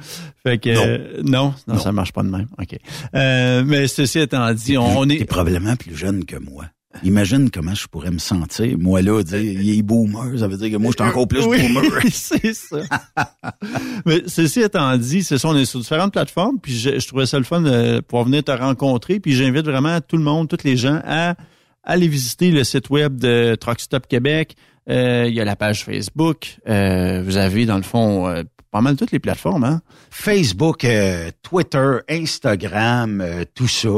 Fait 0.43 0.57
que, 0.57 0.69
Non. 0.75 0.81
euh, 0.85 1.21
non, 1.23 1.53
non, 1.67 1.77
ça 1.79 1.91
marche 1.91 2.11
pas 2.13 2.23
de 2.23 2.29
même. 2.29 2.47
OK. 2.61 2.77
Euh, 3.15 3.63
mais 3.65 3.87
ceci 3.87 4.19
étant 4.19 4.53
dit, 4.53 4.77
on, 4.77 4.99
on 4.99 5.07
T'es 5.07 5.21
est... 5.21 5.25
probablement 5.25 5.75
plus 5.75 5.95
jeune 5.95 6.25
que 6.25 6.35
moi. 6.37 6.65
Imagine 7.03 7.51
comment 7.51 7.75
je 7.75 7.87
pourrais 7.87 8.09
me 8.11 8.17
sentir. 8.17 8.75
Moi, 8.79 9.01
là, 9.01 9.21
dire, 9.23 9.39
il 9.39 9.77
est 9.77 9.81
boomer, 9.83 10.39
ça 10.39 10.47
veut 10.47 10.57
dire 10.57 10.71
que 10.71 10.77
moi, 10.77 10.91
je 10.97 11.03
suis 11.03 11.09
encore 11.09 11.27
plus 11.27 11.45
Oui, 11.45 11.57
boomer. 11.73 12.01
c'est 12.11 12.53
ça. 12.53 12.77
Mais 14.05 14.23
ceci 14.27 14.61
étant 14.61 14.97
dit, 14.97 15.23
c'est 15.23 15.37
ça, 15.37 15.47
on 15.49 15.55
est 15.55 15.65
sur 15.65 15.79
différentes 15.79 16.13
plateformes, 16.13 16.59
puis 16.59 16.73
je, 16.77 16.99
je 16.99 17.07
trouvais 17.07 17.25
ça 17.27 17.37
le 17.37 17.43
fun 17.43 17.61
de 17.61 17.99
pouvoir 18.01 18.25
venir 18.25 18.43
te 18.43 18.51
rencontrer, 18.51 19.19
puis 19.19 19.33
j'invite 19.33 19.65
vraiment 19.65 20.01
tout 20.01 20.17
le 20.17 20.23
monde, 20.23 20.47
tous 20.49 20.63
les 20.63 20.77
gens 20.77 20.99
à 21.05 21.35
aller 21.83 22.07
visiter 22.07 22.51
le 22.51 22.63
site 22.63 22.89
web 22.89 23.17
de 23.17 23.55
Truck 23.55 23.79
Stop 23.79 24.07
Québec. 24.07 24.55
Euh, 24.89 25.25
il 25.27 25.35
y 25.35 25.41
a 25.41 25.45
la 25.45 25.55
page 25.55 25.85
Facebook. 25.85 26.57
Euh, 26.67 27.21
vous 27.23 27.37
avez, 27.37 27.65
dans 27.67 27.77
le 27.77 27.83
fond, 27.83 28.27
euh, 28.27 28.43
pas 28.71 28.81
mal 28.81 28.95
toutes 28.95 29.11
les 29.11 29.19
plateformes, 29.19 29.63
hein? 29.63 29.81
Facebook, 30.09 30.83
euh, 30.83 31.29
Twitter, 31.43 31.97
Instagram, 32.09 33.21
euh, 33.21 33.43
tout 33.53 33.67
ça. 33.67 33.89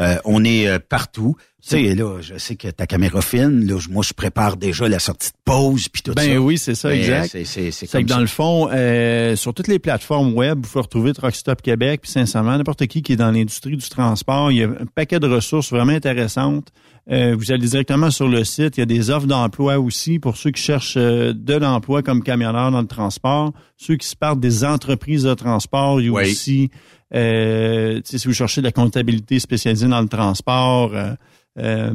Euh, 0.00 0.16
on 0.24 0.44
est 0.44 0.66
euh, 0.66 0.78
partout. 0.80 1.36
Tu 1.62 1.68
sais, 1.70 1.94
là, 1.94 2.20
je 2.20 2.36
sais 2.36 2.56
que 2.56 2.68
ta 2.68 2.86
caméra 2.86 3.22
fine. 3.22 3.64
Là, 3.66 3.78
moi, 3.90 4.02
je 4.06 4.12
prépare 4.12 4.56
déjà 4.56 4.86
la 4.88 4.98
sortie 4.98 5.30
de 5.30 5.36
pause 5.44 5.88
puis 5.88 6.02
tout 6.02 6.12
ça. 6.14 6.22
Ben 6.26 6.36
oui, 6.36 6.58
c'est 6.58 6.74
ça, 6.74 6.88
Mais, 6.88 6.98
exact. 6.98 7.28
C'est, 7.30 7.44
c'est, 7.44 7.70
c'est 7.70 7.86
C'est 7.86 7.98
comme 7.98 8.02
que 8.04 8.08
dans 8.08 8.14
ça. 8.16 8.20
le 8.20 8.26
fond, 8.26 8.68
euh, 8.72 9.34
sur 9.36 9.54
toutes 9.54 9.68
les 9.68 9.78
plateformes 9.78 10.34
web, 10.34 10.58
vous 10.62 10.68
pouvez 10.68 10.82
retrouver 10.82 11.12
Truck 11.14 11.34
Stop 11.34 11.62
Québec, 11.62 12.00
puis 12.02 12.10
sincèrement, 12.10 12.58
n'importe 12.58 12.86
qui 12.86 13.00
qui 13.02 13.12
est 13.12 13.16
dans 13.16 13.30
l'industrie 13.30 13.76
du 13.76 13.88
transport, 13.88 14.50
il 14.52 14.58
y 14.58 14.62
a 14.64 14.66
un 14.68 14.86
paquet 14.94 15.20
de 15.20 15.28
ressources 15.28 15.70
vraiment 15.70 15.92
intéressantes. 15.92 16.68
Euh, 17.10 17.34
vous 17.38 17.52
allez 17.52 17.66
directement 17.68 18.10
sur 18.10 18.28
le 18.28 18.44
site, 18.44 18.76
il 18.76 18.80
y 18.80 18.82
a 18.82 18.86
des 18.86 19.10
offres 19.10 19.26
d'emploi 19.26 19.78
aussi 19.78 20.18
pour 20.18 20.36
ceux 20.36 20.50
qui 20.50 20.60
cherchent 20.62 20.96
euh, 20.96 21.32
de 21.34 21.54
l'emploi 21.54 22.02
comme 22.02 22.22
camionneur 22.22 22.70
dans 22.72 22.80
le 22.80 22.86
transport, 22.86 23.52
ceux 23.76 23.96
qui 23.96 24.06
se 24.08 24.16
partent 24.16 24.40
des 24.40 24.64
entreprises 24.64 25.22
de 25.22 25.34
transport, 25.34 26.00
il 26.00 26.06
y 26.06 26.08
a 26.08 26.12
Oui. 26.12 26.30
aussi, 26.32 26.70
euh, 27.14 28.00
si 28.04 28.26
vous 28.26 28.32
cherchez 28.34 28.60
de 28.60 28.66
la 28.66 28.72
comptabilité 28.72 29.38
spécialisée 29.38 29.88
dans 29.88 30.00
le 30.00 30.08
transport, 30.08 30.90
euh, 30.94 31.12
euh, 31.56 31.92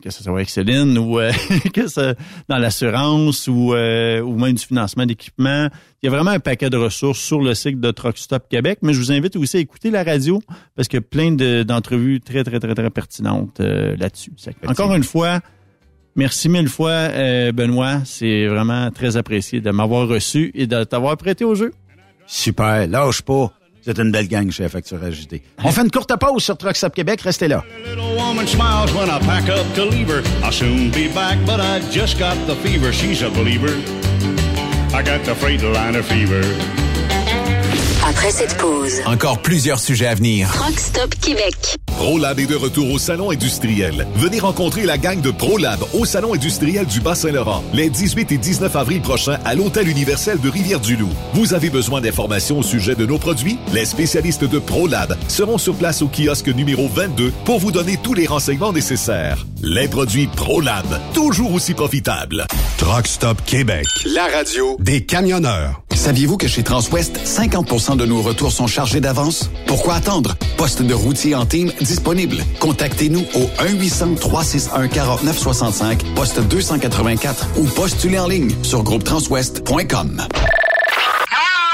que 0.00 0.10
ce 0.10 0.22
soit 0.22 0.32
avec 0.32 0.48
Céline 0.48 0.96
ou 0.96 1.18
euh, 1.18 1.32
que 1.74 1.88
ce, 1.88 2.14
dans 2.48 2.58
l'assurance 2.58 3.48
ou, 3.48 3.74
euh, 3.74 4.20
ou 4.20 4.38
même 4.38 4.52
du 4.52 4.64
financement 4.64 5.04
d'équipement. 5.04 5.68
Il 6.00 6.06
y 6.06 6.08
a 6.08 6.10
vraiment 6.12 6.30
un 6.30 6.38
paquet 6.38 6.70
de 6.70 6.76
ressources 6.76 7.18
sur 7.18 7.40
le 7.42 7.54
site 7.54 7.80
de 7.80 7.90
Truck 7.90 8.16
Stop 8.18 8.44
Québec, 8.48 8.78
mais 8.82 8.92
je 8.92 9.00
vous 9.00 9.10
invite 9.10 9.34
aussi 9.34 9.56
à 9.56 9.60
écouter 9.60 9.90
la 9.90 10.04
radio 10.04 10.40
parce 10.76 10.86
qu'il 10.86 10.98
y 10.98 11.02
a 11.02 11.06
plein 11.06 11.32
de- 11.32 11.64
d'entrevues 11.64 12.20
très, 12.20 12.44
très, 12.44 12.60
très, 12.60 12.74
très 12.74 12.90
pertinentes 12.90 13.58
là-dessus. 13.58 14.30
Encore 14.68 14.94
une 14.94 15.02
fois, 15.02 15.40
merci 16.14 16.48
mille 16.48 16.68
fois, 16.68 17.08
Benoît. 17.52 18.02
C'est 18.04 18.46
vraiment 18.46 18.92
très 18.92 19.16
apprécié 19.16 19.60
de 19.60 19.72
m'avoir 19.72 20.06
reçu 20.06 20.52
et 20.54 20.68
de 20.68 20.84
t'avoir 20.84 21.16
prêté 21.16 21.44
au 21.44 21.56
jeu. 21.56 21.72
Super, 22.28 22.86
lâche 22.86 23.22
pas. 23.22 23.52
C'est 23.82 23.98
une 23.98 24.10
belle 24.10 24.28
gang 24.28 24.50
chez 24.50 24.68
Facture 24.68 25.02
Agité. 25.02 25.42
On 25.64 25.70
fait 25.70 25.82
une 25.82 25.90
courte 25.90 26.12
pause 26.18 26.42
sur 26.42 26.56
Truck 26.56 26.76
Stop 26.76 26.94
Québec. 26.94 27.20
Restez 27.22 27.48
là. 27.48 27.64
Up. 36.32 36.89
Après 38.20 38.32
cette 38.32 38.58
pause, 38.58 39.00
Encore 39.06 39.40
plusieurs 39.40 39.80
sujets 39.80 40.06
à 40.06 40.14
venir. 40.14 40.50
Rock 40.52 40.78
Stop 40.78 41.14
Québec. 41.22 41.78
ProLab 41.86 42.38
est 42.38 42.46
de 42.46 42.54
retour 42.54 42.90
au 42.90 42.98
Salon 42.98 43.30
industriel. 43.30 44.06
Venez 44.14 44.40
rencontrer 44.40 44.82
la 44.82 44.98
gang 44.98 45.22
de 45.22 45.30
ProLab 45.30 45.80
au 45.94 46.04
Salon 46.04 46.34
industriel 46.34 46.84
du 46.84 47.00
Bas-Saint-Laurent 47.00 47.64
les 47.72 47.88
18 47.88 48.30
et 48.32 48.36
19 48.36 48.76
avril 48.76 49.00
prochains 49.00 49.38
à 49.46 49.54
l'Hôtel 49.54 49.88
universel 49.88 50.38
de 50.38 50.50
Rivière-du-Loup. 50.50 51.08
Vous 51.32 51.54
avez 51.54 51.70
besoin 51.70 52.02
d'informations 52.02 52.58
au 52.58 52.62
sujet 52.62 52.94
de 52.94 53.06
nos 53.06 53.16
produits? 53.16 53.58
Les 53.72 53.86
spécialistes 53.86 54.44
de 54.44 54.58
ProLab 54.58 55.16
seront 55.28 55.56
sur 55.56 55.74
place 55.74 56.02
au 56.02 56.08
kiosque 56.08 56.48
numéro 56.48 56.88
22 56.88 57.32
pour 57.46 57.58
vous 57.58 57.72
donner 57.72 57.96
tous 58.02 58.12
les 58.12 58.26
renseignements 58.26 58.74
nécessaires. 58.74 59.46
Les 59.62 59.88
produits 59.88 60.26
ProLab, 60.26 60.84
toujours 61.14 61.54
aussi 61.54 61.72
profitables. 61.72 62.46
Truck 62.76 63.06
Stop 63.06 63.42
Québec. 63.46 63.86
La 64.14 64.26
radio 64.26 64.76
des 64.78 65.06
camionneurs. 65.06 65.82
Saviez-vous 65.94 66.38
que 66.38 66.48
chez 66.48 66.62
Transwest, 66.62 67.20
50 67.26 67.98
de 67.98 68.06
nos 68.10 68.20
retours 68.22 68.50
sont 68.50 68.66
chargés 68.66 69.00
d'avance? 69.00 69.48
Pourquoi 69.66 69.94
attendre? 69.94 70.34
Poste 70.56 70.82
de 70.82 70.92
routier 70.92 71.36
en 71.36 71.46
team 71.46 71.70
disponible. 71.80 72.38
Contactez-nous 72.58 73.24
au 73.34 73.48
1-800-361-4965, 73.62 76.14
poste 76.16 76.40
284 76.40 77.50
ou 77.58 77.66
postulez 77.66 78.18
en 78.18 78.26
ligne 78.26 78.50
sur 78.64 78.82
groupetranswest.com. 78.82 80.26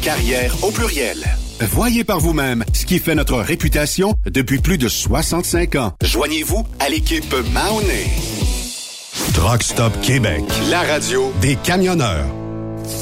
carrière 0.00 0.56
au 0.64 0.70
pluriel. 0.70 1.18
Voyez 1.60 2.04
par 2.04 2.18
vous-même 2.18 2.64
ce 2.72 2.84
qui 2.84 2.98
fait 2.98 3.14
notre 3.14 3.38
réputation 3.38 4.14
depuis 4.26 4.58
plus 4.58 4.78
de 4.78 4.88
65 4.88 5.76
ans. 5.76 5.92
Joignez-vous 6.02 6.66
à 6.80 6.88
l'équipe 6.88 7.34
Mahoney. 7.52 8.06
Truck 9.34 9.62
Stop 9.62 9.92
Québec, 10.00 10.42
la 10.70 10.82
radio 10.82 11.32
des 11.40 11.56
camionneurs. 11.56 12.41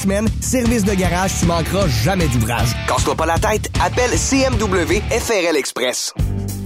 semaines. 0.00 0.28
Service 0.40 0.84
de 0.84 0.94
garage, 0.94 1.32
tu 1.38 1.46
manqueras 1.46 1.86
jamais 1.88 2.28
d'ouvrage. 2.28 2.68
Casse-toi 2.88 3.14
pas 3.14 3.26
la 3.26 3.38
tête, 3.38 3.70
appelle 3.80 4.10
CMW 4.10 5.00
FRL 5.10 5.56
Express. 5.56 6.12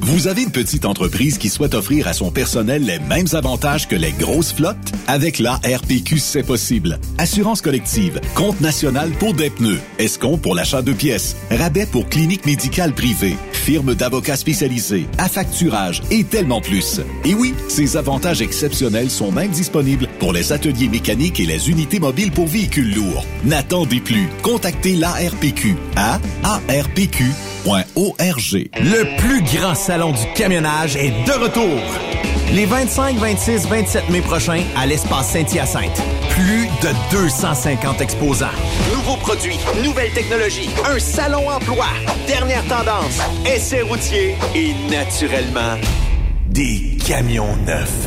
Vous 0.06 0.28
avez 0.28 0.42
une 0.42 0.52
petite 0.52 0.84
entreprise 0.84 1.38
qui 1.38 1.48
souhaite 1.48 1.72
offrir 1.72 2.06
à 2.06 2.12
son 2.12 2.30
personnel 2.30 2.84
les 2.84 2.98
mêmes 2.98 3.26
avantages 3.32 3.88
que 3.88 3.96
les 3.96 4.12
grosses 4.12 4.52
flottes? 4.52 4.76
Avec 5.06 5.38
la 5.38 5.54
RPQ, 5.54 6.18
c'est 6.18 6.42
possible. 6.42 6.98
Assurance 7.16 7.62
collective, 7.62 8.20
compte 8.34 8.60
national 8.60 9.10
pour 9.12 9.32
des 9.32 9.48
pneus, 9.48 9.80
escompte 9.98 10.42
pour 10.42 10.54
l'achat 10.54 10.82
de 10.82 10.92
pièces, 10.92 11.36
rabais 11.50 11.86
pour 11.86 12.06
clinique 12.10 12.44
médicale 12.44 12.92
privée, 12.92 13.38
firme 13.52 13.94
d'avocats 13.94 14.36
spécialisés, 14.36 15.06
affacturage 15.16 16.02
et 16.10 16.24
tellement 16.24 16.60
plus. 16.60 17.00
Et 17.24 17.32
oui, 17.32 17.54
ces 17.68 17.96
avantages 17.96 18.42
exceptionnels 18.42 19.10
sont 19.10 19.32
même 19.32 19.50
disponibles 19.50 20.08
pour 20.18 20.32
les 20.32 20.52
ateliers 20.52 20.88
mécaniques 20.88 21.40
et 21.40 21.46
les 21.46 21.70
unités 21.70 21.98
mobiles 21.98 22.32
pour 22.32 22.46
véhicules 22.46 22.94
lourds. 22.94 23.24
N'attendez 23.44 24.00
plus. 24.00 24.28
Contactez 24.42 24.94
l'ARPQ 24.96 25.76
à 25.96 26.18
arpq.org. 26.42 27.14
Le 27.66 29.16
plus 29.18 29.42
grand 29.58 29.74
salon 29.74 30.12
du 30.12 30.32
camionnage 30.34 30.96
est 30.96 31.12
de 31.26 31.32
retour. 31.32 31.80
Les 32.52 32.66
25, 32.66 33.16
26, 33.16 33.66
27 33.66 34.10
mai 34.10 34.20
prochains 34.20 34.62
à 34.76 34.86
l'espace 34.86 35.30
Saint-Hyacinthe. 35.30 36.00
Plus 36.30 36.66
de 36.82 36.90
250 37.12 38.00
exposants. 38.00 38.46
Nouveaux 38.94 39.16
produits, 39.16 39.58
nouvelles 39.82 40.12
technologies, 40.12 40.68
un 40.84 40.98
salon 40.98 41.48
emploi, 41.48 41.86
dernière 42.26 42.64
tendance, 42.64 43.18
essais 43.46 43.82
routiers 43.82 44.34
et 44.54 44.72
naturellement 44.90 45.78
des 46.46 46.96
camions 47.04 47.56
neufs, 47.66 48.06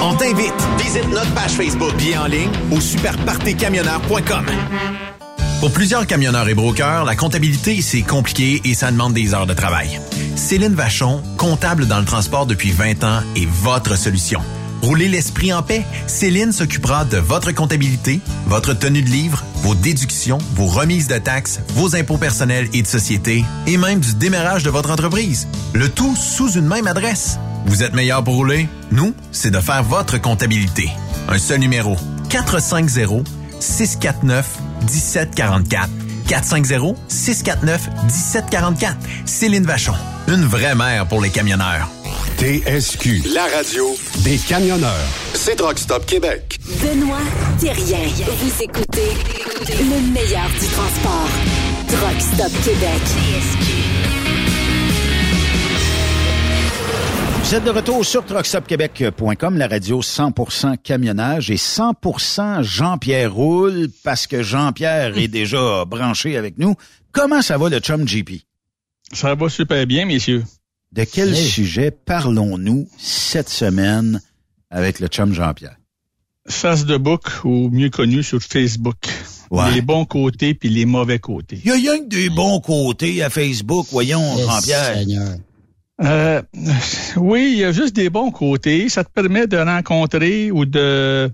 On 0.00 0.14
t'invite. 0.14 0.54
Visite 0.78 1.08
notre 1.08 1.32
page 1.34 1.52
Facebook, 1.52 1.94
bien 1.96 2.22
en 2.22 2.26
ligne 2.26 2.50
ou 2.70 2.80
superpartecamionneur.com. 2.80 4.46
Pour 5.60 5.72
plusieurs 5.72 6.06
camionneurs 6.06 6.48
et 6.48 6.54
brokers, 6.54 7.04
la 7.04 7.16
comptabilité, 7.16 7.82
c'est 7.82 8.02
compliqué 8.02 8.60
et 8.64 8.74
ça 8.74 8.92
demande 8.92 9.12
des 9.12 9.34
heures 9.34 9.46
de 9.46 9.54
travail. 9.54 10.00
Céline 10.36 10.74
Vachon, 10.74 11.20
comptable 11.36 11.86
dans 11.86 11.98
le 11.98 12.04
transport 12.04 12.46
depuis 12.46 12.70
20 12.70 13.02
ans, 13.02 13.20
est 13.34 13.48
votre 13.48 13.96
solution. 13.96 14.40
Roulez 14.82 15.08
l'esprit 15.08 15.52
en 15.52 15.64
paix. 15.64 15.84
Céline 16.06 16.52
s'occupera 16.52 17.04
de 17.04 17.16
votre 17.16 17.50
comptabilité, 17.50 18.20
votre 18.46 18.74
tenue 18.74 19.02
de 19.02 19.08
livre, 19.08 19.42
vos 19.62 19.74
déductions, 19.74 20.38
vos 20.54 20.66
remises 20.66 21.08
de 21.08 21.18
taxes, 21.18 21.58
vos 21.74 21.96
impôts 21.96 22.18
personnels 22.18 22.68
et 22.72 22.82
de 22.82 22.86
société, 22.86 23.44
et 23.66 23.76
même 23.76 23.98
du 23.98 24.14
démarrage 24.14 24.62
de 24.62 24.70
votre 24.70 24.92
entreprise. 24.92 25.48
Le 25.74 25.88
tout 25.88 26.14
sous 26.14 26.52
une 26.52 26.68
même 26.68 26.86
adresse. 26.86 27.38
Vous 27.66 27.82
êtes 27.82 27.94
meilleur 27.94 28.22
pour 28.22 28.34
rouler? 28.34 28.68
Nous, 28.90 29.14
c'est 29.32 29.50
de 29.50 29.60
faire 29.60 29.82
votre 29.82 30.18
comptabilité. 30.20 30.88
Un 31.28 31.38
seul 31.38 31.60
numéro. 31.60 31.96
450 32.30 33.26
649 33.60 34.58
1744. 34.82 35.88
450-649-1744. 36.28 38.94
Céline 39.24 39.64
Vachon. 39.64 39.94
Une 40.28 40.44
vraie 40.44 40.74
mère 40.74 41.06
pour 41.06 41.22
les 41.22 41.30
camionneurs. 41.30 41.88
TSQ, 42.38 43.22
la 43.34 43.46
radio 43.46 43.96
des 44.18 44.36
camionneurs. 44.38 44.92
C'est 45.34 45.60
Rock 45.60 45.78
Stop 45.78 46.06
Québec. 46.06 46.58
Benoît 46.80 47.18
Thérien. 47.58 48.06
Vous 48.40 48.62
écoutez 48.62 49.10
le 49.66 50.12
meilleur 50.12 50.48
du 50.60 50.66
transport. 50.68 51.28
Truck 51.88 52.20
Stop 52.20 52.52
Québec. 52.62 53.02
Vous 57.48 57.54
êtes 57.54 57.64
de 57.64 57.70
retour 57.70 58.04
sur 58.04 58.26
truckstopquebec.com, 58.26 59.56
la 59.56 59.68
radio 59.68 60.02
100% 60.02 60.76
camionnage 60.82 61.50
et 61.50 61.56
100% 61.56 62.62
Jean-Pierre 62.62 63.32
Roule 63.32 63.88
parce 64.04 64.26
que 64.26 64.42
Jean-Pierre 64.42 65.16
est 65.16 65.28
déjà 65.28 65.86
branché 65.86 66.36
avec 66.36 66.58
nous. 66.58 66.74
Comment 67.10 67.40
ça 67.40 67.56
va 67.56 67.70
le 67.70 67.78
chum 67.78 68.04
GP? 68.04 68.42
Ça 69.14 69.34
va 69.34 69.48
super 69.48 69.86
bien, 69.86 70.04
messieurs. 70.04 70.44
De 70.92 71.04
quel 71.04 71.34
sujet 71.34 71.90
parlons-nous 71.90 72.86
cette 72.98 73.48
semaine 73.48 74.20
avec 74.68 75.00
le 75.00 75.06
chum 75.06 75.32
Jean-Pierre? 75.32 75.78
Face 76.46 76.84
de 76.84 76.98
book, 76.98 77.24
ou 77.44 77.70
mieux 77.70 77.88
connu 77.88 78.22
sur 78.22 78.42
Facebook. 78.42 79.08
Ouais. 79.50 79.72
Les 79.72 79.80
bons 79.80 80.04
côtés 80.04 80.52
puis 80.52 80.68
les 80.68 80.84
mauvais 80.84 81.18
côtés. 81.18 81.62
Il 81.64 81.70
y 81.70 81.72
a 81.72 81.92
rien 81.92 81.98
que 82.00 82.08
des 82.08 82.28
bons 82.28 82.60
côtés 82.60 83.22
à 83.22 83.30
Facebook, 83.30 83.86
voyons, 83.90 84.36
Jean-Pierre. 84.36 84.98
Euh, 86.02 86.42
oui, 87.16 87.50
il 87.52 87.58
y 87.58 87.64
a 87.64 87.72
juste 87.72 87.94
des 87.96 88.10
bons 88.10 88.30
côtés. 88.30 88.88
Ça 88.88 89.04
te 89.04 89.10
permet 89.10 89.46
de 89.46 89.56
rencontrer 89.56 90.50
ou 90.52 90.64
de, 90.64 91.30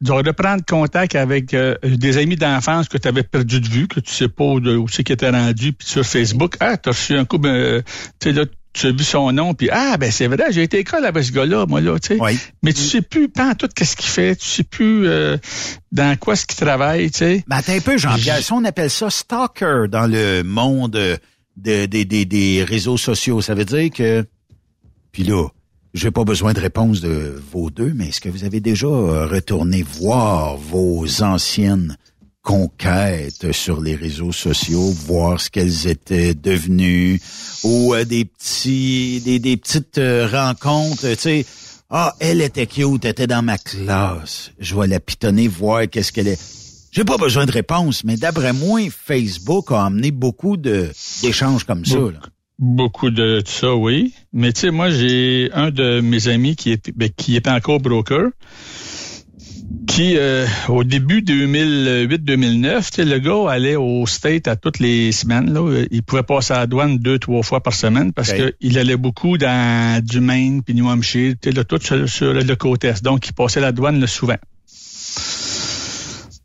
de 0.00 0.12
reprendre 0.12 0.64
contact 0.66 1.14
avec 1.14 1.52
euh, 1.54 1.74
des 1.84 2.16
amis 2.18 2.36
d'enfance 2.36 2.88
que 2.88 2.96
tu 2.98 3.06
avais 3.08 3.22
perdu 3.22 3.60
de 3.60 3.68
vue, 3.68 3.88
que 3.88 4.00
tu 4.00 4.12
sais 4.12 4.28
pas 4.28 4.44
où, 4.44 4.60
de- 4.60 4.76
où 4.76 4.88
c'est 4.88 5.04
qu'ils 5.04 5.14
étaient 5.14 5.28
rendus, 5.30 5.72
puis 5.74 5.86
sur 5.86 6.04
Facebook, 6.06 6.56
ah, 6.60 6.76
t'as 6.76 6.90
reçu 6.92 7.16
un 7.16 7.24
coup, 7.24 7.38
ben, 7.38 7.50
euh, 7.50 7.82
tu 8.18 8.28
sais, 8.30 8.32
là, 8.32 8.44
tu 8.72 8.86
as 8.86 8.92
vu 8.92 9.04
son 9.04 9.30
nom, 9.32 9.52
puis 9.52 9.68
ah, 9.70 9.98
ben 9.98 10.10
c'est 10.10 10.28
vrai, 10.28 10.44
j'ai 10.48 10.62
été 10.62 10.78
à 10.78 10.80
l'école 10.80 11.04
avec 11.04 11.22
ce 11.24 11.30
gars-là, 11.32 11.66
moi, 11.66 11.82
là, 11.82 11.98
tu 11.98 12.14
sais. 12.14 12.18
Mais 12.62 12.72
tu 12.72 12.80
sais 12.80 13.02
plus, 13.02 13.28
pas 13.28 13.50
en 13.50 13.54
tout 13.54 13.68
qu'est-ce 13.68 13.96
qu'il 13.96 14.08
fait, 14.08 14.34
tu 14.36 14.46
sais 14.48 14.62
plus 14.64 15.06
euh, 15.06 15.36
dans 15.92 16.16
quoi 16.18 16.36
ce 16.36 16.46
qu'il 16.46 16.56
travaille, 16.56 17.10
tu 17.10 17.18
sais. 17.18 17.44
Mais 17.48 17.56
attends 17.56 17.74
un 17.74 17.80
peu, 17.80 17.98
Jean-Pierre. 17.98 18.38
Si 18.42 18.50
on 18.54 18.64
appelle 18.64 18.88
ça 18.88 19.10
stalker 19.10 19.88
dans 19.90 20.06
le 20.10 20.42
monde 20.42 20.96
de, 21.56 21.82
de- 21.82 21.86
des- 21.86 22.04
des- 22.04 22.24
des 22.24 22.64
réseaux 22.64 22.96
sociaux, 22.98 23.40
ça 23.40 23.54
veut 23.54 23.64
dire 23.64 23.90
que... 23.90 24.24
Puis 25.12 25.24
là, 25.24 25.46
j'ai 25.94 26.10
pas 26.10 26.24
besoin 26.24 26.52
de 26.54 26.60
réponse 26.60 27.00
de 27.00 27.40
vos 27.52 27.68
deux, 27.70 27.92
mais 27.94 28.08
est-ce 28.08 28.20
que 28.20 28.28
vous 28.30 28.44
avez 28.44 28.60
déjà 28.60 28.86
euh, 28.86 29.26
retourné 29.26 29.82
voir 29.82 30.56
vos 30.56 31.22
anciennes 31.22 31.96
conquêtes 32.40 33.52
sur 33.52 33.80
les 33.80 33.94
réseaux 33.94 34.32
sociaux, 34.32 34.90
voir 34.90 35.40
ce 35.40 35.50
qu'elles 35.50 35.86
étaient 35.86 36.34
devenues, 36.34 37.20
ou 37.62 37.94
euh, 37.94 38.04
des 38.04 38.24
petits, 38.24 39.20
des, 39.24 39.38
des 39.38 39.56
petites 39.56 39.98
euh, 39.98 40.26
rencontres, 40.26 41.06
tu 41.12 41.18
sais, 41.18 41.46
ah, 41.90 42.14
elle 42.20 42.40
était 42.40 42.66
cute, 42.66 43.04
elle 43.04 43.10
était 43.10 43.26
dans 43.26 43.42
ma 43.42 43.58
classe. 43.58 44.50
Je 44.58 44.74
vais 44.74 44.86
la 44.86 44.98
pitonner, 44.98 45.46
voir 45.46 45.88
qu'est-ce 45.90 46.10
qu'elle 46.10 46.28
est. 46.28 46.40
J'ai 46.92 47.04
pas 47.04 47.16
besoin 47.16 47.46
de 47.46 47.52
réponse, 47.52 48.04
mais 48.04 48.16
d'après 48.18 48.52
moi, 48.52 48.80
Facebook 48.90 49.72
a 49.72 49.86
amené 49.86 50.10
beaucoup 50.10 50.58
de 50.58 50.90
d'échanges 51.22 51.64
comme 51.64 51.86
ça. 51.86 51.98
là. 51.98 52.20
Beaucoup 52.58 53.10
de 53.10 53.42
ça, 53.46 53.74
oui. 53.74 54.12
Mais 54.34 54.52
tu 54.52 54.60
sais, 54.60 54.70
moi, 54.70 54.90
j'ai 54.90 55.50
un 55.54 55.70
de 55.70 56.00
mes 56.00 56.28
amis 56.28 56.54
qui 56.54 56.70
est, 56.70 56.92
ben, 56.94 57.08
qui 57.08 57.34
est 57.34 57.48
encore 57.48 57.80
broker, 57.80 58.28
qui, 59.86 60.16
euh, 60.16 60.46
au 60.68 60.84
début 60.84 61.22
2008-2009, 61.22 62.90
tu 62.90 62.94
sais, 62.96 63.04
le 63.06 63.18
gars 63.18 63.50
allait 63.50 63.76
au 63.76 64.06
State 64.06 64.46
à 64.46 64.56
toutes 64.56 64.78
les 64.78 65.12
semaines. 65.12 65.52
Là. 65.52 65.84
Il 65.90 66.02
pouvait 66.02 66.22
passer 66.22 66.52
à 66.52 66.58
la 66.58 66.66
douane 66.66 66.98
deux, 66.98 67.18
trois 67.18 67.42
fois 67.42 67.62
par 67.62 67.72
semaine 67.72 68.12
parce 68.12 68.32
qu'il 68.34 68.78
allait 68.78 68.98
beaucoup 68.98 69.38
dans 69.38 70.04
du 70.04 70.20
Maine 70.20 70.62
puis 70.62 70.74
New 70.74 70.88
Hampshire, 70.88 71.34
tu 71.40 71.48
sais, 71.48 71.56
là, 71.56 71.64
tout 71.64 71.80
sur, 71.80 72.06
sur 72.06 72.34
le 72.34 72.54
côté 72.54 72.88
est. 72.88 73.02
Donc, 73.02 73.26
il 73.26 73.32
passait 73.32 73.60
la 73.60 73.72
douane 73.72 73.98
là, 73.98 74.06
souvent. 74.06 74.36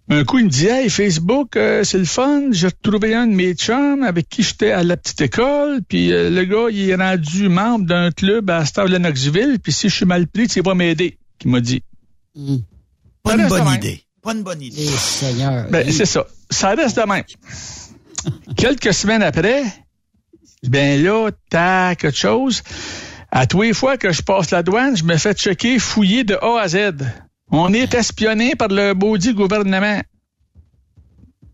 Un 0.09 0.23
coup, 0.23 0.39
il 0.39 0.45
me 0.45 0.49
dit 0.49 0.67
Hey, 0.67 0.89
Facebook, 0.89 1.57
euh, 1.57 1.83
c'est 1.83 1.97
le 1.97 2.05
fun. 2.05 2.43
J'ai 2.51 2.67
retrouvé 2.67 3.13
un 3.13 3.27
de 3.27 3.33
mes 3.33 3.53
chums 3.53 4.03
avec 4.03 4.29
qui 4.29 4.41
j'étais 4.41 4.71
à 4.71 4.83
la 4.83 4.95
petite 4.95 5.19
école. 5.19 5.81
Puis 5.87 6.13
euh, 6.13 6.29
le 6.29 6.45
gars, 6.45 6.67
il 6.71 6.89
est 6.89 6.95
rendu 6.95 7.49
membre 7.49 7.85
d'un 7.85 8.11
club 8.11 8.49
à 8.49 8.65
Star 8.65 8.87
Knoxville. 8.87 9.59
Puis 9.61 9.73
si 9.73 9.89
je 9.89 9.95
suis 9.95 10.05
mal 10.05 10.27
pris, 10.27 10.47
tu 10.47 10.61
vas 10.61 10.75
m'aider. 10.75 11.17
Qui 11.39 11.49
m'a 11.49 11.59
dit. 11.59 11.83
Pas 13.23 13.31
Ça 13.31 13.37
une 13.37 13.47
bonne 13.49 13.73
idée. 13.73 14.01
Pas 14.21 14.33
une 14.33 14.43
bonne 14.43 14.61
idée. 14.61 14.85
Seigneur. 14.85 15.69
Ben, 15.69 15.91
c'est 15.91 16.05
ça. 16.05 16.25
Ça 16.49 16.69
reste 16.69 16.97
de 16.97 17.05
même. 17.05 17.23
Quelques 18.55 18.93
semaines 18.93 19.23
après, 19.23 19.63
ben 20.63 21.03
là, 21.03 21.29
t'as 21.49 21.95
quelque 21.95 22.17
chose. 22.17 22.63
À 23.29 23.45
tous 23.45 23.61
les 23.61 23.73
fois 23.73 23.97
que 23.97 24.11
je 24.13 24.21
passe 24.21 24.51
la 24.51 24.63
douane, 24.63 24.95
je 24.95 25.03
me 25.03 25.17
fais 25.17 25.33
checker, 25.33 25.79
fouiller 25.79 26.23
de 26.23 26.35
A 26.35 26.61
à 26.61 26.67
Z. 26.69 26.93
On 27.51 27.73
est 27.73 27.93
espionné 27.93 28.55
par 28.55 28.67
le 28.69 28.93
maudit 28.93 29.33
gouvernement. 29.33 30.01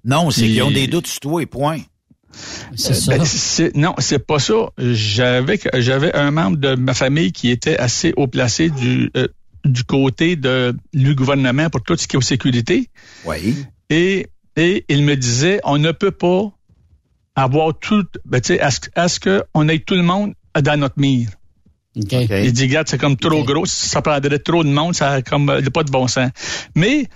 Non, 0.05 0.31
c'est 0.31 0.41
qu'ils 0.47 0.63
ont 0.63 0.71
des 0.71 0.87
doutes 0.87 1.07
sur 1.07 1.19
toi 1.21 1.41
et 1.41 1.45
point. 1.45 1.77
Euh, 1.77 2.93
ben, 3.07 3.25
c'est- 3.25 3.75
non, 3.75 3.93
c'est 3.99 4.19
pas 4.25 4.39
ça. 4.39 4.71
J'avais 4.79 5.59
j'avais 5.75 6.13
un 6.15 6.31
membre 6.31 6.57
de 6.57 6.75
ma 6.75 6.93
famille 6.95 7.31
qui 7.31 7.49
était 7.51 7.77
assez 7.77 8.11
haut 8.17 8.27
placé 8.27 8.69
du 8.69 9.11
euh, 9.15 9.27
du 9.65 9.83
côté 9.83 10.35
de 10.35 10.75
du 10.93 11.13
gouvernement 11.15 11.69
pour 11.69 11.83
tout 11.83 11.95
ce 11.95 12.07
qui 12.07 12.15
est 12.15 12.17
aux 12.17 12.21
sécurité. 12.21 12.89
Oui. 13.25 13.55
Et 13.91 14.27
et 14.55 14.83
il 14.89 15.03
me 15.03 15.15
disait 15.15 15.59
on 15.63 15.77
ne 15.77 15.91
peut 15.91 16.11
pas 16.11 16.51
avoir 17.35 17.77
tout 17.79 18.03
ben, 18.25 18.41
tu 18.41 18.53
sais 18.53 18.59
à 18.59 18.71
ce 18.71 18.79
à 18.95 19.07
ce 19.07 19.19
que 19.19 19.43
on 19.53 19.69
ait 19.69 19.79
tout 19.79 19.95
le 19.95 20.01
monde 20.03 20.33
dans 20.59 20.79
notre 20.79 20.99
mire. 20.99 21.29
Il 21.95 22.53
dit, 22.53 22.63
regarde, 22.63 22.87
c'est 22.87 22.97
comme 22.97 23.17
trop 23.17 23.43
gros, 23.43 23.65
ça 23.65 24.01
prendrait 24.01 24.39
trop 24.39 24.63
de 24.63 24.69
monde, 24.69 24.95
ça 24.95 25.11
a 25.11 25.21
comme 25.21 25.49
euh, 25.49 25.61
pas 25.61 25.83
de 25.83 25.91
bon 25.91 26.07
sens. 26.07 26.31
Mais 26.75 27.07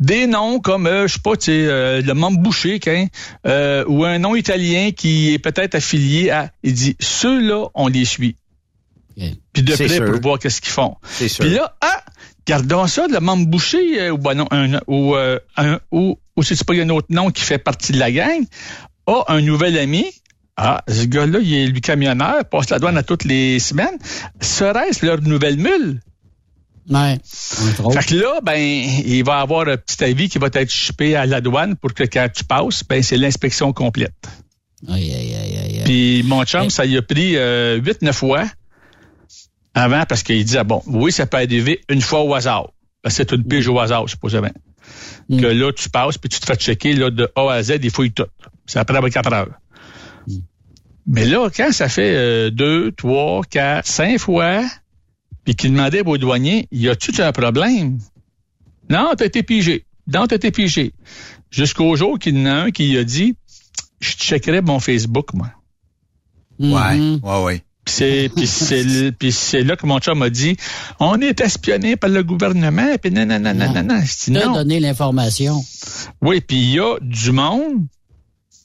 des 0.00 0.26
noms 0.26 0.58
comme, 0.58 0.86
euh, 0.86 1.06
je 1.06 1.14
sais 1.14 1.20
pas, 1.20 1.36
tu 1.36 1.44
sais, 1.44 1.66
euh, 1.66 2.00
le 2.00 2.14
membre 2.14 2.38
boucher, 2.38 2.78
qu'un, 2.80 3.06
euh, 3.46 3.84
ou 3.88 4.04
un 4.04 4.18
nom 4.18 4.34
italien 4.34 4.90
qui 4.92 5.34
est 5.34 5.38
peut-être 5.38 5.74
affilié 5.74 6.30
à, 6.30 6.50
il 6.62 6.72
dit, 6.72 6.96
ceux-là, 6.98 7.66
on 7.74 7.88
les 7.88 8.06
suit. 8.06 8.36
Puis 9.52 9.62
de 9.62 9.74
près 9.74 9.88
sûr. 9.88 10.10
pour 10.12 10.20
voir 10.20 10.38
qu'est-ce 10.38 10.60
qu'ils 10.60 10.72
font. 10.72 10.96
C'est 11.02 11.28
sûr. 11.28 11.44
Puis 11.44 11.54
là, 11.54 11.74
ah, 11.80 12.02
gardons 12.46 12.86
ça, 12.86 13.06
le 13.08 13.20
membre 13.20 13.46
boucher, 13.46 14.00
euh, 14.00 14.10
ou 14.10 14.18
ben 14.18 14.34
non, 14.34 14.46
un, 14.50 14.80
ou, 14.86 15.14
euh, 15.16 15.38
un, 15.56 15.80
ou, 15.90 16.18
ou 16.36 16.42
si 16.42 16.56
c'est 16.56 16.66
pas 16.66 16.74
un 16.74 16.88
autre 16.90 17.08
nom 17.10 17.30
qui 17.30 17.42
fait 17.42 17.58
partie 17.58 17.92
de 17.92 17.98
la 17.98 18.12
gang, 18.12 18.44
a 19.06 19.24
un 19.28 19.40
nouvel 19.40 19.78
ami. 19.78 20.04
Ah, 20.56 20.82
ce 20.88 21.04
gars-là, 21.04 21.38
il 21.40 21.54
est 21.54 21.66
lui 21.66 21.80
camionneur, 21.80 22.44
passe 22.46 22.70
la 22.70 22.78
douane 22.78 22.96
à 22.96 23.02
toutes 23.02 23.24
les 23.24 23.58
semaines. 23.58 23.98
Serait-ce 24.40 25.04
leur 25.04 25.20
nouvelle 25.20 25.58
mule? 25.58 26.00
Ouais. 26.88 27.18
Fait 27.24 28.04
que 28.06 28.14
là, 28.14 28.40
ben, 28.42 28.56
il 28.56 29.22
va 29.24 29.40
avoir 29.40 29.68
un 29.68 29.76
petit 29.76 30.02
avis 30.04 30.28
qui 30.28 30.38
va 30.38 30.48
être 30.52 30.70
chipé 30.70 31.16
à 31.16 31.26
la 31.26 31.40
douane 31.40 31.76
pour 31.76 31.92
que 31.92 32.04
quand 32.04 32.28
tu 32.32 32.44
passes, 32.44 32.84
ben, 32.88 33.02
c'est 33.02 33.16
l'inspection 33.16 33.72
complète. 33.72 34.14
Aïe, 34.88 35.12
aïe, 35.12 35.34
aïe, 35.34 35.58
aïe. 35.58 35.82
Puis 35.84 36.22
mon 36.24 36.44
chum, 36.44 36.70
ça 36.70 36.86
y 36.86 36.96
a 36.96 37.02
pris 37.02 37.36
euh, 37.36 37.80
8-9 37.80 38.12
fois 38.12 38.44
avant 39.74 40.04
parce 40.06 40.22
qu'il 40.22 40.44
dit, 40.44 40.56
ah 40.56 40.64
bon, 40.64 40.82
oui, 40.86 41.12
ça 41.12 41.26
peut 41.26 41.38
arriver 41.38 41.80
une 41.88 42.00
fois 42.00 42.22
au 42.22 42.34
hasard. 42.34 42.70
Parce 43.02 43.16
que 43.16 43.24
c'est 43.24 43.32
une 43.32 43.44
pige 43.44 43.68
au 43.68 43.78
hasard, 43.78 44.08
supposément. 44.08 44.52
Mm. 45.28 45.40
Que 45.40 45.46
là, 45.46 45.72
tu 45.72 45.90
passes, 45.90 46.18
puis 46.18 46.28
tu 46.28 46.40
te 46.40 46.46
fais 46.46 46.56
checker 46.56 46.94
là, 46.94 47.10
de 47.10 47.30
A 47.34 47.52
à 47.52 47.62
Z, 47.62 47.78
il 47.82 47.90
fouille 47.90 48.12
tout. 48.12 48.26
C'est 48.64 48.78
après 48.78 49.00
24 49.00 49.32
heures. 49.32 49.48
Mm. 51.06 51.12
Mais 51.14 51.24
là, 51.24 51.48
quand 51.54 51.72
ça 51.72 51.88
fait 51.88 52.14
euh, 52.16 52.50
deux, 52.50 52.92
trois, 52.92 53.42
quatre, 53.48 53.86
cinq 53.86 54.18
fois, 54.18 54.62
puis 55.44 55.54
qu'il 55.54 55.70
demandait 55.72 56.02
au 56.04 56.18
douanier, 56.18 56.66
y 56.72 56.88
a-tu 56.88 57.20
un 57.22 57.32
problème? 57.32 57.98
Non, 58.90 59.12
t'as 59.16 59.26
été 59.26 59.42
pigé. 59.42 59.84
Non, 60.12 60.26
t'as 60.26 60.36
été 60.36 60.50
pigé. 60.50 60.92
Jusqu'au 61.50 61.94
jour 61.96 62.18
qu'il 62.18 62.36
y 62.36 62.42
en 62.42 62.46
a 62.46 62.52
un 62.52 62.70
qui 62.70 62.96
a 62.98 63.04
dit, 63.04 63.36
je 64.00 64.10
checkerai 64.12 64.60
mon 64.60 64.78
Facebook, 64.80 65.32
moi. 65.34 65.48
Ouais, 66.58 66.98
ouais, 67.22 67.42
ouais. 67.44 67.62
Puis 67.84 67.94
c'est, 67.94 68.30
puis 68.34 68.46
c'est, 68.48 68.82
le- 68.82 69.12
puis 69.12 69.30
c'est 69.30 69.62
là 69.62 69.76
que 69.76 69.86
mon 69.86 70.00
chum 70.00 70.18
m'a 70.18 70.30
dit, 70.30 70.56
on 70.98 71.20
est 71.20 71.40
espionné 71.40 71.94
par 71.96 72.10
le 72.10 72.24
gouvernement, 72.24 72.96
puis 73.00 73.12
non, 73.12 73.26
non, 73.26 73.38
non, 73.38 73.54
non, 73.54 73.72
non, 73.72 73.82
non. 73.84 74.00
Non. 74.46 74.54
donné 74.54 74.80
l'information. 74.80 75.62
Oui, 76.20 76.40
puis 76.40 76.56
il 76.56 76.70
y 76.74 76.80
a 76.80 76.96
du 77.00 77.30
monde 77.30 77.86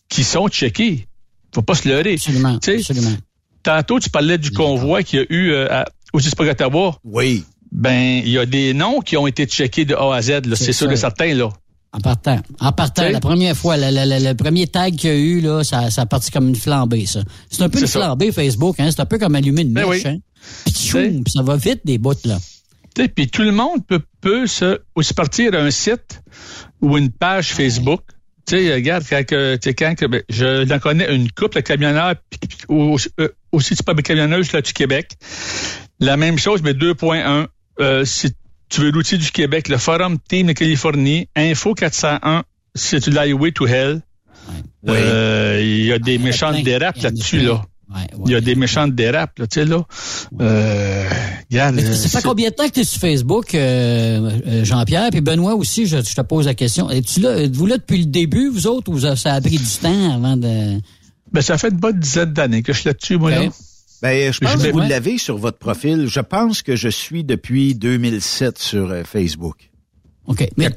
qui 0.10 0.24
sont 0.24 0.48
checkés. 0.48 1.08
Faut 1.54 1.62
pas 1.62 1.76
se 1.76 1.88
leurrer. 1.88 2.14
Absolument, 2.14 2.58
Tu 2.60 2.72
sais, 2.72 2.78
absolument. 2.92 3.18
Tantôt, 3.64 4.00
tu 4.00 4.10
parlais 4.10 4.38
du 4.38 4.52
convoi 4.52 5.04
qu'il 5.04 5.20
y 5.20 5.22
a 5.22 5.26
eu 5.30 5.52
euh, 5.52 5.72
à, 5.72 5.86
au 6.14 6.20
Ottawa. 6.20 6.98
Oui. 7.04 7.44
Ben, 7.72 8.22
il 8.26 8.30
y 8.30 8.38
a 8.38 8.46
des 8.46 8.74
noms 8.74 9.00
qui 9.00 9.16
ont 9.18 9.28
été 9.28 9.46
checkés 9.46 9.86
de 9.86 9.96
A 9.96 10.16
à 10.16 10.22
Z, 10.22 10.30
là. 10.46 10.56
C'est 10.56 10.74
sûr 10.74 10.88
ça. 10.88 10.92
de 10.92 10.96
certains, 10.96 11.34
là. 11.34 11.50
En 11.94 12.00
partant. 12.00 12.40
En 12.60 12.72
partant, 12.72 13.08
la 13.10 13.20
première 13.20 13.56
fois, 13.56 13.76
le, 13.78 13.88
le- 13.92 14.10
le- 14.20 14.30
le 14.30 14.34
premier 14.34 14.66
tag 14.68 14.96
qu'il 14.96 15.10
y 15.10 15.14
a 15.14 15.18
eu, 15.18 15.42
là, 15.42 15.64
ça, 15.64 15.90
ça 15.92 16.04
a 16.04 16.06
parti 16.06 16.32
comme 16.32 16.48
une 16.48 16.56
flambée, 16.56 17.06
ça. 17.06 17.22
C'est 17.50 17.62
un 17.64 17.70
peu 17.70 17.80
une 17.80 17.88
ça. 17.88 18.00
flambée, 18.00 18.32
Facebook, 18.32 18.80
hein. 18.80 18.90
C'est 18.92 19.02
un 19.02 19.06
peu 19.06 19.18
comme 19.20 19.36
allumer 19.36 19.62
une 19.64 19.74
Ben 19.74 19.88
mèche, 19.88 20.06
oui. 20.06 20.10
hein. 20.12 20.18
Puis 20.66 21.32
ça 21.34 21.44
va 21.44 21.58
vite, 21.58 21.82
des 21.86 21.98
bouts, 21.98 22.14
là. 22.26 22.38
Tu 22.96 23.04
sais, 23.04 23.08
Puis 23.10 23.28
tout 23.28 23.42
le 23.44 23.52
monde 23.52 23.86
peut, 23.88 24.02
peut 24.22 24.48
se, 24.48 24.80
aussi 24.96 25.14
partir 25.14 25.54
un 25.54 25.70
site 25.72 26.22
ou 26.82 26.98
une 26.98 27.10
page 27.10 27.54
Facebook. 27.54 28.02
Tu 28.52 28.58
sais, 28.58 28.74
regarde, 28.74 29.06
quand, 29.10 29.24
tu 29.62 29.74
quand 29.74 29.96
ben, 30.10 30.22
je 30.28 30.66
j'en 30.68 30.80
connais 30.80 31.14
une 31.16 31.32
couple 31.32 31.56
de 31.56 31.62
camionneurs, 31.62 32.16
ou- 32.68 32.98
euh, 33.22 33.30
aussi, 33.54 33.76
c'est 33.78 33.86
pas 33.86 33.94
des 33.94 34.04
camionneuses 34.04 34.52
là, 34.52 34.62
du 34.62 34.74
Québec. 34.74 35.12
La 36.02 36.18
même 36.18 36.38
chose, 36.38 36.62
mais 36.62 36.74
2.1. 36.74 37.48
Euh, 37.80 38.04
si 38.04 38.34
tu 38.70 38.82
veux 38.82 38.92
l'outil 38.92 39.18
du 39.18 39.32
Québec, 39.32 39.70
le 39.70 39.78
Forum 39.78 40.18
Team 40.20 40.48
de 40.48 40.52
Californie, 40.52 41.30
Info 41.34 41.74
401, 41.74 42.44
c'est 42.76 43.08
l'Highway 43.08 43.54
to 43.54 43.68
Hell? 43.68 44.02
Euh, 44.90 45.60
Il 45.62 45.86
y 45.86 45.94
a 45.94 46.00
des 46.00 46.18
méchantes 46.18 46.56
plein. 46.56 46.64
dérapes 46.64 46.98
Il 46.98 47.04
y 47.04 47.48
Il 48.26 48.32
y 48.32 48.36
a 48.36 48.42
des 48.42 48.56
méchantes 48.56 48.94
dérapes, 48.96 49.40
là, 49.40 49.48
tu 49.48 49.60
sais, 49.60 49.66
là. 49.66 49.84
Euh, 50.40 51.10
regarde, 51.52 51.76
Mais 51.76 51.82
ça 51.82 51.92
fait 52.10 52.18
c'est- 52.20 52.22
combien 52.24 52.50
de 52.50 52.56
temps 52.56 52.68
que 52.68 52.74
tu 52.74 52.80
es 52.82 52.84
sur 52.84 53.00
Facebook, 53.00 53.54
euh, 53.56 54.40
euh, 54.48 54.64
Jean-Pierre? 54.66 55.10
Puis 55.12 55.22
Benoît 55.22 55.56
aussi, 55.56 55.86
je, 55.88 55.98
je 56.02 56.14
te 56.16 56.22
pose 56.22 56.46
la 56.46 56.54
question. 56.54 56.90
Es-tu 56.90 57.20
là, 57.20 57.38
êtes-vous 57.38 57.66
là 57.66 57.78
depuis 57.78 58.00
le 58.00 58.06
début, 58.06 58.50
vous 58.50 58.68
autres, 58.68 58.92
ou 58.92 59.00
ça 59.00 59.16
ça 59.16 59.34
a 59.34 59.42
pris 59.42 59.58
du 59.58 59.78
temps 59.82 60.14
avant 60.16 60.38
de... 60.38 60.80
Ben, 61.32 61.42
ça 61.42 61.58
fait 61.58 61.70
une 61.70 61.78
bonne 61.78 62.00
dizaine 62.00 62.34
d'années 62.34 62.62
que 62.64 62.74
je 62.74 62.80
suis 62.80 62.88
là-dessus, 62.90 63.18
moi, 63.18 63.32
là. 63.32 63.42
Ben, 64.02 64.34
je 64.34 64.40
pense 64.40 64.60
Je 64.62 64.68
que 64.68 64.72
vous 64.72 64.80
l'avez 64.80 65.18
sur 65.18 65.38
votre 65.38 65.60
profil. 65.60 66.08
Je 66.08 66.20
pense 66.22 66.62
que 66.64 66.76
je 66.76 66.90
suis 66.90 67.24
depuis 67.24 67.76
2007 67.76 68.58
sur 68.58 68.90
euh, 68.90 69.04
Facebook. 69.04 69.71
OK. 70.28 70.48
Mais 70.56 70.70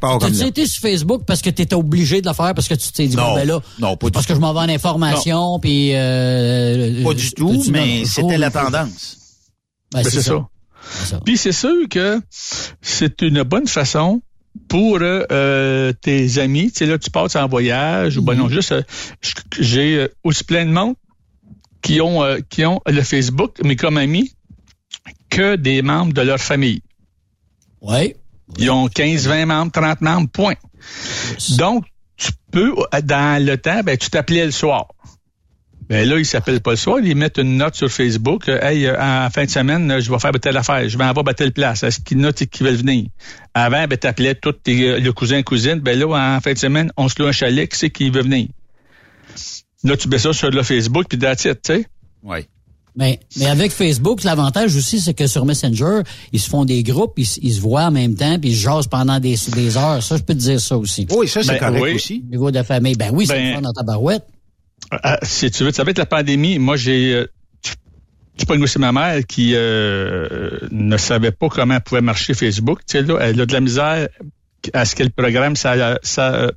là. 0.42 0.48
été 0.48 0.66
sur 0.66 0.80
Facebook 0.80 1.22
parce 1.26 1.42
que 1.42 1.50
tu 1.50 1.62
étais 1.62 1.74
obligé 1.74 2.20
de 2.22 2.26
le 2.28 2.34
faire, 2.34 2.54
parce 2.54 2.66
que 2.66 2.74
tu 2.74 2.90
t'es 2.92 3.06
dit, 3.06 3.16
Non. 3.16 3.30
bon, 3.30 3.34
ben 3.34 3.46
là, 3.46 3.60
Non, 3.78 3.96
pas 3.96 4.06
du 4.06 4.12
parce 4.12 4.26
que 4.26 4.34
je 4.34 4.40
m'en 4.40 4.52
vais 4.54 4.60
en 4.60 4.68
information, 4.68 5.58
puis... 5.60 5.90
Euh, 5.94 7.02
Pas 7.04 7.14
du 7.14 7.30
tout, 7.32 7.62
mais 7.70 8.04
c'était 8.06 8.38
la 8.38 8.50
tendance. 8.50 9.18
Ben, 9.92 10.02
Ben, 10.02 10.10
c'est 10.10 10.22
ça. 10.22 10.48
ça. 11.04 11.20
Puis 11.24 11.36
c'est 11.36 11.52
sûr 11.52 11.88
que 11.90 12.20
c'est 12.80 13.22
une 13.22 13.42
bonne 13.42 13.66
façon 13.68 14.22
pour 14.68 14.98
euh, 15.02 15.24
euh, 15.30 15.92
tes 15.92 16.38
amis, 16.38 16.70
tu 16.70 16.78
sais 16.78 16.86
là 16.86 16.96
tu 16.98 17.10
passes 17.10 17.34
en 17.36 17.46
voyage 17.48 18.16
ou 18.18 18.22
ben 18.22 18.34
non 18.36 18.48
juste 18.48 18.70
euh, 18.72 18.82
j- 19.20 19.32
j'ai 19.58 19.96
euh, 19.96 20.08
aussi 20.22 20.44
plein 20.44 20.64
de 20.64 20.70
monde 20.70 20.94
qui 21.82 22.00
ont 22.00 22.22
euh, 22.22 22.38
qui 22.50 22.64
ont 22.64 22.80
le 22.86 23.02
Facebook 23.02 23.58
mais 23.64 23.74
comme 23.74 23.96
amis 23.96 24.32
que 25.28 25.56
des 25.56 25.82
membres 25.82 26.12
de 26.12 26.20
leur 26.22 26.38
famille. 26.38 26.82
Oui. 27.80 28.14
Ils 28.58 28.70
ont 28.70 28.88
15, 28.88 29.26
20 29.26 29.46
membres, 29.46 29.72
30 29.72 30.00
membres, 30.00 30.28
point. 30.28 30.54
Donc 31.58 31.84
tu 32.16 32.30
peux 32.52 32.74
dans 33.02 33.44
le 33.44 33.56
temps 33.56 33.80
ben 33.82 33.96
tu 33.96 34.10
t'appelais 34.10 34.44
le 34.44 34.52
soir. 34.52 34.88
Ben 35.88 36.08
là, 36.08 36.18
ils 36.18 36.24
s'appellent 36.24 36.62
pas 36.62 36.70
le 36.70 36.76
soir, 36.76 36.98
ils 37.00 37.14
mettent 37.14 37.36
une 37.36 37.58
note 37.58 37.74
sur 37.74 37.90
Facebook. 37.90 38.48
euh, 38.48 38.58
hey, 38.62 38.86
euh, 38.86 38.96
en 38.98 39.28
fin 39.28 39.44
de 39.44 39.50
semaine, 39.50 40.00
je 40.00 40.10
vais 40.10 40.18
faire 40.18 40.32
telle 40.32 40.56
affaire, 40.56 40.88
je 40.88 40.96
vais 40.96 41.04
en 41.04 41.08
avoir 41.08 41.28
à 41.28 41.34
telle 41.34 41.52
place. 41.52 41.82
Est-ce 41.82 42.00
qu'il 42.00 42.18
y 42.18 42.24
en 42.24 42.28
a 42.28 42.32
qui 42.32 42.62
veulent 42.62 42.74
venir? 42.76 43.08
Avant, 43.52 43.86
ben, 43.86 43.98
t'appelais 43.98 44.34
tous 44.34 44.52
tes 44.52 44.88
euh, 44.88 44.98
le 44.98 45.12
cousin, 45.12 45.42
cousine. 45.42 45.80
Ben 45.80 45.98
là, 45.98 46.36
en 46.36 46.40
fin 46.40 46.54
de 46.54 46.58
semaine, 46.58 46.90
on 46.96 47.08
se 47.08 47.20
loue 47.20 47.28
un 47.28 47.32
chalet, 47.32 47.68
qui 47.68 47.76
c'est 47.76 47.90
qui 47.90 48.08
veut 48.08 48.22
venir? 48.22 48.48
Là, 49.82 49.96
tu 49.98 50.08
mets 50.08 50.18
ça 50.18 50.32
sur 50.32 50.50
le 50.50 50.62
Facebook, 50.62 51.04
puis 51.06 51.18
that's 51.18 51.44
it, 51.44 51.60
tu 51.60 51.74
sais. 51.74 51.86
Oui. 52.22 52.46
Mais, 52.96 53.18
mais 53.36 53.46
avec 53.46 53.72
Facebook, 53.72 54.22
l'avantage 54.22 54.76
aussi, 54.76 55.00
c'est 55.00 55.14
que 55.14 55.26
sur 55.26 55.44
Messenger, 55.44 56.02
ils 56.32 56.38
se 56.38 56.48
font 56.48 56.64
des 56.64 56.84
groupes, 56.84 57.14
ils, 57.16 57.26
se- 57.26 57.40
ils 57.42 57.52
se 57.54 57.60
voient 57.60 57.86
en 57.86 57.90
même 57.90 58.14
temps, 58.14 58.38
puis 58.38 58.50
ils 58.50 58.56
se 58.56 58.62
jasent 58.62 58.86
pendant 58.86 59.18
des, 59.18 59.34
des 59.52 59.76
heures. 59.76 60.00
Ça, 60.00 60.16
je 60.16 60.22
peux 60.22 60.34
te 60.34 60.38
dire 60.38 60.60
ça 60.60 60.76
aussi. 60.78 61.04
Oui, 61.10 61.26
ça, 61.26 61.42
c'est 61.42 61.54
Ben, 61.54 61.58
correct 61.58 61.82
oui. 61.82 61.94
aussi. 61.94 62.22
Au 62.28 62.30
niveau 62.30 62.50
de 62.52 62.56
la 62.56 62.62
famille. 62.64 62.94
Ben 62.94 63.10
oui, 63.12 63.26
c'est 63.26 63.34
Ben, 63.34 63.60
dans 63.62 63.72
ta 63.72 63.82
barouette. 63.82 64.24
Ah, 64.92 65.18
si 65.22 65.50
tu 65.50 65.64
veux, 65.64 65.72
tu 65.72 65.76
savais 65.76 65.92
que 65.92 65.98
la 65.98 66.06
pandémie, 66.06 66.58
moi, 66.60 66.76
j'ai... 66.76 67.14
euh, 67.14 67.26
tu- 67.62 67.72
Tu 68.38 68.46
pognes 68.46 68.62
aussi 68.62 68.78
ma 68.78 68.92
mère 68.92 69.26
qui 69.26 69.54
euh, 69.54 70.60
ne 70.70 70.96
savait 70.96 71.32
pas 71.32 71.48
comment 71.48 71.80
pouvait 71.80 72.00
marcher 72.00 72.32
Facebook. 72.34 72.78
Tu 72.86 72.98
sais, 72.98 73.02
là, 73.02 73.18
elle 73.22 73.40
a 73.40 73.46
de 73.46 73.52
la 73.52 73.60
misère 73.60 74.08
à 74.72 74.84
ce 74.84 74.94
qu'elle 74.94 75.10
programme 75.10 75.56
ça, 75.56 75.98
ça 76.04 76.32
euh, 76.34 76.50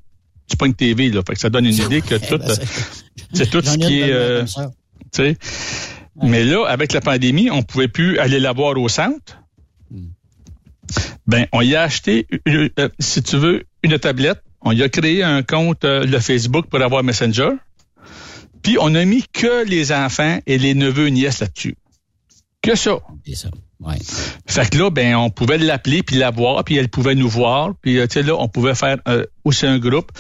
tu 0.47 0.55
pognes 0.55 0.73
TV, 0.76 1.09
là. 1.09 1.22
Fait 1.27 1.34
que 1.34 1.39
ça 1.39 1.49
donne 1.49 1.65
une 1.65 1.73
idée 1.85 2.01
que 2.01 2.15
tout, 2.15 2.38
ben, 2.38 2.47
c'est- 2.47 2.61
c'est 3.34 3.49
tout 3.49 3.61
ce 3.65 3.76
qui 3.77 4.01
est... 4.01 4.11
euh, 4.11 4.45
ça. 4.45 4.69
tu 5.11 5.22
sais. 5.23 5.38
Mais 6.23 6.44
là, 6.44 6.65
avec 6.65 6.94
la 6.94 7.02
pandémie, 7.02 7.52
on 7.52 7.64
pouvait 7.64 7.88
plus 7.88 8.18
aller 8.19 8.39
la 8.39 8.53
voir 8.53 8.77
au 8.77 8.89
centre. 8.89 9.41
Ben, 11.27 11.45
on 11.52 11.61
y 11.61 11.76
a 11.76 11.81
acheté, 11.81 12.26
euh, 12.48 12.69
euh, 12.80 12.89
si 12.99 13.22
tu 13.22 13.38
veux, 13.38 13.65
une 13.84 13.99
tablette. 13.99 14.41
On 14.61 14.72
y 14.72 14.81
a 14.81 14.89
créé 14.89 15.23
un 15.23 15.44
compte, 15.44 15.84
euh, 15.84 16.06
le 16.06 16.19
Facebook, 16.19 16.68
pour 16.68 16.81
avoir 16.81 17.03
Messenger. 17.03 17.52
Puis, 18.64 18.77
on 18.80 18.95
a 18.95 19.06
mis 19.06 19.23
que 19.31 19.65
les 19.65 19.91
enfants 19.91 20.39
et 20.48 20.57
les 20.57 20.73
neveux 20.73 21.07
et 21.07 21.11
nièces 21.11 21.41
là-dessus. 21.41 21.76
Que 22.61 22.76
ça. 22.76 22.99
C'est 23.26 23.35
ça. 23.35 23.49
Ouais. 23.80 23.98
Fait 24.48 24.69
que 24.69 24.77
là, 24.77 24.89
ben, 24.89 25.15
on 25.15 25.30
pouvait 25.30 25.57
l'appeler 25.57 26.02
puis 26.02 26.15
la 26.15 26.31
voir, 26.31 26.64
puis 26.64 26.77
elle 26.77 26.89
pouvait 26.89 27.15
nous 27.15 27.30
voir, 27.30 27.73
puis 27.81 27.99
euh, 27.99 28.07
tu 28.07 28.14
sais 28.14 28.23
là, 28.23 28.35
on 28.39 28.48
pouvait 28.48 28.73
faire 28.73 28.98
aussi 29.44 29.68
un 29.68 29.77
groupe. 29.77 30.11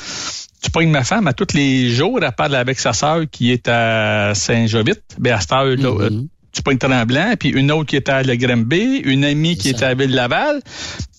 Tu 0.61 0.71
pognes 0.71 0.89
ma 0.89 1.03
femme 1.03 1.27
à 1.27 1.33
tous 1.33 1.53
les 1.53 1.89
jours, 1.91 2.19
elle 2.21 2.31
parle 2.31 2.55
avec 2.55 2.79
sa 2.79 2.91
sœur 2.93 3.21
qui 3.31 3.51
est 3.51 3.67
à 3.67 4.33
Saint-Jovite. 4.33 5.01
Ben 5.19 5.33
à 5.33 5.39
cette 5.41 5.51
heure, 5.51 5.65
là, 5.65 5.75
Mm-hmm. 5.75 6.01
euh, 6.01 6.23
tu 6.51 6.63
pognes 6.63 6.77
Tremblant, 6.79 7.35
puis 7.39 7.49
une 7.49 7.71
autre 7.71 7.85
qui 7.89 7.95
est 7.97 8.09
à 8.09 8.23
Le 8.23 8.35
Granby, 8.35 9.01
une 9.05 9.23
amie 9.23 9.55
qui 9.57 9.69
est 9.69 9.83
à 9.83 9.93
Ville-Laval, 9.93 10.61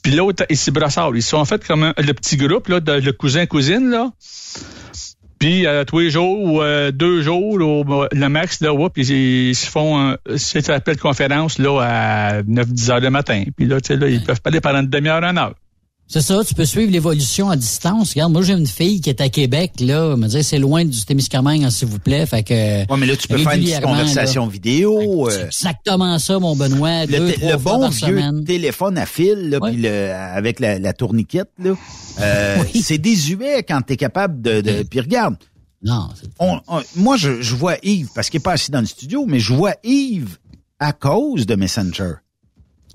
puis 0.02 0.12
l'autre 0.12 0.44
ici 0.50 0.72
Brossard. 0.72 1.14
Ils 1.14 1.22
sont 1.22 1.36
en 1.36 1.44
fait 1.44 1.64
comme 1.64 1.84
un- 1.84 1.94
le 1.98 2.12
petit 2.12 2.36
groupe 2.36 2.66
là, 2.68 2.80
de 2.80 2.92
le 2.92 3.12
cousin-cousine 3.12 3.88
là. 3.90 4.10
Puis 5.38 5.66
euh, 5.68 5.84
tous 5.84 6.00
les 6.00 6.10
jours 6.10 6.42
ou 6.42 6.60
euh, 6.62 6.90
deux 6.90 7.22
jours, 7.22 7.56
le 7.58 8.28
max, 8.28 8.60
là, 8.60 8.72
ouais, 8.74 8.88
puis 8.92 9.06
ils, 9.06 9.50
ils 9.50 9.54
se 9.54 9.66
font 9.70 9.96
un, 10.00 10.16
c'est 10.36 10.60
ça 10.62 10.74
s'appelle 10.74 10.98
conférence 10.98 11.58
là 11.60 11.80
à 11.80 12.42
9-10 12.42 12.90
heures 12.90 13.00
le 13.00 13.10
matin. 13.10 13.44
Puis 13.56 13.66
là, 13.66 13.80
tu 13.80 13.88
sais, 13.88 13.96
là, 13.96 14.08
ils 14.08 14.24
peuvent 14.24 14.40
parler 14.40 14.60
pendant 14.60 14.80
une 14.80 14.88
demi-heure, 14.88 15.22
une 15.22 15.38
heure. 15.38 15.54
C'est 16.10 16.22
ça, 16.22 16.40
tu 16.42 16.54
peux 16.54 16.64
suivre 16.64 16.90
l'évolution 16.90 17.50
à 17.50 17.56
distance. 17.56 18.12
Regarde, 18.14 18.32
moi, 18.32 18.40
j'ai 18.40 18.54
une 18.54 18.66
fille 18.66 19.02
qui 19.02 19.10
est 19.10 19.20
à 19.20 19.28
Québec, 19.28 19.72
là. 19.80 20.12
Elle 20.14 20.16
me 20.18 20.26
dit, 20.26 20.42
c'est 20.42 20.58
loin 20.58 20.82
du 20.86 20.98
Témiscamingue, 21.04 21.64
hein, 21.64 21.70
s'il 21.70 21.86
vous 21.88 21.98
plaît. 21.98 22.24
Fait 22.24 22.42
que. 22.42 22.54
Ouais, 22.90 22.96
mais 22.98 23.04
là, 23.04 23.14
tu 23.14 23.28
peux 23.28 23.36
faire 23.36 23.52
une 23.52 23.60
petite 23.62 23.82
conversation 23.82 24.46
là. 24.46 24.50
vidéo. 24.50 25.28
C'est 25.30 25.36
euh, 25.42 25.46
exactement 25.46 26.18
ça, 26.18 26.38
mon 26.38 26.56
Benoît. 26.56 27.04
le, 27.04 27.18
deux, 27.18 27.26
té- 27.28 27.32
trois 27.34 27.52
le 27.52 27.58
fois 27.58 27.72
bon 27.74 27.80
par 27.82 27.90
vieux 27.90 28.06
semaine. 28.08 28.44
téléphone 28.44 28.96
à 28.96 29.04
fil, 29.04 29.50
là, 29.50 29.60
puis 29.60 29.76
le, 29.76 30.10
avec 30.14 30.60
la, 30.60 30.78
la 30.78 30.92
tourniquette, 30.94 31.50
là, 31.62 31.74
euh, 32.20 32.56
c'est 32.82 32.96
désuet 32.98 33.62
quand 33.62 33.82
tu 33.86 33.92
es 33.92 33.96
capable 33.98 34.40
de... 34.40 34.62
de 34.62 34.82
puis 34.84 35.00
regarde, 35.00 35.36
Non, 35.82 36.08
on- 36.38 36.58
on- 36.68 36.82
moi, 36.96 37.18
je, 37.18 37.42
je 37.42 37.54
vois 37.54 37.76
Yves, 37.82 38.08
parce 38.14 38.30
qu'il 38.30 38.38
n'est 38.38 38.44
pas 38.44 38.52
assis 38.52 38.70
dans 38.70 38.80
le 38.80 38.86
studio, 38.86 39.26
mais 39.28 39.40
je 39.40 39.52
vois 39.52 39.74
Yves 39.84 40.38
à 40.80 40.92
cause 40.94 41.44
de 41.44 41.54
Messenger. 41.54 42.12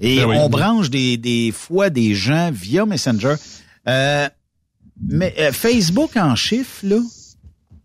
Et 0.04 0.18
Ben 0.18 0.26
oui. 0.30 0.36
on 0.40 0.50
branche 0.50 0.90
des, 0.90 1.18
des 1.18 1.52
fois 1.52 1.90
des 1.90 2.14
gens 2.14 2.52
via 2.52 2.86
Messenger. 2.86 3.36
Euh, 3.88 4.28
mais 5.10 5.34
euh, 5.40 5.52
Facebook 5.52 6.16
en 6.18 6.36
chiffres, 6.36 6.86
là, 6.86 7.00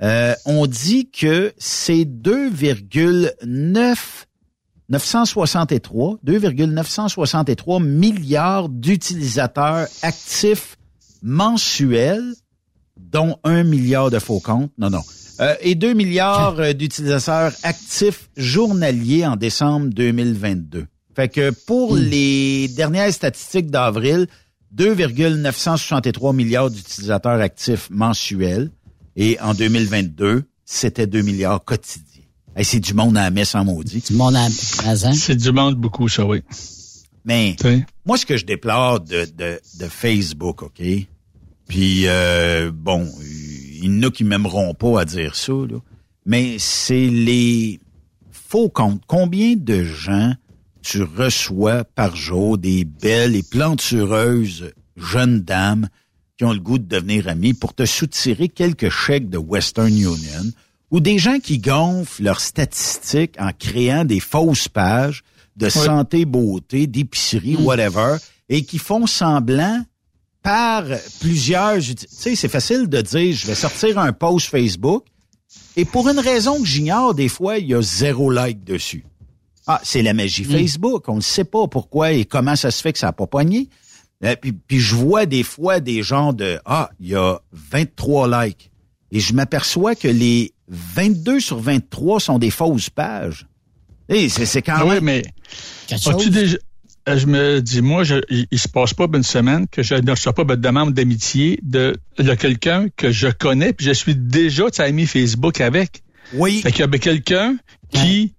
euh, 0.03 0.35
on 0.45 0.67
dit 0.67 1.09
que 1.11 1.53
c'est 1.59 2.05
2,9 2.05 3.97
963, 4.91 6.19
2,963 6.23 7.81
milliards 7.81 8.69
d'utilisateurs 8.69 9.87
actifs 10.03 10.77
mensuels, 11.23 12.35
dont 12.97 13.37
un 13.45 13.65
milliard 13.65 14.11
de 14.11 14.19
faux 14.19 14.41
comptes. 14.41 14.73
Non, 14.79 14.91
non. 14.91 15.03
Euh, 15.41 15.55
et 15.61 15.75
2 15.75 15.93
milliards 15.93 16.59
euh, 16.59 16.73
d'utilisateurs 16.73 17.53
actifs 17.63 18.29
journaliers 18.37 19.27
en 19.27 19.37
décembre 19.37 19.89
2022. 19.89 20.87
Fait 21.19 21.29
que 21.29 21.51
pour 21.51 21.97
les 21.97 22.69
dernières 22.69 23.13
statistiques 23.13 23.73
d'avril, 23.73 24.29
2,963 24.71 26.33
milliards 26.33 26.71
d'utilisateurs 26.71 27.41
actifs 27.41 27.91
mensuels. 27.91 28.71
Et 29.17 29.37
en 29.41 29.53
2022, 29.53 30.45
c'était 30.65 31.09
2 31.09 31.23
milliards 31.23 31.65
quotidiens. 31.65 32.23
Hey, 32.55 32.65
c'est 32.65 32.79
du 32.79 32.95
monde 32.95 33.17
à 33.17 33.23
la 33.23 33.31
messe 33.33 33.57
en 33.57 33.65
maudit. 33.65 34.05
Du 34.07 34.13
monde 34.13 34.37
à 34.37 34.47
C'est 35.13 35.35
du 35.35 35.51
monde 35.51 35.75
beaucoup, 35.75 36.09
ça, 36.09 36.25
oui. 36.25 36.41
Mais 37.25 37.57
moi, 38.07 38.17
ce 38.17 38.25
que 38.25 38.37
je 38.37 38.47
déplore 38.47 39.01
de, 39.01 39.25
de, 39.37 39.61
de 39.81 39.87
Facebook, 39.89 40.63
OK? 40.63 40.81
Puis, 41.67 42.03
euh, 42.05 42.71
bon, 42.73 43.11
il 43.25 43.87
y 43.87 43.89
en 43.89 44.05
a 44.05 44.11
qui 44.13 44.23
m'aimeront 44.23 44.73
pas 44.73 45.01
à 45.01 45.05
dire 45.05 45.35
ça, 45.35 45.53
là, 45.53 45.79
mais 46.25 46.59
c'est 46.61 47.09
les 47.09 47.81
faux 48.31 48.69
compte. 48.69 49.03
Combien 49.09 49.57
de 49.57 49.83
gens 49.83 50.33
tu 50.83 51.03
reçois 51.03 51.85
par 51.85 52.17
jour 52.17 52.59
des 52.59 52.85
belles 52.85 53.37
et 53.37 53.43
plantureuses 53.43 54.73
jeunes 54.97 55.41
dames 55.41 55.89
qui 56.37 56.45
ont 56.45 56.53
le 56.53 56.61
goût 56.61 56.79
de 56.79 56.85
devenir 56.85 57.29
amies 57.29 57.55
pour 57.55 57.75
te 57.75 57.85
soutirer 57.85 58.49
quelques 58.49 58.91
chèques 58.91 59.29
de 59.29 59.39
Western 59.39 59.89
Union 59.89 60.53
ou 60.91 61.01
des 61.01 61.19
gens 61.19 61.39
qui 61.39 61.59
gonflent 61.59 62.23
leurs 62.23 62.41
statistiques 62.41 63.35
en 63.39 63.51
créant 63.53 64.05
des 64.05 64.21
fausses 64.21 64.69
pages 64.69 65.23
de 65.57 65.69
santé, 65.69 66.25
beauté, 66.25 66.87
d'épicerie, 66.87 67.57
whatever, 67.57 68.17
et 68.49 68.65
qui 68.65 68.79
font 68.79 69.07
semblant 69.07 69.85
par 70.43 70.85
plusieurs... 71.21 71.79
Tu 71.81 71.95
sais, 72.09 72.37
c'est 72.37 72.49
facile 72.49 72.89
de 72.89 73.03
dire, 73.03 73.35
je 73.35 73.47
vais 73.47 73.57
sortir 73.57 73.99
un 73.99 74.13
post 74.13 74.49
Facebook, 74.49 75.05
et 75.77 75.85
pour 75.85 76.09
une 76.09 76.21
raison 76.21 76.61
que 76.61 76.67
j'ignore, 76.67 77.15
des 77.15 77.29
fois, 77.29 77.59
il 77.59 77.67
y 77.67 77.75
a 77.75 77.83
zéro 77.83 78.31
like 78.31 78.65
dessus. 78.65 79.05
Ah, 79.69 79.81
c'est 79.85 80.03
la 80.03 80.15
magie 80.15 80.45
Facebook. 80.45 81.09
On 81.09 81.17
ne 81.17 81.21
sait 81.21 81.45
pas 81.45 81.69
pourquoi 81.69 82.13
et 82.13 82.25
comment 82.25 82.57
ça 82.57 82.71
se 82.71 82.81
fait 82.83 82.93
que 82.93 82.99
ça 82.99 83.07
n'a 83.09 83.13
pas 83.13 83.27
poigné. 83.27 83.69
Euh, 84.25 84.35
puis, 84.41 84.53
puis 84.53 84.81
je 84.81 84.95
vois 84.97 85.27
des 85.27 85.43
fois 85.45 85.79
des 85.79 86.03
gens 86.03 86.33
de 86.33 86.59
Ah, 86.65 86.91
il 86.99 87.09
y 87.09 87.15
a 87.15 87.39
23 87.53 88.47
likes. 88.47 88.71
Et 89.13 89.21
je 89.21 89.33
m'aperçois 89.35 89.95
que 89.95 90.09
les 90.09 90.53
22 90.69 91.39
sur 91.41 91.61
23 91.61 92.19
sont 92.19 92.39
des 92.39 92.51
fausses 92.51 92.91
pages. 92.91 93.47
Et 94.09 94.29
c'est, 94.29 94.47
c'est 94.47 94.63
quand 94.63 94.75
Ah 94.79 94.85
oui, 94.87 94.95
même. 94.95 95.05
mais 95.05 95.23
as-tu 95.91 96.31
déjà- 96.31 96.57
euh, 97.09 97.19
je 97.19 97.27
me 97.27 97.61
dis, 97.61 97.81
moi, 97.81 98.05
je, 98.05 98.17
il, 98.51 98.59
se 98.59 98.69
passe 98.69 98.93
pas 98.93 99.07
une 99.13 99.23
semaine 99.23 99.67
que 99.69 99.83
je 99.83 99.95
ne 99.95 100.11
reçois 100.11 100.35
pas 100.35 100.45
de 100.45 100.55
demande 100.57 100.93
d'amitié 100.93 101.59
de, 101.63 101.95
de 102.19 102.35
quelqu'un 102.35 102.89
que 102.97 103.11
je 103.11 103.29
connais, 103.29 103.73
puis 103.73 103.87
je 103.87 103.93
suis 103.93 104.15
déjà 104.15 104.67
ami 104.79 105.07
Facebook 105.07 105.61
avec. 105.61 106.03
Oui. 106.35 106.61
Fait 106.63 106.71
qu'il 106.71 106.81
y 106.81 107.35
a 107.35 107.53
quelqu'un 107.93 108.07
qui, 108.07 108.35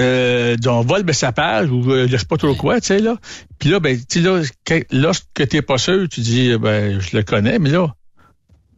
euh, 0.00 0.56
vole 0.62 1.02
ben, 1.02 1.12
sa 1.12 1.32
page 1.32 1.70
ou 1.70 1.90
euh, 1.90 2.06
je 2.10 2.16
sais 2.16 2.24
pas 2.26 2.36
trop 2.36 2.54
quoi, 2.54 2.80
tu 2.80 2.88
sais, 2.88 2.98
là. 2.98 3.16
Puis 3.58 3.68
là, 3.70 3.80
ben, 3.80 3.96
tu 3.96 4.22
sais, 4.22 4.28
là, 4.28 4.40
que- 4.64 4.84
lorsque 4.90 5.46
t'es 5.48 5.62
pas 5.62 5.78
sûr, 5.78 6.08
tu 6.08 6.20
dis, 6.20 6.50
euh, 6.50 6.58
ben, 6.58 7.00
je 7.00 7.16
le 7.16 7.22
connais, 7.22 7.58
mais 7.58 7.70
là, 7.70 7.94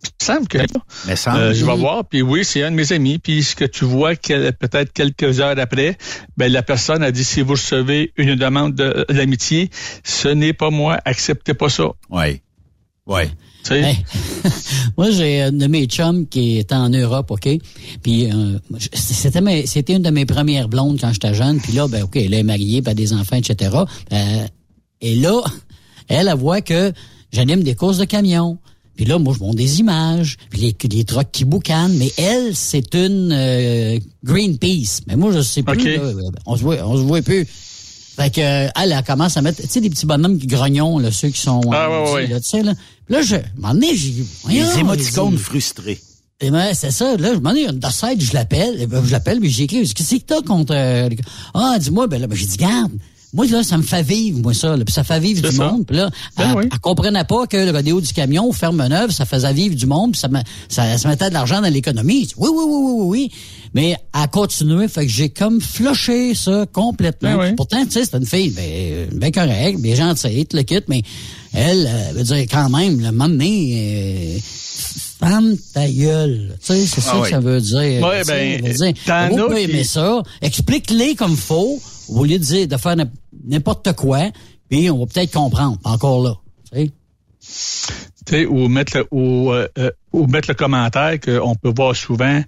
il 0.05 0.09
me 0.21 0.25
semble 0.25 0.47
que 0.49 0.59
Mais 1.07 1.17
semble. 1.17 1.39
euh, 1.39 1.55
je 1.55 1.65
vais 1.65 1.77
voir, 1.77 2.05
puis 2.05 2.23
oui, 2.23 2.45
c'est 2.45 2.63
un 2.63 2.71
de 2.71 2.77
mes 2.77 2.93
amis. 2.93 3.19
Puis 3.19 3.43
ce 3.43 3.57
que 3.57 3.65
tu 3.65 3.85
vois, 3.85 4.15
que- 4.15 4.51
peut-être 4.51 4.93
quelques 4.93 5.41
heures 5.41 5.59
après, 5.59 5.97
ben 6.37 6.53
la 6.53 6.63
personne 6.63 7.03
a 7.03 7.11
dit 7.11 7.25
si 7.25 7.41
vous 7.41 7.53
recevez 7.53 8.13
une 8.17 8.35
demande 8.37 8.75
de- 8.75 9.05
d'amitié, 9.09 9.71
ce 10.05 10.29
n'est 10.29 10.53
pas 10.53 10.71
moi, 10.71 11.01
acceptez 11.05 11.55
pas 11.55 11.69
ça. 11.71 11.89
Oui. 12.11 12.41
Oui. 13.07 13.23
Hey. 13.75 13.99
Moi, 14.97 15.11
j'ai 15.11 15.43
un 15.43 15.53
de 15.53 15.67
mes 15.67 15.87
chums 15.87 16.27
qui 16.27 16.59
est 16.59 16.73
en 16.73 16.89
Europe, 16.89 17.31
OK? 17.31 17.49
Puis 18.03 18.31
euh, 18.31 18.59
c'était 18.93 19.67
c'était 19.67 19.95
une 19.95 20.03
de 20.03 20.11
mes 20.11 20.27
premières 20.27 20.69
blondes 20.69 20.99
quand 21.01 21.13
j'étais 21.13 21.35
jeune. 21.35 21.61
Puis 21.61 21.73
là, 21.73 21.89
ben 21.89 22.05
OK, 22.05 22.17
elle 22.17 22.35
est 22.35 22.43
mariée, 22.43 22.83
a 22.87 22.95
des 22.95 23.13
enfants, 23.13 23.37
etc. 23.37 23.71
Euh, 24.13 24.47
et 25.01 25.15
là, 25.17 25.43
elle, 26.09 26.29
elle 26.29 26.39
voit 26.39 26.61
que 26.61 26.93
j'anime 27.33 27.63
des 27.63 27.75
courses 27.75 27.99
de 27.99 28.05
camions. 28.05 28.59
Puis 28.97 29.05
là, 29.05 29.19
moi, 29.19 29.35
je 29.39 29.45
monte 29.45 29.57
des 29.57 29.81
images, 29.81 30.39
puis 30.49 30.61
les, 30.61 30.77
les 30.91 31.05
trucks 31.05 31.31
qui 31.31 31.45
boucanent. 31.45 31.97
Mais 31.99 32.11
elle, 32.17 32.57
c'est 32.57 32.95
une 32.95 33.31
euh, 33.31 33.99
Greenpeace. 34.25 35.03
Mais 35.07 35.17
moi, 35.17 35.33
je 35.33 35.43
sais 35.43 35.63
plus. 35.63 35.79
OK. 35.79 35.85
là, 35.85 36.13
on 36.47 36.57
se 36.57 36.63
voit, 36.63 36.77
on 36.83 36.97
se 36.97 37.03
voit 37.03 37.21
plus. 37.21 37.47
Fait 38.17 38.31
que 38.31 38.41
euh, 38.41 38.69
elle, 38.83 38.93
elle 38.93 39.05
commence 39.05 39.37
à 39.37 39.43
mettre, 39.43 39.61
tu 39.61 39.69
sais, 39.69 39.81
des 39.83 39.91
petits 39.91 40.07
bonhommes 40.07 40.39
qui 40.39 40.47
grognons, 40.47 40.99
là, 40.99 41.11
ceux 41.13 41.29
qui 41.29 41.41
sont, 41.41 41.61
Ah, 41.71 41.91
ouais, 41.91 41.97
euh, 41.97 42.15
ouais. 42.15 42.27
là, 42.29 42.41
tu 42.41 42.49
sais, 42.49 42.63
là. 42.63 42.73
Là, 43.09 43.23
je, 43.23 43.37
moment 43.57 43.75
donné, 43.75 43.97
j'ai, 43.97 44.13
Les 44.49 44.79
émoticônes 44.79 45.39
frustrés. 45.39 46.01
et 46.41 46.51
ben, 46.51 46.75
c'est 46.75 46.91
ça. 46.91 47.17
Là, 47.17 47.35
je 47.35 47.39
m'en 47.39 47.55
ai 47.55 47.67
de 47.67 47.91
side, 47.91 48.21
je 48.21 48.35
l'appelle. 48.35 48.77
Eh 48.81 48.87
ben, 48.87 49.05
Je 49.05 49.13
l'appelle, 49.13 49.41
mais 49.41 49.49
j'ai 49.49 49.65
écrit. 49.65 49.79
je 49.79 49.85
dis, 49.85 49.95
Qu'est-ce 49.95 50.17
que 50.17 50.21
t'as 50.25 50.43
contre. 50.43 50.75
euh, 50.75 51.09
ah, 51.55 51.77
dis-moi, 51.79 52.07
ben 52.09 52.21
là, 52.21 52.27
ben, 52.27 52.37
j'ai 52.37 52.47
dit, 52.47 52.57
garde. 52.57 52.93
Moi, 53.37 53.47
là, 53.47 53.63
ça 53.63 53.77
me 53.77 53.83
fait 53.83 54.03
vivre, 54.03 54.41
moi, 54.43 54.55
ça. 54.55 54.77
là, 54.77 54.85
Puis 54.85 54.93
ça 54.95 55.05
fait 55.05 55.21
vivre 55.21 55.49
du 55.49 55.55
ça. 55.55 55.71
monde. 55.71 55.87
Puis 55.87 55.97
là, 55.97 56.11
Ben 56.37 56.49
elle, 56.51 56.57
oui. 56.57 56.65
elle 56.73 56.79
comprenait 56.81 57.25
pas 57.25 57.47
que 57.47 57.57
le 57.59 57.71
rodéo 57.71 58.01
du 58.01 58.13
camion, 58.13 58.51
ferme 58.53 58.85
neuve, 58.89 59.11
ça 59.11 59.27
faisait 59.27 59.53
vivre 59.53 59.75
du 59.77 59.87
monde, 59.87 60.13
puis 60.13 60.21
ça, 60.21 60.29
me- 60.29 60.41
ça, 60.69 60.97
ça 60.99 61.09
mettait 61.09 61.29
de 61.29 61.35
l'argent 61.35 61.61
dans 61.61 61.69
l'économie. 61.73 62.29
Oui, 62.37 62.49
oui, 62.51 62.65
oui, 62.67 62.75
oui, 62.75 62.93
oui, 62.97 63.07
oui. 63.09 63.31
Mais 63.75 63.97
elle 64.15 64.29
continué, 64.31 64.89
fait 64.89 65.05
que 65.07 65.13
j'ai 65.13 65.29
comme 65.29 65.61
flushé 65.61 66.35
ça 66.35 66.65
complètement. 66.73 67.37
Ben 67.37 67.51
oui. 67.51 67.55
Pourtant, 67.57 67.85
tu 67.85 67.91
sais, 67.93 68.05
c'était 68.05 68.17
une 68.19 68.27
fille 68.27 68.51
ben, 68.51 69.09
ben 69.13 69.31
correcte, 69.31 69.81
bien 69.81 69.95
gentille, 69.95 70.47
le 70.53 70.63
kit, 70.63 70.81
mais 70.89 71.03
elle, 71.53 71.87
euh, 71.87 72.13
veut 72.15 72.23
dire, 72.25 72.47
quand 72.51 72.71
même, 72.71 72.99
le 73.01 73.13
moment 73.13 73.29
donné, 73.29 74.37
euh, 74.37 74.39
femme 75.19 75.57
ta 75.75 75.89
gueule. 75.89 76.57
Tu 76.61 76.67
sais, 76.75 76.87
c'est 76.87 77.01
ça 77.03 77.11
Ah 77.15 77.17
que 77.19 77.23
oui. 77.25 77.31
ça 77.31 77.41
veut 77.41 77.61
dire. 77.61 77.75
Sais, 77.75 78.01
ben, 78.01 78.63
veut 78.67 78.73
dire, 78.75 78.95
as 79.09 79.29
qui- 79.55 79.61
aimer 79.63 79.85
ça, 79.85 80.23
explique-les 80.43 81.15
comme 81.15 81.37
faut, 81.37 81.81
au 82.09 82.25
lieu 82.25 82.39
de 82.39 82.45
dire, 82.45 82.69
de 82.69 82.77
faire 82.77 82.97
n'im- 82.97 83.11
n'importe 83.47 83.93
quoi, 83.95 84.31
puis 84.69 84.91
on 84.91 84.99
va 85.01 85.07
peut-être 85.07 85.33
comprendre, 85.33 85.79
encore 85.85 86.23
là. 86.23 86.35
Tu 86.73 86.91
sais. 88.29 88.47
Ou 88.47 88.67
mettre 88.69 88.97
le, 88.99 89.07
ou, 89.13 89.53
euh, 89.53 89.69
euh, 89.79 89.91
ou 90.13 90.27
mettre 90.27 90.49
le 90.51 90.55
commentaire 90.55 91.21
qu'on 91.21 91.55
peut 91.55 91.73
voir 91.75 91.95
souvent 91.95 92.43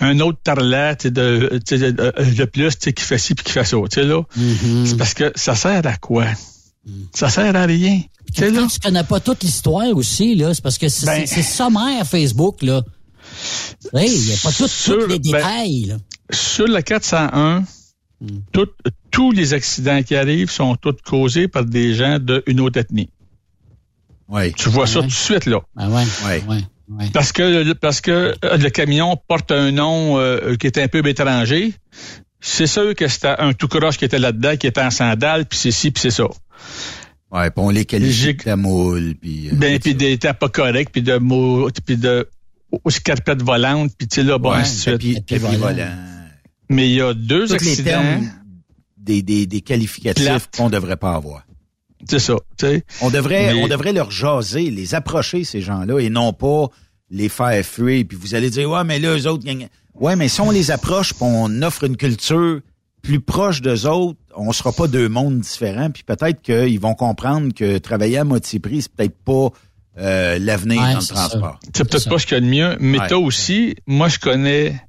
un 0.00 0.20
autre 0.20 0.38
tarlat 0.42 0.94
de, 0.94 1.60
tu 1.66 1.78
sais, 1.78 1.78
de, 1.78 1.90
de- 1.90 2.34
de 2.34 2.44
plus 2.46 2.76
qui 2.76 2.92
fait 3.04 3.18
ci 3.18 3.34
puis 3.34 3.44
qui 3.44 3.52
fait 3.52 3.64
ça. 3.64 3.76
Tu 3.76 4.00
sais, 4.00 4.04
là. 4.04 4.22
C'est 4.86 4.96
parce 4.96 5.12
que 5.12 5.30
ça 5.34 5.54
sert 5.54 5.86
à 5.86 5.96
quoi? 5.96 6.24
Ça 7.14 7.28
sert 7.28 7.54
à 7.54 7.66
rien. 7.66 8.00
Tu 8.34 8.40
sais, 8.40 8.50
là. 8.50 8.60
Quand 8.62 8.68
tu 8.68 8.80
connais 8.80 9.04
pas 9.04 9.20
toute 9.20 9.42
l'histoire 9.42 9.94
aussi, 9.94 10.34
là, 10.34 10.54
c'est 10.54 10.62
parce 10.62 10.78
que 10.78 10.88
c'est 10.88 11.04
Ben- 11.04 11.26
sommaire 11.26 12.06
Facebook, 12.06 12.62
là. 12.62 12.82
Il 13.92 14.00
n'y 14.00 14.32
a 14.32 14.36
pas 14.42 14.52
tous 14.52 14.90
les 15.08 15.18
ben- 15.18 15.18
détails, 15.18 15.84
là. 15.86 15.96
Sur 16.30 16.66
le 16.66 16.80
401, 16.80 17.64
tout- 18.52 18.66
tous 19.10 19.32
les 19.32 19.54
accidents 19.54 20.02
qui 20.02 20.16
arrivent 20.16 20.50
sont 20.50 20.76
tous 20.76 20.96
causés 21.04 21.48
par 21.48 21.64
des 21.64 21.94
gens 21.94 22.18
d'une 22.18 22.60
autre 22.60 22.78
ethnie. 22.78 23.10
Oui. 24.28 24.52
Tu 24.52 24.68
vois 24.68 24.86
ça 24.86 25.00
ouais. 25.00 25.06
tout 25.06 25.10
de 25.10 25.14
suite, 25.14 25.46
là. 25.46 25.60
Ah 25.76 25.88
ouais. 25.88 26.02
Ouais. 26.26 26.42
ouais. 26.48 26.62
ouais. 26.90 27.10
Parce 27.12 27.32
que, 27.32 27.72
parce 27.74 28.00
que 28.00 28.34
euh, 28.44 28.56
le 28.56 28.70
camion 28.70 29.16
porte 29.28 29.50
un 29.52 29.72
nom 29.72 30.18
euh, 30.18 30.56
qui 30.56 30.66
est 30.66 30.78
un 30.78 30.88
peu 30.88 31.06
étranger. 31.06 31.72
C'est 32.40 32.66
sûr 32.66 32.94
que 32.94 33.08
c'était 33.08 33.34
un 33.38 33.52
tout 33.52 33.68
croche 33.68 33.96
qui 33.96 34.04
était 34.04 34.18
là-dedans, 34.18 34.56
qui 34.56 34.66
était 34.66 34.82
en 34.82 34.90
sandales, 34.90 35.46
puis 35.46 35.58
c'est 35.58 35.72
ci, 35.72 35.90
puis 35.90 36.00
c'est 36.00 36.10
ça. 36.10 36.28
Ouais, 37.30 37.50
puis 37.50 37.58
on 37.58 37.70
les 37.70 37.84
qualifie 37.84 38.34
de 38.34 38.42
tamoul, 38.42 39.14
puis... 39.20 39.48
euh, 39.48 39.54
Ben, 39.54 39.78
puis 39.78 39.94
des 39.94 40.18
temps 40.18 40.34
pas 40.34 40.48
corrects, 40.48 40.90
puis 40.92 41.02
de 41.02 41.16
mots, 41.18 41.68
puis 41.84 41.96
de 41.96 42.28
aux 42.84 42.90
scarpettes 42.90 43.42
volantes, 43.42 43.92
puis 43.96 44.06
tu 44.06 44.16
sais 44.16 44.22
là, 44.22 44.38
bon, 44.38 44.50
ouais, 44.50 44.58
ainsi 44.58 44.90
de 44.90 44.98
suite. 45.00 45.32
volant. 45.40 45.58
volant. 45.58 45.96
Mais 46.68 46.88
il 46.88 46.94
y 46.96 47.00
a 47.00 47.14
deux 47.14 47.46
les 47.46 47.52
accidents. 47.54 47.90
termes 47.90 48.30
des, 49.08 49.22
des, 49.22 49.46
des 49.46 49.60
qualificatifs 49.62 50.24
Plates. 50.24 50.56
qu'on 50.56 50.68
devrait 50.70 50.96
pas 50.98 51.14
avoir. 51.14 51.42
C'est 52.08 52.18
ça. 52.20 52.36
On 53.00 53.10
devrait, 53.10 53.54
Mais- 53.54 53.62
on 53.62 53.66
devrait 53.68 53.92
leur 53.92 54.10
jaser, 54.10 54.70
les 54.70 54.94
approcher, 54.94 55.42
ces 55.44 55.60
gens-là, 55.62 55.98
et 55.98 56.10
non 56.10 56.32
pas 56.32 56.66
les 57.10 57.28
faire 57.28 57.64
fuir. 57.64 58.04
Puis 58.08 58.16
vous 58.20 58.34
allez 58.34 58.50
dire, 58.50 58.70
ouais, 58.70 58.84
mais 58.84 58.98
là, 58.98 59.16
eux 59.16 59.26
autres, 59.26 59.44
gagnent. 59.44 59.68
Ouais, 59.94 60.14
mais 60.14 60.28
si 60.28 60.40
on 60.40 60.50
les 60.50 60.70
approche, 60.70 61.14
puis 61.14 61.22
on 61.24 61.62
offre 61.62 61.84
une 61.84 61.96
culture 61.96 62.60
plus 63.02 63.20
proche 63.20 63.62
d'eux 63.62 63.86
autres, 63.86 64.18
on 64.36 64.52
sera 64.52 64.72
pas 64.72 64.86
deux 64.86 65.08
mondes 65.08 65.40
différents. 65.40 65.90
Puis 65.90 66.02
peut-être 66.04 66.42
qu'ils 66.42 66.78
vont 66.78 66.94
comprendre 66.94 67.52
que 67.54 67.78
travailler 67.78 68.18
à 68.18 68.24
moitié 68.24 68.60
prix, 68.60 68.82
c'est 68.82 68.92
peut-être 68.92 69.16
pas 69.24 69.48
euh, 69.98 70.38
l'avenir 70.38 70.80
Ouais, 70.82 70.92
dans 70.92 71.00
le 71.00 71.04
transport. 71.06 71.58
C'est 71.74 71.88
peut-être 71.88 72.08
pas 72.10 72.18
ce 72.18 72.26
qu'il 72.26 72.34
y 72.36 72.38
a 72.38 72.40
de 72.42 72.46
mieux, 72.46 72.76
mais 72.78 72.98
Ouais. 73.00 73.06
t'as 73.08 73.16
aussi, 73.16 73.74
moi 73.86 74.08
je 74.08 74.18
connais 74.20 74.80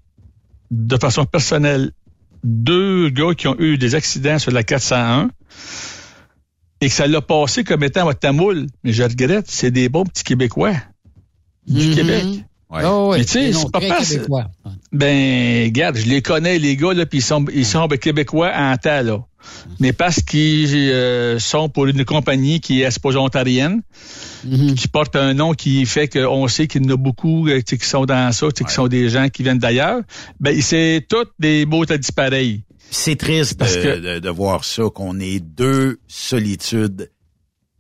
de 0.70 0.98
façon 0.98 1.26
personnelle 1.26 1.92
deux 2.44 3.10
gars 3.10 3.34
qui 3.36 3.48
ont 3.48 3.56
eu 3.60 3.78
des 3.78 3.96
accidents 3.96 4.40
sur 4.40 4.52
la 4.52 4.64
401 4.64 5.30
et 6.82 6.88
que 6.88 6.94
ça 6.94 7.08
l'a 7.08 7.22
passé 7.22 7.64
comme 7.64 7.84
étant 7.84 8.06
votre 8.06 8.20
tamoul. 8.20 8.68
Mais 8.84 8.94
je 8.94 9.04
regrette, 9.04 9.50
c'est 9.50 9.72
des 9.72 9.90
bons 9.90 10.06
petits 10.06 10.24
Québécois 10.24 10.74
du 11.68 11.88
Mhm. 11.88 11.96
Québec. 11.96 12.26
Ouais. 12.72 12.82
Ah 12.84 13.04
ouais, 13.06 13.18
Mais 13.20 13.26
tu 13.26 13.32
sais, 13.32 13.52
c'est 14.04 14.28
pas. 14.30 14.52
Ben, 14.92 15.66
regarde, 15.66 15.98
je 15.98 16.06
les 16.08 16.22
connais, 16.22 16.60
les 16.60 16.76
gars, 16.76 16.94
là, 16.94 17.06
puis 17.08 17.18
ils 17.20 17.24
sont, 17.24 17.44
ils 17.54 17.66
sont 17.66 17.88
ben, 17.88 17.98
québécois 17.98 18.52
en 18.56 18.78
temps, 18.78 19.02
là. 19.02 19.26
Mais 19.80 19.92
parce 19.94 20.22
qu'ils 20.22 20.76
euh, 20.76 21.40
sont 21.40 21.70
pour 21.70 21.88
une 21.88 22.06
compagnie 22.06 22.60
qui 22.60 22.82
est, 22.82 22.92
supposée 22.92 23.18
ontarienne, 23.18 23.82
Mhm. 24.46 24.76
qui 24.76 24.88
porte 24.88 25.16
un 25.16 25.34
nom 25.34 25.54
qui 25.54 25.86
fait 25.86 26.08
qu'on 26.08 26.48
sait 26.48 26.68
qu'il 26.68 26.84
y 26.84 26.86
en 26.86 26.94
a 26.94 26.98
beaucoup 26.98 27.48
euh, 27.48 27.58
tu 27.58 27.64
sais, 27.72 27.78
qui 27.78 27.88
sont 27.88 28.06
dans 28.06 28.32
ça, 28.32 28.48
tu 28.52 28.60
sais, 28.60 28.64
qui 28.66 28.74
sont 28.74 28.88
des 28.88 29.10
gens 29.10 29.30
qui 29.30 29.42
viennent 29.44 29.58
d'ailleurs, 29.60 30.02
ben, 30.40 30.62
c'est 30.62 31.06
toutes 31.10 31.32
des 31.40 31.66
mots 31.66 31.86
dispareils. 31.86 32.64
C'est 32.92 33.16
triste 33.18 33.58
Parce 33.58 33.76
de, 33.78 33.82
que- 33.82 34.00
de- 34.16 34.20
de 34.20 34.30
voir 34.30 34.64
ça, 34.64 34.84
qu'on 34.94 35.20
ait 35.20 35.40
deux 35.40 36.00
solitudes 36.08 37.10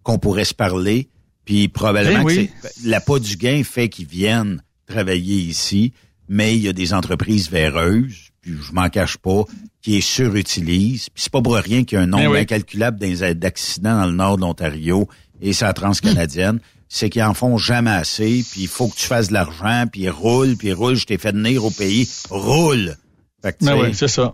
qu'on 0.03 0.18
pourrait 0.20 0.45
se 0.45 0.53
parler, 0.53 1.10
puis 1.45 1.68
probablement 1.68 2.24
Ben 2.24 2.26
que 2.26 2.40
oui. 2.40 2.49
c'est- 2.61 2.88
l'appât 2.88 3.20
du 3.20 3.36
gain 3.38 3.61
fait 3.64 3.90
qu'ils 3.90 4.07
viennent 4.07 4.61
travailler 4.90 5.36
ici, 5.38 5.94
mais 6.28 6.56
il 6.56 6.61
y 6.61 6.68
a 6.68 6.74
des 6.74 6.94
entreprises 6.94 7.49
véreuses, 7.49 8.30
puis 8.41 8.53
je 8.61 8.74
m'en 8.74 8.90
cache 8.90 9.18
pas, 9.18 9.44
qui 9.82 9.91
les 9.91 10.02
surutilisent, 10.02 11.10
puis 11.10 11.24
c'est 11.24 11.32
pas 11.32 11.41
pour 11.41 11.56
rien 11.56 11.84
qu'il 11.84 11.98
y 11.98 12.02
a 12.02 12.03
un 12.03 12.07
nombre 12.07 12.24
Ben 12.26 12.32
oui. 12.32 12.40
incalculable 12.40 12.99
d'in- 12.99 13.34
d'accidents 13.34 14.02
dans 14.02 14.07
le 14.07 14.14
nord 14.14 14.36
de 14.38 14.41
l'Ontario 14.41 15.07
et 15.41 15.53
sa 15.53 15.72
transcanadienne. 15.74 16.60
C'est 16.91 17.10
qu'ils 17.11 17.22
en 17.24 17.36
font 17.36 17.57
jamais 17.60 17.91
assez, 17.91 18.44
puis 18.52 18.61
il 18.61 18.68
faut 18.68 18.88
que 18.88 18.95
tu 18.95 19.06
fasses 19.06 19.28
de 19.30 19.34
l'argent, 19.34 19.86
puis 19.91 20.02
ils 20.02 20.10
roulent, 20.10 20.56
puis 20.57 20.70
ils 20.70 20.74
roulent, 20.74 20.95
je 20.95 21.06
t'ai 21.06 21.18
fait 21.20 21.32
venir 21.32 21.64
au 21.64 21.70
pays, 21.70 22.10
roule. 22.32 22.95
Fait 23.44 23.53
que, 23.53 23.60
tu 23.60 23.66
Ben 23.66 23.78
ouais, 23.78 23.94
c'est 23.94 24.07
ça. 24.07 24.34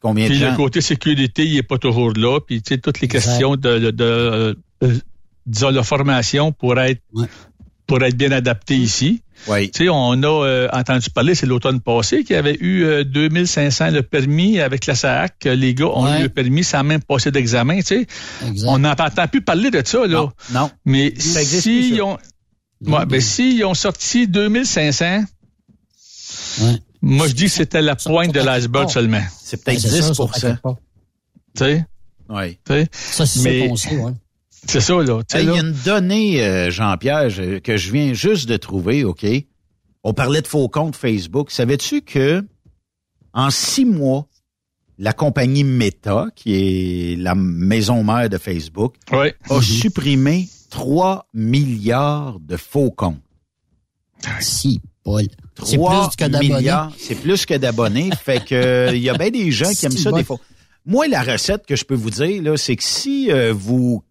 Combien 0.00 0.28
Puis 0.28 0.38
de 0.40 0.46
le 0.46 0.56
côté 0.56 0.80
sécurité, 0.80 1.44
il 1.44 1.56
est 1.58 1.62
pas 1.62 1.76
toujours 1.78 2.12
là. 2.16 2.40
Puis 2.40 2.62
tu 2.62 2.74
sais, 2.74 2.78
toutes 2.80 3.00
les 3.00 3.08
questions 3.08 3.56
de, 3.56 3.78
de, 3.78 3.90
de, 3.90 4.04
euh, 4.82 4.98
disons, 5.44 5.70
la 5.70 5.82
formation 5.82 6.52
pour 6.52 6.78
être 6.78 7.02
pour 7.88 8.00
être 8.04 8.14
bien 8.16 8.30
adapté 8.30 8.76
ici. 8.76 9.22
Oui. 9.48 9.70
Tu 9.70 9.84
sais, 9.84 9.88
on 9.88 10.12
a 10.22 10.26
euh, 10.46 10.68
entendu 10.72 11.10
parler, 11.10 11.34
c'est 11.34 11.46
l'automne 11.46 11.80
passé, 11.80 12.22
qu'il 12.24 12.34
y 12.34 12.38
avait 12.38 12.56
eu 12.60 12.82
euh, 12.84 13.02
2500 13.04 13.90
le 13.92 14.02
permis 14.02 14.60
avec 14.60 14.84
la 14.86 14.94
SAC. 14.94 15.44
Les 15.44 15.74
gars 15.74 15.86
ont 15.86 16.04
Ouais. 16.04 16.20
eu 16.20 16.22
le 16.24 16.28
permis 16.28 16.64
sans 16.64 16.84
même 16.84 17.00
passer 17.02 17.30
d'examen. 17.30 17.78
Tu 17.78 17.82
sais, 17.84 18.06
on 18.66 18.78
n'entend 18.80 19.08
plus 19.28 19.40
parler 19.42 19.70
de 19.70 19.80
ça 19.84 20.06
là. 20.06 20.28
Non. 20.52 20.70
Mais 20.84 21.14
si 21.18 21.98
ont, 22.02 22.18
ouais, 22.86 23.06
ben, 23.06 23.20
s'ils 23.20 23.64
ont 23.64 23.74
sorti 23.74 24.28
2500, 24.28 25.24
Ouais. 26.60 26.76
moi 27.00 27.26
je 27.28 27.32
dis 27.32 27.44
que 27.44 27.50
c'était 27.50 27.80
la 27.82 27.96
pointe 27.96 28.32
de 28.34 28.40
l'iceberg 28.40 28.90
seulement. 28.90 29.22
C'est 29.42 29.64
peut-être 29.64 29.76
Ouais, 29.84 29.88
c'est 29.90 30.02
ça, 30.02 30.10
10 30.10 30.14
ça 30.16 30.26
fait 30.26 30.40
quelque 30.40 30.62
part. 30.62 30.76
Tu 31.56 31.64
sais, 31.64 31.86
Oui. 32.28 32.58
Ça, 32.92 33.24
c'est 33.24 33.40
Mais- 33.40 33.60
ça 33.62 33.68
qu'on 33.68 33.76
sait, 33.76 33.96
ouais. 33.96 34.12
C'est 34.66 34.80
ça, 34.80 34.94
là. 35.02 35.20
Hey, 35.32 35.44
Il 35.44 35.54
y 35.54 35.58
a 35.58 35.60
une 35.60 35.72
donnée, 35.84 36.42
euh, 36.44 36.70
Jean-Pierre, 36.70 37.30
je- 37.30 37.58
que 37.58 37.76
je 37.76 37.92
viens 37.92 38.12
juste 38.12 38.48
de 38.48 38.56
trouver, 38.56 39.04
OK? 39.04 39.24
On 40.04 40.12
parlait 40.14 40.42
de 40.42 40.46
faux 40.46 40.68
comptes 40.68 40.96
Facebook. 40.96 41.50
Savais-tu 41.50 42.02
que 42.02 42.44
en 43.32 43.50
six 43.50 43.84
mois, 43.84 44.26
la 44.98 45.12
compagnie 45.12 45.64
Meta, 45.64 46.26
qui 46.34 46.54
est 47.12 47.16
la 47.16 47.34
maison 47.34 48.02
mère 48.02 48.28
de 48.28 48.38
Facebook, 48.38 48.94
Ouais. 49.12 49.34
a 49.48 49.60
supprimé 49.62 50.48
3 50.70 51.26
milliards 51.34 52.38
de 52.40 52.56
faux 52.56 52.90
comptes. 52.90 53.20
Si, 54.40 54.80
Paul. 55.04 55.24
C'est 55.62 55.76
3 55.76 56.08
plus 56.08 56.16
que 56.16 56.30
d'abonnés. 56.30 56.54
milliards, 56.54 56.92
c'est 56.98 57.14
plus 57.14 57.46
que 57.46 57.54
d'abonnés. 57.54 58.10
fait 58.24 58.44
que 58.44 58.54
euh, 58.54 58.90
il 58.96 59.02
y 59.02 59.08
a 59.08 59.14
bien 59.16 59.30
des 59.30 59.50
gens 59.52 59.70
qui 59.72 59.86
aiment 59.86 59.92
ça 59.92 60.10
bon. 60.10 60.16
des 60.16 60.24
fois. 60.24 60.38
Moi, 60.84 61.06
la 61.08 61.22
recette 61.22 61.64
que 61.66 61.76
je 61.76 61.84
peux 61.84 61.94
vous 61.94 62.10
dire, 62.10 62.42
là, 62.42 62.56
c'est 62.56 62.74
que 62.76 62.82
si 62.82 63.30
euh, 63.30 63.52
vous 63.52 64.02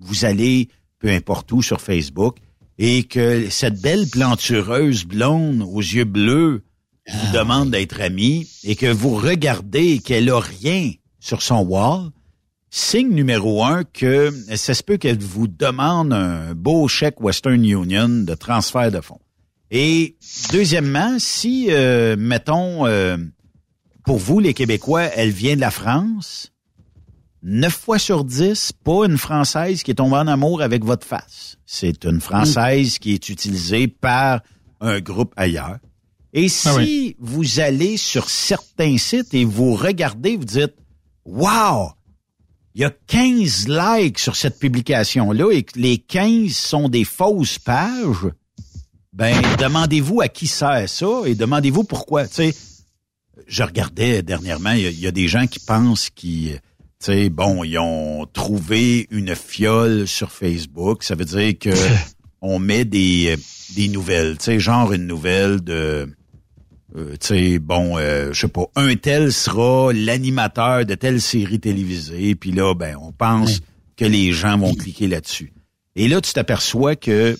vous 0.00 0.24
allez 0.24 0.68
peu 0.98 1.08
importe 1.10 1.50
où 1.52 1.62
sur 1.62 1.80
Facebook 1.80 2.36
et 2.78 3.04
que 3.04 3.48
cette 3.50 3.80
belle 3.80 4.08
plantureuse 4.08 5.04
blonde 5.04 5.62
aux 5.62 5.80
yeux 5.80 6.04
bleus 6.04 6.64
vous 7.08 7.26
Ah. 7.28 7.38
demande 7.38 7.70
d'être 7.70 8.00
amie 8.00 8.48
et 8.64 8.76
que 8.76 8.86
vous 8.92 9.14
regardez 9.14 9.98
qu'elle 9.98 10.30
a 10.30 10.40
rien 10.40 10.92
sur 11.20 11.42
son 11.42 11.60
wall, 11.60 12.10
signe 12.70 13.14
numéro 13.14 13.64
un 13.64 13.82
que 13.84 14.30
ça 14.56 14.74
se 14.74 14.82
peut 14.82 14.98
qu'elle 14.98 15.18
vous 15.18 15.48
demande 15.48 16.12
un 16.12 16.54
beau 16.54 16.86
chèque 16.86 17.20
Western 17.20 17.64
Union 17.64 18.08
de 18.08 18.34
transfert 18.34 18.92
de 18.92 19.00
fonds. 19.00 19.20
Et 19.70 20.16
deuxièmement, 20.52 21.16
si, 21.18 21.66
euh, 21.70 22.16
mettons, 22.18 22.86
euh, 22.86 23.16
pour 24.04 24.18
vous, 24.18 24.38
les 24.40 24.54
Québécois, 24.54 25.04
elle 25.14 25.30
vient 25.30 25.56
de 25.56 25.60
la 25.60 25.70
France, 25.70 26.52
neuf 27.42 27.74
fois 27.74 27.98
sur 27.98 28.24
dix, 28.24 28.72
pas 28.72 29.06
une 29.06 29.18
Française 29.18 29.82
qui 29.82 29.92
est 29.92 29.94
tombée 29.94 30.16
en 30.16 30.26
amour 30.26 30.62
avec 30.62 30.84
votre 30.84 31.06
face. 31.06 31.56
C'est 31.66 32.04
une 32.04 32.20
Française 32.20 32.98
qui 32.98 33.14
est 33.14 33.28
utilisée 33.28 33.88
par 33.88 34.40
un 34.80 35.00
groupe 35.00 35.32
ailleurs. 35.36 35.78
Et 36.32 36.48
si 36.48 36.68
Ah 36.68 36.74
oui. 36.76 37.16
vous 37.18 37.60
allez 37.60 37.96
sur 37.96 38.28
certains 38.28 38.98
sites 38.98 39.32
et 39.34 39.44
vous 39.44 39.74
regardez, 39.74 40.36
vous 40.36 40.44
dites, 40.44 40.74
wow, 41.24 41.92
il 42.74 42.82
y 42.82 42.84
a 42.84 42.90
15 42.90 43.66
likes 43.68 44.18
sur 44.18 44.36
cette 44.36 44.58
publication-là 44.58 45.50
et 45.52 45.62
que 45.62 45.78
les 45.78 45.98
15 45.98 46.52
sont 46.52 46.88
des 46.88 47.04
fausses 47.04 47.58
pages, 47.58 48.28
ben, 49.12 49.34
demandez-vous 49.58 50.20
à 50.20 50.28
qui 50.28 50.46
sert 50.46 50.88
ça 50.88 51.22
et 51.26 51.34
demandez-vous 51.34 51.84
pourquoi. 51.84 52.28
Tu 52.28 52.34
sais, 52.34 52.54
je 53.46 53.62
regardais 53.62 54.22
dernièrement, 54.22 54.72
il 54.72 54.90
y 54.90 55.00
y, 55.00 55.06
a 55.06 55.10
des 55.10 55.28
gens 55.28 55.46
qui 55.46 55.58
pensent 55.58 56.10
qu'ils, 56.10 56.60
sais, 57.06 57.28
bon, 57.28 57.64
ils 57.64 57.78
ont 57.78 58.26
trouvé 58.32 59.06
une 59.10 59.34
fiole 59.34 60.06
sur 60.06 60.32
Facebook. 60.32 61.02
Ça 61.02 61.14
veut 61.14 61.24
dire 61.24 61.58
que 61.58 61.70
on 62.40 62.58
met 62.58 62.84
des, 62.84 63.36
des 63.74 63.88
nouvelles, 63.88 64.38
tu 64.38 64.44
sais, 64.44 64.60
genre 64.60 64.92
une 64.92 65.06
nouvelle 65.06 65.60
de, 65.60 66.08
euh, 66.96 67.16
tu 67.20 67.26
sais, 67.26 67.58
bon, 67.58 67.98
euh, 67.98 68.32
je 68.32 68.40
sais 68.40 68.48
pas, 68.48 68.66
un 68.76 68.96
tel 68.96 69.32
sera 69.32 69.92
l'animateur 69.92 70.86
de 70.86 70.94
telle 70.94 71.20
série 71.20 71.60
télévisée, 71.60 72.34
puis 72.34 72.52
là, 72.52 72.74
ben, 72.74 72.96
on 73.00 73.12
pense 73.12 73.60
que 73.96 74.04
les 74.04 74.32
gens 74.32 74.56
vont 74.58 74.74
cliquer 74.74 75.08
là-dessus. 75.08 75.52
Et 75.96 76.08
là, 76.08 76.20
tu 76.20 76.32
t'aperçois 76.32 76.96
que 76.96 77.36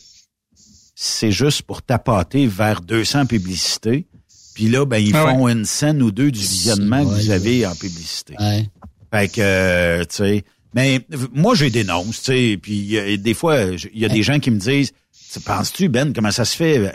c'est 0.94 1.30
juste 1.30 1.62
pour 1.62 1.82
tapoter 1.82 2.46
vers 2.46 2.80
200 2.80 3.26
publicités. 3.26 4.08
Puis 4.54 4.68
là, 4.68 4.84
ben, 4.84 4.98
ils 4.98 5.14
Ah 5.14 5.26
font 5.26 5.46
une 5.46 5.64
scène 5.64 6.02
ou 6.02 6.10
deux 6.10 6.32
du 6.32 6.40
visionnement 6.40 7.04
que 7.04 7.10
vous 7.10 7.30
avez 7.30 7.64
en 7.64 7.74
publicité. 7.76 8.34
Ouais. 8.40 8.68
Fait 9.12 9.28
que, 9.32 9.40
euh, 9.40 10.04
tu 10.04 10.16
sais, 10.16 10.44
mais 10.74 11.00
moi, 11.32 11.54
les 11.60 11.70
dénonce, 11.70 12.22
tu 12.22 12.32
sais, 12.32 12.58
puis 12.60 13.18
des 13.18 13.34
fois, 13.34 13.62
il 13.92 13.98
y 13.98 14.04
a 14.04 14.08
des 14.08 14.22
gens 14.22 14.38
qui 14.38 14.50
me 14.50 14.58
disent, 14.58 14.92
Tu 15.32 15.40
penses-tu, 15.40 15.88
Ben, 15.88 16.12
comment 16.14 16.30
ça 16.30 16.44
se 16.46 16.56
fait? 16.56 16.78
Ben, 16.78 16.92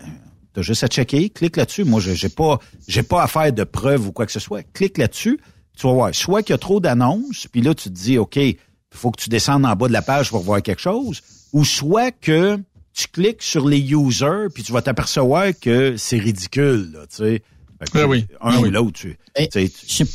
T'as 0.53 0.61
juste 0.61 0.83
à 0.83 0.87
checker, 0.87 1.29
clique 1.29 1.57
là-dessus. 1.57 1.83
Moi, 1.83 1.99
je- 1.99 2.13
j'ai 2.13 2.29
pas, 2.29 2.59
j'ai 2.87 3.01
pas 3.03 3.23
à 3.23 3.27
faire 3.27 3.51
de 3.51 3.63
preuves 3.63 4.07
ou 4.07 4.11
quoi 4.11 4.25
que 4.27 4.31
ce 4.31 4.39
soit. 4.39 4.61
Clique 4.73 4.97
là-dessus, 4.99 5.39
tu 5.75 5.87
vas 5.87 5.93
voir. 5.93 6.13
Soit 6.15 6.43
qu'il 6.43 6.53
y 6.53 6.55
a 6.55 6.59
trop 6.59 6.79
d'annonces, 6.79 7.47
puis 7.51 7.61
là, 7.61 7.73
tu 7.73 7.89
te 7.89 7.93
dis, 7.95 8.17
OK, 8.19 8.35
il 8.35 8.57
faut 8.93 9.09
que 9.11 9.19
tu 9.21 9.29
descendes 9.29 9.65
en 9.65 9.75
bas 9.75 9.87
de 9.87 9.93
la 9.93 10.01
page 10.03 10.29
pour 10.29 10.41
voir 10.43 10.61
quelque 10.61 10.81
chose, 10.81 11.21
ou 11.53 11.65
soit 11.65 12.11
que 12.11 12.57
tu 12.93 13.07
cliques 13.07 13.41
sur 13.41 13.67
les 13.67 13.79
users, 13.79 14.47
puis 14.53 14.61
tu 14.63 14.71
vas 14.71 14.83
t'apercevoir 14.83 15.47
que 15.59 15.95
c'est 15.97 16.19
ridicule, 16.19 16.91
là, 16.93 16.99
tu 17.09 17.15
sais. 17.17 17.41
Ben 17.93 18.05
oui. 18.05 18.25
Un 18.39 18.51
Ben 18.51 18.57
ou 18.59 18.71
l'autre, 18.71 18.99
tu 18.99 19.17
tu- 19.87 20.05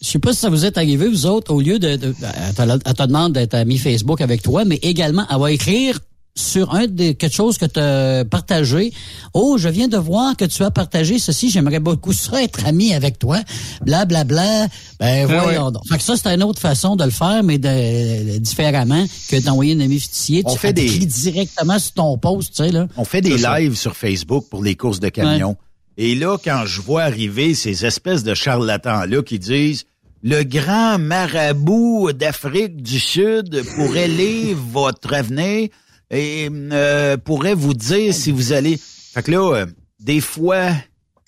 Je 0.00 0.08
sais- 0.08 0.18
pas 0.18 0.32
si 0.32 0.38
ça 0.40 0.48
vous 0.50 0.64
est 0.64 0.78
arrivé, 0.78 1.08
vous 1.08 1.26
autres, 1.26 1.52
au 1.52 1.60
lieu 1.60 1.78
de... 1.78 1.96
de 1.96 2.14
elle 2.22 2.54
te- 2.54 2.62
elle 2.86 2.94
te 2.94 3.02
demande 3.06 3.32
d'être 3.32 3.54
ami 3.54 3.78
Facebook 3.78 4.20
avec 4.20 4.42
toi, 4.42 4.64
mais 4.64 4.76
également, 4.82 5.24
elle 5.30 5.38
va 5.38 5.50
écrire 5.52 5.98
sur 6.36 6.72
un 6.72 6.86
des 6.86 7.16
quelque 7.16 7.34
chose 7.34 7.58
que 7.58 7.66
tu 7.66 7.80
as 7.80 8.24
partagé. 8.24 8.92
Oh, 9.34 9.56
je 9.58 9.68
viens 9.68 9.88
de 9.88 9.96
voir 9.96 10.36
que 10.36 10.44
tu 10.44 10.62
as 10.62 10.70
partagé 10.70 11.18
ceci, 11.18 11.50
j'aimerais 11.50 11.80
beaucoup 11.80 12.12
ça 12.12 12.40
être 12.44 12.64
ami 12.64 12.94
avec 12.94 13.18
toi. 13.18 13.40
Bla 13.84 14.04
bla 14.04 14.22
bla. 14.22 14.68
Ben 15.00 15.26
Ah 15.28 15.42
voyons 15.42 15.66
ouais. 15.66 15.72
donc. 15.72 15.82
Fait 15.88 15.96
que 15.98 16.04
ça 16.04 16.16
c'est 16.16 16.28
une 16.32 16.44
autre 16.44 16.60
façon 16.60 16.94
de 16.94 17.02
le 17.02 17.10
faire 17.10 17.42
mais 17.42 17.58
de, 17.58 18.34
de- 18.34 18.38
différemment 18.38 19.04
que 19.28 19.42
d'envoyer 19.44 19.74
un 19.74 19.80
ami 19.80 19.98
fictier. 19.98 20.42
On 20.46 20.52
tu 20.52 20.58
fait 20.60 20.72
des- 20.72 20.86
directement 21.06 21.80
sur 21.80 21.92
ton 21.94 22.16
post, 22.18 22.50
tu 22.54 22.62
sais 22.62 22.70
là. 22.70 22.86
On 22.96 23.04
fait 23.04 23.20
des 23.20 23.36
lives 23.36 23.74
sur 23.74 23.96
Facebook 23.96 24.44
pour 24.48 24.62
les 24.62 24.76
courses 24.76 25.00
de 25.00 25.08
camions. 25.08 25.56
Et 26.00 26.14
là, 26.14 26.38
quand 26.42 26.64
je 26.64 26.80
vois 26.80 27.02
arriver 27.02 27.54
ces 27.54 27.84
espèces 27.84 28.22
de 28.22 28.32
charlatans-là 28.32 29.20
qui 29.22 29.40
disent 29.40 29.84
le 30.22 30.44
grand 30.44 30.98
marabout 30.98 32.12
d'Afrique 32.12 32.82
du 32.82 33.00
Sud 33.00 33.62
pourrait 33.74 34.06
lire 34.06 34.56
votre 34.70 35.12
avenir 35.12 35.68
et 36.10 36.48
euh, 36.52 37.16
pourrait 37.16 37.54
vous 37.54 37.74
dire 37.74 38.14
si 38.14 38.30
vous 38.30 38.52
allez. 38.52 38.78
Fait 39.12 39.24
que 39.24 39.32
là, 39.32 39.54
euh, 39.54 39.66
des 39.98 40.20
fois, 40.20 40.70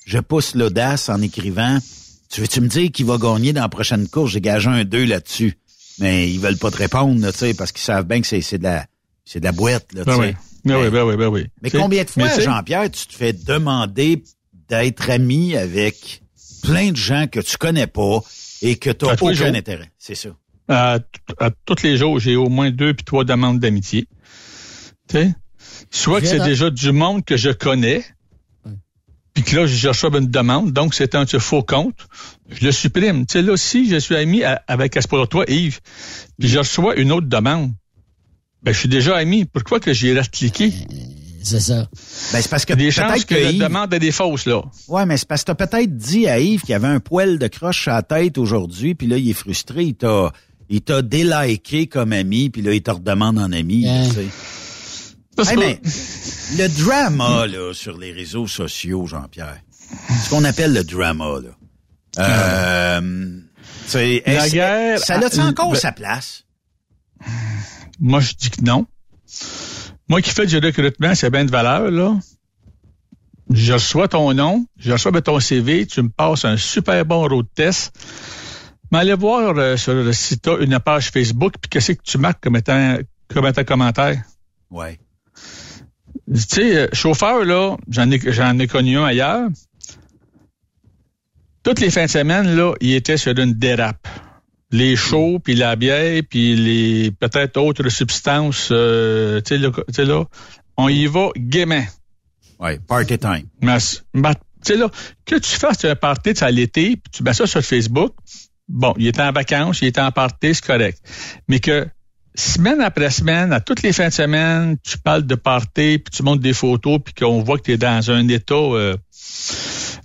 je 0.06 0.18
pousse 0.18 0.54
l'audace 0.54 1.08
en 1.08 1.20
écrivant 1.20 1.78
Tu 2.30 2.40
veux-tu 2.40 2.60
me 2.60 2.68
dire 2.68 2.92
qu'il 2.92 3.06
va 3.06 3.18
gagner 3.18 3.52
dans 3.52 3.62
la 3.62 3.68
prochaine 3.68 4.06
course? 4.06 4.30
J'ai 4.30 4.40
gagé 4.40 4.68
un 4.68 4.84
2 4.84 5.04
là-dessus. 5.04 5.58
Mais 5.98 6.30
ils 6.30 6.38
veulent 6.38 6.56
pas 6.56 6.70
te 6.70 6.76
répondre, 6.78 7.20
là, 7.20 7.32
tu 7.32 7.38
sais, 7.38 7.54
parce 7.54 7.72
qu'ils 7.72 7.82
savent 7.82 8.06
bien 8.06 8.20
que 8.20 8.26
c'est 8.26 8.40
c'est 8.40 8.58
de 8.58 8.62
la 8.62 8.86
c'est 9.24 9.40
de 9.40 9.44
la 9.44 9.52
boîte, 9.52 9.92
là, 9.92 10.02
tu 10.02 10.06
Ben 10.06 10.14
sais. 10.14 10.20
oui. 10.20 10.34
Ben 10.64 10.76
oui, 10.80 10.90
ben 10.90 11.02
oui, 11.04 11.16
ben 11.16 11.26
oui. 11.26 11.46
Mais 11.60 11.70
combien 11.70 12.04
de 12.04 12.10
fois, 12.10 12.38
Jean-Pierre, 12.38 12.90
tu 12.90 13.06
te 13.06 13.14
fais 13.14 13.32
demander 13.32 14.22
d'être 14.70 15.10
ami 15.10 15.56
avec 15.56 16.22
plein 16.62 16.92
de 16.92 16.96
gens 16.96 17.26
que 17.26 17.40
tu 17.40 17.56
connais 17.58 17.86
pas 17.86 18.20
et 18.62 18.76
que 18.76 18.90
tu 18.90 19.04
n'as 19.04 19.16
aucun 19.32 19.52
intérêt? 19.58 19.90
C'est 19.98 20.14
ça. 20.14 20.30
à, 20.68 20.98
à 21.38 21.50
tous 21.66 21.82
les 21.82 21.96
jours, 21.96 22.18
j'ai 22.20 22.36
au 22.36 22.48
moins 22.48 22.70
deux 22.70 22.94
puis 22.94 23.04
trois 23.04 23.24
demandes 23.24 23.58
d'amitié. 23.58 24.06
Tu 25.08 25.16
sais? 25.16 25.34
Soit 25.90 26.20
que 26.20 26.26
c'est 26.26 26.38
déjà 26.44 26.70
du 26.70 26.92
monde 26.92 27.24
que 27.24 27.36
je 27.36 27.50
connais, 27.50 28.04
puis 29.34 29.42
que 29.44 29.56
là, 29.56 29.66
je 29.66 29.88
reçois 29.88 30.10
une 30.16 30.26
demande, 30.30 30.72
donc 30.72 30.94
c'est 30.94 31.14
un 31.14 31.24
faux 31.26 31.62
compte, 31.62 32.06
je 32.48 32.64
le 32.66 32.72
supprime. 32.72 33.26
Tu 33.26 33.32
sais, 33.34 33.42
là, 33.42 33.56
si 33.56 33.88
je 33.88 33.96
suis 33.96 34.14
ami 34.16 34.44
à- 34.44 34.62
avec 34.68 34.96
Espoir 34.96 35.28
toi, 35.28 35.44
Yves, 35.48 35.80
puis 36.38 36.48
je 36.48 36.58
reçois 36.58 36.96
une 36.96 37.10
autre 37.12 37.26
demande, 37.28 37.72
ben, 38.62 38.72
je 38.72 38.78
suis 38.78 38.88
déjà 38.88 39.16
ami. 39.16 39.44
Pourquoi 39.46 39.80
que 39.80 39.92
j'y 39.92 40.12
reste 40.12 40.32
cliquer? 40.34 40.72
C'est 41.42 41.60
ça. 41.60 41.88
Ben, 42.32 42.42
c'est 42.42 42.48
parce 42.48 42.64
que 42.64 42.72
y 42.74 42.76
des 42.76 42.90
chances 42.90 43.12
peut-être 43.12 43.26
que, 43.26 43.34
la 43.34 43.50
Yves- 43.52 43.58
demande 43.62 43.94
est 43.94 43.98
des 43.98 44.12
fausses, 44.12 44.46
là. 44.46 44.62
Ouais, 44.88 45.06
mais 45.06 45.16
c'est 45.16 45.26
parce 45.28 45.42
que 45.44 45.52
t'as 45.52 45.66
peut-être 45.66 45.96
dit 45.96 46.26
à 46.28 46.38
Yves 46.38 46.62
qu'il 46.62 46.74
avait 46.74 46.88
un 46.88 47.00
poil 47.00 47.38
de 47.38 47.46
croche 47.48 47.88
à 47.88 47.94
la 47.94 48.02
tête 48.02 48.36
aujourd'hui, 48.38 48.94
puis 48.94 49.06
là, 49.06 49.16
il 49.16 49.30
est 49.30 49.34
frustré, 49.34 49.84
il 49.84 49.94
t'a, 49.94 50.32
il 50.68 50.82
t'a 50.82 51.02
déliké 51.02 51.86
comme 51.86 52.12
ami, 52.12 52.50
puis 52.50 52.62
là, 52.62 52.72
il 52.74 52.82
te 52.82 52.90
redemande 52.90 53.38
en 53.38 53.52
ami, 53.52 53.86
tu 54.08 54.14
sais. 54.14 54.26
Hey, 55.52 55.56
mais 55.56 55.80
le 56.58 56.68
drama, 56.84 57.46
là, 57.46 57.72
sur 57.72 57.96
les 57.96 58.12
réseaux 58.12 58.46
sociaux, 58.46 59.06
Jean-Pierre, 59.06 59.60
ce 60.24 60.28
qu'on 60.30 60.44
appelle 60.44 60.74
le 60.74 60.84
drama, 60.84 61.38
là, 61.42 61.50
euh, 62.18 63.00
La 63.94 64.02
est-ce- 64.02 64.52
guerre- 64.52 64.98
ça 64.98 65.18
ah, 65.22 65.46
encore 65.48 65.72
ben- 65.72 65.78
sa 65.78 65.92
place? 65.92 66.44
Moi, 67.98 68.20
je 68.20 68.32
dis 68.34 68.50
que 68.50 68.60
non. 68.62 68.86
Moi 70.10 70.22
qui 70.22 70.30
fais 70.30 70.44
du 70.44 70.58
recrutement, 70.58 71.14
c'est 71.14 71.30
bien 71.30 71.44
de 71.44 71.52
valeur, 71.52 71.88
là. 71.88 72.18
Je 73.48 73.72
reçois 73.74 74.08
ton 74.08 74.34
nom, 74.34 74.66
je 74.76 74.90
reçois 74.90 75.12
ben, 75.12 75.22
ton 75.22 75.38
CV, 75.38 75.86
tu 75.86 76.02
me 76.02 76.08
passes 76.08 76.44
un 76.44 76.56
super 76.56 77.04
bon 77.04 77.28
road 77.28 77.46
test. 77.54 77.94
Mais 78.90 78.98
allez 78.98 79.14
voir 79.14 79.56
euh, 79.56 79.76
sur 79.76 79.94
le 79.94 80.12
site, 80.12 80.50
une 80.60 80.80
page 80.80 81.12
Facebook, 81.12 81.54
puis 81.60 81.68
qu'est-ce 81.70 81.92
que 81.92 82.02
tu 82.02 82.18
marques 82.18 82.42
comme 82.42 82.56
étant, 82.56 82.98
comme 83.28 83.46
étant 83.46 83.62
commentaire? 83.62 84.20
Ouais. 84.68 84.98
Tu 86.26 86.40
sais, 86.40 86.76
euh, 86.76 86.88
chauffeur, 86.92 87.44
là, 87.44 87.76
j'en 87.88 88.10
ai, 88.10 88.18
j'en 88.32 88.58
ai 88.58 88.66
connu 88.66 88.98
un 88.98 89.04
ailleurs. 89.04 89.48
Toutes 91.62 91.78
les 91.78 91.90
fins 91.90 92.06
de 92.06 92.10
semaine, 92.10 92.56
là, 92.56 92.74
il 92.80 92.94
était 92.94 93.16
sur 93.16 93.38
une 93.38 93.52
dérape. 93.52 94.08
Les 94.72 94.94
chauds, 94.94 95.40
puis 95.40 95.54
la 95.54 95.74
bière, 95.76 96.22
puis 96.28 96.54
les 96.54 97.10
peut-être 97.10 97.56
autres 97.56 97.88
substances, 97.88 98.68
euh, 98.70 99.40
tu 99.40 99.58
sais, 99.92 100.04
là, 100.04 100.24
on 100.76 100.88
y 100.88 101.06
va 101.06 101.30
gaiement. 101.36 101.84
Ouais, 102.58 102.78
party 102.78 103.18
time. 103.18 103.46
Mais, 103.62 103.78
mais, 104.14 104.34
tu 104.34 104.40
sais, 104.62 104.76
là, 104.76 104.88
que 105.24 105.36
tu 105.36 105.50
fasses 105.50 105.84
un 105.84 105.96
party 105.96 106.32
à 106.40 106.50
l'été, 106.50 106.96
puis 106.96 107.10
tu 107.10 107.22
mets 107.22 107.32
ça 107.32 107.46
sur 107.46 107.62
Facebook, 107.62 108.14
bon, 108.68 108.94
il 108.98 109.06
était 109.06 109.22
en 109.22 109.32
vacances, 109.32 109.80
il 109.82 109.88
était 109.88 110.00
en 110.00 110.12
party, 110.12 110.54
c'est 110.54 110.64
correct. 110.64 110.98
Mais 111.48 111.58
que 111.58 111.88
semaine 112.34 112.80
après 112.80 113.10
semaine, 113.10 113.52
à 113.52 113.60
toutes 113.60 113.82
les 113.82 113.92
fins 113.92 114.08
de 114.08 114.12
semaine, 114.12 114.76
tu 114.82 114.98
parles 114.98 115.26
de 115.26 115.34
party, 115.34 115.98
puis 115.98 116.14
tu 116.14 116.22
montres 116.22 116.42
des 116.42 116.52
photos, 116.52 117.00
puis 117.04 117.14
qu'on 117.14 117.42
voit 117.42 117.58
que 117.58 117.64
tu 117.64 117.72
es 117.72 117.78
dans 117.78 118.10
un 118.10 118.28
état 118.28 118.54
euh, 118.54 118.96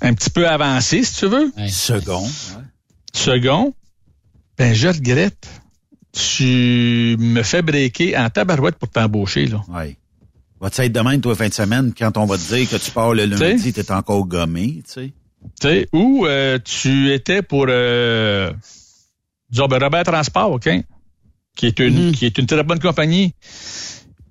un 0.01 0.13
petit 0.13 0.29
peu 0.29 0.47
avancé, 0.47 1.03
si 1.03 1.15
tu 1.15 1.27
veux. 1.27 1.51
Second. 1.67 2.27
Second, 3.13 3.73
ben 4.57 4.73
je 4.73 4.87
regrette. 4.87 5.47
Tu 6.11 7.17
me 7.19 7.43
fais 7.43 7.61
breaker 7.61 8.15
en 8.17 8.29
tabarouette 8.29 8.75
pour 8.75 8.89
t'embaucher, 8.89 9.47
là. 9.47 9.61
Ouais. 9.67 9.97
Va-tu 10.61 10.81
être 10.81 10.93
demain, 10.93 11.19
toi, 11.19 11.35
fin 11.35 11.49
de 11.49 11.53
semaine, 11.53 11.93
quand 11.97 12.17
on 12.17 12.25
va 12.25 12.37
te 12.37 12.55
dire 12.55 12.69
que 12.69 12.77
tu 12.77 12.91
pars 12.91 13.13
le 13.13 13.25
lundi, 13.25 13.73
t'es 13.73 13.91
encore 13.91 14.25
gommé, 14.25 14.81
tu 14.85 14.93
sais? 14.93 15.13
Tu 15.59 15.67
sais, 15.67 15.87
ou 15.93 16.25
euh, 16.25 16.57
tu 16.63 17.11
étais 17.11 17.41
pour 17.41 17.65
euh, 17.69 18.51
disons, 19.49 19.67
ben, 19.67 19.83
Robert 19.83 20.03
Transport, 20.03 20.51
OK? 20.51 20.69
Qui 21.55 21.65
est 21.67 21.79
une, 21.79 22.11
qui 22.11 22.25
est 22.25 22.37
une 22.37 22.47
très 22.47 22.63
bonne 22.63 22.79
compagnie. 22.79 23.33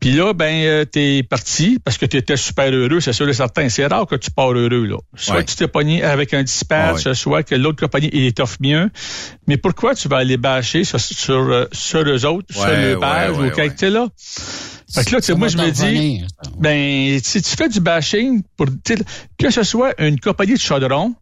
Puis 0.04 0.12
là, 0.12 0.34
ben, 0.34 0.52
euh, 0.66 0.84
t'es 0.84 1.22
parti 1.22 1.78
parce 1.82 1.96
que 1.96 2.04
tu 2.04 2.18
étais 2.18 2.36
super 2.36 2.70
heureux, 2.70 3.00
c'est 3.00 3.14
sûr 3.14 3.26
et 3.26 3.32
certain. 3.32 3.70
C'est 3.70 3.86
rare 3.86 4.06
que 4.06 4.16
tu 4.16 4.30
pars 4.30 4.52
heureux, 4.52 4.84
là. 4.84 4.98
Soit 5.16 5.36
Ouais. 5.36 5.44
tu 5.44 5.56
t'es 5.56 5.66
pogné 5.66 6.02
avec 6.02 6.34
un 6.34 6.42
dispatch, 6.42 7.10
soit 7.14 7.42
que 7.42 7.54
l'autre 7.54 7.80
compagnie, 7.80 8.10
il 8.12 8.34
t'offre 8.34 8.58
mieux. 8.60 8.90
Mais 9.46 9.56
pourquoi 9.56 9.94
tu 9.94 10.08
vas 10.08 10.18
aller 10.18 10.36
bâcher 10.36 10.84
sur, 10.84 11.00
sur, 11.00 11.34
euh, 11.36 11.64
sur 11.72 12.00
eux 12.00 12.26
autres, 12.26 12.54
sur 12.54 12.66
le 12.66 12.98
ouais, 12.98 13.28
ou 13.30 13.50
quelque, 13.50 13.72
tu 13.72 13.78
sais, 13.78 13.88
là? 13.90 14.06
Fait 14.94 15.06
que 15.06 15.12
là, 15.12 15.20
tu 15.22 15.26
sais, 15.28 15.34
moi, 15.34 15.48
je 15.48 15.56
me 15.56 15.70
dis, 15.70 16.22
ben, 16.58 17.18
si 17.24 17.40
tu 17.40 17.56
fais 17.56 17.70
du 17.70 17.80
bashing 17.80 18.42
pour, 18.58 18.66
tu 18.66 18.96
sais, 18.96 19.02
que 19.38 19.48
ce 19.50 19.62
soit 19.62 19.98
une 20.02 20.20
compagnie 20.20 20.52
de 20.52 20.60
chaudron, 20.60 21.14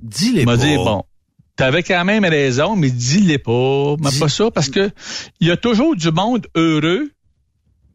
dis-les 0.00 0.44
m'a 0.44 0.56
pas. 0.56 0.64
dit, 0.64 0.76
bon, 0.76 1.02
t'avais 1.56 1.82
quand 1.82 2.04
même 2.04 2.24
raison, 2.24 2.76
mais 2.76 2.90
dis-les 2.90 3.38
pas. 3.38 3.96
Mais 3.98 4.16
pas 4.16 4.28
ça, 4.28 4.52
parce 4.52 4.68
que 4.68 4.92
il 5.40 5.48
y 5.48 5.50
a 5.50 5.56
toujours 5.56 5.96
du 5.96 6.12
monde 6.12 6.46
heureux, 6.54 7.10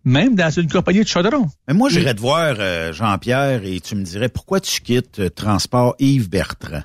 même 0.08 0.36
dans 0.36 0.50
une 0.50 0.70
compagnie 0.70 1.02
de 1.02 1.08
chaudron. 1.08 1.48
Mais 1.68 1.74
moi, 1.74 1.90
j'irais 1.90 2.16
te 2.16 2.22
voir, 2.22 2.56
euh, 2.60 2.94
Jean-Pierre, 2.94 3.66
et 3.66 3.80
tu 3.82 3.96
me 3.96 4.04
dirais 4.04 4.30
pourquoi 4.30 4.62
tu 4.62 4.80
quittes 4.82 5.20
euh, 5.20 5.30
Transport 5.30 5.96
Yves 6.00 6.30
Bertrand? 6.30 6.84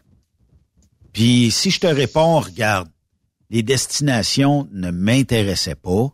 Puis 1.12 1.50
si 1.52 1.70
je 1.70 1.78
te 1.78 1.86
réponds, 1.86 2.40
regarde, 2.40 2.88
les 3.50 3.62
destinations 3.62 4.68
ne 4.72 4.90
m'intéressaient 4.90 5.76
pas, 5.76 6.08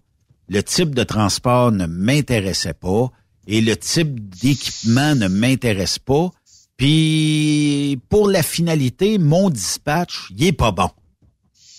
le 0.48 0.62
type 0.62 0.94
de 0.94 1.02
transport 1.02 1.72
ne 1.72 1.86
m'intéressait 1.86 2.74
pas, 2.74 3.10
et 3.46 3.62
le 3.62 3.76
type 3.76 4.28
d'équipement 4.28 5.14
ne 5.14 5.28
m'intéresse 5.28 5.98
pas. 5.98 6.30
Puis 6.76 7.98
pour 8.10 8.28
la 8.28 8.42
finalité, 8.42 9.16
mon 9.16 9.48
dispatch, 9.48 10.28
il 10.36 10.44
est 10.44 10.52
pas 10.52 10.72
bon. 10.72 10.90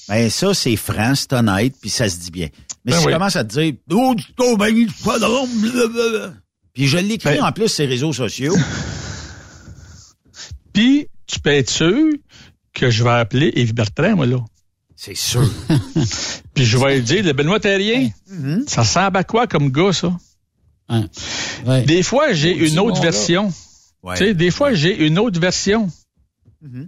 Ben 0.08 0.28
ça, 0.32 0.56
c'est 0.56 0.76
franc, 0.76 1.14
c'est 1.14 1.34
honnête, 1.34 1.76
puis 1.80 1.92
ça 1.92 2.10
se 2.10 2.18
dit 2.18 2.32
bien. 2.32 2.48
Mais 2.86 2.94
Ben 2.94 3.00
si 3.00 3.06
oui. 3.06 3.12
tu 3.12 3.18
commences 3.18 3.36
à 3.36 3.44
te 3.44 3.60
dire 3.60 3.74
Oh, 3.92 4.16
du 4.16 4.24
compagnie 4.38 4.86
de 4.86 4.92
blablabla. 5.04 6.34
Puis 6.74 6.88
je 6.88 6.98
l'écris 6.98 7.36
Ben- 7.38 7.44
en 7.44 7.52
plus 7.52 7.68
sur 7.68 7.84
les 7.84 7.90
réseaux 7.90 8.14
sociaux. 8.14 8.56
Puis, 10.74 11.08
tu 11.28 11.40
peux 11.40 11.52
être 11.52 11.70
sûr 11.70 12.10
que 12.74 12.90
je 12.90 13.04
vais 13.04 13.10
appeler 13.12 13.52
Yves 13.56 13.74
Bertrand, 13.74 14.16
moi, 14.16 14.26
là. 14.26 14.38
C'est 14.96 15.16
sûr. 15.16 15.50
Puis 16.54 16.66
je 16.66 16.78
vais 16.78 16.96
lui 16.98 17.04
dire, 17.04 17.24
le 17.24 17.34
Benoît 17.34 17.60
Terrien, 17.60 18.10
Mm-hmm. 18.32 18.68
ça 18.70 18.82
ressemble 18.82 19.18
à 19.18 19.24
quoi 19.24 19.48
comme 19.48 19.72
gars, 19.72 19.94
ça? 19.94 20.16
Des 21.86 22.04
fois, 22.04 22.34
j'ai 22.34 22.54
Petit 22.56 22.72
une 22.74 22.80
autre 22.80 22.96
monde, 22.96 23.06
là. 23.06 23.12
version. 23.12 23.54
Ouais. 24.04 24.18
Tu 24.18 24.26
sais, 24.26 24.34
des 24.34 24.52
fois, 24.52 24.74
j'ai 24.74 25.06
une 25.08 25.18
autre 25.20 25.40
version. 25.40 25.90
Mm-hmm. 26.64 26.88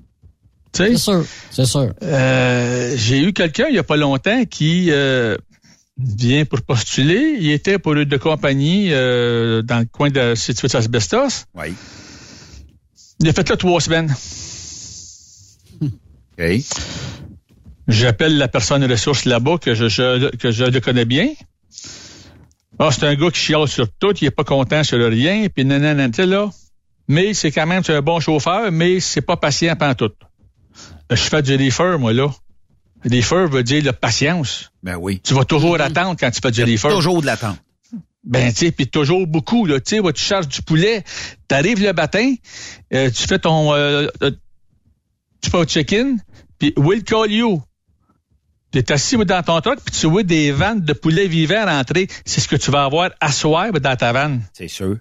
Tu 0.73 0.83
sais? 0.83 0.89
C'est 0.91 0.97
sûr, 0.97 1.25
c'est 1.51 1.65
sûr. 1.65 1.93
Euh, 2.03 2.93
j'ai 2.95 3.21
eu 3.23 3.33
quelqu'un 3.33 3.65
il 3.69 3.75
y 3.75 3.79
a 3.79 3.83
pas 3.83 3.97
longtemps 3.97 4.45
qui 4.45 4.87
euh, 4.91 5.35
vient 5.97 6.45
pour 6.45 6.61
postuler. 6.61 7.37
Il 7.39 7.51
était 7.51 7.79
pour 7.79 7.93
une 7.93 8.05
de 8.05 8.17
compagnie 8.17 8.89
euh, 8.91 9.61
dans 9.61 9.79
le 9.79 9.85
coin 9.85 10.09
de 10.09 10.35
situé 10.35 10.67
à 10.73 10.77
Asbestos. 10.77 11.45
Oui. 11.55 11.73
Il 13.19 13.29
a 13.29 13.33
fait 13.33 13.47
là 13.49 13.57
trois 13.57 13.79
semaines. 13.81 14.13
OK. 15.81 16.45
J'appelle 17.87 18.37
la 18.37 18.47
personne 18.47 18.83
ressource 18.89 19.25
là-bas 19.25 19.57
que 19.57 19.73
je, 19.75 19.89
je- 19.89 20.35
que 20.37 20.51
je 20.51 20.65
le 20.65 20.79
connais 20.79 21.05
bien. 21.05 21.27
Ah, 22.79 22.89
c'est 22.91 23.05
un 23.05 23.15
gars 23.15 23.29
qui 23.29 23.39
chiale 23.39 23.67
sur 23.67 23.87
tout, 23.99 24.13
il 24.21 24.25
est 24.25 24.31
pas 24.31 24.43
content 24.43 24.83
sur 24.83 24.97
rien, 24.97 25.47
puis 25.53 25.65
nanana, 25.65 26.07
là. 26.25 26.49
Mais 27.07 27.33
c'est 27.33 27.51
quand 27.51 27.67
même 27.67 27.83
un 27.87 28.01
bon 28.01 28.19
chauffeur, 28.19 28.71
mais 28.71 28.99
c'est 28.99 29.21
pas 29.21 29.35
patient 29.37 29.75
pendant 29.75 29.93
tout. 29.93 30.11
Je 31.09 31.15
fais 31.17 31.41
du 31.41 31.55
reefer, 31.55 31.97
moi, 31.99 32.13
là. 32.13 32.29
Reefer 33.03 33.47
veut 33.49 33.63
dire 33.63 33.83
la 33.83 33.93
patience. 33.93 34.71
Ben 34.83 34.95
oui. 34.95 35.19
Tu 35.23 35.33
vas 35.33 35.45
toujours 35.45 35.79
attendre 35.79 36.15
quand 36.19 36.29
tu 36.31 36.39
fais 36.41 36.51
du 36.51 36.63
reefer. 36.63 36.89
Toujours 36.89 37.21
de 37.21 37.25
l'attente. 37.25 37.57
Ben, 38.23 38.51
tu 38.53 38.65
sais, 38.65 38.71
puis 38.71 38.87
toujours 38.87 39.25
beaucoup, 39.25 39.65
là. 39.65 39.79
Tu 39.79 39.97
sais, 39.97 40.13
tu 40.13 40.21
charges 40.23 40.47
du 40.47 40.61
poulet, 40.61 41.03
t'arrives 41.47 41.81
le 41.81 41.91
matin, 41.91 42.35
euh, 42.93 43.09
tu 43.09 43.27
fais 43.27 43.39
ton... 43.39 43.73
euh, 43.73 44.07
euh, 44.21 44.31
tu 45.41 45.49
fais 45.49 45.57
au 45.57 45.65
check-in, 45.65 46.17
puis 46.59 46.71
we'll 46.77 47.03
call 47.03 47.31
you. 47.31 47.63
T'es 48.69 48.91
assis 48.91 49.17
dans 49.17 49.41
ton 49.41 49.59
truck, 49.59 49.79
puis 49.83 49.93
tu 49.99 50.07
vois 50.07 50.21
des 50.23 50.51
vannes 50.51 50.81
de 50.81 50.93
poulet 50.93 51.27
vivant 51.27 51.65
rentrer. 51.65 52.07
C'est 52.25 52.39
ce 52.41 52.47
que 52.47 52.55
tu 52.55 52.69
vas 52.69 52.85
avoir 52.85 53.09
à 53.19 53.31
soir 53.31 53.71
dans 53.71 53.95
ta 53.95 54.13
vanne. 54.13 54.43
C'est 54.53 54.67
sûr. 54.67 54.97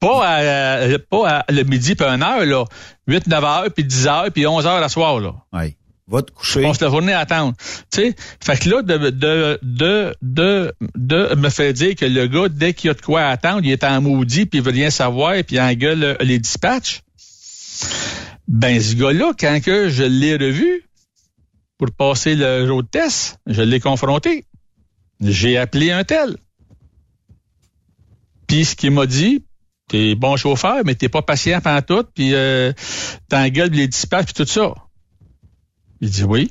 Pas 0.00 0.26
à, 0.26 0.40
euh, 0.40 0.98
pas 1.08 1.28
à 1.28 1.52
le 1.52 1.62
midi 1.62 1.94
puis 1.94 2.06
une 2.06 2.22
heure, 2.22 2.44
là. 2.44 2.64
8, 3.06 3.26
9 3.28 3.44
heures, 3.44 3.64
puis 3.74 3.84
10 3.84 4.06
heures, 4.08 4.32
puis 4.32 4.46
11 4.46 4.66
heures 4.66 4.82
à 4.82 4.88
soir, 4.88 5.20
là. 5.20 5.34
Oui. 5.52 5.76
Va 6.10 6.22
te 6.22 6.32
coucher. 6.32 6.60
Tu 6.60 6.66
passes 6.66 6.80
la 6.80 6.90
journée 6.90 7.12
à 7.12 7.20
attendre. 7.20 7.54
Tu 7.90 8.00
sais, 8.00 8.16
fait 8.44 8.58
que 8.58 8.68
là, 8.68 8.82
de, 8.82 9.10
de, 9.10 9.58
de, 9.62 10.16
de, 10.22 10.74
de 10.96 11.34
me 11.36 11.48
fait 11.50 11.72
dire 11.72 11.94
que 11.94 12.04
le 12.04 12.26
gars, 12.26 12.48
dès 12.48 12.74
qu'il 12.74 12.88
y 12.88 12.90
a 12.90 12.94
de 12.94 13.00
quoi 13.00 13.26
attendre, 13.26 13.60
il 13.62 13.70
est 13.70 13.84
en 13.84 14.00
maudit, 14.00 14.46
puis 14.46 14.58
il 14.58 14.64
veut 14.64 14.72
rien 14.72 14.90
savoir, 14.90 15.34
puis 15.44 15.56
il 15.56 15.60
engueule 15.60 16.16
les 16.20 16.40
dispatchs. 16.40 17.02
Ben, 18.48 18.80
ce 18.80 18.96
gars-là, 18.96 19.32
quand 19.38 19.60
que 19.62 19.88
je 19.88 20.02
l'ai 20.02 20.34
revu 20.34 20.82
pour 21.78 21.92
passer 21.92 22.34
le 22.34 22.66
de 22.66 22.88
test, 22.88 23.38
je 23.46 23.62
l'ai 23.62 23.78
confronté. 23.78 24.44
J'ai 25.20 25.56
appelé 25.56 25.92
un 25.92 26.02
tel. 26.02 26.36
Puis 28.48 28.64
ce 28.64 28.74
qu'il 28.74 28.90
m'a 28.90 29.06
dit, 29.06 29.44
t'es 29.86 30.16
bon 30.16 30.36
chauffeur, 30.36 30.82
mais 30.84 30.96
t'es 30.96 31.08
pas 31.08 31.22
patient 31.22 31.60
pendant 31.60 31.82
tout, 31.82 32.04
puis 32.14 32.34
euh, 32.34 32.72
t'engueules 33.28 33.70
les 33.70 33.86
dispatchs, 33.86 34.32
puis 34.32 34.44
tout 34.44 34.50
ça. 34.50 34.74
Il 36.00 36.10
dit 36.10 36.24
oui. 36.24 36.50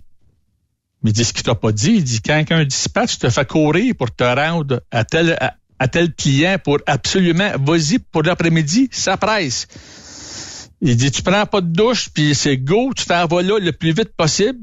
Mais 1.03 1.11
il 1.11 1.13
dit 1.13 1.23
ce 1.23 1.34
qu'il 1.34 1.43
t'a 1.43 1.55
pas 1.55 1.71
dit. 1.71 1.93
Il 1.95 2.03
dit 2.03 2.21
quand 2.21 2.43
un 2.51 2.65
dispatch 2.65 3.17
te 3.19 3.30
fait 3.30 3.45
courir 3.47 3.93
pour 3.97 4.11
te 4.13 4.23
rendre 4.23 4.81
à 4.91 5.03
tel, 5.05 5.38
à, 5.39 5.55
à 5.80 5.88
tel 5.88 6.13
client 6.13 6.57
pour 6.63 6.80
absolument, 6.85 7.51
vas-y 7.59 7.99
pour 7.99 8.23
l'après-midi, 8.23 8.89
ça 8.91 9.15
presse. 9.17 9.67
Il 10.81 10.95
dit 10.97 11.11
tu 11.11 11.21
prends 11.23 11.45
pas 11.45 11.61
de 11.61 11.67
douche, 11.67 12.09
puis 12.13 12.35
c'est 12.35 12.57
go, 12.57 12.91
tu 12.95 13.05
t'en 13.05 13.26
vas 13.27 13.41
là 13.41 13.59
le 13.59 13.71
plus 13.71 13.91
vite 13.93 14.13
possible. 14.15 14.59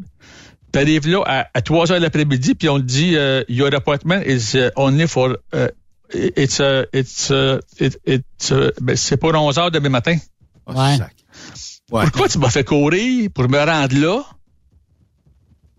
Tu 0.72 0.78
arrives 0.78 1.06
là 1.08 1.22
à, 1.26 1.46
à 1.54 1.62
3 1.62 1.92
heures 1.92 2.00
l'après-midi, 2.00 2.54
puis 2.54 2.68
on 2.68 2.78
te 2.78 2.84
dit 2.84 3.16
euh, 3.16 3.42
your 3.48 3.72
appointment 3.74 4.20
is 4.26 4.54
uh, 4.56 4.70
only 4.76 5.06
for 5.06 5.38
uh, 5.54 5.68
it's 6.12 6.58
uh, 6.60 6.84
it's 6.92 7.30
uh, 7.30 7.60
it- 7.80 7.98
it's 8.06 8.50
uh, 8.50 8.70
ben, 8.80 8.96
c'est 8.96 9.16
pour 9.16 9.34
11 9.34 9.58
heures 9.58 9.70
demain 9.70 9.88
matin. 9.90 10.16
Ouais. 11.90 12.04
Pourquoi 12.06 12.28
tu 12.28 12.38
m'as 12.38 12.50
fait 12.50 12.64
courir 12.64 13.30
pour 13.32 13.48
me 13.48 13.58
rendre 13.58 13.96
là? 13.96 14.22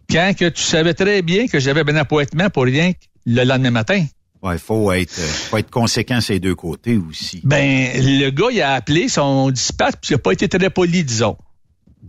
Quand 0.10 0.34
que 0.38 0.50
tu 0.50 0.62
savais 0.62 0.94
très 0.94 1.22
bien 1.22 1.48
que 1.48 1.60
j'avais 1.60 1.90
un 1.90 1.96
appointement 1.98 2.50
pour 2.50 2.64
rien 2.64 2.94
que 2.94 3.00
le 3.26 3.44
lendemain 3.44 3.72
matin? 3.72 4.06
Ouais, 4.42 4.58
faut 4.58 4.92
être, 4.92 5.18
euh, 5.20 5.24
faut 5.28 5.58
être 5.58 5.72
conséquent 5.72 6.22
ces 6.22 6.40
deux 6.40 6.56
côtés 6.56 6.98
aussi. 6.98 7.42
Ben, 7.44 7.90
le 7.96 8.30
gars, 8.30 8.48
il 8.52 8.62
a 8.62 8.74
appelé 8.74 9.10
son 9.10 9.50
dispatch, 9.50 9.96
puis 10.02 10.12
il 10.12 10.16
a 10.16 10.20
pas 10.20 10.32
été 10.32 10.48
très 10.48 10.70
poli, 10.70 11.04
disons. 11.04 11.36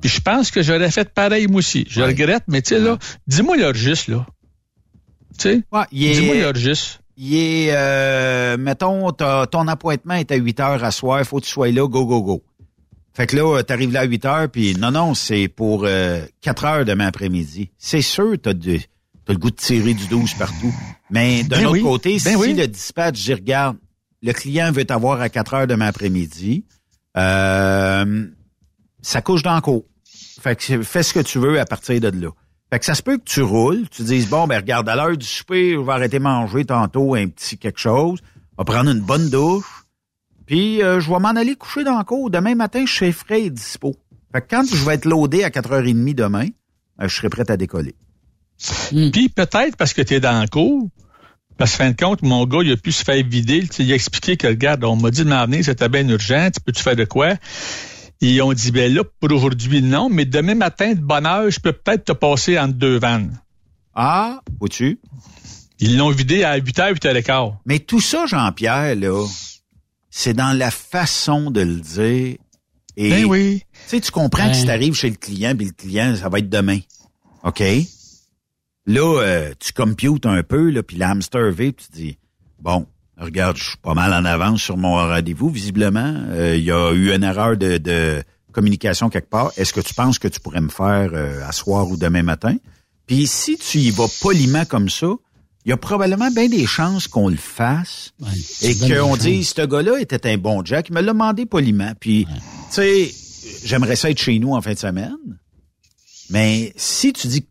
Puis 0.01 0.11
je 0.11 0.21
pense 0.21 0.51
que 0.51 0.63
j'aurais 0.63 0.91
fait 0.91 1.13
pareil, 1.13 1.47
moi 1.49 1.59
aussi. 1.61 1.87
Je 1.89 2.03
regrette, 2.03 2.45
mais 2.47 2.61
tu 2.63 2.75
sais, 2.75 2.81
là, 2.81 2.99
dis-moi 3.27 3.57
l'heure 3.57 3.75
juste, 3.75 4.09
là. 4.09 4.27
Tu 5.39 5.51
sais? 5.51 5.63
il 5.91 6.05
est- 6.05 6.21
Dis-moi 6.21 6.35
l'heure 6.37 6.55
juste. 6.55 7.01
Il 7.17 7.35
est, 7.35 7.69
euh, 7.73 8.57
mettons, 8.59 9.11
ton 9.13 9.67
appointement 9.67 10.15
est 10.15 10.31
à 10.31 10.37
8 10.37 10.61
heures 10.61 10.85
à 10.85 10.91
soir, 10.93 11.25
faut 11.25 11.41
que 11.41 11.47
tu 11.47 11.51
sois 11.51 11.71
là, 11.73 11.89
go, 11.89 12.05
go, 12.07 12.23
go. 12.23 12.43
Fait 13.19 13.27
que 13.27 13.35
là, 13.35 13.65
tu 13.65 13.73
arrives 13.73 13.93
là 13.93 14.03
à 14.03 14.05
8 14.05 14.25
heures, 14.27 14.49
puis 14.49 14.77
non, 14.77 14.93
non, 14.93 15.13
c'est 15.13 15.49
pour 15.49 15.83
euh, 15.85 16.25
4 16.41 16.65
heures 16.65 16.85
demain 16.85 17.09
après-midi. 17.09 17.73
C'est 17.77 18.01
sûr, 18.01 18.37
tu 18.41 18.49
as, 18.49 18.53
le 18.53 19.37
goût 19.37 19.51
de 19.51 19.57
tirer 19.57 19.93
du 19.93 20.07
12 20.07 20.35
partout. 20.35 20.73
Mais 21.11 21.43
d'un 21.43 21.57
Ben 21.57 21.67
autre 21.67 21.73
oui, 21.73 21.83
côté, 21.83 22.19
ben 22.25 22.31
si 22.31 22.37
oui. 22.37 22.55
le 22.55 22.69
dispatch 22.69 23.21
dit, 23.21 23.35
regarde, 23.35 23.77
le 24.23 24.33
client 24.33 24.71
veut 24.71 24.85
t'avoir 24.85 25.21
à 25.21 25.29
4 25.31 25.55
heures 25.55 25.67
demain 25.67 25.89
après-midi, 25.89 26.65
euh, 27.17 28.25
ça 29.03 29.21
couche 29.21 29.43
dans 29.43 29.57
le 29.57 29.63
cours. 29.63 29.85
Fait 30.41 30.55
que 30.55 30.85
fais 30.85 31.03
ce 31.03 31.13
que 31.13 31.19
tu 31.19 31.41
veux 31.41 31.59
à 31.59 31.65
partir 31.65 32.01
de 32.01 32.11
là. 32.11 32.29
Fait 32.71 32.79
que 32.79 32.85
ça 32.85 32.95
se 32.95 33.03
peut 33.03 33.19
que 33.19 33.25
tu 33.25 33.43
roules, 33.43 33.89
tu 33.91 34.05
dises, 34.05 34.29
bon, 34.29 34.47
ben 34.47 34.59
regarde, 34.59 34.89
à 34.89 34.95
l'heure 34.95 35.17
du 35.17 35.27
souper, 35.27 35.73
je 35.73 35.81
vais 35.81 35.93
arrêter 35.93 36.19
de 36.19 36.23
manger 36.23 36.65
tantôt 36.65 37.17
un 37.17 37.27
petit 37.27 37.59
quelque 37.59 37.81
chose, 37.81 38.21
je 38.23 38.63
vais 38.63 38.65
prendre 38.65 38.93
une 38.93 39.01
bonne 39.01 39.29
douche, 39.29 39.78
puis 40.49 40.83
euh, 40.83 40.99
je 40.99 41.11
vais 41.11 41.19
m'en 41.19 41.29
aller 41.29 41.57
coucher 41.57 41.85
dans 41.85 41.99
le 41.99 42.05
cours. 42.05 42.31
Demain 42.31 42.55
matin, 42.55 42.85
je 42.87 42.93
serai 42.93 43.13
frais 43.13 43.43
et 43.43 43.51
dispo. 43.51 43.95
Fait 44.33 44.41
que 44.41 44.47
quand 44.49 44.65
je 44.65 44.83
vais 44.83 44.95
être 44.95 45.05
loadé 45.05 45.45
à 45.45 45.51
4h30 45.51 46.15
demain, 46.15 46.47
euh, 47.03 47.07
je 47.07 47.15
serai 47.15 47.29
prêt 47.29 47.49
à 47.51 47.59
décoller. 47.59 47.95
Puis 48.89 49.29
peut-être 49.29 49.77
parce 49.77 49.93
que 49.93 50.01
tu 50.01 50.15
es 50.15 50.21
dans 50.21 50.41
le 50.41 50.49
cours, 50.49 50.89
parce 51.59 51.73
que 51.73 51.77
fin 51.77 51.91
de 51.91 51.97
compte, 51.97 52.23
mon 52.23 52.47
gars, 52.47 52.61
il 52.65 52.73
a 52.73 52.79
pu 52.79 52.93
se 52.93 53.05
faire 53.05 53.23
vider. 53.23 53.69
Tu 53.69 53.83
Il 53.83 53.93
a 53.93 53.95
expliqué 53.95 54.39
que, 54.39 54.47
regarde, 54.47 54.85
on 54.85 54.97
m'a 54.97 55.11
dit 55.11 55.23
de 55.23 55.29
m'amener, 55.29 55.63
c'était 55.63 55.91
bien 55.91 56.09
urgent, 56.09 56.49
tu 56.51 56.63
peux-tu 56.63 56.83
faire 56.83 56.97
de 56.97 57.05
quoi? 57.05 57.35
Ils 58.23 58.41
ont 58.41 58.55
dit, 58.55 58.71
ben 58.71 58.93
là, 58.93 59.03
pour 59.05 59.31
aujourd'hui, 59.31 59.83
non, 59.83 60.09
mais 60.09 60.25
demain 60.25 60.55
matin, 60.55 60.95
de 60.95 61.01
bonne 61.01 61.27
heure, 61.27 61.51
je 61.51 61.61
peux 61.61 61.73
peut-être 61.73 62.07
te 62.07 62.13
passer 62.13 62.59
entre 62.59 62.75
deux 62.75 62.99
vannes. 62.99 63.39
Ah, 63.95 64.41
où-tu? 64.61 64.99
Ils 65.79 65.99
l'ont 65.99 66.11
vidé 66.11 66.43
à 66.43 66.59
8h, 66.59 66.95
8h15. 66.95 67.57
Mais 67.67 67.81
tout 67.81 68.01
ça, 68.01 68.25
Jean-Pierre, 68.27 68.97
là, 68.97 69.27
c'est 70.19 70.35
dans 70.35 70.53
la 70.53 70.73
façon 70.73 71.53
de 71.53 71.61
le 71.61 71.77
dire. 71.77 72.37
Et, 72.97 73.11
Ben 73.11 73.25
oui. 73.27 73.63
Tu 73.85 73.91
sais, 73.91 74.01
tu 74.01 74.11
comprends 74.11 74.49
que 74.49 74.55
si 74.57 74.63
Ben. 74.63 74.73
t'arrives 74.73 74.95
chez 74.95 75.11
le 75.11 75.15
client, 75.15 75.55
puis 75.57 75.67
le 75.67 75.73
client, 75.73 76.17
ça 76.17 76.29
va 76.29 76.41
être 76.41 76.49
demain. 76.49 76.81
OK? 77.45 77.63
Là, 78.87 79.21
euh, 79.23 79.53
tu 79.61 79.73
computes 79.73 80.27
un 80.27 80.43
peu, 80.43 80.71
là, 80.71 80.83
puis 80.83 80.97
l'hamster 80.97 81.53
V, 81.53 81.73
tu 81.73 81.87
dis, 81.93 82.19
bon, 82.59 82.87
regarde, 83.17 83.59
je 83.59 83.65
suis 83.69 83.77
pas 83.77 83.95
mal 83.95 84.13
en 84.13 84.25
avance 84.25 84.61
sur 84.61 84.77
mon 84.77 84.95
rendez-vous, 84.95 85.51
visiblement. 85.51 86.13
Euh, 86.31 86.57
Il 86.57 86.65
y 86.65 86.73
a 86.73 86.91
eu 86.93 87.15
une 87.15 87.23
erreur 87.23 87.57
de, 87.57 87.79
de 87.79 88.21
communication 88.51 89.11
quelque 89.11 89.31
part. 89.31 89.53
Est-ce 89.57 89.73
que 89.73 89.81
tu 89.81 89.95
penses 89.95 90.19
que 90.19 90.27
tu 90.27 90.41
pourrais 90.41 90.61
me 90.61 90.69
faire 90.69 91.11
euh, 91.13 91.47
à 91.47 91.53
soir 91.53 91.89
ou 91.89 91.97
demain 91.97 92.25
matin? 92.25 92.57
Puis 93.07 93.29
si 93.29 93.57
tu 93.57 93.79
y 93.79 93.91
vas 93.91 94.09
poliment 94.21 94.65
comme 94.65 94.89
ça, 94.89 95.15
il 95.69 95.73
y 95.73 95.75
a 95.75 95.77
probablement 95.77 96.31
bien 96.31 96.49
des 96.49 96.65
chances 96.65 97.09
qu'on 97.09 97.29
le 97.29 97.37
fasse 97.37 98.15
et 98.63 98.73
c'est 98.73 98.87
bien 98.87 99.03
qu'on 99.03 99.19
dise, 99.19 99.53
ce 99.55 99.67
gars-là 99.67 100.01
était 100.01 100.27
un 100.27 100.39
bon 100.39 100.65
Jack. 100.65 100.87
Il 100.89 100.95
me 100.95 101.03
l'a 101.03 101.13
demandé 101.13 101.45
poliment. 101.45 101.93
Puis, 102.01 102.25
tu 102.27 102.33
sais, 102.71 103.15
j'aimerais 103.65 103.95
ça 103.95 104.09
être 104.09 104.19
chez 104.19 104.39
nous 104.39 104.55
en 104.55 104.63
fin 104.63 104.73
de 104.73 104.79
semaine. 104.79 105.13
Mais 106.31 106.73
si 106.77 107.13
tu 107.13 107.27
dis, 107.29 107.47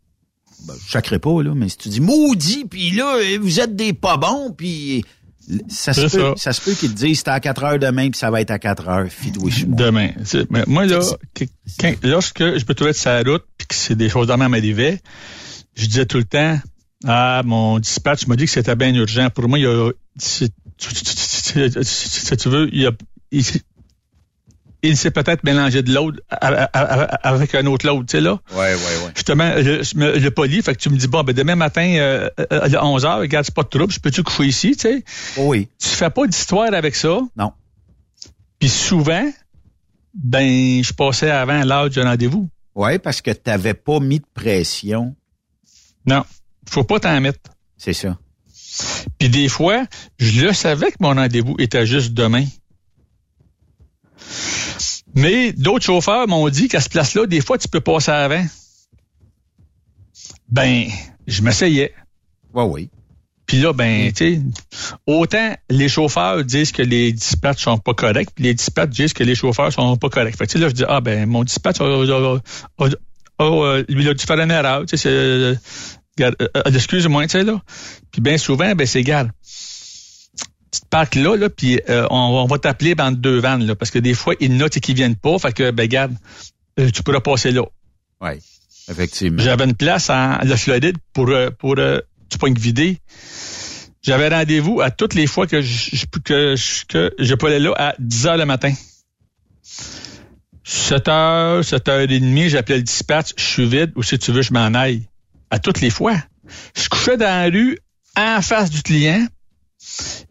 ben, 0.68 0.74
je 0.84 0.92
sacrerai 0.92 1.20
pas, 1.20 1.44
là, 1.44 1.54
mais 1.56 1.70
si 1.70 1.78
tu 1.78 1.90
dis 1.90 2.02
maudit, 2.02 2.66
puis 2.66 2.90
là, 2.90 3.18
vous 3.40 3.60
êtes 3.60 3.76
des 3.76 3.94
pas 3.94 4.18
bons, 4.18 4.52
puis 4.52 5.06
ça 5.70 5.94
se, 5.94 6.08
C'est 6.08 6.18
peut, 6.18 6.34
ça. 6.38 6.52
ça 6.52 6.54
se 6.54 6.62
peut 6.62 6.74
qu'ils 6.74 6.92
te 6.94 6.98
disent, 6.98 7.20
c'est 7.20 7.28
à 7.30 7.40
4 7.40 7.64
heures 7.64 7.80
demain, 7.80 8.10
puis 8.10 8.18
ça 8.20 8.32
va 8.32 8.42
être 8.42 8.50
à 8.50 8.58
4 8.58 8.88
heures. 8.90 9.08
Moi. 9.40 9.52
Demain. 9.68 10.10
C'est- 10.26 10.50
mais 10.50 10.64
moi, 10.66 10.88
là, 10.88 11.00
quand- 11.80 11.96
lorsque 12.02 12.58
je 12.58 12.66
peux 12.66 12.74
trouver 12.74 12.94
de 12.94 12.98
sa 12.98 13.20
route, 13.22 13.46
puis 13.60 13.68
que 13.68 13.76
c'est 13.76 13.96
des 13.96 14.10
choses 14.10 14.26
dans 14.26 14.38
ma 14.38 14.50
m'arrivaient, 14.50 15.00
je 15.76 15.86
disais 15.86 16.08
tout 16.08 16.18
le 16.18 16.24
temps, 16.26 16.60
ah, 17.06 17.42
mon 17.46 17.80
dispatch 17.80 18.28
m'a 18.28 18.36
dit 18.36 18.46
que 18.46 18.52
c'était 18.52 18.76
bien 18.76 18.94
urgent. 18.94 19.30
Pour 19.30 19.48
moi, 19.48 19.60
il 19.60 19.64
y 19.64 19.68
a, 19.68 19.92
si 20.18 20.50
tu, 20.78 20.94
tu- 20.94 21.04
tu- 21.04 21.70
tu- 21.70 22.28
tu- 22.28 22.38
tu 22.38 22.50
veux, 22.50 22.70
il 22.74 22.82
y 22.82 22.86
a, 22.88 22.92
il, 24.82 24.96
s'est 24.98 25.12
peut-être 25.12 25.44
mélangé 25.44 25.84
de 25.84 25.94
l'autre 25.94 26.20
avec 26.32 27.56
un 27.56 27.66
autre 27.66 27.86
l'autre, 27.86 28.06
tu 28.08 28.18
sais, 28.18 28.22
là. 28.22 28.40
Ouais, 28.52 28.74
ouais, 28.74 28.76
ouais. 28.76 29.12
Justement, 29.16 29.46
me- 29.96 30.18
le 30.18 30.32
poli, 30.32 30.62
fait 30.62 30.76
que 30.76 30.80
tu 30.80 30.90
me 30.90 30.98
dis, 30.98 31.08
bon, 31.08 31.24
ben, 31.24 31.34
demain 31.34 31.56
matin, 31.56 31.88
euh, 31.98 32.30
euh, 32.40 32.78
à 32.78 32.86
11 32.86 33.04
h 33.06 33.20
regarde, 33.20 33.46
c'est 33.46 33.54
pas 33.54 33.64
de 33.64 33.70
trouble, 33.70 33.92
je 33.92 34.00
peux-tu 34.00 34.24
coucher 34.24 34.46
ici, 34.46 34.72
tu 34.72 34.80
sais? 34.82 35.04
Oui. 35.38 35.68
Tu 35.80 35.90
fais 35.90 36.10
pas 36.10 36.26
d'histoire 36.26 36.74
avec 36.74 36.96
ça? 36.96 37.20
Non. 37.36 37.52
Puis 38.60 38.70
souvent, 38.70 39.30
ben, 40.14 40.84
je 40.84 40.94
passais 40.94 41.30
avant 41.30 41.64
l'heure 41.64 41.90
du 41.90 42.00
rendez-vous. 42.02 42.50
Ouais, 42.76 42.98
parce 43.00 43.22
que 43.22 43.32
t'avais 43.32 43.74
pas 43.74 44.00
mis 44.00 44.20
de 44.20 44.26
pression. 44.34 45.16
Non. 46.06 46.24
Faut 46.70 46.84
pas 46.84 47.00
t'en 47.00 47.20
mettre. 47.22 47.40
C'est 47.78 47.94
ça. 47.94 48.18
Puis 49.18 49.30
des 49.30 49.50
fois, 49.50 49.86
je 50.20 50.46
le 50.46 50.54
savais 50.54 50.92
que 50.92 50.98
mon 51.00 51.14
rendez-vous 51.14 51.56
était 51.60 51.86
juste 51.86 52.14
demain. 52.14 52.46
Mais 55.16 55.54
d'autres 55.54 55.86
chauffeurs 55.86 56.28
m'ont 56.28 56.48
dit 56.50 56.68
qu'à 56.68 56.82
ce 56.82 56.90
place-là, 56.90 57.26
des 57.26 57.42
fois, 57.42 57.58
tu 57.58 57.68
peux 57.68 57.82
passer 57.82 58.12
avant. 58.12 58.46
Ben, 60.50 60.88
je 61.26 61.42
m'essayais. 61.42 61.94
Ouais, 62.54 62.64
oui. 62.64 62.90
Puis 63.48 63.62
là, 63.62 63.72
ben, 63.74 64.12
tu 64.12 64.36
sais, 64.36 64.42
autant 65.08 65.56
les 65.70 65.88
chauffeurs 65.88 66.44
disent 66.44 66.72
que 66.74 66.82
les 66.82 67.14
dispatchs 67.14 67.64
sont 67.64 67.78
pas 67.78 67.94
corrects, 67.94 68.30
puis 68.36 68.44
les 68.44 68.54
dispatchs 68.54 68.90
disent 68.90 69.14
que 69.14 69.24
les 69.24 69.36
chauffeurs 69.36 69.72
sont 69.72 69.96
pas 69.96 70.10
corrects. 70.10 70.38
Fait 70.38 70.46
que, 70.46 70.52
tu 70.52 70.58
sais, 70.58 70.64
là, 70.64 70.68
je 70.70 70.74
dis, 70.74 70.84
ah, 70.88 71.00
ben, 71.00 71.26
mon 71.28 71.44
dispatch 71.44 71.80
a, 71.80 71.86
a- 71.86 72.40
a- 72.80 72.90
a- 73.40 73.44
a- 73.46 73.78
lui, 73.88 74.04
il 74.04 74.10
a 74.10 74.14
dû 74.14 74.26
faire 74.26 74.40
une 74.40 74.52
erreur, 74.52 74.86
tu 74.86 74.98
sais, 74.98 75.58
euh, 76.22 76.32
euh, 76.42 76.48
euh, 76.58 76.72
excuse-moi, 76.74 77.24
tu 77.24 77.30
sais, 77.32 77.44
là. 77.44 77.62
Puis 78.12 78.22
bien 78.22 78.38
souvent, 78.38 78.74
ben, 78.76 78.86
c'est 78.88 79.00
égal. 79.02 79.32
Tu 80.72 80.82
te 80.82 80.86
parques 80.90 81.16
là, 81.16 81.36
là, 81.38 81.50
puis 81.50 81.80
euh, 81.90 82.06
on, 82.10 82.16
on 82.18 82.46
va 82.46 82.58
t'appeler 82.60 82.94
dans 82.96 83.12
deux 83.12 83.40
vannes, 83.40 83.66
là, 83.66 83.76
parce 83.76 83.90
que 83.92 84.00
des 84.00 84.14
fois, 84.14 84.36
ils 84.40 84.56
notent 84.56 84.80
qu'ils 84.80 84.96
viennent 84.96 85.16
pas, 85.16 85.38
fait 85.40 85.54
que, 85.54 85.72
ben, 85.72 85.84
regarde, 85.84 86.16
tu 86.78 87.04
pourras 87.04 87.22
passer 87.22 87.52
là. 87.52 87.64
Oui, 88.22 88.32
effectivement. 88.90 89.42
J'avais 89.42 89.64
une 89.66 89.76
place 89.76 90.10
en 90.10 90.38
la 90.44 90.58
Floride 90.58 90.98
pour, 91.14 91.30
pour 91.58 91.76
euh, 91.78 92.00
du 92.30 92.38
point 92.38 92.54
vidé. 92.54 93.00
J'avais 94.04 94.30
rendez-vous 94.30 94.80
à 94.82 94.92
toutes 94.92 95.16
les 95.16 95.26
fois 95.28 95.48
que 95.48 95.62
je, 95.62 95.96
je- 95.96 96.06
que, 96.24 96.56
je- 96.56 96.86
que 96.86 97.14
je 97.20 97.34
peux 97.36 97.48
aller 97.48 97.60
là 97.60 97.74
à 97.78 97.96
10 98.00 98.28
heures 98.28 98.38
le 98.38 98.46
matin. 98.46 98.74
7 100.64 101.08
heures, 101.08 101.64
7 101.64 101.88
heures 101.90 102.00
et 102.02 102.20
demie, 102.20 102.50
j'appelais 102.50 102.78
le 102.78 102.84
dispatch, 102.84 103.32
je 103.38 103.44
suis 103.44 103.66
vide, 103.68 103.92
ou 103.96 104.04
si 104.04 104.20
tu 104.20 104.32
veux, 104.32 104.42
je 104.42 104.52
m'en 104.54 104.74
aille. 104.74 105.08
À 105.50 105.60
toutes 105.60 105.82
les 105.82 105.90
fois. 105.90 106.16
Je 106.76 106.88
couchais 106.90 107.18
dans 107.18 107.26
la 107.26 107.46
rue, 107.46 107.78
en 108.18 108.42
face 108.42 108.70
du 108.70 108.82
client. 108.82 109.26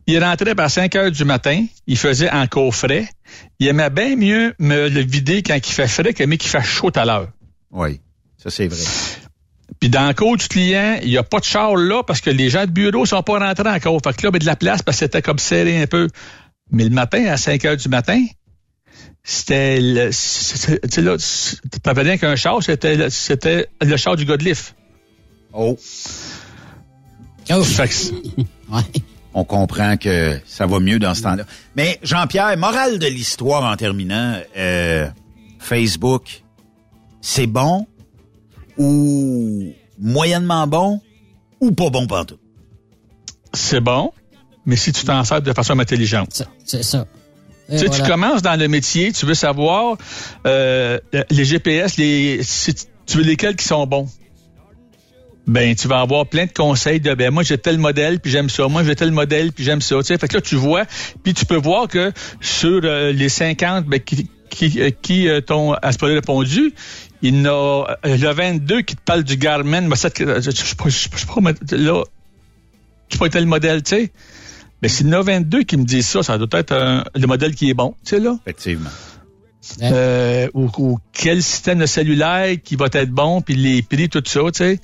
Il 0.07 0.23
rentrait 0.23 0.55
par 0.55 0.71
5 0.71 0.95
heures 0.97 1.11
du 1.11 1.25
matin. 1.25 1.65
Il 1.87 1.97
faisait 1.97 2.31
encore 2.31 2.75
frais. 2.75 3.09
Il 3.59 3.67
aimait 3.69 3.91
bien 3.91 4.17
mieux 4.17 4.55
me 4.59 4.89
le 4.89 5.01
vider 5.01 5.43
quand 5.43 5.57
il 5.57 5.73
fait 5.73 5.89
frais 5.89 6.13
que 6.15 6.25
mais 6.25 6.37
qu'il 6.37 6.51
fait 6.51 6.63
chaud 6.63 6.91
à 6.95 7.05
l'heure. 7.05 7.29
Oui, 7.71 8.01
ça 8.43 8.51
c'est 8.51 8.69
vrai. 8.69 8.83
Puis 9.81 9.89
dans 9.91 10.07
le 10.09 10.15
cours 10.15 10.37
du 10.37 10.47
client, 10.49 10.99
il 11.03 11.09
n'y 11.09 11.17
a 11.19 11.23
pas 11.23 11.39
de 11.41 11.45
char 11.45 11.77
là 11.77 12.03
parce 12.03 12.21
que 12.21 12.31
les 12.31 12.51
gens 12.51 12.65
de 12.67 12.71
bureau 12.71 13.05
sont 13.07 13.23
pas 13.23 13.39
rentrés 13.39 13.69
encore. 13.69 14.01
Fait 14.05 14.17
que 14.17 14.23
là, 14.25 14.31
ben, 14.31 14.39
de 14.39 14.47
la 14.47 14.57
place 14.57 14.83
parce 14.83 14.99
que 14.99 15.05
c'était 15.07 15.23
comme 15.23 15.39
serré 15.39 15.81
un 15.83 15.87
peu. 15.87 16.09
Mais 16.71 16.85
le 16.85 16.91
matin, 16.91 17.25
à 17.27 17.37
5 17.37 17.65
heures 17.65 17.77
du 17.77 17.89
matin, 17.89 18.25
c'était 19.23 19.81
le, 19.81 20.09
tu 20.09 20.13
sais 20.13 21.03
là, 21.03 21.17
tu 21.19 22.01
rien 22.01 22.17
qu'un 22.19 22.37
char, 22.37 22.63
c'était, 22.63 22.97
le- 22.97 23.11
c'était 23.11 23.67
le 23.81 23.97
char 23.97 24.17
du 24.17 24.25
gars 24.25 24.37
Oh. 25.53 25.77
Fait 27.47 27.89
que- 27.89 28.43
On 29.35 29.45
comprend 29.45 29.97
que 29.99 30.41
ça 30.47 30.67
va 30.67 30.81
mieux 30.81 30.99
dans 30.99 31.15
ce 31.15 31.23
temps-là. 31.23 31.45
Mais 31.77 31.99
Jean-Pierre, 32.03 32.57
morale 32.57 32.99
de 32.99 33.07
l'histoire 33.07 33.71
en 33.71 33.77
terminant, 33.77 34.41
euh, 34.57 35.07
Facebook, 35.59 36.43
c'est 37.21 37.47
bon 37.47 37.87
ou 38.79 39.73
moyennement 39.99 40.67
bon 40.67 41.01
ou 41.61 41.71
pas 41.73 41.91
bon 41.91 42.07
partout? 42.07 42.39
c'est 43.53 43.81
bon, 43.81 44.13
mais 44.67 44.77
si 44.77 44.93
tu 44.93 45.05
t'en 45.05 45.25
sers 45.25 45.41
de 45.41 45.53
façon 45.55 45.79
intelligente. 45.79 46.43
C'est 46.67 46.83
ça. 46.83 47.07
Tu 47.71 47.79
sais, 47.79 47.89
tu 47.89 48.03
commences 48.03 48.43
dans 48.43 48.59
le 48.59 48.69
métier, 48.69 49.13
tu 49.13 49.25
veux 49.25 49.35
savoir 49.35 49.97
euh, 50.47 50.99
les 51.31 51.45
GPS, 51.47 51.97
les, 51.97 52.43
si 52.43 52.75
tu 53.07 53.17
veux 53.17 53.23
lesquels 53.25 53.57
qui 53.57 53.65
sont 53.65 53.87
bons. 53.87 54.09
Ben, 55.47 55.75
tu 55.77 55.87
vas 55.87 56.01
avoir 56.01 56.27
plein 56.27 56.47
de 56.47 56.53
conseils 56.53 56.99
de 57.01 57.15
ben 57.15 57.31
moi 57.33 57.43
j'ai 57.45 57.57
tel 57.57 57.79
modèle 57.79 58.19
puis 58.19 58.33
j'aime 58.33 58.51
ça, 58.51 58.67
moi 58.67 58.83
j'ai 58.83 58.97
tel 58.97 59.13
modèle 59.13 59.53
puis 59.53 59.63
j'aime 59.63 59.81
ça. 59.81 59.97
Tu 59.99 60.05
sais, 60.07 60.19
fait 60.19 60.27
que 60.27 60.35
là 60.35 60.41
tu 60.41 60.57
vois, 60.57 60.85
puis 61.23 61.35
tu 61.35 61.47
peux 61.47 61.57
voir 61.57 61.87
que 61.87 62.11
sur 62.41 62.81
euh, 62.85 63.13
les 63.13 63.29
50 63.29 63.87
ben, 63.87 64.01
qui 64.01 64.29
qui, 64.51 64.81
euh, 64.81 64.91
qui 65.03 65.29
euh, 65.29 65.41
t'ont 65.41 65.73
à 65.75 65.93
ce 65.93 66.05
répondu, 66.05 66.73
il 67.23 67.37
y 67.37 67.41
en 67.41 67.45
a 67.47 67.97
euh, 68.07 68.29
a 68.29 68.33
22 68.33 68.83
qui 68.83 68.97
te 68.97 69.01
parlent 69.03 69.25
du 69.25 69.37
Garmin, 69.37 69.83
mais 69.83 69.97
ça, 69.97 70.09
je 70.19 70.25
je- 70.25 70.51
je 70.51 70.65
sais 70.65 70.75
pas, 70.77 71.35
pas, 71.41 71.53
pas, 71.53 71.77
là, 71.77 72.03
tu 73.09 73.17
être 73.25 73.33
tel 73.33 73.47
modèle, 73.47 73.83
tu 73.83 73.91
sais. 73.97 74.13
Mais 74.83 74.89
s'il 74.89 75.07
y 75.07 75.11
en 75.15 75.21
a 75.21 75.23
22 75.23 75.63
qui 75.63 75.77
me 75.77 75.85
disent 75.85 76.07
ça, 76.09 76.23
ça 76.23 76.39
doit 76.39 76.49
être 76.61 76.73
un- 76.73 77.05
le 77.15 77.27
modèle 77.27 77.55
qui 77.55 77.71
est 77.71 77.75
bon, 77.75 77.95
tu 78.05 78.11
sais, 78.17 78.21
là. 78.21 78.37
Effectivement. 78.47 78.91
Euh, 79.83 80.49
ou, 80.55 80.69
ou 80.79 80.99
quel 81.13 81.43
système 81.43 81.79
de 81.79 81.87
cellulaire 81.87 82.57
qui 82.63 82.77
va 82.77 82.87
être 82.93 83.11
bon, 83.11 83.41
puis 83.41 83.55
les 83.57 83.83
prix, 83.83 84.09
tout 84.09 84.23
ça, 84.25 84.41
tu 84.47 84.51
sais. 84.55 84.81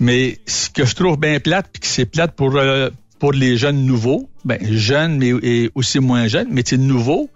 Mais 0.00 0.38
ce 0.46 0.70
que 0.70 0.84
je 0.84 0.94
trouve 0.94 1.18
bien 1.18 1.40
plate, 1.40 1.66
puis 1.72 1.80
que 1.80 1.86
c'est 1.86 2.06
plate 2.06 2.32
pour 2.34 2.54
euh, 2.56 2.90
pour 3.18 3.32
les 3.32 3.56
jeunes 3.56 3.84
nouveaux, 3.86 4.28
ben 4.44 4.58
jeunes 4.62 5.16
mais 5.18 5.32
et 5.42 5.70
aussi 5.74 6.00
moins 6.00 6.28
jeunes, 6.28 6.48
mais 6.50 6.62
c'est 6.64 6.76
nouveau. 6.76 7.30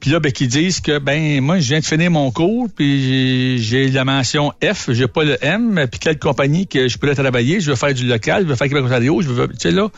Puis 0.00 0.10
là, 0.12 0.20
ben, 0.20 0.30
qui 0.30 0.46
disent 0.46 0.78
que, 0.78 1.00
ben, 1.00 1.40
moi, 1.40 1.58
je 1.58 1.66
viens 1.70 1.80
de 1.80 1.84
finir 1.84 2.08
mon 2.12 2.30
cours, 2.30 2.68
puis 2.72 3.58
j'ai- 3.58 3.58
j'ai 3.58 3.88
la 3.90 4.04
mention 4.04 4.52
F, 4.62 4.92
j'ai 4.92 5.08
pas 5.08 5.24
le 5.24 5.36
M, 5.44 5.86
puis 5.90 5.98
quelle 5.98 6.20
compagnie 6.20 6.68
que 6.68 6.86
je 6.86 6.96
pourrais 6.98 7.16
travailler, 7.16 7.58
je 7.60 7.70
veux 7.70 7.76
faire 7.76 7.92
du 7.92 8.06
local, 8.06 8.44
je 8.44 8.48
veux 8.48 8.54
faire 8.54 8.68
Québec 8.68 8.84
Ontario, 8.84 9.20
je 9.22 9.28
veux, 9.28 9.48
tu 9.48 9.54
sais, 9.58 9.70
là. 9.72 9.88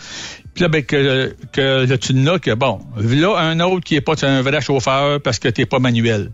Puis 0.61 0.65
là, 0.65 0.69
ben, 0.69 0.82
que, 0.85 1.35
que 1.53 1.87
là, 1.89 1.97
tu 1.97 2.12
n'as 2.12 2.39
que, 2.39 2.51
bon, 2.53 2.81
là, 2.99 3.35
un 3.39 3.61
autre 3.61 3.82
qui 3.82 3.95
est 3.97 4.03
pas 4.03 4.12
un 4.27 4.43
vrai 4.43 4.61
chauffeur 4.61 5.19
parce 5.23 5.39
que 5.39 5.49
t'es 5.49 5.65
pas 5.65 5.78
manuel. 5.78 6.32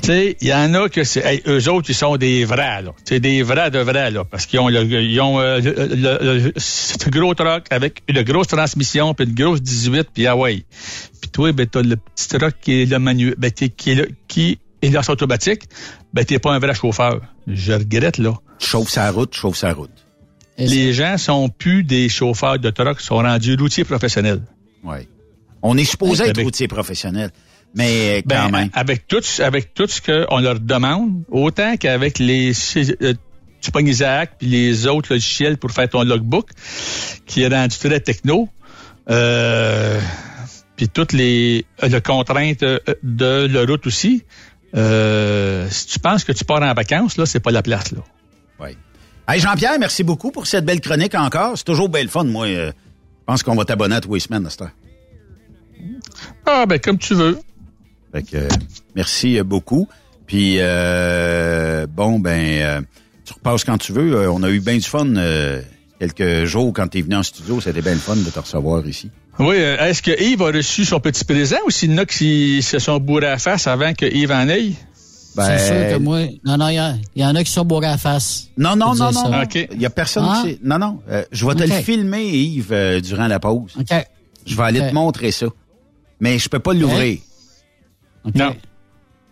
Tu 0.00 0.06
sais, 0.08 0.36
il 0.40 0.48
y 0.48 0.52
en 0.52 0.74
a 0.74 0.88
que 0.88 1.04
c'est, 1.04 1.20
hey, 1.24 1.40
eux 1.46 1.68
autres, 1.70 1.88
ils 1.90 1.94
sont 1.94 2.16
des 2.16 2.44
vrais, 2.44 2.82
là. 2.82 2.90
C'est 3.04 3.20
des 3.20 3.44
vrais 3.44 3.70
de 3.70 3.78
vrais, 3.78 4.10
là. 4.10 4.24
Parce 4.24 4.46
qu'ils 4.46 4.58
ont 4.58 4.68
le, 4.68 4.82
ils 4.82 5.20
ont, 5.20 5.38
euh, 5.38 5.60
le, 5.60 5.72
le- 5.94 6.36
le- 6.48 7.10
gros 7.12 7.32
truck 7.34 7.66
avec 7.70 8.02
une 8.08 8.22
grosse 8.22 8.48
transmission, 8.48 9.14
puis 9.14 9.24
une 9.26 9.34
grosse 9.34 9.62
18, 9.62 10.08
puis 10.12 10.26
ah 10.26 10.34
ouais. 10.34 10.64
Puis 11.20 11.30
toi, 11.30 11.52
ben, 11.52 11.66
t'as 11.68 11.82
le 11.82 11.94
petit 11.94 12.26
truck 12.26 12.54
qui 12.60 12.82
est 12.82 12.86
le 12.86 12.98
manuel, 12.98 13.36
ben, 13.38 13.52
qui, 13.52 13.70
qui 13.70 13.92
est 13.92 13.94
le, 13.94 14.08
qui 14.26 14.58
est 14.82 14.88
là, 14.90 15.04
c'est 15.04 15.12
automatique. 15.12 15.62
Ben, 16.12 16.24
t'es 16.24 16.40
pas 16.40 16.52
un 16.52 16.58
vrai 16.58 16.74
chauffeur. 16.74 17.20
Je 17.46 17.72
regrette, 17.74 18.18
là. 18.18 18.34
Chauffe 18.58 18.88
sa 18.88 19.12
route, 19.12 19.32
chauffe 19.32 19.58
sa 19.58 19.72
route. 19.72 19.90
Les 20.58 20.92
gens 20.92 21.18
sont 21.18 21.48
plus 21.48 21.82
des 21.82 22.08
chauffeurs 22.08 22.58
de 22.58 22.70
truck, 22.70 23.00
sont 23.00 23.16
rendus 23.16 23.56
routiers 23.56 23.84
professionnels. 23.84 24.40
Oui. 24.84 25.08
On 25.62 25.76
est 25.76 25.84
supposé 25.84 26.24
être 26.24 26.30
Avec- 26.30 26.44
routier 26.44 26.68
professionnel. 26.68 27.30
Mais 27.74 28.22
quand 28.28 28.50
Ben, 28.50 28.50
même. 28.50 28.70
Avec 28.72 29.08
tout, 29.08 29.22
avec 29.40 29.74
tout 29.74 29.88
ce 29.88 30.00
qu'on 30.00 30.38
leur 30.38 30.60
demande, 30.60 31.24
autant 31.28 31.76
qu'avec 31.76 32.18
les 32.20 32.52
euh, 32.76 33.14
tu 33.60 33.70
pognes 33.72 33.88
Isaac 33.88 34.34
puis 34.38 34.46
les 34.46 34.86
autres 34.86 35.12
logiciels 35.14 35.56
pour 35.56 35.72
faire 35.72 35.88
ton 35.88 36.04
logbook, 36.04 36.50
qui 37.26 37.42
est 37.42 37.48
rendu 37.48 37.76
très 37.76 37.98
techno, 37.98 38.48
euh, 39.10 40.00
puis 40.76 40.88
toutes 40.88 41.12
les, 41.12 41.64
euh, 41.82 41.88
les 41.88 42.00
contraintes 42.00 42.64
de 43.02 43.46
la 43.50 43.64
route 43.64 43.86
aussi. 43.86 44.22
Euh, 44.76 45.66
si 45.70 45.86
tu 45.86 45.98
penses 45.98 46.24
que 46.24 46.32
tu 46.32 46.44
pars 46.44 46.62
en 46.62 46.74
vacances, 46.74 47.16
là, 47.16 47.26
c'est 47.26 47.40
pas 47.40 47.50
la 47.52 47.62
place, 47.62 47.90
là. 47.92 48.00
Oui. 48.60 48.76
Hey 49.26 49.40
Jean-Pierre, 49.40 49.78
merci 49.78 50.04
beaucoup 50.04 50.30
pour 50.30 50.46
cette 50.46 50.64
belle 50.66 50.80
chronique 50.80 51.14
encore. 51.14 51.56
C'est 51.56 51.64
toujours 51.64 51.88
belle 51.88 52.08
fun, 52.08 52.24
moi. 52.24 52.46
euh, 52.46 52.70
je 52.70 53.24
pense 53.26 53.42
qu'on 53.42 53.54
va 53.54 53.64
t'abonner 53.64 53.94
à 53.96 54.00
tous 54.00 54.12
les 54.14 54.20
semaines 54.20 54.46
à 54.46 54.50
cette 54.50 54.62
heure. 54.62 54.70
Ah, 56.44 56.66
ben, 56.66 56.78
comme 56.78 56.98
tu 56.98 57.14
veux. 57.14 57.38
Fait 58.12 58.22
que, 58.22 58.36
euh, 58.36 58.48
merci 58.94 59.38
euh, 59.38 59.44
beaucoup. 59.44 59.88
Puis, 60.26 60.56
euh, 60.58 61.86
bon, 61.86 62.18
ben, 62.18 62.40
euh, 62.62 62.80
tu 63.24 63.32
repasses 63.32 63.64
quand 63.64 63.78
tu 63.78 63.92
veux. 63.92 64.28
On 64.28 64.42
a 64.42 64.50
eu 64.50 64.60
bien 64.60 64.76
du 64.76 64.82
fun 64.82 65.16
euh, 65.16 65.62
quelques 65.98 66.44
jours 66.44 66.72
quand 66.74 66.88
tu 66.88 66.98
es 66.98 67.02
venu 67.02 67.16
en 67.16 67.22
studio. 67.22 67.60
C'était 67.62 67.80
bien 67.82 67.94
le 67.94 67.98
fun 67.98 68.16
de 68.16 68.28
te 68.28 68.38
recevoir 68.38 68.86
ici. 68.86 69.10
Oui, 69.38 69.56
est-ce 69.56 70.02
que 70.02 70.22
Yves 70.22 70.42
a 70.42 70.52
reçu 70.52 70.84
son 70.84 71.00
petit 71.00 71.24
présent 71.24 71.56
ou 71.66 71.70
s'il 71.70 71.92
y 71.92 71.94
en 71.94 71.98
a 71.98 72.04
qui 72.06 72.62
se 72.62 72.78
sont 72.78 73.00
bourrés 73.00 73.26
à 73.26 73.30
la 73.30 73.38
face 73.38 73.66
avant 73.66 73.92
que 73.94 74.04
Yves 74.06 74.30
en 74.30 74.48
aille? 74.48 74.76
Ben, 75.36 75.58
C'est 75.58 75.66
sûr 75.88 75.96
que 75.96 76.02
moi. 76.02 76.20
Non, 76.44 76.56
non, 76.56 76.68
il 76.68 77.00
y, 77.16 77.20
y 77.20 77.24
en 77.24 77.34
a 77.34 77.42
qui 77.44 77.50
sont 77.50 77.64
bourrés 77.64 77.86
à 77.88 77.92
la 77.92 77.98
face. 77.98 78.48
Non, 78.56 78.76
non, 78.76 78.94
non, 78.94 79.10
non. 79.12 79.42
Il 79.72 79.80
y 79.80 79.86
a 79.86 79.90
personne 79.90 80.24
Ah? 80.28 80.42
qui 80.44 80.50
sait. 80.52 80.58
Non, 80.62 80.78
non. 80.78 81.00
euh, 81.10 81.24
je 81.32 81.44
vais 81.46 81.54
te 81.54 81.62
le 81.64 81.74
filmer, 81.82 82.24
Yves, 82.28 82.72
euh, 82.72 83.00
durant 83.00 83.26
la 83.26 83.40
pause. 83.40 83.72
OK. 83.78 84.06
Je 84.46 84.56
vais 84.56 84.62
aller 84.62 84.80
te 84.80 84.92
montrer 84.94 85.32
ça. 85.32 85.46
Mais 86.20 86.38
je 86.38 86.48
peux 86.48 86.60
pas 86.60 86.72
l'ouvrir. 86.74 87.18
OK. 88.24 88.34
Non. 88.36 88.54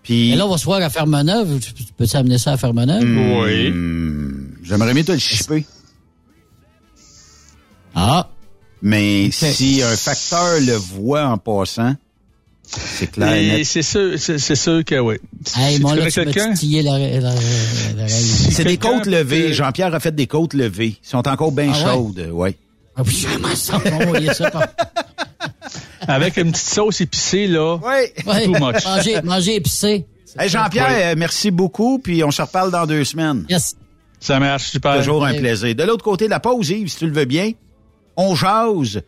Puis, 0.03 0.33
Et 0.33 0.37
là, 0.37 0.47
on 0.47 0.51
va 0.51 0.59
se 0.59 0.65
voir 0.65 0.83
à 0.83 0.91
Fermeneuve. 0.91 1.61
Tu 1.61 1.73
tu 1.73 1.85
peux-tu 1.97 2.17
amener 2.17 2.37
ça 2.39 2.53
à 2.53 2.57
Fermeneuve? 2.57 3.05
Hmm, 3.05 4.57
J'aimerais 4.65 4.95
mieux 4.95 5.05
te 5.05 5.13
le 5.13 5.19
chipper. 5.19 5.65
Ah. 7.95 8.29
Mais 8.81 9.31
si 9.31 9.81
un 9.83 9.95
facteur 9.97 10.61
le 10.61 10.75
voit 10.75 11.27
en 11.27 11.39
passant, 11.39 11.95
c'est 12.77 13.11
clair. 13.11 13.33
et 13.35 13.65
c'est 13.65 13.83
sûr, 13.83 14.13
c'est 14.19 14.55
sûr 14.55 14.85
que 14.85 14.99
oui. 14.99 15.17
Hey, 15.57 15.79
là, 15.79 16.11
tu. 16.11 16.21
C'est 18.51 18.65
des 18.65 18.79
côtes 18.79 19.07
levées. 19.07 19.53
Jean-Pierre 19.53 19.95
a 19.95 20.01
fait 20.01 20.15
des 20.15 20.27
côtes 20.27 20.55
levées. 20.55 20.97
Ils 21.03 21.09
sont 21.09 21.27
encore 21.29 21.53
bien 21.53 21.73
Ah 21.75 21.93
chaudes, 21.93 22.29
ouais. 22.33 22.57
Ah 22.97 23.03
oui, 23.05 23.27
ça. 24.35 24.51
Par- 24.51 24.67
Avec 26.09 26.37
une 26.37 26.51
petite 26.53 26.67
sauce 26.67 27.01
épicée, 27.01 27.47
là. 27.47 27.77
Ouais. 27.77 28.13
Ouais. 28.27 28.45
Too 28.45 28.53
much. 28.53 28.85
Manger, 28.85 29.23
manger 29.23 29.55
épicé. 29.57 30.05
Hey, 30.39 30.49
Jean-Pierre, 30.49 30.89
euh, 30.91 31.15
merci 31.17 31.51
beaucoup, 31.51 31.99
puis 31.99 32.25
on 32.25 32.31
se 32.31 32.43
reparle 32.43 32.71
dans 32.71 32.87
deux 32.87 33.05
semaines. 33.05 33.45
Yes. 33.49 33.77
Ça 34.19 34.39
marche 34.39 34.71
super. 34.71 34.97
Toujours 34.99 35.25
un 35.25 35.35
plaisir. 35.35 35.75
De 35.75 35.83
l'autre 35.85 36.05
côté 36.05 36.25
de 36.27 36.31
la 36.31 36.41
pause, 36.41 36.71
Yves, 36.71 36.89
si 36.89 36.99
tu 36.99 37.07
le 37.07 37.13
veux 37.13 37.25
bien, 37.25 37.53
on 38.17 38.35
jase 38.35 39.03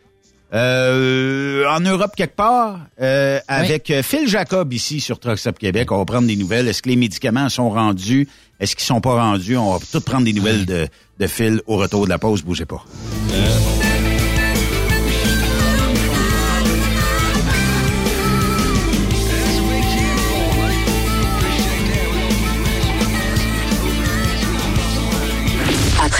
euh, 0.53 1.65
en 1.67 1.79
Europe 1.79 2.11
quelque 2.15 2.35
part 2.35 2.79
euh, 3.01 3.39
avec 3.47 3.89
euh, 3.89 4.03
Phil 4.03 4.27
Jacob 4.27 4.71
ici 4.73 5.01
sur 5.01 5.19
Truck 5.19 5.39
Stop 5.39 5.59
Québec. 5.59 5.91
On 5.91 5.97
va 5.97 6.05
prendre 6.05 6.27
des 6.27 6.35
nouvelles. 6.35 6.67
Est-ce 6.67 6.81
que 6.81 6.89
les 6.89 6.95
médicaments 6.95 7.49
sont 7.49 7.69
rendus? 7.69 8.27
Est-ce 8.59 8.75
qu'ils 8.75 8.85
sont 8.85 9.01
pas 9.01 9.15
rendus? 9.15 9.57
On 9.57 9.75
va 9.75 9.79
tout 9.91 10.01
prendre 10.01 10.25
des 10.25 10.33
nouvelles 10.33 10.65
de, 10.65 10.87
de 11.19 11.27
Phil 11.27 11.61
au 11.67 11.77
retour 11.77 12.05
de 12.05 12.09
la 12.09 12.19
pause. 12.19 12.43
Bougez 12.43 12.65
pas. 12.65 12.83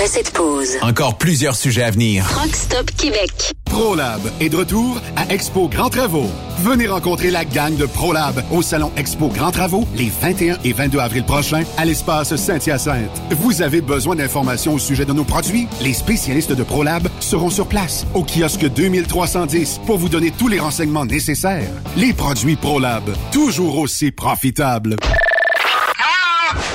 Après 0.05 0.17
cette 0.19 0.33
pause, 0.33 0.77
Encore 0.83 1.17
plusieurs 1.17 1.55
sujets 1.55 1.81
à 1.81 1.89
venir. 1.89 2.27
Truck 2.29 2.55
Stop 2.55 2.91
Québec. 2.95 3.31
ProLab 3.65 4.21
est 4.39 4.49
de 4.49 4.55
retour 4.55 5.01
à 5.15 5.33
Expo 5.33 5.67
Grand 5.67 5.89
Travaux. 5.89 6.29
Venez 6.59 6.85
rencontrer 6.85 7.31
la 7.31 7.43
gang 7.43 7.75
de 7.75 7.87
ProLab 7.87 8.43
au 8.51 8.61
salon 8.61 8.91
Expo 8.97 9.29
Grand 9.29 9.49
Travaux 9.49 9.87
les 9.95 10.11
21 10.21 10.57
et 10.63 10.73
22 10.73 10.99
avril 10.99 11.23
prochains 11.23 11.63
à 11.77 11.85
l'espace 11.85 12.35
Saint-Hyacinthe. 12.35 13.09
Vous 13.31 13.63
avez 13.63 13.81
besoin 13.81 14.15
d'informations 14.15 14.75
au 14.75 14.79
sujet 14.79 15.05
de 15.05 15.13
nos 15.13 15.23
produits? 15.23 15.67
Les 15.81 15.93
spécialistes 15.93 16.53
de 16.53 16.63
ProLab 16.63 17.07
seront 17.19 17.49
sur 17.49 17.65
place 17.65 18.05
au 18.13 18.23
kiosque 18.23 18.67
2310 18.67 19.81
pour 19.87 19.97
vous 19.97 20.09
donner 20.09 20.29
tous 20.29 20.49
les 20.49 20.59
renseignements 20.59 21.05
nécessaires. 21.05 21.71
Les 21.97 22.13
produits 22.13 22.57
ProLab, 22.57 23.03
toujours 23.31 23.79
aussi 23.79 24.11
profitables. 24.11 24.97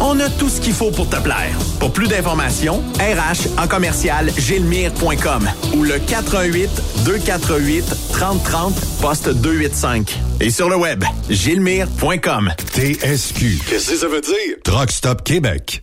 On 0.00 0.18
a 0.20 0.28
tout 0.28 0.48
ce 0.48 0.60
qu'il 0.60 0.72
faut 0.72 0.90
pour 0.90 1.08
te 1.08 1.16
plaire. 1.16 1.56
Pour 1.80 1.92
plus 1.92 2.08
d'informations, 2.08 2.82
RH 2.98 3.60
en 3.60 3.66
commercial 3.66 4.30
gilmire.com 4.36 5.48
ou 5.74 5.82
le 5.82 5.98
418 5.98 6.70
248 7.04 7.84
3030 8.12 8.74
poste 9.00 9.28
285. 9.30 10.18
Et 10.40 10.50
sur 10.50 10.68
le 10.68 10.76
web, 10.76 11.02
gilmire.com. 11.30 12.52
TSQ. 12.74 13.60
Qu'est-ce 13.68 13.90
que 13.90 13.96
ça 13.96 14.08
veut 14.08 14.20
dire? 14.20 14.56
Truck 14.64 14.90
Stop 14.90 15.24
Québec. 15.24 15.82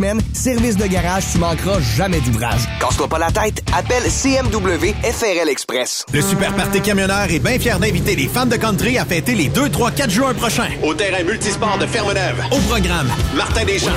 Service 0.33 0.77
de 0.77 0.87
garage, 0.87 1.25
tu 1.31 1.37
manqueras 1.37 1.79
jamais 1.95 2.19
d'ouvrage. 2.21 2.61
Casse-toi 2.79 3.07
pas 3.07 3.19
la 3.19 3.29
tête, 3.29 3.63
appelle 3.77 4.03
CMW 4.03 4.95
FRL 5.03 5.47
Express. 5.47 6.05
Le 6.11 6.21
Super 6.21 6.55
Party 6.55 6.81
Camionneur 6.81 7.29
est 7.29 7.39
bien 7.39 7.59
fier 7.59 7.77
d'inviter 7.77 8.15
les 8.15 8.27
fans 8.27 8.47
de 8.47 8.55
country 8.55 8.97
à 8.97 9.05
fêter 9.05 9.35
les 9.35 9.49
2, 9.49 9.69
3, 9.69 9.91
4 9.91 10.09
juin 10.09 10.33
prochains. 10.33 10.69
Au 10.83 10.95
terrain 10.95 11.23
multisport 11.23 11.77
de 11.77 11.85
Ferme-Neuve. 11.85 12.43
Au 12.49 12.57
programme, 12.61 13.09
Martin 13.35 13.63
Deschamps. 13.63 13.91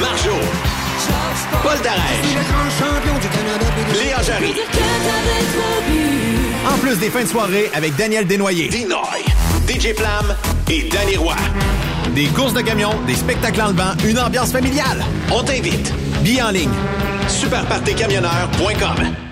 Marjo. 0.00 0.36
Paul 1.62 1.78
Darèche. 1.82 2.36
Léa 3.94 4.22
Jarry. 4.22 4.54
En 6.70 6.78
plus 6.78 6.98
des 6.98 7.08
fins 7.08 7.22
de 7.22 7.28
soirée 7.28 7.70
avec 7.74 7.96
Daniel 7.96 8.26
Desnoyers. 8.26 8.68
Dinoy. 8.68 9.24
DJ 9.66 9.94
Flam 9.96 10.36
et 10.68 10.82
Danny 10.90 11.16
Roy. 11.16 11.34
Des 12.14 12.26
courses 12.26 12.52
de 12.52 12.60
camions, 12.60 12.92
des 13.06 13.14
spectacles 13.14 13.62
en 13.62 13.68
levant, 13.68 13.94
une 14.04 14.18
ambiance 14.18 14.52
familiale. 14.52 15.02
On 15.32 15.42
t'invite. 15.42 15.94
Billets 16.22 16.42
en 16.42 16.50
ligne. 16.50 16.70
Superpartycamionneur.com 17.28 19.31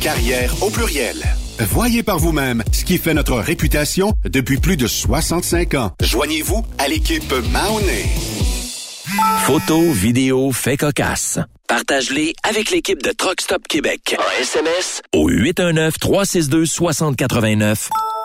carrière 0.00 0.54
au 0.62 0.70
pluriel. 0.70 1.16
Voyez 1.58 2.02
par 2.02 2.18
vous-même 2.18 2.62
ce 2.72 2.84
qui 2.84 2.98
fait 2.98 3.14
notre 3.14 3.36
réputation 3.36 4.12
depuis 4.24 4.58
plus 4.58 4.76
de 4.76 4.86
65 4.86 5.74
ans. 5.74 5.92
Joignez-vous 6.00 6.64
à 6.78 6.88
l'équipe 6.88 7.32
Mahoney. 7.52 8.06
Photos, 9.44 9.94
vidéos, 9.94 10.52
faits 10.52 10.80
cocasse. 10.80 11.38
Partage-les 11.68 12.34
avec 12.48 12.70
l'équipe 12.70 13.02
de 13.02 13.10
Truck 13.10 13.40
Stop 13.40 13.62
Québec. 13.68 14.16
En 14.18 14.40
SMS 14.40 15.02
au 15.14 15.30
819-362-6089. 15.30 17.88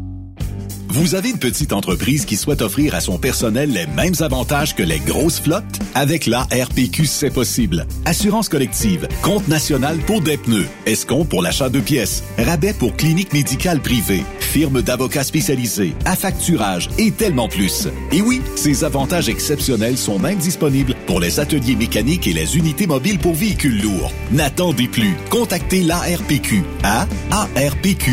Vous 0.96 1.14
avez 1.14 1.30
une 1.30 1.40
petite 1.40 1.74
entreprise 1.74 2.24
qui 2.24 2.38
souhaite 2.38 2.62
offrir 2.62 2.96
à 2.96 3.02
son 3.02 3.18
personnel 3.18 3.70
les 3.70 3.86
mêmes 3.86 4.14
avantages 4.22 4.76
que 4.76 4.82
les 4.82 5.00
grosses 5.00 5.42
flottes? 5.42 5.66
Avec 5.94 6.26
la 6.26 6.44
RPQ, 6.44 7.06
c'est 7.06 7.34
possible. 7.34 7.86
Assurance 8.06 8.48
collective, 8.48 9.06
compte 9.22 9.50
national 9.50 9.98
pour 9.98 10.22
des 10.22 10.38
pneus, 10.38 10.68
escompte 10.86 11.30
pour 11.30 11.42
l'achat 11.42 11.68
de 11.68 11.82
pièces, 11.82 12.24
rabais 12.38 12.72
pour 12.72 12.96
clinique 12.96 13.34
médicale 13.34 13.82
privée, 13.82 14.24
firme 14.56 14.82
d'avocats 14.82 15.26
spécialisés, 15.26 15.94
affacturage 16.06 16.90
et 16.98 17.12
tellement 17.12 17.50
plus. 17.50 17.90
Et 18.14 18.22
oui, 18.22 18.42
ces 18.56 18.86
avantages 18.86 19.28
exceptionnels 19.28 19.98
sont 19.98 20.18
même 20.18 20.38
disponibles 20.38 20.96
pour 21.08 21.20
les 21.20 21.42
ateliers 21.42 21.76
mécaniques 21.76 22.26
et 22.26 22.32
les 22.32 22.56
unités 22.56 22.88
mobiles 22.88 23.20
pour 23.20 23.34
véhicules 23.34 23.82
lourds. 23.82 24.14
N'attendez 24.32 24.88
plus. 24.88 25.14
Contactez 25.30 25.84
l'ARPQ 25.84 26.64
à 26.84 27.06
arpq.org. 27.32 28.08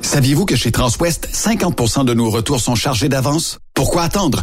Saviez-vous 0.00 0.44
que 0.44 0.56
chez 0.56 0.72
Transwest, 0.72 1.28
50% 1.32 2.04
de 2.04 2.12
nos 2.12 2.28
retours 2.28 2.60
sont 2.60 2.74
chargés 2.74 3.08
d'avance? 3.08 3.60
Pourquoi 3.74 4.02
attendre? 4.02 4.42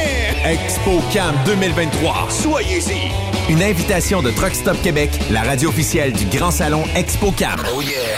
ExpoCam 0.45 1.35
2023. 1.45 2.27
Soyez-y. 2.29 3.11
Une 3.51 3.61
invitation 3.61 4.21
de 4.21 4.31
Truck 4.31 4.55
Stop 4.55 4.81
Québec, 4.81 5.11
la 5.29 5.43
radio 5.43 5.69
officielle 5.69 6.13
du 6.13 6.25
Grand 6.25 6.51
Salon 6.51 6.83
ExpoCam. 6.95 7.59
Oh 7.75 7.81
yeah. 7.81 8.17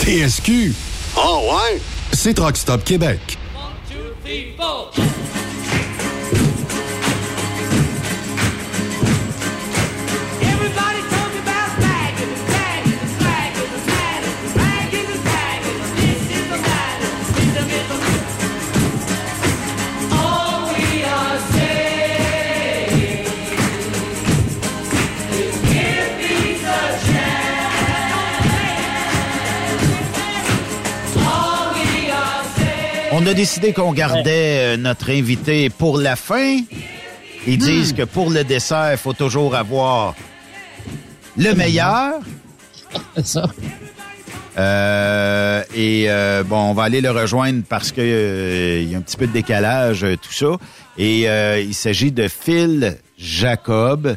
TSQ. 0.00 0.74
Oh 1.16 1.42
ouais? 1.52 1.80
C'est 2.12 2.34
Truck 2.34 2.56
Stop 2.56 2.82
Québec. 2.82 3.38
On 33.22 33.26
a 33.28 33.34
décidé 33.34 33.72
qu'on 33.72 33.92
gardait 33.92 34.74
euh, 34.74 34.76
notre 34.76 35.10
invité 35.10 35.70
pour 35.70 35.96
la 35.96 36.16
fin. 36.16 36.58
Ils 37.46 37.56
disent 37.56 37.92
que 37.92 38.02
pour 38.02 38.30
le 38.30 38.42
dessert, 38.42 38.90
il 38.90 38.98
faut 38.98 39.12
toujours 39.12 39.54
avoir 39.54 40.16
le 41.36 41.54
meilleur. 41.54 42.14
ça. 43.22 43.48
Euh, 44.58 45.62
et 45.72 46.06
euh, 46.08 46.42
bon, 46.42 46.70
on 46.70 46.74
va 46.74 46.82
aller 46.82 47.00
le 47.00 47.12
rejoindre 47.12 47.62
parce 47.68 47.92
que 47.92 48.00
euh, 48.00 48.80
il 48.80 48.90
y 48.90 48.94
a 48.96 48.98
un 48.98 49.02
petit 49.02 49.16
peu 49.16 49.28
de 49.28 49.32
décalage, 49.32 50.02
euh, 50.02 50.16
tout 50.16 50.32
ça. 50.32 50.56
Et 50.98 51.28
euh, 51.28 51.60
il 51.60 51.74
s'agit 51.74 52.10
de 52.10 52.26
Phil 52.26 52.98
Jacob, 53.16 54.16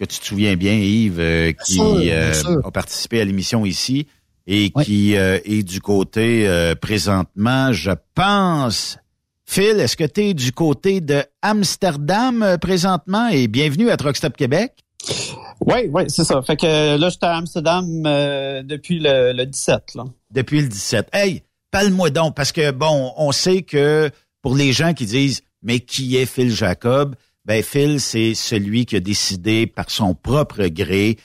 que 0.00 0.04
tu 0.06 0.20
te 0.20 0.24
souviens 0.24 0.56
bien, 0.56 0.72
Yves, 0.72 1.20
euh, 1.20 1.52
qui 1.66 1.74
sûr, 1.74 1.96
bien 1.96 2.12
euh, 2.14 2.32
sûr. 2.32 2.60
a 2.64 2.70
participé 2.70 3.20
à 3.20 3.26
l'émission 3.26 3.66
ici 3.66 4.06
et 4.48 4.70
qui 4.70 5.14
euh, 5.16 5.38
est 5.44 5.62
du 5.62 5.80
côté 5.80 6.48
euh, 6.48 6.74
présentement, 6.74 7.72
je 7.72 7.90
pense. 8.14 8.98
Phil, 9.44 9.78
est-ce 9.78 9.96
que 9.96 10.04
tu 10.04 10.22
es 10.22 10.34
du 10.34 10.52
côté 10.52 11.02
de 11.02 11.22
Amsterdam 11.42 12.42
euh, 12.42 12.56
présentement? 12.56 13.28
Et 13.28 13.46
bienvenue 13.46 13.90
à 13.90 13.98
Truck 13.98 14.16
Stop 14.16 14.38
Québec? 14.38 14.72
Oui, 15.60 15.90
oui, 15.92 16.04
c'est 16.08 16.24
ça. 16.24 16.40
Fait 16.40 16.56
que 16.56 16.66
euh, 16.66 16.96
là, 16.96 17.10
j'étais 17.10 17.26
à 17.26 17.36
Amsterdam 17.36 18.02
euh, 18.06 18.62
depuis 18.62 18.98
le, 18.98 19.34
le 19.34 19.44
17. 19.44 19.94
Là. 19.96 20.04
Depuis 20.30 20.62
le 20.62 20.68
17. 20.68 21.10
Hey, 21.12 21.42
parle-moi 21.70 22.08
donc, 22.08 22.34
parce 22.34 22.52
que 22.52 22.70
bon, 22.70 23.12
on 23.18 23.32
sait 23.32 23.60
que 23.60 24.10
pour 24.40 24.56
les 24.56 24.72
gens 24.72 24.94
qui 24.94 25.04
disent 25.04 25.42
Mais 25.62 25.80
qui 25.80 26.16
est 26.16 26.26
Phil 26.26 26.50
Jacob? 26.50 27.16
Ben, 27.44 27.62
Phil, 27.62 28.00
c'est 28.00 28.34
celui 28.34 28.86
qui 28.86 28.96
a 28.96 29.00
décidé 29.00 29.66
par 29.66 29.90
son 29.90 30.14
propre 30.14 30.66
gré 30.68 31.18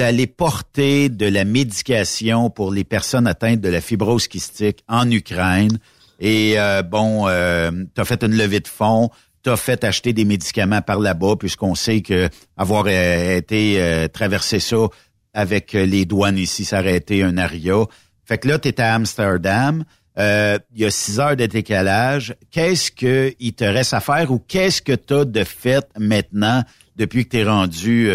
d'aller 0.00 0.26
porter 0.26 1.10
de 1.10 1.26
la 1.26 1.44
médication 1.44 2.48
pour 2.48 2.72
les 2.72 2.84
personnes 2.84 3.26
atteintes 3.26 3.60
de 3.60 3.68
la 3.68 3.82
fibrose 3.82 4.28
kystique 4.28 4.82
en 4.88 5.10
Ukraine. 5.10 5.78
Et 6.20 6.54
euh, 6.56 6.82
bon, 6.82 7.28
euh, 7.28 7.70
tu 7.94 8.00
as 8.00 8.06
fait 8.06 8.24
une 8.24 8.34
levée 8.34 8.60
de 8.60 8.68
fonds, 8.68 9.10
tu 9.42 9.50
as 9.50 9.58
fait 9.58 9.84
acheter 9.84 10.14
des 10.14 10.24
médicaments 10.24 10.80
par 10.80 11.00
là-bas, 11.00 11.36
puisqu'on 11.38 11.74
sait 11.74 12.00
que 12.00 12.30
avoir 12.56 12.86
euh, 12.86 13.36
été 13.36 13.74
euh, 13.78 14.08
traversé 14.08 14.58
ça 14.58 14.88
avec 15.34 15.74
euh, 15.74 15.84
les 15.84 16.06
douanes 16.06 16.38
ici, 16.38 16.64
ça 16.64 16.80
aurait 16.80 16.96
été 16.96 17.22
un 17.22 17.36
aria. 17.36 17.84
Fait 18.24 18.38
que 18.38 18.48
là, 18.48 18.58
tu 18.58 18.68
es 18.68 18.80
à 18.80 18.94
Amsterdam. 18.94 19.84
Euh, 20.18 20.58
Il 20.74 20.80
y 20.80 20.86
a 20.86 20.90
six 20.90 21.20
heures 21.20 21.36
de 21.36 21.44
décalage. 21.44 22.34
Qu'est-ce 22.50 22.90
qu'il 22.90 23.52
te 23.52 23.64
reste 23.64 23.92
à 23.92 24.00
faire 24.00 24.30
ou 24.32 24.38
qu'est-ce 24.38 24.80
que 24.80 24.94
tu 24.94 25.12
as 25.12 25.26
de 25.26 25.44
fait 25.44 25.86
maintenant 25.98 26.64
depuis 26.96 27.26
que 27.26 27.32
tu 27.32 27.38
es 27.40 27.44
rendu 27.44 28.10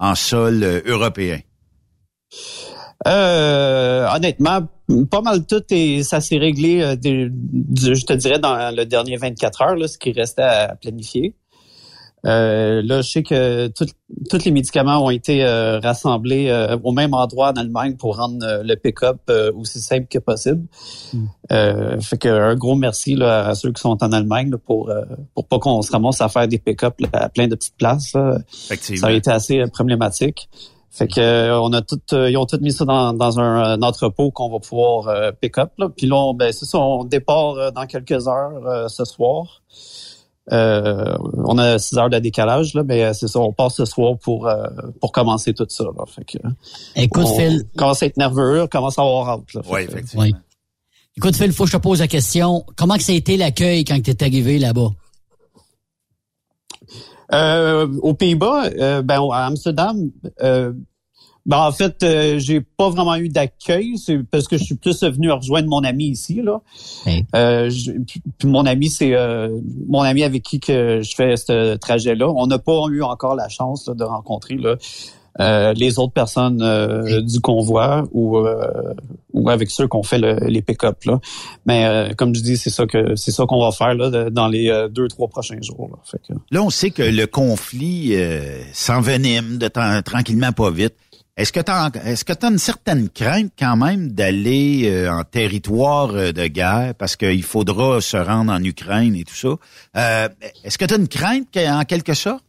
en 0.00 0.14
sol 0.14 0.64
euh, 0.64 0.80
européen? 0.86 1.38
Euh, 3.06 4.06
honnêtement, 4.14 4.68
pas 5.10 5.22
mal 5.22 5.46
tout 5.46 5.62
et 5.70 6.02
ça 6.02 6.20
s'est 6.20 6.38
réglé, 6.38 6.82
euh, 6.82 6.96
je 7.02 8.04
te 8.04 8.12
dirais, 8.12 8.38
dans 8.38 8.74
le 8.74 8.84
dernier 8.84 9.16
24 9.16 9.62
heures, 9.62 9.76
là, 9.76 9.88
ce 9.88 9.96
qui 9.96 10.12
restait 10.12 10.42
à 10.42 10.76
planifier. 10.76 11.34
Euh, 12.26 12.82
là, 12.84 13.00
je 13.00 13.10
sais 13.10 13.22
que 13.22 13.68
tous 13.68 14.44
les 14.44 14.50
médicaments 14.50 15.04
ont 15.04 15.10
été 15.10 15.42
euh, 15.44 15.78
rassemblés 15.80 16.48
euh, 16.48 16.76
au 16.84 16.92
même 16.92 17.14
endroit 17.14 17.50
en 17.50 17.52
Allemagne 17.54 17.96
pour 17.96 18.16
rendre 18.16 18.44
euh, 18.44 18.62
le 18.62 18.76
pick-up 18.76 19.18
euh, 19.30 19.50
aussi 19.54 19.80
simple 19.80 20.06
que 20.06 20.18
possible. 20.18 20.66
Euh, 21.50 21.98
fait 22.00 22.18
que 22.18 22.28
un 22.28 22.54
gros 22.56 22.74
merci 22.74 23.16
là, 23.16 23.46
à 23.46 23.54
ceux 23.54 23.72
qui 23.72 23.80
sont 23.80 23.96
en 24.02 24.12
Allemagne 24.12 24.50
là, 24.50 24.58
pour 24.58 24.90
euh, 24.90 25.04
pour 25.34 25.46
pas 25.46 25.58
qu'on 25.58 25.80
se 25.82 25.90
ramasse 25.92 26.20
à 26.20 26.28
faire 26.28 26.46
des 26.46 26.58
pick-up 26.58 26.94
à 27.12 27.28
plein 27.30 27.48
de 27.48 27.54
petites 27.54 27.76
places. 27.76 28.12
là. 28.12 28.38
Effectivement. 28.52 29.00
Ça 29.00 29.06
a 29.06 29.12
été 29.12 29.30
assez 29.30 29.64
problématique. 29.72 30.48
Fait 30.92 31.06
que 31.06 31.58
on 31.58 31.72
a 31.72 31.82
tout, 31.82 32.00
euh, 32.12 32.28
ils 32.30 32.36
ont 32.36 32.46
tout 32.46 32.58
mis 32.60 32.72
ça 32.72 32.84
dans, 32.84 33.12
dans 33.12 33.38
un, 33.38 33.62
un 33.62 33.82
entrepôt 33.82 34.32
qu'on 34.32 34.50
va 34.50 34.58
pouvoir 34.58 35.08
euh, 35.08 35.30
pick 35.32 35.56
up. 35.56 35.70
Là. 35.78 35.88
Puis 35.88 36.06
là, 36.06 36.16
on, 36.16 36.34
ben, 36.34 36.52
c'est 36.52 36.64
ça, 36.66 36.78
on 36.78 37.04
départ 37.04 37.72
dans 37.72 37.86
quelques 37.86 38.26
heures 38.26 38.66
euh, 38.66 38.88
ce 38.88 39.04
soir. 39.04 39.62
Euh, 40.52 41.16
on 41.44 41.58
a 41.58 41.78
six 41.78 41.96
heures 41.96 42.10
de 42.10 42.18
décalage, 42.18 42.74
là, 42.74 42.82
mais 42.84 43.04
euh, 43.04 43.12
c'est 43.12 43.28
ça, 43.28 43.38
on 43.38 43.52
part 43.52 43.70
ce 43.70 43.84
soir 43.84 44.18
pour 44.18 44.48
euh, 44.48 44.66
pour 45.00 45.12
commencer 45.12 45.54
tout 45.54 45.66
ça. 45.68 45.84
Là. 45.84 46.04
Fait 46.06 46.24
que, 46.24 46.38
Écoute, 46.96 47.26
on 47.26 47.38
Phil. 47.38 47.62
commence 47.76 48.02
à 48.02 48.06
être 48.06 48.16
nerveux, 48.16 48.62
on 48.62 48.66
commence 48.66 48.98
à 48.98 49.02
avoir 49.02 49.28
hâte. 49.28 49.54
Là. 49.54 49.60
Oui, 49.70 49.82
effectivement. 49.82 50.24
Oui. 50.24 50.34
Écoute, 51.16 51.36
Phil, 51.36 51.52
faut 51.52 51.64
que 51.64 51.70
je 51.70 51.76
te 51.76 51.82
pose 51.82 52.00
la 52.00 52.08
question. 52.08 52.64
Comment 52.76 52.96
que 52.96 53.02
ça 53.02 53.12
a 53.12 53.14
été 53.14 53.36
l'accueil 53.36 53.84
quand 53.84 54.00
tu 54.02 54.10
es 54.10 54.22
arrivé 54.22 54.58
là-bas? 54.58 54.90
Euh, 57.32 57.86
aux 58.02 58.14
Pays-Bas, 58.14 58.70
euh, 58.80 59.02
ben 59.02 59.20
à 59.32 59.46
Amsterdam, 59.46 60.10
euh, 60.42 60.72
ben 61.50 61.58
en 61.66 61.72
fait, 61.72 62.02
euh, 62.04 62.38
j'ai 62.38 62.60
pas 62.60 62.88
vraiment 62.90 63.16
eu 63.16 63.28
d'accueil, 63.28 63.98
c'est 63.98 64.18
parce 64.22 64.46
que 64.46 64.56
je 64.56 64.62
suis 64.64 64.76
plus 64.76 65.02
venu 65.02 65.30
rejoindre 65.32 65.68
mon 65.68 65.82
ami 65.82 66.06
ici 66.06 66.40
là. 66.42 66.60
Euh, 67.34 67.68
je- 67.70 67.90
puis 68.06 68.22
puis 68.38 68.48
mon 68.48 68.64
ami, 68.66 68.88
c'est 68.88 69.14
euh, 69.14 69.48
mon 69.88 70.02
ami 70.02 70.22
avec 70.22 70.44
qui 70.44 70.60
que 70.60 71.00
je 71.02 71.14
fais 71.16 71.36
ce 71.36 71.74
trajet-là. 71.76 72.28
On 72.30 72.46
n'a 72.46 72.58
pas 72.60 72.78
eu 72.90 73.02
encore 73.02 73.34
la 73.34 73.48
chance 73.48 73.88
là, 73.88 73.94
de 73.94 74.04
rencontrer 74.04 74.56
là, 74.56 74.76
euh, 75.40 75.72
les 75.74 75.98
autres 75.98 76.12
personnes 76.12 76.60
euh, 76.62 77.20
du 77.22 77.40
convoi 77.40 78.04
ou 78.12 78.36
euh, 78.38 78.94
ou 79.32 79.48
avec 79.48 79.70
ceux 79.70 79.86
qu'on 79.88 80.02
fait 80.02 80.18
le- 80.18 80.38
les 80.46 80.62
pick-up 80.62 81.02
là. 81.04 81.18
Mais 81.66 81.84
euh, 81.86 82.12
comme 82.16 82.34
je 82.34 82.42
dis, 82.42 82.56
c'est 82.56 82.70
ça 82.70 82.86
que 82.86 83.16
c'est 83.16 83.30
ça 83.32 83.44
qu'on 83.46 83.60
va 83.60 83.72
faire 83.72 83.94
là 83.94 84.30
dans 84.30 84.48
les 84.48 84.86
deux 84.90 85.08
trois 85.08 85.28
prochains 85.28 85.60
jours. 85.62 85.88
Là. 85.90 85.98
Fait 86.04 86.18
que- 86.18 86.38
Là, 86.50 86.62
on 86.62 86.70
sait 86.70 86.90
que 86.90 87.02
le 87.02 87.26
conflit 87.26 88.10
euh, 88.14 88.60
s'envenime 88.72 89.58
de 89.58 89.68
temps- 89.68 90.02
tranquillement 90.02 90.52
pas 90.52 90.70
vite. 90.70 90.94
Est-ce 91.40 91.54
que 91.54 91.60
tu 91.60 91.72
as, 91.72 91.90
est-ce 92.04 92.22
que 92.22 92.34
t'as 92.34 92.50
une 92.50 92.58
certaine 92.58 93.08
crainte 93.08 93.50
quand 93.58 93.74
même 93.74 94.12
d'aller 94.12 94.90
euh, 94.90 95.10
en 95.10 95.24
territoire 95.24 96.10
euh, 96.10 96.32
de 96.32 96.46
guerre? 96.48 96.94
Parce 96.98 97.16
qu'il 97.16 97.42
faudra 97.42 98.02
se 98.02 98.18
rendre 98.18 98.52
en 98.52 98.62
Ukraine 98.62 99.16
et 99.16 99.24
tout 99.24 99.34
ça? 99.34 99.48
Euh, 99.96 100.28
est-ce 100.64 100.76
que 100.76 100.84
tu 100.84 100.92
as 100.92 100.98
une 100.98 101.08
crainte 101.08 101.46
en 101.56 101.84
quelque 101.84 102.12
sorte? 102.12 102.44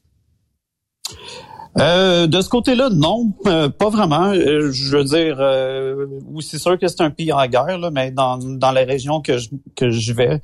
Euh, 1.79 2.27
de 2.27 2.41
ce 2.41 2.49
côté-là, 2.49 2.89
non, 2.89 3.31
euh, 3.45 3.69
pas 3.69 3.89
vraiment. 3.89 4.33
Euh, 4.33 4.71
je 4.73 4.97
veux 4.97 5.05
dire, 5.05 5.37
euh, 5.39 6.07
oui, 6.25 6.43
c'est 6.43 6.59
sûr 6.59 6.77
que 6.77 6.85
c'est 6.89 6.99
un 6.99 7.11
pays 7.11 7.31
en 7.31 7.47
guerre, 7.47 7.77
là, 7.77 7.91
mais 7.91 8.11
dans, 8.11 8.37
dans 8.39 8.73
les 8.73 8.83
régions 8.83 9.21
que 9.21 9.37
je, 9.37 9.47
que 9.73 9.89
je 9.89 10.11
vais, 10.11 10.41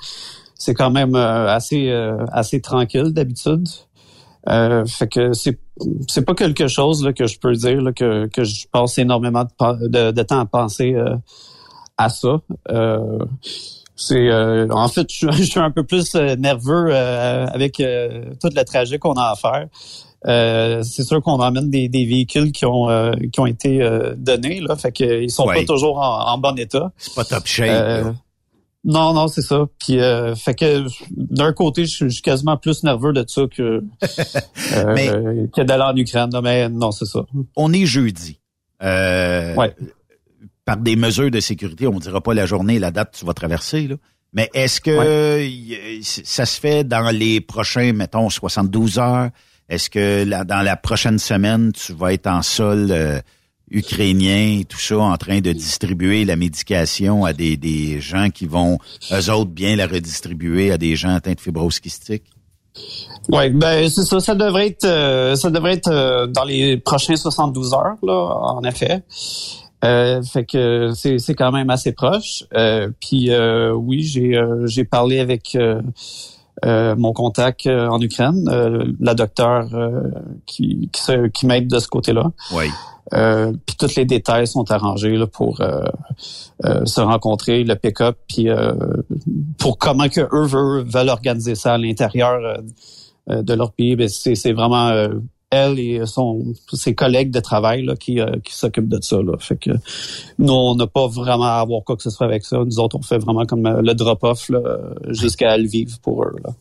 c'est 0.56 0.74
quand 0.74 0.90
même 0.90 1.16
assez 1.16 1.92
assez 2.32 2.62
tranquille 2.62 3.12
d'habitude. 3.12 3.68
Euh, 4.50 4.86
fait 4.86 5.08
que 5.08 5.34
c'est 5.34 5.60
c'est 6.08 6.24
pas 6.26 6.34
quelque 6.36 6.68
chose 6.68 7.04
là, 7.04 7.14
que 7.14 7.28
je 7.28 7.38
peux 7.40 7.54
dire 7.54 7.82
là, 7.82 7.92
que 7.92 8.28
que 8.28 8.44
je 8.44 8.68
passe 8.72 8.98
énormément 8.98 9.44
de, 9.44 9.88
de, 9.88 10.12
de 10.12 10.24
temps 10.24 10.40
à 10.40 10.46
penser 10.46 10.94
euh, 10.94 11.16
à 11.98 12.10
ça. 12.10 12.40
Euh, 12.72 13.20
C'est 13.96 14.30
euh, 14.30 14.68
en 14.70 14.88
fait, 14.88 15.08
je, 15.12 15.16
suis- 15.18 15.32
je 15.44 15.44
suis 15.44 15.60
un 15.60 15.72
peu 15.72 15.84
plus 15.84 16.14
euh, 16.16 16.36
nerveux 16.36 16.88
euh, 16.92 17.46
avec 17.48 17.80
euh, 17.80 18.26
tout 18.42 18.50
le 18.56 18.64
trajet 18.64 19.00
qu'on 19.00 19.14
a 19.14 19.32
à 19.32 19.36
faire. 19.36 19.68
Euh, 20.28 20.82
c'est 20.84 21.04
sûr 21.04 21.22
qu'on 21.22 21.40
emmène 21.40 21.70
des, 21.70 21.90
des 21.90 22.06
véhicules 22.06 22.52
qui 22.52 22.66
ont 22.66 22.90
euh, 22.90 23.12
qui 23.32 23.40
ont 23.40 23.46
été 23.46 23.82
euh, 23.84 24.14
donnés 24.18 24.60
là, 24.62 24.76
fait 24.76 24.92
que 24.92 25.22
ils 25.24 25.30
sont 25.32 25.46
Ouais. 25.46 25.60
pas 25.60 25.66
toujours 25.66 26.00
en, 26.00 26.34
en 26.34 26.38
bon 26.38 26.58
état. 26.58 26.92
C'est 26.98 27.14
pas 27.16 27.24
top 27.24 27.46
shape. 27.46 28.16
Euh, 28.86 28.92
non, 28.92 29.14
non, 29.14 29.28
c'est 29.28 29.42
ça. 29.42 29.66
Puis, 29.80 30.00
euh, 30.00 30.36
fait 30.36 30.56
que 30.56 30.86
d'un 31.12 31.54
côté, 31.54 31.86
je 31.86 32.08
suis 32.08 32.22
quasiment 32.22 32.58
plus 32.58 32.84
nerveux 32.84 33.14
de 33.14 33.26
ça 33.28 33.42
que 33.54 33.84
euh, 34.74 34.94
Mais- 34.96 35.48
que 35.54 35.62
d'aller 35.62 35.84
en 35.84 35.96
Ukraine. 35.96 36.30
Mais 36.44 36.70
non, 36.70 36.92
c'est 36.92 37.06
ça. 37.06 37.22
On 37.56 37.74
est 37.74 37.86
jeudi. 37.86 38.40
Euh, 38.84 39.56
Par 40.66 40.78
des 40.78 40.96
mesures 40.96 41.32
de 41.32 41.40
sécurité, 41.40 41.88
on 41.88 41.98
dira 42.00 42.22
pas 42.22 42.34
la 42.34 42.46
journée 42.46 42.76
et 42.76 42.80
la 42.80 42.92
date 42.92 43.14
que 43.14 43.18
tu 43.20 43.26
vas 43.26 43.34
traverser, 43.34 43.88
là. 43.88 43.96
Mais 44.34 44.50
est-ce 44.54 44.82
que 44.82 46.00
ça 46.04 46.46
se 46.46 46.60
fait 46.60 46.84
dans 46.84 47.10
les 47.12 47.40
prochains, 47.42 47.94
mettons, 47.94 48.30
72 48.30 49.00
heures? 49.00 49.30
Est-ce 49.70 49.90
que 49.90 50.26
dans 50.44 50.62
la 50.62 50.76
prochaine 50.76 51.18
semaine, 51.18 51.72
tu 51.72 51.94
vas 51.94 52.14
être 52.14 52.28
en 52.28 52.42
sol 52.42 52.92
ukrainien 53.70 54.60
et 54.60 54.66
tout 54.66 54.80
ça, 54.80 55.00
en 55.00 55.18
train 55.18 55.40
de 55.40 55.52
distribuer 55.52 56.26
la 56.26 56.36
médication 56.36 57.26
à 57.26 57.34
des, 57.34 57.58
des 57.58 58.00
gens 58.00 58.30
qui 58.30 58.46
vont, 58.46 58.78
eux 59.12 59.32
autres, 59.32 59.52
bien 59.52 59.76
la 59.76 59.88
redistribuer 59.88 60.72
à 60.72 60.78
des 60.78 60.96
gens 60.96 61.16
atteints 61.16 61.34
de 61.34 61.42
fibrose 61.42 61.80
kystique? 61.80 62.24
Ouais, 63.30 63.50
ben 63.50 63.90
c'est 63.90 64.04
ça. 64.04 64.20
Ça 64.20 64.36
devrait 64.36 64.68
être, 64.68 64.86
euh, 64.86 65.36
ça 65.36 65.50
devrait 65.50 65.74
être 65.74 65.92
euh, 65.92 66.28
dans 66.28 66.46
les 66.46 66.78
prochains 66.78 67.16
72 67.16 67.74
heures, 67.74 67.98
là, 68.04 68.14
en 68.14 68.64
effet. 68.64 69.04
Euh, 69.84 70.24
fait 70.24 70.46
que 70.46 70.92
c'est 70.96 71.20
c'est 71.20 71.36
quand 71.36 71.52
même 71.52 71.70
assez 71.70 71.92
proche. 71.92 72.44
Euh, 72.54 72.90
puis 73.00 73.32
euh, 73.32 73.74
oui, 73.74 74.02
j'ai 74.02 74.36
euh, 74.36 74.66
j'ai 74.66 74.86
parlé 74.86 75.20
avec 75.20 75.56
euh, 75.56 75.82
euh, 76.66 76.96
mon 76.96 77.14
contact 77.14 77.68
en 77.68 78.02
Ukraine, 78.02 78.48
euh, 78.50 78.86
la 79.00 79.14
docteure 79.14 79.68
euh, 79.76 80.02
qui 80.46 80.90
qui, 80.92 81.12
qui 81.34 81.46
m'aide 81.46 81.68
de 81.68 81.80
ce 81.80 81.88
côté-là. 81.88 82.32
Oui. 82.54 82.66
Euh, 83.14 83.54
puis 83.66 83.76
tous 83.78 83.96
les 83.96 84.06
détails 84.06 84.48
sont 84.48 84.70
arrangés 84.72 85.16
là, 85.16 85.28
pour 85.28 85.62
euh, 85.62 85.82
euh, 86.66 86.86
se 86.86 87.02
rencontrer, 87.02 87.64
le 87.64 87.76
pick-up, 87.76 88.18
puis 88.28 88.50
euh, 88.50 88.74
pour 89.58 89.78
comment 89.78 90.10
que 90.10 90.22
eux 90.22 90.46
veulent, 90.46 90.86
veulent 90.88 91.10
organiser 91.10 91.56
ça 91.56 91.74
à 91.74 91.78
l'intérieur 91.78 92.40
euh, 92.44 92.58
euh, 93.30 93.42
de 93.42 93.54
leur 93.54 93.72
pays. 93.72 93.96
Ben, 93.96 94.10
c'est, 94.10 94.52
vraiment 94.52 94.92
elle 95.50 95.80
et 95.80 96.06
son 96.06 96.44
ses 96.74 96.94
collègues 96.94 97.32
de 97.32 97.40
travail 97.40 97.84
là, 97.84 97.96
qui, 97.96 98.20
qui 98.44 98.54
s'occupent 98.54 98.90
de 98.90 99.00
ça. 99.02 99.18
Là. 99.22 99.38
Fait 99.40 99.56
que 99.56 99.72
nous, 100.40 100.54
on 100.54 100.76
n'a 100.76 100.88
pas 100.88 101.08
vraiment 101.08 101.46
à 101.46 101.62
avoir 101.62 101.84
quoi 101.86 101.96
que 101.96 102.04
ce 102.04 102.10
soit 102.10 102.26
avec 102.26 102.44
ça. 102.44 102.58
Nous 102.58 102.80
autres, 102.80 102.98
on 102.98 103.02
fait 103.02 103.20
vraiment 103.20 103.46
comme 103.46 103.66
le 103.66 103.94
drop-off 103.94 104.52
jusqu'à 105.08 105.58
Lviv 105.58 106.00
pour 106.02 106.24
eux. 106.24 106.36
Là. 106.44 106.52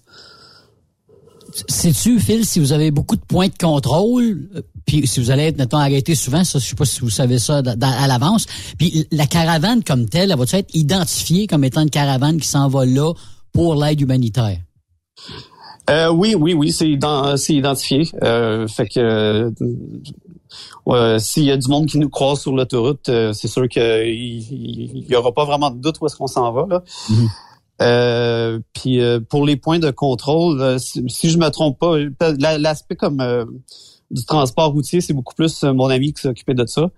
Sais-tu, 1.69 2.20
Phil, 2.20 2.45
si 2.45 2.61
vous 2.61 2.73
avez 2.73 2.91
beaucoup 2.91 3.16
de 3.16 3.20
points 3.23 3.49
de 3.49 3.57
contrôle, 3.59 4.49
euh, 4.55 4.62
puis 4.87 5.07
si 5.07 5.20
vous 5.20 5.31
allez 5.31 5.45
être, 5.45 5.59
mettons, 5.59 5.78
arrêté 5.78 6.15
souvent, 6.15 6.45
ça, 6.45 6.59
je 6.59 6.66
sais 6.66 6.77
pas 6.77 6.85
si 6.85 7.01
vous 7.01 7.11
savez 7.11 7.39
ça 7.39 7.62
à 7.81 8.07
l'avance, 8.07 8.47
puis 8.78 9.07
la 9.11 9.27
caravane 9.27 9.83
comme 9.83 10.09
telle, 10.09 10.31
elle 10.31 10.39
va-tu 10.39 10.57
être 10.57 10.74
identifiée 10.74 11.47
comme 11.47 11.65
étant 11.65 11.81
une 11.83 11.91
caravane 11.91 12.39
qui 12.39 12.49
s'en 12.49 12.69
va 12.69 12.85
là 12.85 13.12
pour 13.53 13.74
l'aide 13.74 14.01
humanitaire? 14.01 14.59
Euh, 15.89 16.11
oui, 16.11 16.35
oui, 16.35 16.53
oui, 16.53 16.73
c'est 16.73 16.89
ident- 16.89 17.37
c'est 17.37 17.55
identifié. 17.55 18.09
Euh, 18.23 18.66
fait 18.66 18.89
que 18.89 19.51
euh, 20.89 21.19
s'il 21.19 21.45
y 21.45 21.51
a 21.51 21.57
du 21.57 21.69
monde 21.69 21.87
qui 21.87 21.99
nous 21.99 22.09
croise 22.09 22.41
sur 22.41 22.53
l'autoroute, 22.53 23.11
c'est 23.33 23.49
sûr 23.49 23.69
qu'il 23.69 23.83
il 23.83 25.07
y 25.09 25.15
aura 25.15 25.33
pas 25.33 25.45
vraiment 25.45 25.70
de 25.70 25.81
doute 25.81 25.97
où 26.01 26.07
est-ce 26.07 26.16
qu'on 26.16 26.27
s'en 26.27 26.53
va 26.53 26.66
là. 26.69 26.83
Euh, 27.82 28.59
puis 28.73 29.01
euh, 29.01 29.20
pour 29.20 29.44
les 29.44 29.57
points 29.57 29.78
de 29.78 29.90
contrôle, 29.90 30.61
euh, 30.62 30.78
si, 30.78 31.05
si 31.09 31.31
je 31.31 31.39
me 31.39 31.48
trompe 31.51 31.78
pas, 31.78 31.97
la- 32.39 32.57
l'aspect 32.59 32.97
comme 32.97 33.20
euh, 33.20 33.44
du 34.11 34.24
transport 34.24 34.73
routier, 34.73 35.01
c'est 35.01 35.12
beaucoup 35.12 35.35
plus 35.35 35.62
euh, 35.65 35.73
mon 35.74 35.86
ami 35.89 36.12
qui 36.12 36.23
s'est 36.23 36.28
occupé 36.28 36.55
de 36.55 36.65
ça. 36.66 36.89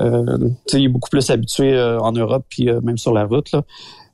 Euh, 0.00 0.36
tu 0.38 0.46
sais, 0.66 0.78
il 0.80 0.84
est 0.84 0.88
beaucoup 0.88 1.08
plus 1.10 1.30
habitué 1.30 1.72
euh, 1.74 1.98
en 2.00 2.12
Europe 2.12 2.44
puis 2.50 2.68
euh, 2.68 2.80
même 2.82 2.98
sur 2.98 3.12
la 3.14 3.24
route 3.24 3.50
là. 3.52 3.62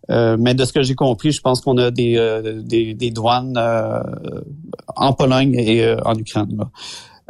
Euh, 0.08 0.36
mais 0.38 0.54
de 0.54 0.64
ce 0.64 0.72
que 0.72 0.82
j'ai 0.84 0.94
compris, 0.94 1.32
je 1.32 1.40
pense 1.40 1.60
qu'on 1.60 1.76
a 1.78 1.90
des, 1.90 2.16
euh, 2.16 2.62
des, 2.62 2.94
des 2.94 3.10
douanes 3.10 3.54
euh, 3.56 4.00
en 4.94 5.12
Pologne 5.12 5.54
et 5.58 5.82
euh, 5.84 5.96
en 6.04 6.14
Ukraine. 6.14 6.54
Là. 6.56 6.70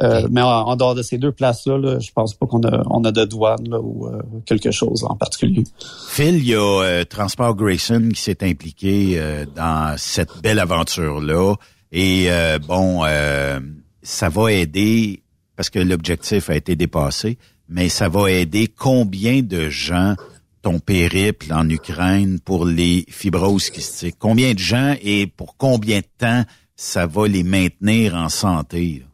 Euh, 0.03 0.27
Mais 0.29 0.41
en, 0.41 0.47
en 0.47 0.75
dehors 0.75 0.93
de 0.93 1.01
ces 1.01 1.17
deux 1.17 1.31
places-là, 1.31 1.77
là, 1.77 1.99
je 1.99 2.11
pense 2.11 2.35
pas 2.35 2.45
qu'on 2.45 2.61
a, 2.63 2.83
on 2.89 3.03
a 3.03 3.11
de 3.11 3.25
douane 3.25 3.67
là, 3.67 3.79
ou 3.79 4.07
euh, 4.07 4.21
quelque 4.45 4.69
chose 4.71 5.03
en 5.03 5.15
particulier. 5.15 5.63
Phil, 6.09 6.35
il 6.35 6.47
y 6.47 6.53
a 6.53 6.59
euh, 6.83 7.03
Transport 7.03 7.55
Grayson 7.55 8.09
qui 8.13 8.21
s'est 8.21 8.43
impliqué 8.43 9.15
euh, 9.15 9.45
dans 9.55 9.95
cette 9.97 10.41
belle 10.43 10.59
aventure-là. 10.59 11.55
Et 11.91 12.25
euh, 12.29 12.59
bon, 12.59 13.05
euh, 13.05 13.59
ça 14.03 14.29
va 14.29 14.51
aider, 14.51 15.23
parce 15.55 15.69
que 15.69 15.79
l'objectif 15.79 16.49
a 16.49 16.55
été 16.55 16.75
dépassé, 16.75 17.37
mais 17.67 17.89
ça 17.89 18.07
va 18.07 18.29
aider 18.29 18.67
combien 18.67 19.41
de 19.41 19.69
gens 19.69 20.15
ton 20.61 20.79
périple 20.79 21.51
en 21.53 21.67
Ukraine 21.69 22.39
pour 22.39 22.65
les 22.65 23.05
fibroses 23.09 23.69
kystiques? 23.69 24.17
Combien 24.19 24.53
de 24.53 24.59
gens 24.59 24.95
et 25.01 25.25
pour 25.27 25.57
combien 25.57 25.99
de 25.99 26.07
temps 26.17 26.43
ça 26.75 27.07
va 27.07 27.27
les 27.27 27.43
maintenir 27.43 28.15
en 28.15 28.29
santé? 28.29 29.01
là? 29.01 29.06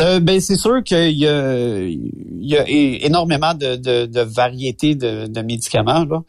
Euh, 0.00 0.20
ben 0.20 0.40
c'est 0.40 0.56
sûr 0.56 0.82
qu'il 0.84 1.18
y 1.18 1.26
a, 1.26 1.82
y 1.88 3.04
énormément 3.04 3.54
de, 3.54 3.76
de, 3.76 4.06
de 4.06 4.20
variétés 4.20 4.94
de, 4.94 5.26
de 5.26 5.40
médicaments 5.42 6.04
là. 6.04 6.22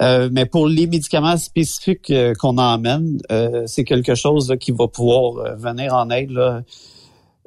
Euh, 0.00 0.28
mais 0.32 0.44
pour 0.44 0.66
les 0.66 0.88
médicaments 0.88 1.36
spécifiques 1.36 2.10
euh, 2.10 2.34
qu'on 2.34 2.58
emmène, 2.58 3.18
c'est 3.66 3.84
quelque 3.84 4.16
chose 4.16 4.50
là, 4.50 4.56
qui 4.56 4.72
va 4.72 4.88
pouvoir 4.88 5.56
venir 5.56 5.94
en 5.94 6.10
aide. 6.10 6.30
Là. 6.30 6.62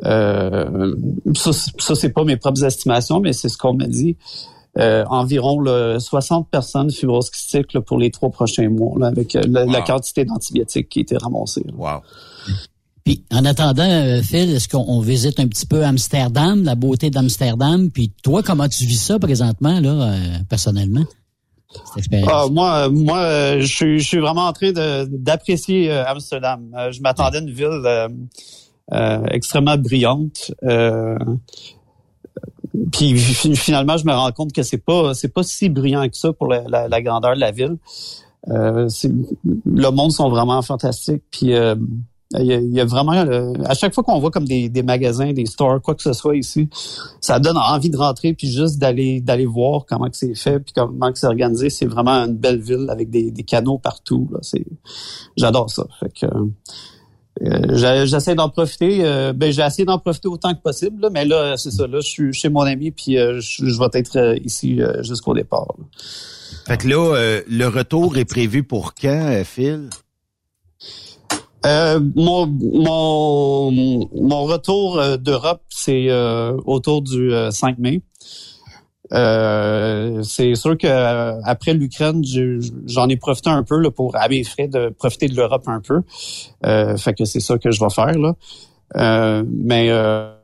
Ça, 0.01 1.51
ça 1.51 1.95
c'est 1.95 2.13
pas 2.13 2.23
mes 2.23 2.37
propres 2.37 2.63
estimations, 2.63 3.19
mais 3.19 3.33
c'est 3.33 3.49
ce 3.49 3.57
qu'on 3.57 3.73
m'a 3.73 3.87
dit. 3.87 4.15
Environ 4.77 5.59
là, 5.59 5.99
60 5.99 6.47
personnes 6.49 6.91
fibrose 6.91 7.31
kystique 7.31 7.77
pour 7.79 7.97
les 7.97 8.11
trois 8.11 8.29
prochains 8.29 8.69
mois, 8.69 9.07
avec 9.07 9.33
la, 9.33 9.65
la 9.65 9.81
quantité 9.81 10.23
d'antibiotiques 10.23 10.87
qui 10.87 10.99
a 10.99 11.01
été 11.01 11.17
ramassée. 11.17 11.65
Wow. 11.75 12.01
Puis, 13.07 13.23
en 13.31 13.45
attendant, 13.45 13.89
euh, 13.89 14.21
Phil, 14.21 14.53
est-ce 14.53 14.67
qu'on 14.67 14.83
on 14.85 14.99
visite 14.99 15.39
un 15.39 15.47
petit 15.47 15.65
peu 15.65 15.85
Amsterdam, 15.85 16.61
la 16.65 16.75
beauté 16.75 17.09
d'Amsterdam? 17.09 17.89
Puis, 17.89 18.11
toi, 18.21 18.43
comment 18.43 18.67
tu 18.67 18.83
vis 18.83 18.97
ça 19.01 19.17
présentement, 19.17 19.79
là, 19.79 20.11
euh, 20.11 20.17
personnellement? 20.49 21.05
Ah, 22.27 22.47
moi, 22.51 22.89
moi, 22.89 23.59
je 23.61 23.97
suis, 24.01 24.17
vraiment 24.19 24.47
en 24.47 24.51
train 24.51 24.73
d'apprécier 25.07 25.89
euh, 25.89 26.03
Amsterdam. 26.05 26.69
Je 26.91 26.99
m'attendais 26.99 27.37
à 27.37 27.39
une 27.39 27.49
ville 27.49 28.09
extrêmement 29.31 29.77
brillante. 29.77 30.51
Puis 32.91 33.17
fi- 33.17 33.55
finalement, 33.55 33.95
je 33.95 34.05
me 34.05 34.11
rends 34.11 34.33
compte 34.33 34.51
que 34.51 34.63
c'est 34.63 34.83
pas, 34.83 35.13
c'est 35.13 35.33
pas 35.33 35.43
si 35.43 35.69
brillant 35.69 36.09
que 36.09 36.17
ça 36.17 36.33
pour 36.33 36.47
la, 36.47 36.87
la- 36.89 37.01
grandeur 37.01 37.35
de 37.35 37.39
la 37.39 37.51
ville. 37.51 37.77
Le 38.45 39.89
monde 39.91 40.11
sont 40.11 40.29
vraiment 40.29 40.61
fantastiques. 40.61 41.23
Puis 41.31 41.53
il 42.33 42.45
y, 42.45 42.53
a, 42.53 42.57
il 42.57 42.73
y 42.73 42.81
a 42.81 42.85
vraiment, 42.85 43.13
euh, 43.13 43.53
à 43.65 43.73
chaque 43.73 43.93
fois 43.93 44.03
qu'on 44.03 44.19
voit 44.19 44.31
comme 44.31 44.43
des, 44.45 44.67
des 44.67 44.83
magasins, 44.83 45.31
des 45.31 45.45
stores, 45.45 45.81
quoi 45.81 45.95
que 45.95 46.01
ce 46.01 46.11
soit 46.11 46.35
ici, 46.35 46.67
ça 47.21 47.39
donne 47.39 47.55
envie 47.57 47.89
de 47.89 47.95
rentrer 47.97 48.33
puis 48.33 48.51
juste 48.51 48.79
d'aller 48.79 49.21
d'aller 49.21 49.45
voir 49.45 49.85
comment 49.87 50.09
que 50.09 50.17
c'est 50.17 50.35
fait 50.35 50.59
puis 50.59 50.73
comment 50.75 51.11
que 51.11 51.17
c'est 51.17 51.27
organisé. 51.27 51.69
C'est 51.69 51.85
vraiment 51.85 52.25
une 52.25 52.35
belle 52.35 52.59
ville 52.59 52.87
avec 52.89 53.09
des, 53.09 53.31
des 53.31 53.43
canaux 53.43 53.77
partout. 53.77 54.27
Là. 54.33 54.39
C'est, 54.41 54.65
j'adore 55.37 55.69
ça. 55.69 55.85
Fait 56.01 56.11
que 56.19 56.25
euh, 57.45 58.05
j'essaie 58.05 58.35
d'en 58.35 58.49
profiter. 58.49 59.05
euh, 59.05 59.31
ben 59.31 59.51
j'ai 59.51 59.61
essayé 59.61 59.85
d'en 59.85 59.99
profiter 59.99 60.27
autant 60.27 60.53
que 60.53 60.61
possible. 60.61 61.01
là, 61.03 61.09
mais 61.09 61.23
là, 61.23 61.55
c'est 61.55 61.71
ça. 61.71 61.87
Là, 61.87 61.99
je 62.01 62.09
suis 62.09 62.33
chez 62.33 62.49
mon 62.49 62.61
ami 62.61 62.91
puis 62.91 63.17
euh, 63.17 63.39
je, 63.39 63.67
je 63.67 63.79
vais 63.79 63.87
être 63.93 64.17
euh, 64.17 64.35
ici 64.43 64.81
euh, 64.81 65.01
jusqu'au 65.03 65.33
départ. 65.33 65.75
là. 65.77 65.85
Fait 66.65 66.77
que 66.77 66.87
là, 66.89 67.39
le 67.47 67.67
retour 67.67 68.17
est 68.17 68.25
prévu 68.25 68.63
pour 68.63 68.93
quand, 68.93 69.41
Phil? 69.45 69.89
Euh, 71.67 71.99
mon, 72.15 72.45
retour 74.45 74.99
euh, 74.99 75.17
d'Europe, 75.17 75.61
c'est 75.69 76.05
euh, 76.09 76.55
autour 76.65 77.01
du 77.01 77.33
euh, 77.33 77.51
5 77.51 77.77
mai. 77.77 78.01
C'est 79.11 80.55
sûr 80.55 80.77
que 80.77 80.87
après 81.45 81.73
l'Ukraine, 81.73 82.21
j'en 82.85 83.07
ai 83.09 83.17
profité 83.17 83.49
un 83.49 83.63
peu 83.63 83.89
pour 83.91 84.15
à 84.15 84.27
mes 84.27 84.43
frais 84.43 84.67
de 84.67 84.89
profiter 84.89 85.27
de 85.27 85.35
l'Europe 85.35 85.67
un 85.67 85.81
peu. 85.81 86.01
Fait 86.97 87.13
que 87.13 87.25
c'est 87.25 87.39
ça 87.39 87.57
que 87.57 87.71
je 87.71 87.79
vais 87.79 87.89
faire 87.89 88.17
là. 88.17 88.35
Mais 89.45 89.87
là, 89.89 90.35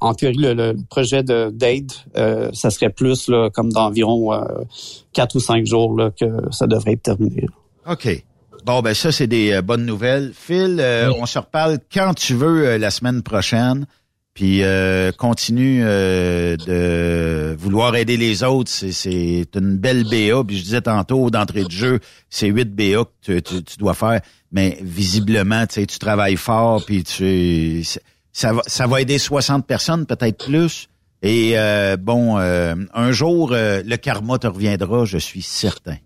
en, 0.00 0.14
théorie, 0.14 0.36
le, 0.36 0.74
projet 0.90 1.22
de 1.22 1.50
d'aide, 1.50 1.92
ça 2.54 2.70
serait 2.70 2.90
plus 2.90 3.28
là, 3.28 3.50
comme 3.50 3.70
d'environ 3.70 4.32
quatre 5.12 5.36
ou 5.36 5.40
cinq 5.40 5.64
jours 5.64 5.96
que 6.18 6.26
ça 6.50 6.66
devrait 6.66 6.94
être 6.94 7.02
terminé. 7.02 7.46
OK. 7.88 8.24
Bon, 8.64 8.80
ben 8.82 8.94
ça, 8.94 9.12
c'est 9.12 9.26
des 9.26 9.52
euh, 9.52 9.62
bonnes 9.62 9.86
nouvelles. 9.86 10.32
Phil, 10.34 10.78
euh, 10.80 11.10
on 11.18 11.26
se 11.26 11.38
reparle 11.38 11.78
quand 11.92 12.14
tu 12.14 12.34
veux 12.34 12.66
euh, 12.66 12.78
la 12.78 12.90
semaine 12.90 13.22
prochaine. 13.22 13.86
Puis 14.34 14.62
euh, 14.62 15.10
continue 15.10 15.80
euh, 15.82 16.56
de 16.56 17.56
vouloir 17.58 17.96
aider 17.96 18.16
les 18.16 18.44
autres. 18.44 18.70
C'est- 18.70 19.46
une 19.56 19.76
belle 19.78 20.04
BA. 20.04 20.44
Puis 20.44 20.58
je 20.58 20.62
disais 20.62 20.80
tantôt, 20.80 21.28
d'entrée 21.30 21.64
de 21.64 21.70
jeu, 21.70 21.98
c'est 22.30 22.46
8 22.46 22.72
BA 22.74 23.04
que 23.04 23.40
tu, 23.40 23.42
tu- 23.42 23.62
tu 23.64 23.76
dois 23.78 23.94
faire. 23.94 24.20
Mais 24.52 24.78
visiblement, 24.80 25.66
tu 25.66 25.74
sais, 25.80 25.86
tu 25.86 25.98
travailles 25.98 26.36
fort, 26.36 26.84
puis 26.84 27.02
tu 27.04 27.82
ça 28.32 28.52
va, 28.52 28.62
ça 28.66 28.86
va 28.86 29.00
aider 29.00 29.18
60 29.18 29.66
personnes, 29.66 30.06
peut-être 30.06 30.46
plus. 30.46 30.86
Et 31.22 31.58
euh, 31.58 31.96
bon, 31.96 32.38
euh, 32.38 32.76
un 32.94 33.10
jour, 33.10 33.50
euh, 33.52 33.82
le 33.84 33.96
karma 33.96 34.38
te 34.38 34.46
reviendra, 34.46 35.04
je 35.04 35.18
suis 35.18 35.42
certain. 35.42 35.96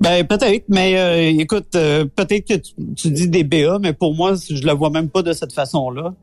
Ben 0.00 0.26
peut-être, 0.26 0.64
mais 0.68 0.98
euh, 0.98 1.40
écoute, 1.40 1.74
euh, 1.74 2.04
peut-être 2.04 2.46
que 2.46 2.54
tu, 2.54 2.72
tu 2.96 3.10
dis 3.10 3.28
des 3.28 3.44
BA, 3.44 3.78
mais 3.80 3.92
pour 3.92 4.14
moi, 4.14 4.34
je 4.34 4.62
le 4.66 4.72
vois 4.72 4.90
même 4.90 5.08
pas 5.08 5.22
de 5.22 5.32
cette 5.32 5.52
façon-là. 5.52 6.14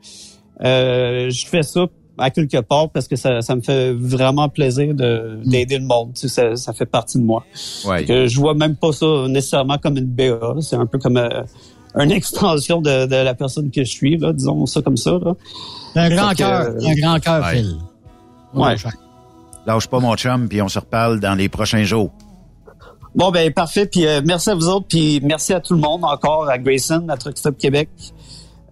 Euh, 0.63 1.29
je 1.29 1.45
fais 1.47 1.63
ça 1.63 1.85
à 2.17 2.29
quelque 2.29 2.61
part 2.61 2.89
parce 2.89 3.07
que 3.09 3.15
ça, 3.17 3.41
ça 3.41 3.55
me 3.55 3.61
fait 3.61 3.91
vraiment 3.93 4.47
plaisir 4.47 4.93
de 4.93 5.39
d'aider 5.45 5.77
le 5.77 5.85
monde. 5.85 6.13
Tu 6.13 6.21
sais, 6.21 6.29
ça, 6.29 6.55
ça 6.55 6.73
fait 6.73 6.85
partie 6.85 7.17
de 7.17 7.23
moi. 7.23 7.43
Ouais. 7.85 8.05
Que 8.05 8.27
je 8.27 8.39
vois 8.39 8.53
même 8.53 8.75
pas 8.75 8.91
ça 8.93 9.27
nécessairement 9.27 9.77
comme 9.77 9.97
une 9.97 10.05
BA. 10.05 10.55
C'est 10.61 10.77
un 10.77 10.85
peu 10.85 10.97
comme 10.97 11.17
euh, 11.17 11.43
une 11.95 12.11
extension 12.11 12.81
de, 12.81 13.05
de 13.05 13.15
la 13.15 13.33
personne 13.33 13.69
que 13.71 13.83
je 13.83 13.89
suis, 13.89 14.17
là, 14.17 14.31
disons 14.33 14.65
ça 14.65 14.81
comme 14.81 14.97
ça. 14.97 15.11
Là. 15.11 15.33
Un 15.95 16.09
grand 16.09 16.33
cœur, 16.33 16.69
euh, 16.69 16.85
un 16.85 16.95
grand 16.95 17.19
cœur, 17.19 17.43
Ouais. 17.43 17.55
Phil. 17.55 17.75
Ouais. 18.53 18.75
Lâche 19.65 19.87
pas 19.87 19.99
mon 19.99 20.15
chum, 20.15 20.47
puis 20.47 20.61
on 20.61 20.69
se 20.69 20.79
reparle 20.79 21.19
dans 21.19 21.35
les 21.35 21.49
prochains 21.49 21.83
jours. 21.83 22.11
Bon 23.15 23.31
ben 23.31 23.51
parfait. 23.53 23.85
Puis 23.85 24.05
euh, 24.05 24.21
merci 24.25 24.49
à 24.49 24.55
vous 24.55 24.67
autres. 24.67 24.87
Puis 24.87 25.21
merci 25.23 25.53
à 25.53 25.59
tout 25.61 25.73
le 25.73 25.79
monde 25.79 26.03
encore, 26.03 26.49
à 26.49 26.57
Grayson, 26.57 27.05
à 27.09 27.17
Truck 27.17 27.37
Stop 27.37 27.57
Québec. 27.57 27.89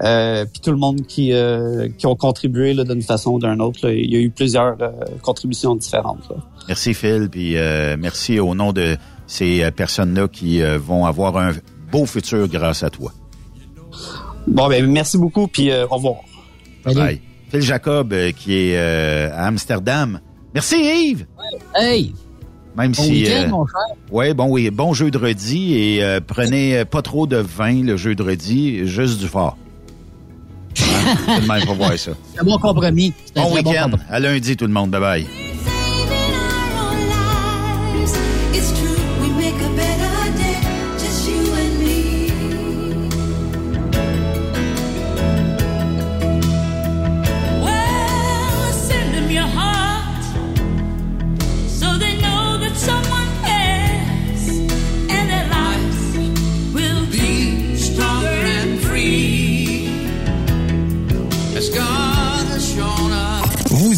Euh, 0.03 0.45
puis 0.45 0.59
tout 0.59 0.71
le 0.71 0.77
monde 0.77 1.05
qui, 1.07 1.31
euh, 1.31 1.87
qui 1.97 2.07
ont 2.07 2.15
contribué 2.15 2.73
là, 2.73 2.83
d'une 2.83 3.01
façon 3.03 3.31
ou 3.31 3.39
d'une 3.39 3.61
autre. 3.61 3.87
là. 3.87 3.93
Il 3.93 4.11
y 4.11 4.17
a 4.17 4.19
eu 4.19 4.29
plusieurs 4.31 4.75
euh, 4.81 4.89
contributions 5.21 5.75
différentes. 5.75 6.27
là. 6.29 6.35
Merci 6.67 6.93
Phil, 6.93 7.29
puis 7.31 7.55
euh, 7.55 7.95
merci 7.97 8.39
au 8.39 8.53
nom 8.53 8.73
de 8.73 8.97
ces 9.27 9.69
personnes-là 9.71 10.27
qui 10.27 10.61
euh, 10.61 10.77
vont 10.77 11.05
avoir 11.05 11.37
un 11.37 11.51
beau 11.91 12.05
futur 12.05 12.47
grâce 12.49 12.83
à 12.83 12.89
toi. 12.89 13.11
Bon 14.47 14.67
ben 14.67 14.85
merci 14.87 15.17
beaucoup. 15.17 15.47
Puis 15.47 15.71
euh, 15.71 15.85
au 15.89 15.95
revoir. 15.95 16.15
Bye 16.83 16.95
bye. 16.95 17.21
Phil 17.49 17.61
Jacob, 17.61 18.13
qui 18.35 18.55
est 18.55 18.77
euh, 18.77 19.29
à 19.31 19.45
Amsterdam. 19.47 20.19
Merci 20.53 20.75
Yves! 20.75 21.25
Hey! 21.75 22.13
Même 22.75 22.91
Bon 22.93 23.03
si... 23.03 23.11
week-end, 23.11 23.43
euh, 23.45 23.49
mon 23.49 23.67
cher. 23.67 23.95
Ouais, 24.11 24.33
bon, 24.33 24.47
oui, 24.49 24.69
bon 24.71 24.93
jeudi 24.93 25.75
et 25.75 26.03
euh, 26.03 26.19
prenez 26.25 26.77
euh, 26.79 26.85
pas 26.85 27.01
trop 27.01 27.27
de 27.27 27.37
vin 27.37 27.83
le 27.83 27.97
jeudi, 27.97 28.87
juste 28.87 29.19
du 29.19 29.27
fort. 29.27 29.57
Hein? 30.75 31.15
Tout 31.35 31.41
de 31.41 31.47
même, 31.47 31.61
faut 31.61 31.75
voir 31.75 31.97
ça. 31.97 32.11
C'est 32.33 32.41
un 32.41 32.43
bon 32.43 32.57
compromis. 32.57 33.13
Un 33.35 33.43
Bon 33.43 33.53
week-end. 33.53 33.91
à 34.09 34.19
lundi, 34.19 34.57
tout 34.57 34.65
le 34.65 34.73
monde. 34.73 34.89
Bye 34.89 35.01
bye. 35.01 35.52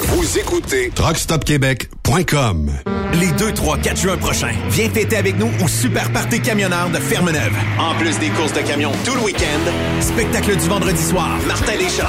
Vous 0.00 0.38
écoutez 0.38 0.90
truckstopquebec.com. 0.94 2.70
Les 3.14 3.32
2, 3.32 3.52
3, 3.52 3.78
4 3.78 4.00
juin 4.00 4.16
prochains, 4.16 4.54
viens 4.70 4.90
fêter 4.90 5.16
avec 5.16 5.38
nous 5.38 5.50
au 5.64 5.68
Super 5.68 6.10
Party 6.12 6.40
Camionneur 6.40 6.90
de 6.90 6.98
Fermeneuve. 6.98 7.52
En 7.78 7.94
plus 7.94 8.18
des 8.18 8.28
courses 8.30 8.52
de 8.52 8.60
camions 8.60 8.92
tout 9.04 9.14
le 9.14 9.22
week-end, 9.22 9.70
Spectacle 10.00 10.56
du 10.56 10.68
vendredi 10.68 11.02
soir. 11.02 11.30
Martin 11.46 11.76
Deschamps, 11.76 12.04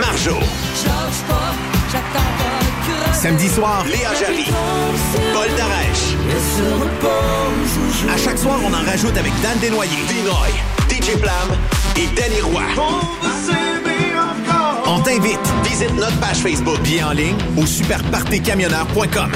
Marjo, 0.00 0.36
Samedi 3.12 3.48
soir, 3.48 3.84
Léa 3.86 4.14
Jarry, 4.14 4.46
Paul 5.32 5.48
Darèche, 5.56 6.08
à 8.12 8.16
chaque 8.16 8.38
soir, 8.38 8.58
on 8.64 8.72
en 8.72 8.84
rajoute 8.84 9.16
avec 9.16 9.32
Dan 9.42 9.58
Desnoyers. 9.58 9.90
Dinoy, 10.08 10.52
DJ 10.88 11.16
Plam 11.18 11.58
et 11.96 12.06
Danny 12.14 12.40
Roy. 12.40 13.67
On 14.90 15.00
t'invite. 15.00 15.38
Visite 15.64 15.94
notre 15.96 16.18
page 16.18 16.38
Facebook. 16.38 16.80
Bien 16.82 17.08
en 17.08 17.12
ligne 17.12 17.36
au 17.58 17.66
superpartycamionneur.com. 17.66 19.32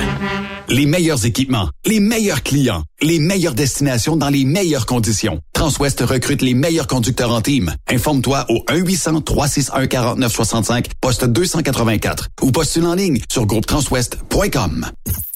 Les 0.69 0.87
meilleurs 0.87 1.27
équipements, 1.27 1.69
les 1.85 2.01
meilleurs 2.01 2.43
clients, 2.43 2.85
les 3.03 3.19
meilleures 3.19 3.53
destinations 3.53 4.17
dans 4.17 4.31
les 4.31 4.47
meilleures 4.47 4.87
conditions. 4.87 5.41
Transwest 5.53 6.01
recrute 6.01 6.41
les 6.41 6.55
meilleurs 6.55 6.87
conducteurs 6.87 7.33
en 7.33 7.43
team. 7.43 7.75
Informe-toi 7.91 8.47
au 8.49 8.65
1-800-361-4965, 8.71 10.87
poste 11.01 11.27
284 11.27 12.29
ou 12.41 12.51
postule 12.51 12.87
en 12.87 12.95
ligne 12.95 13.21
sur 13.31 13.45
groupetranswest.com. 13.45 14.87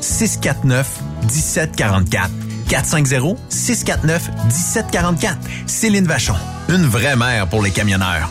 649 0.00 0.86
1744. 1.22 2.30
450-649-1744. 2.68 5.36
Céline 5.66 6.06
Vachon. 6.06 6.36
Une 6.68 6.86
vraie 6.86 7.16
mère 7.16 7.48
pour 7.48 7.62
les 7.62 7.72
camionneurs. 7.72 8.30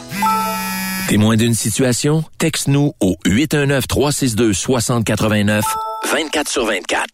Témoin 1.10 1.36
d'une 1.36 1.56
situation? 1.56 2.24
Texte-nous 2.38 2.94
au 3.02 3.18
819-362-6089, 3.26 5.64
24 6.12 6.50
sur 6.50 6.66
24. 6.66 7.10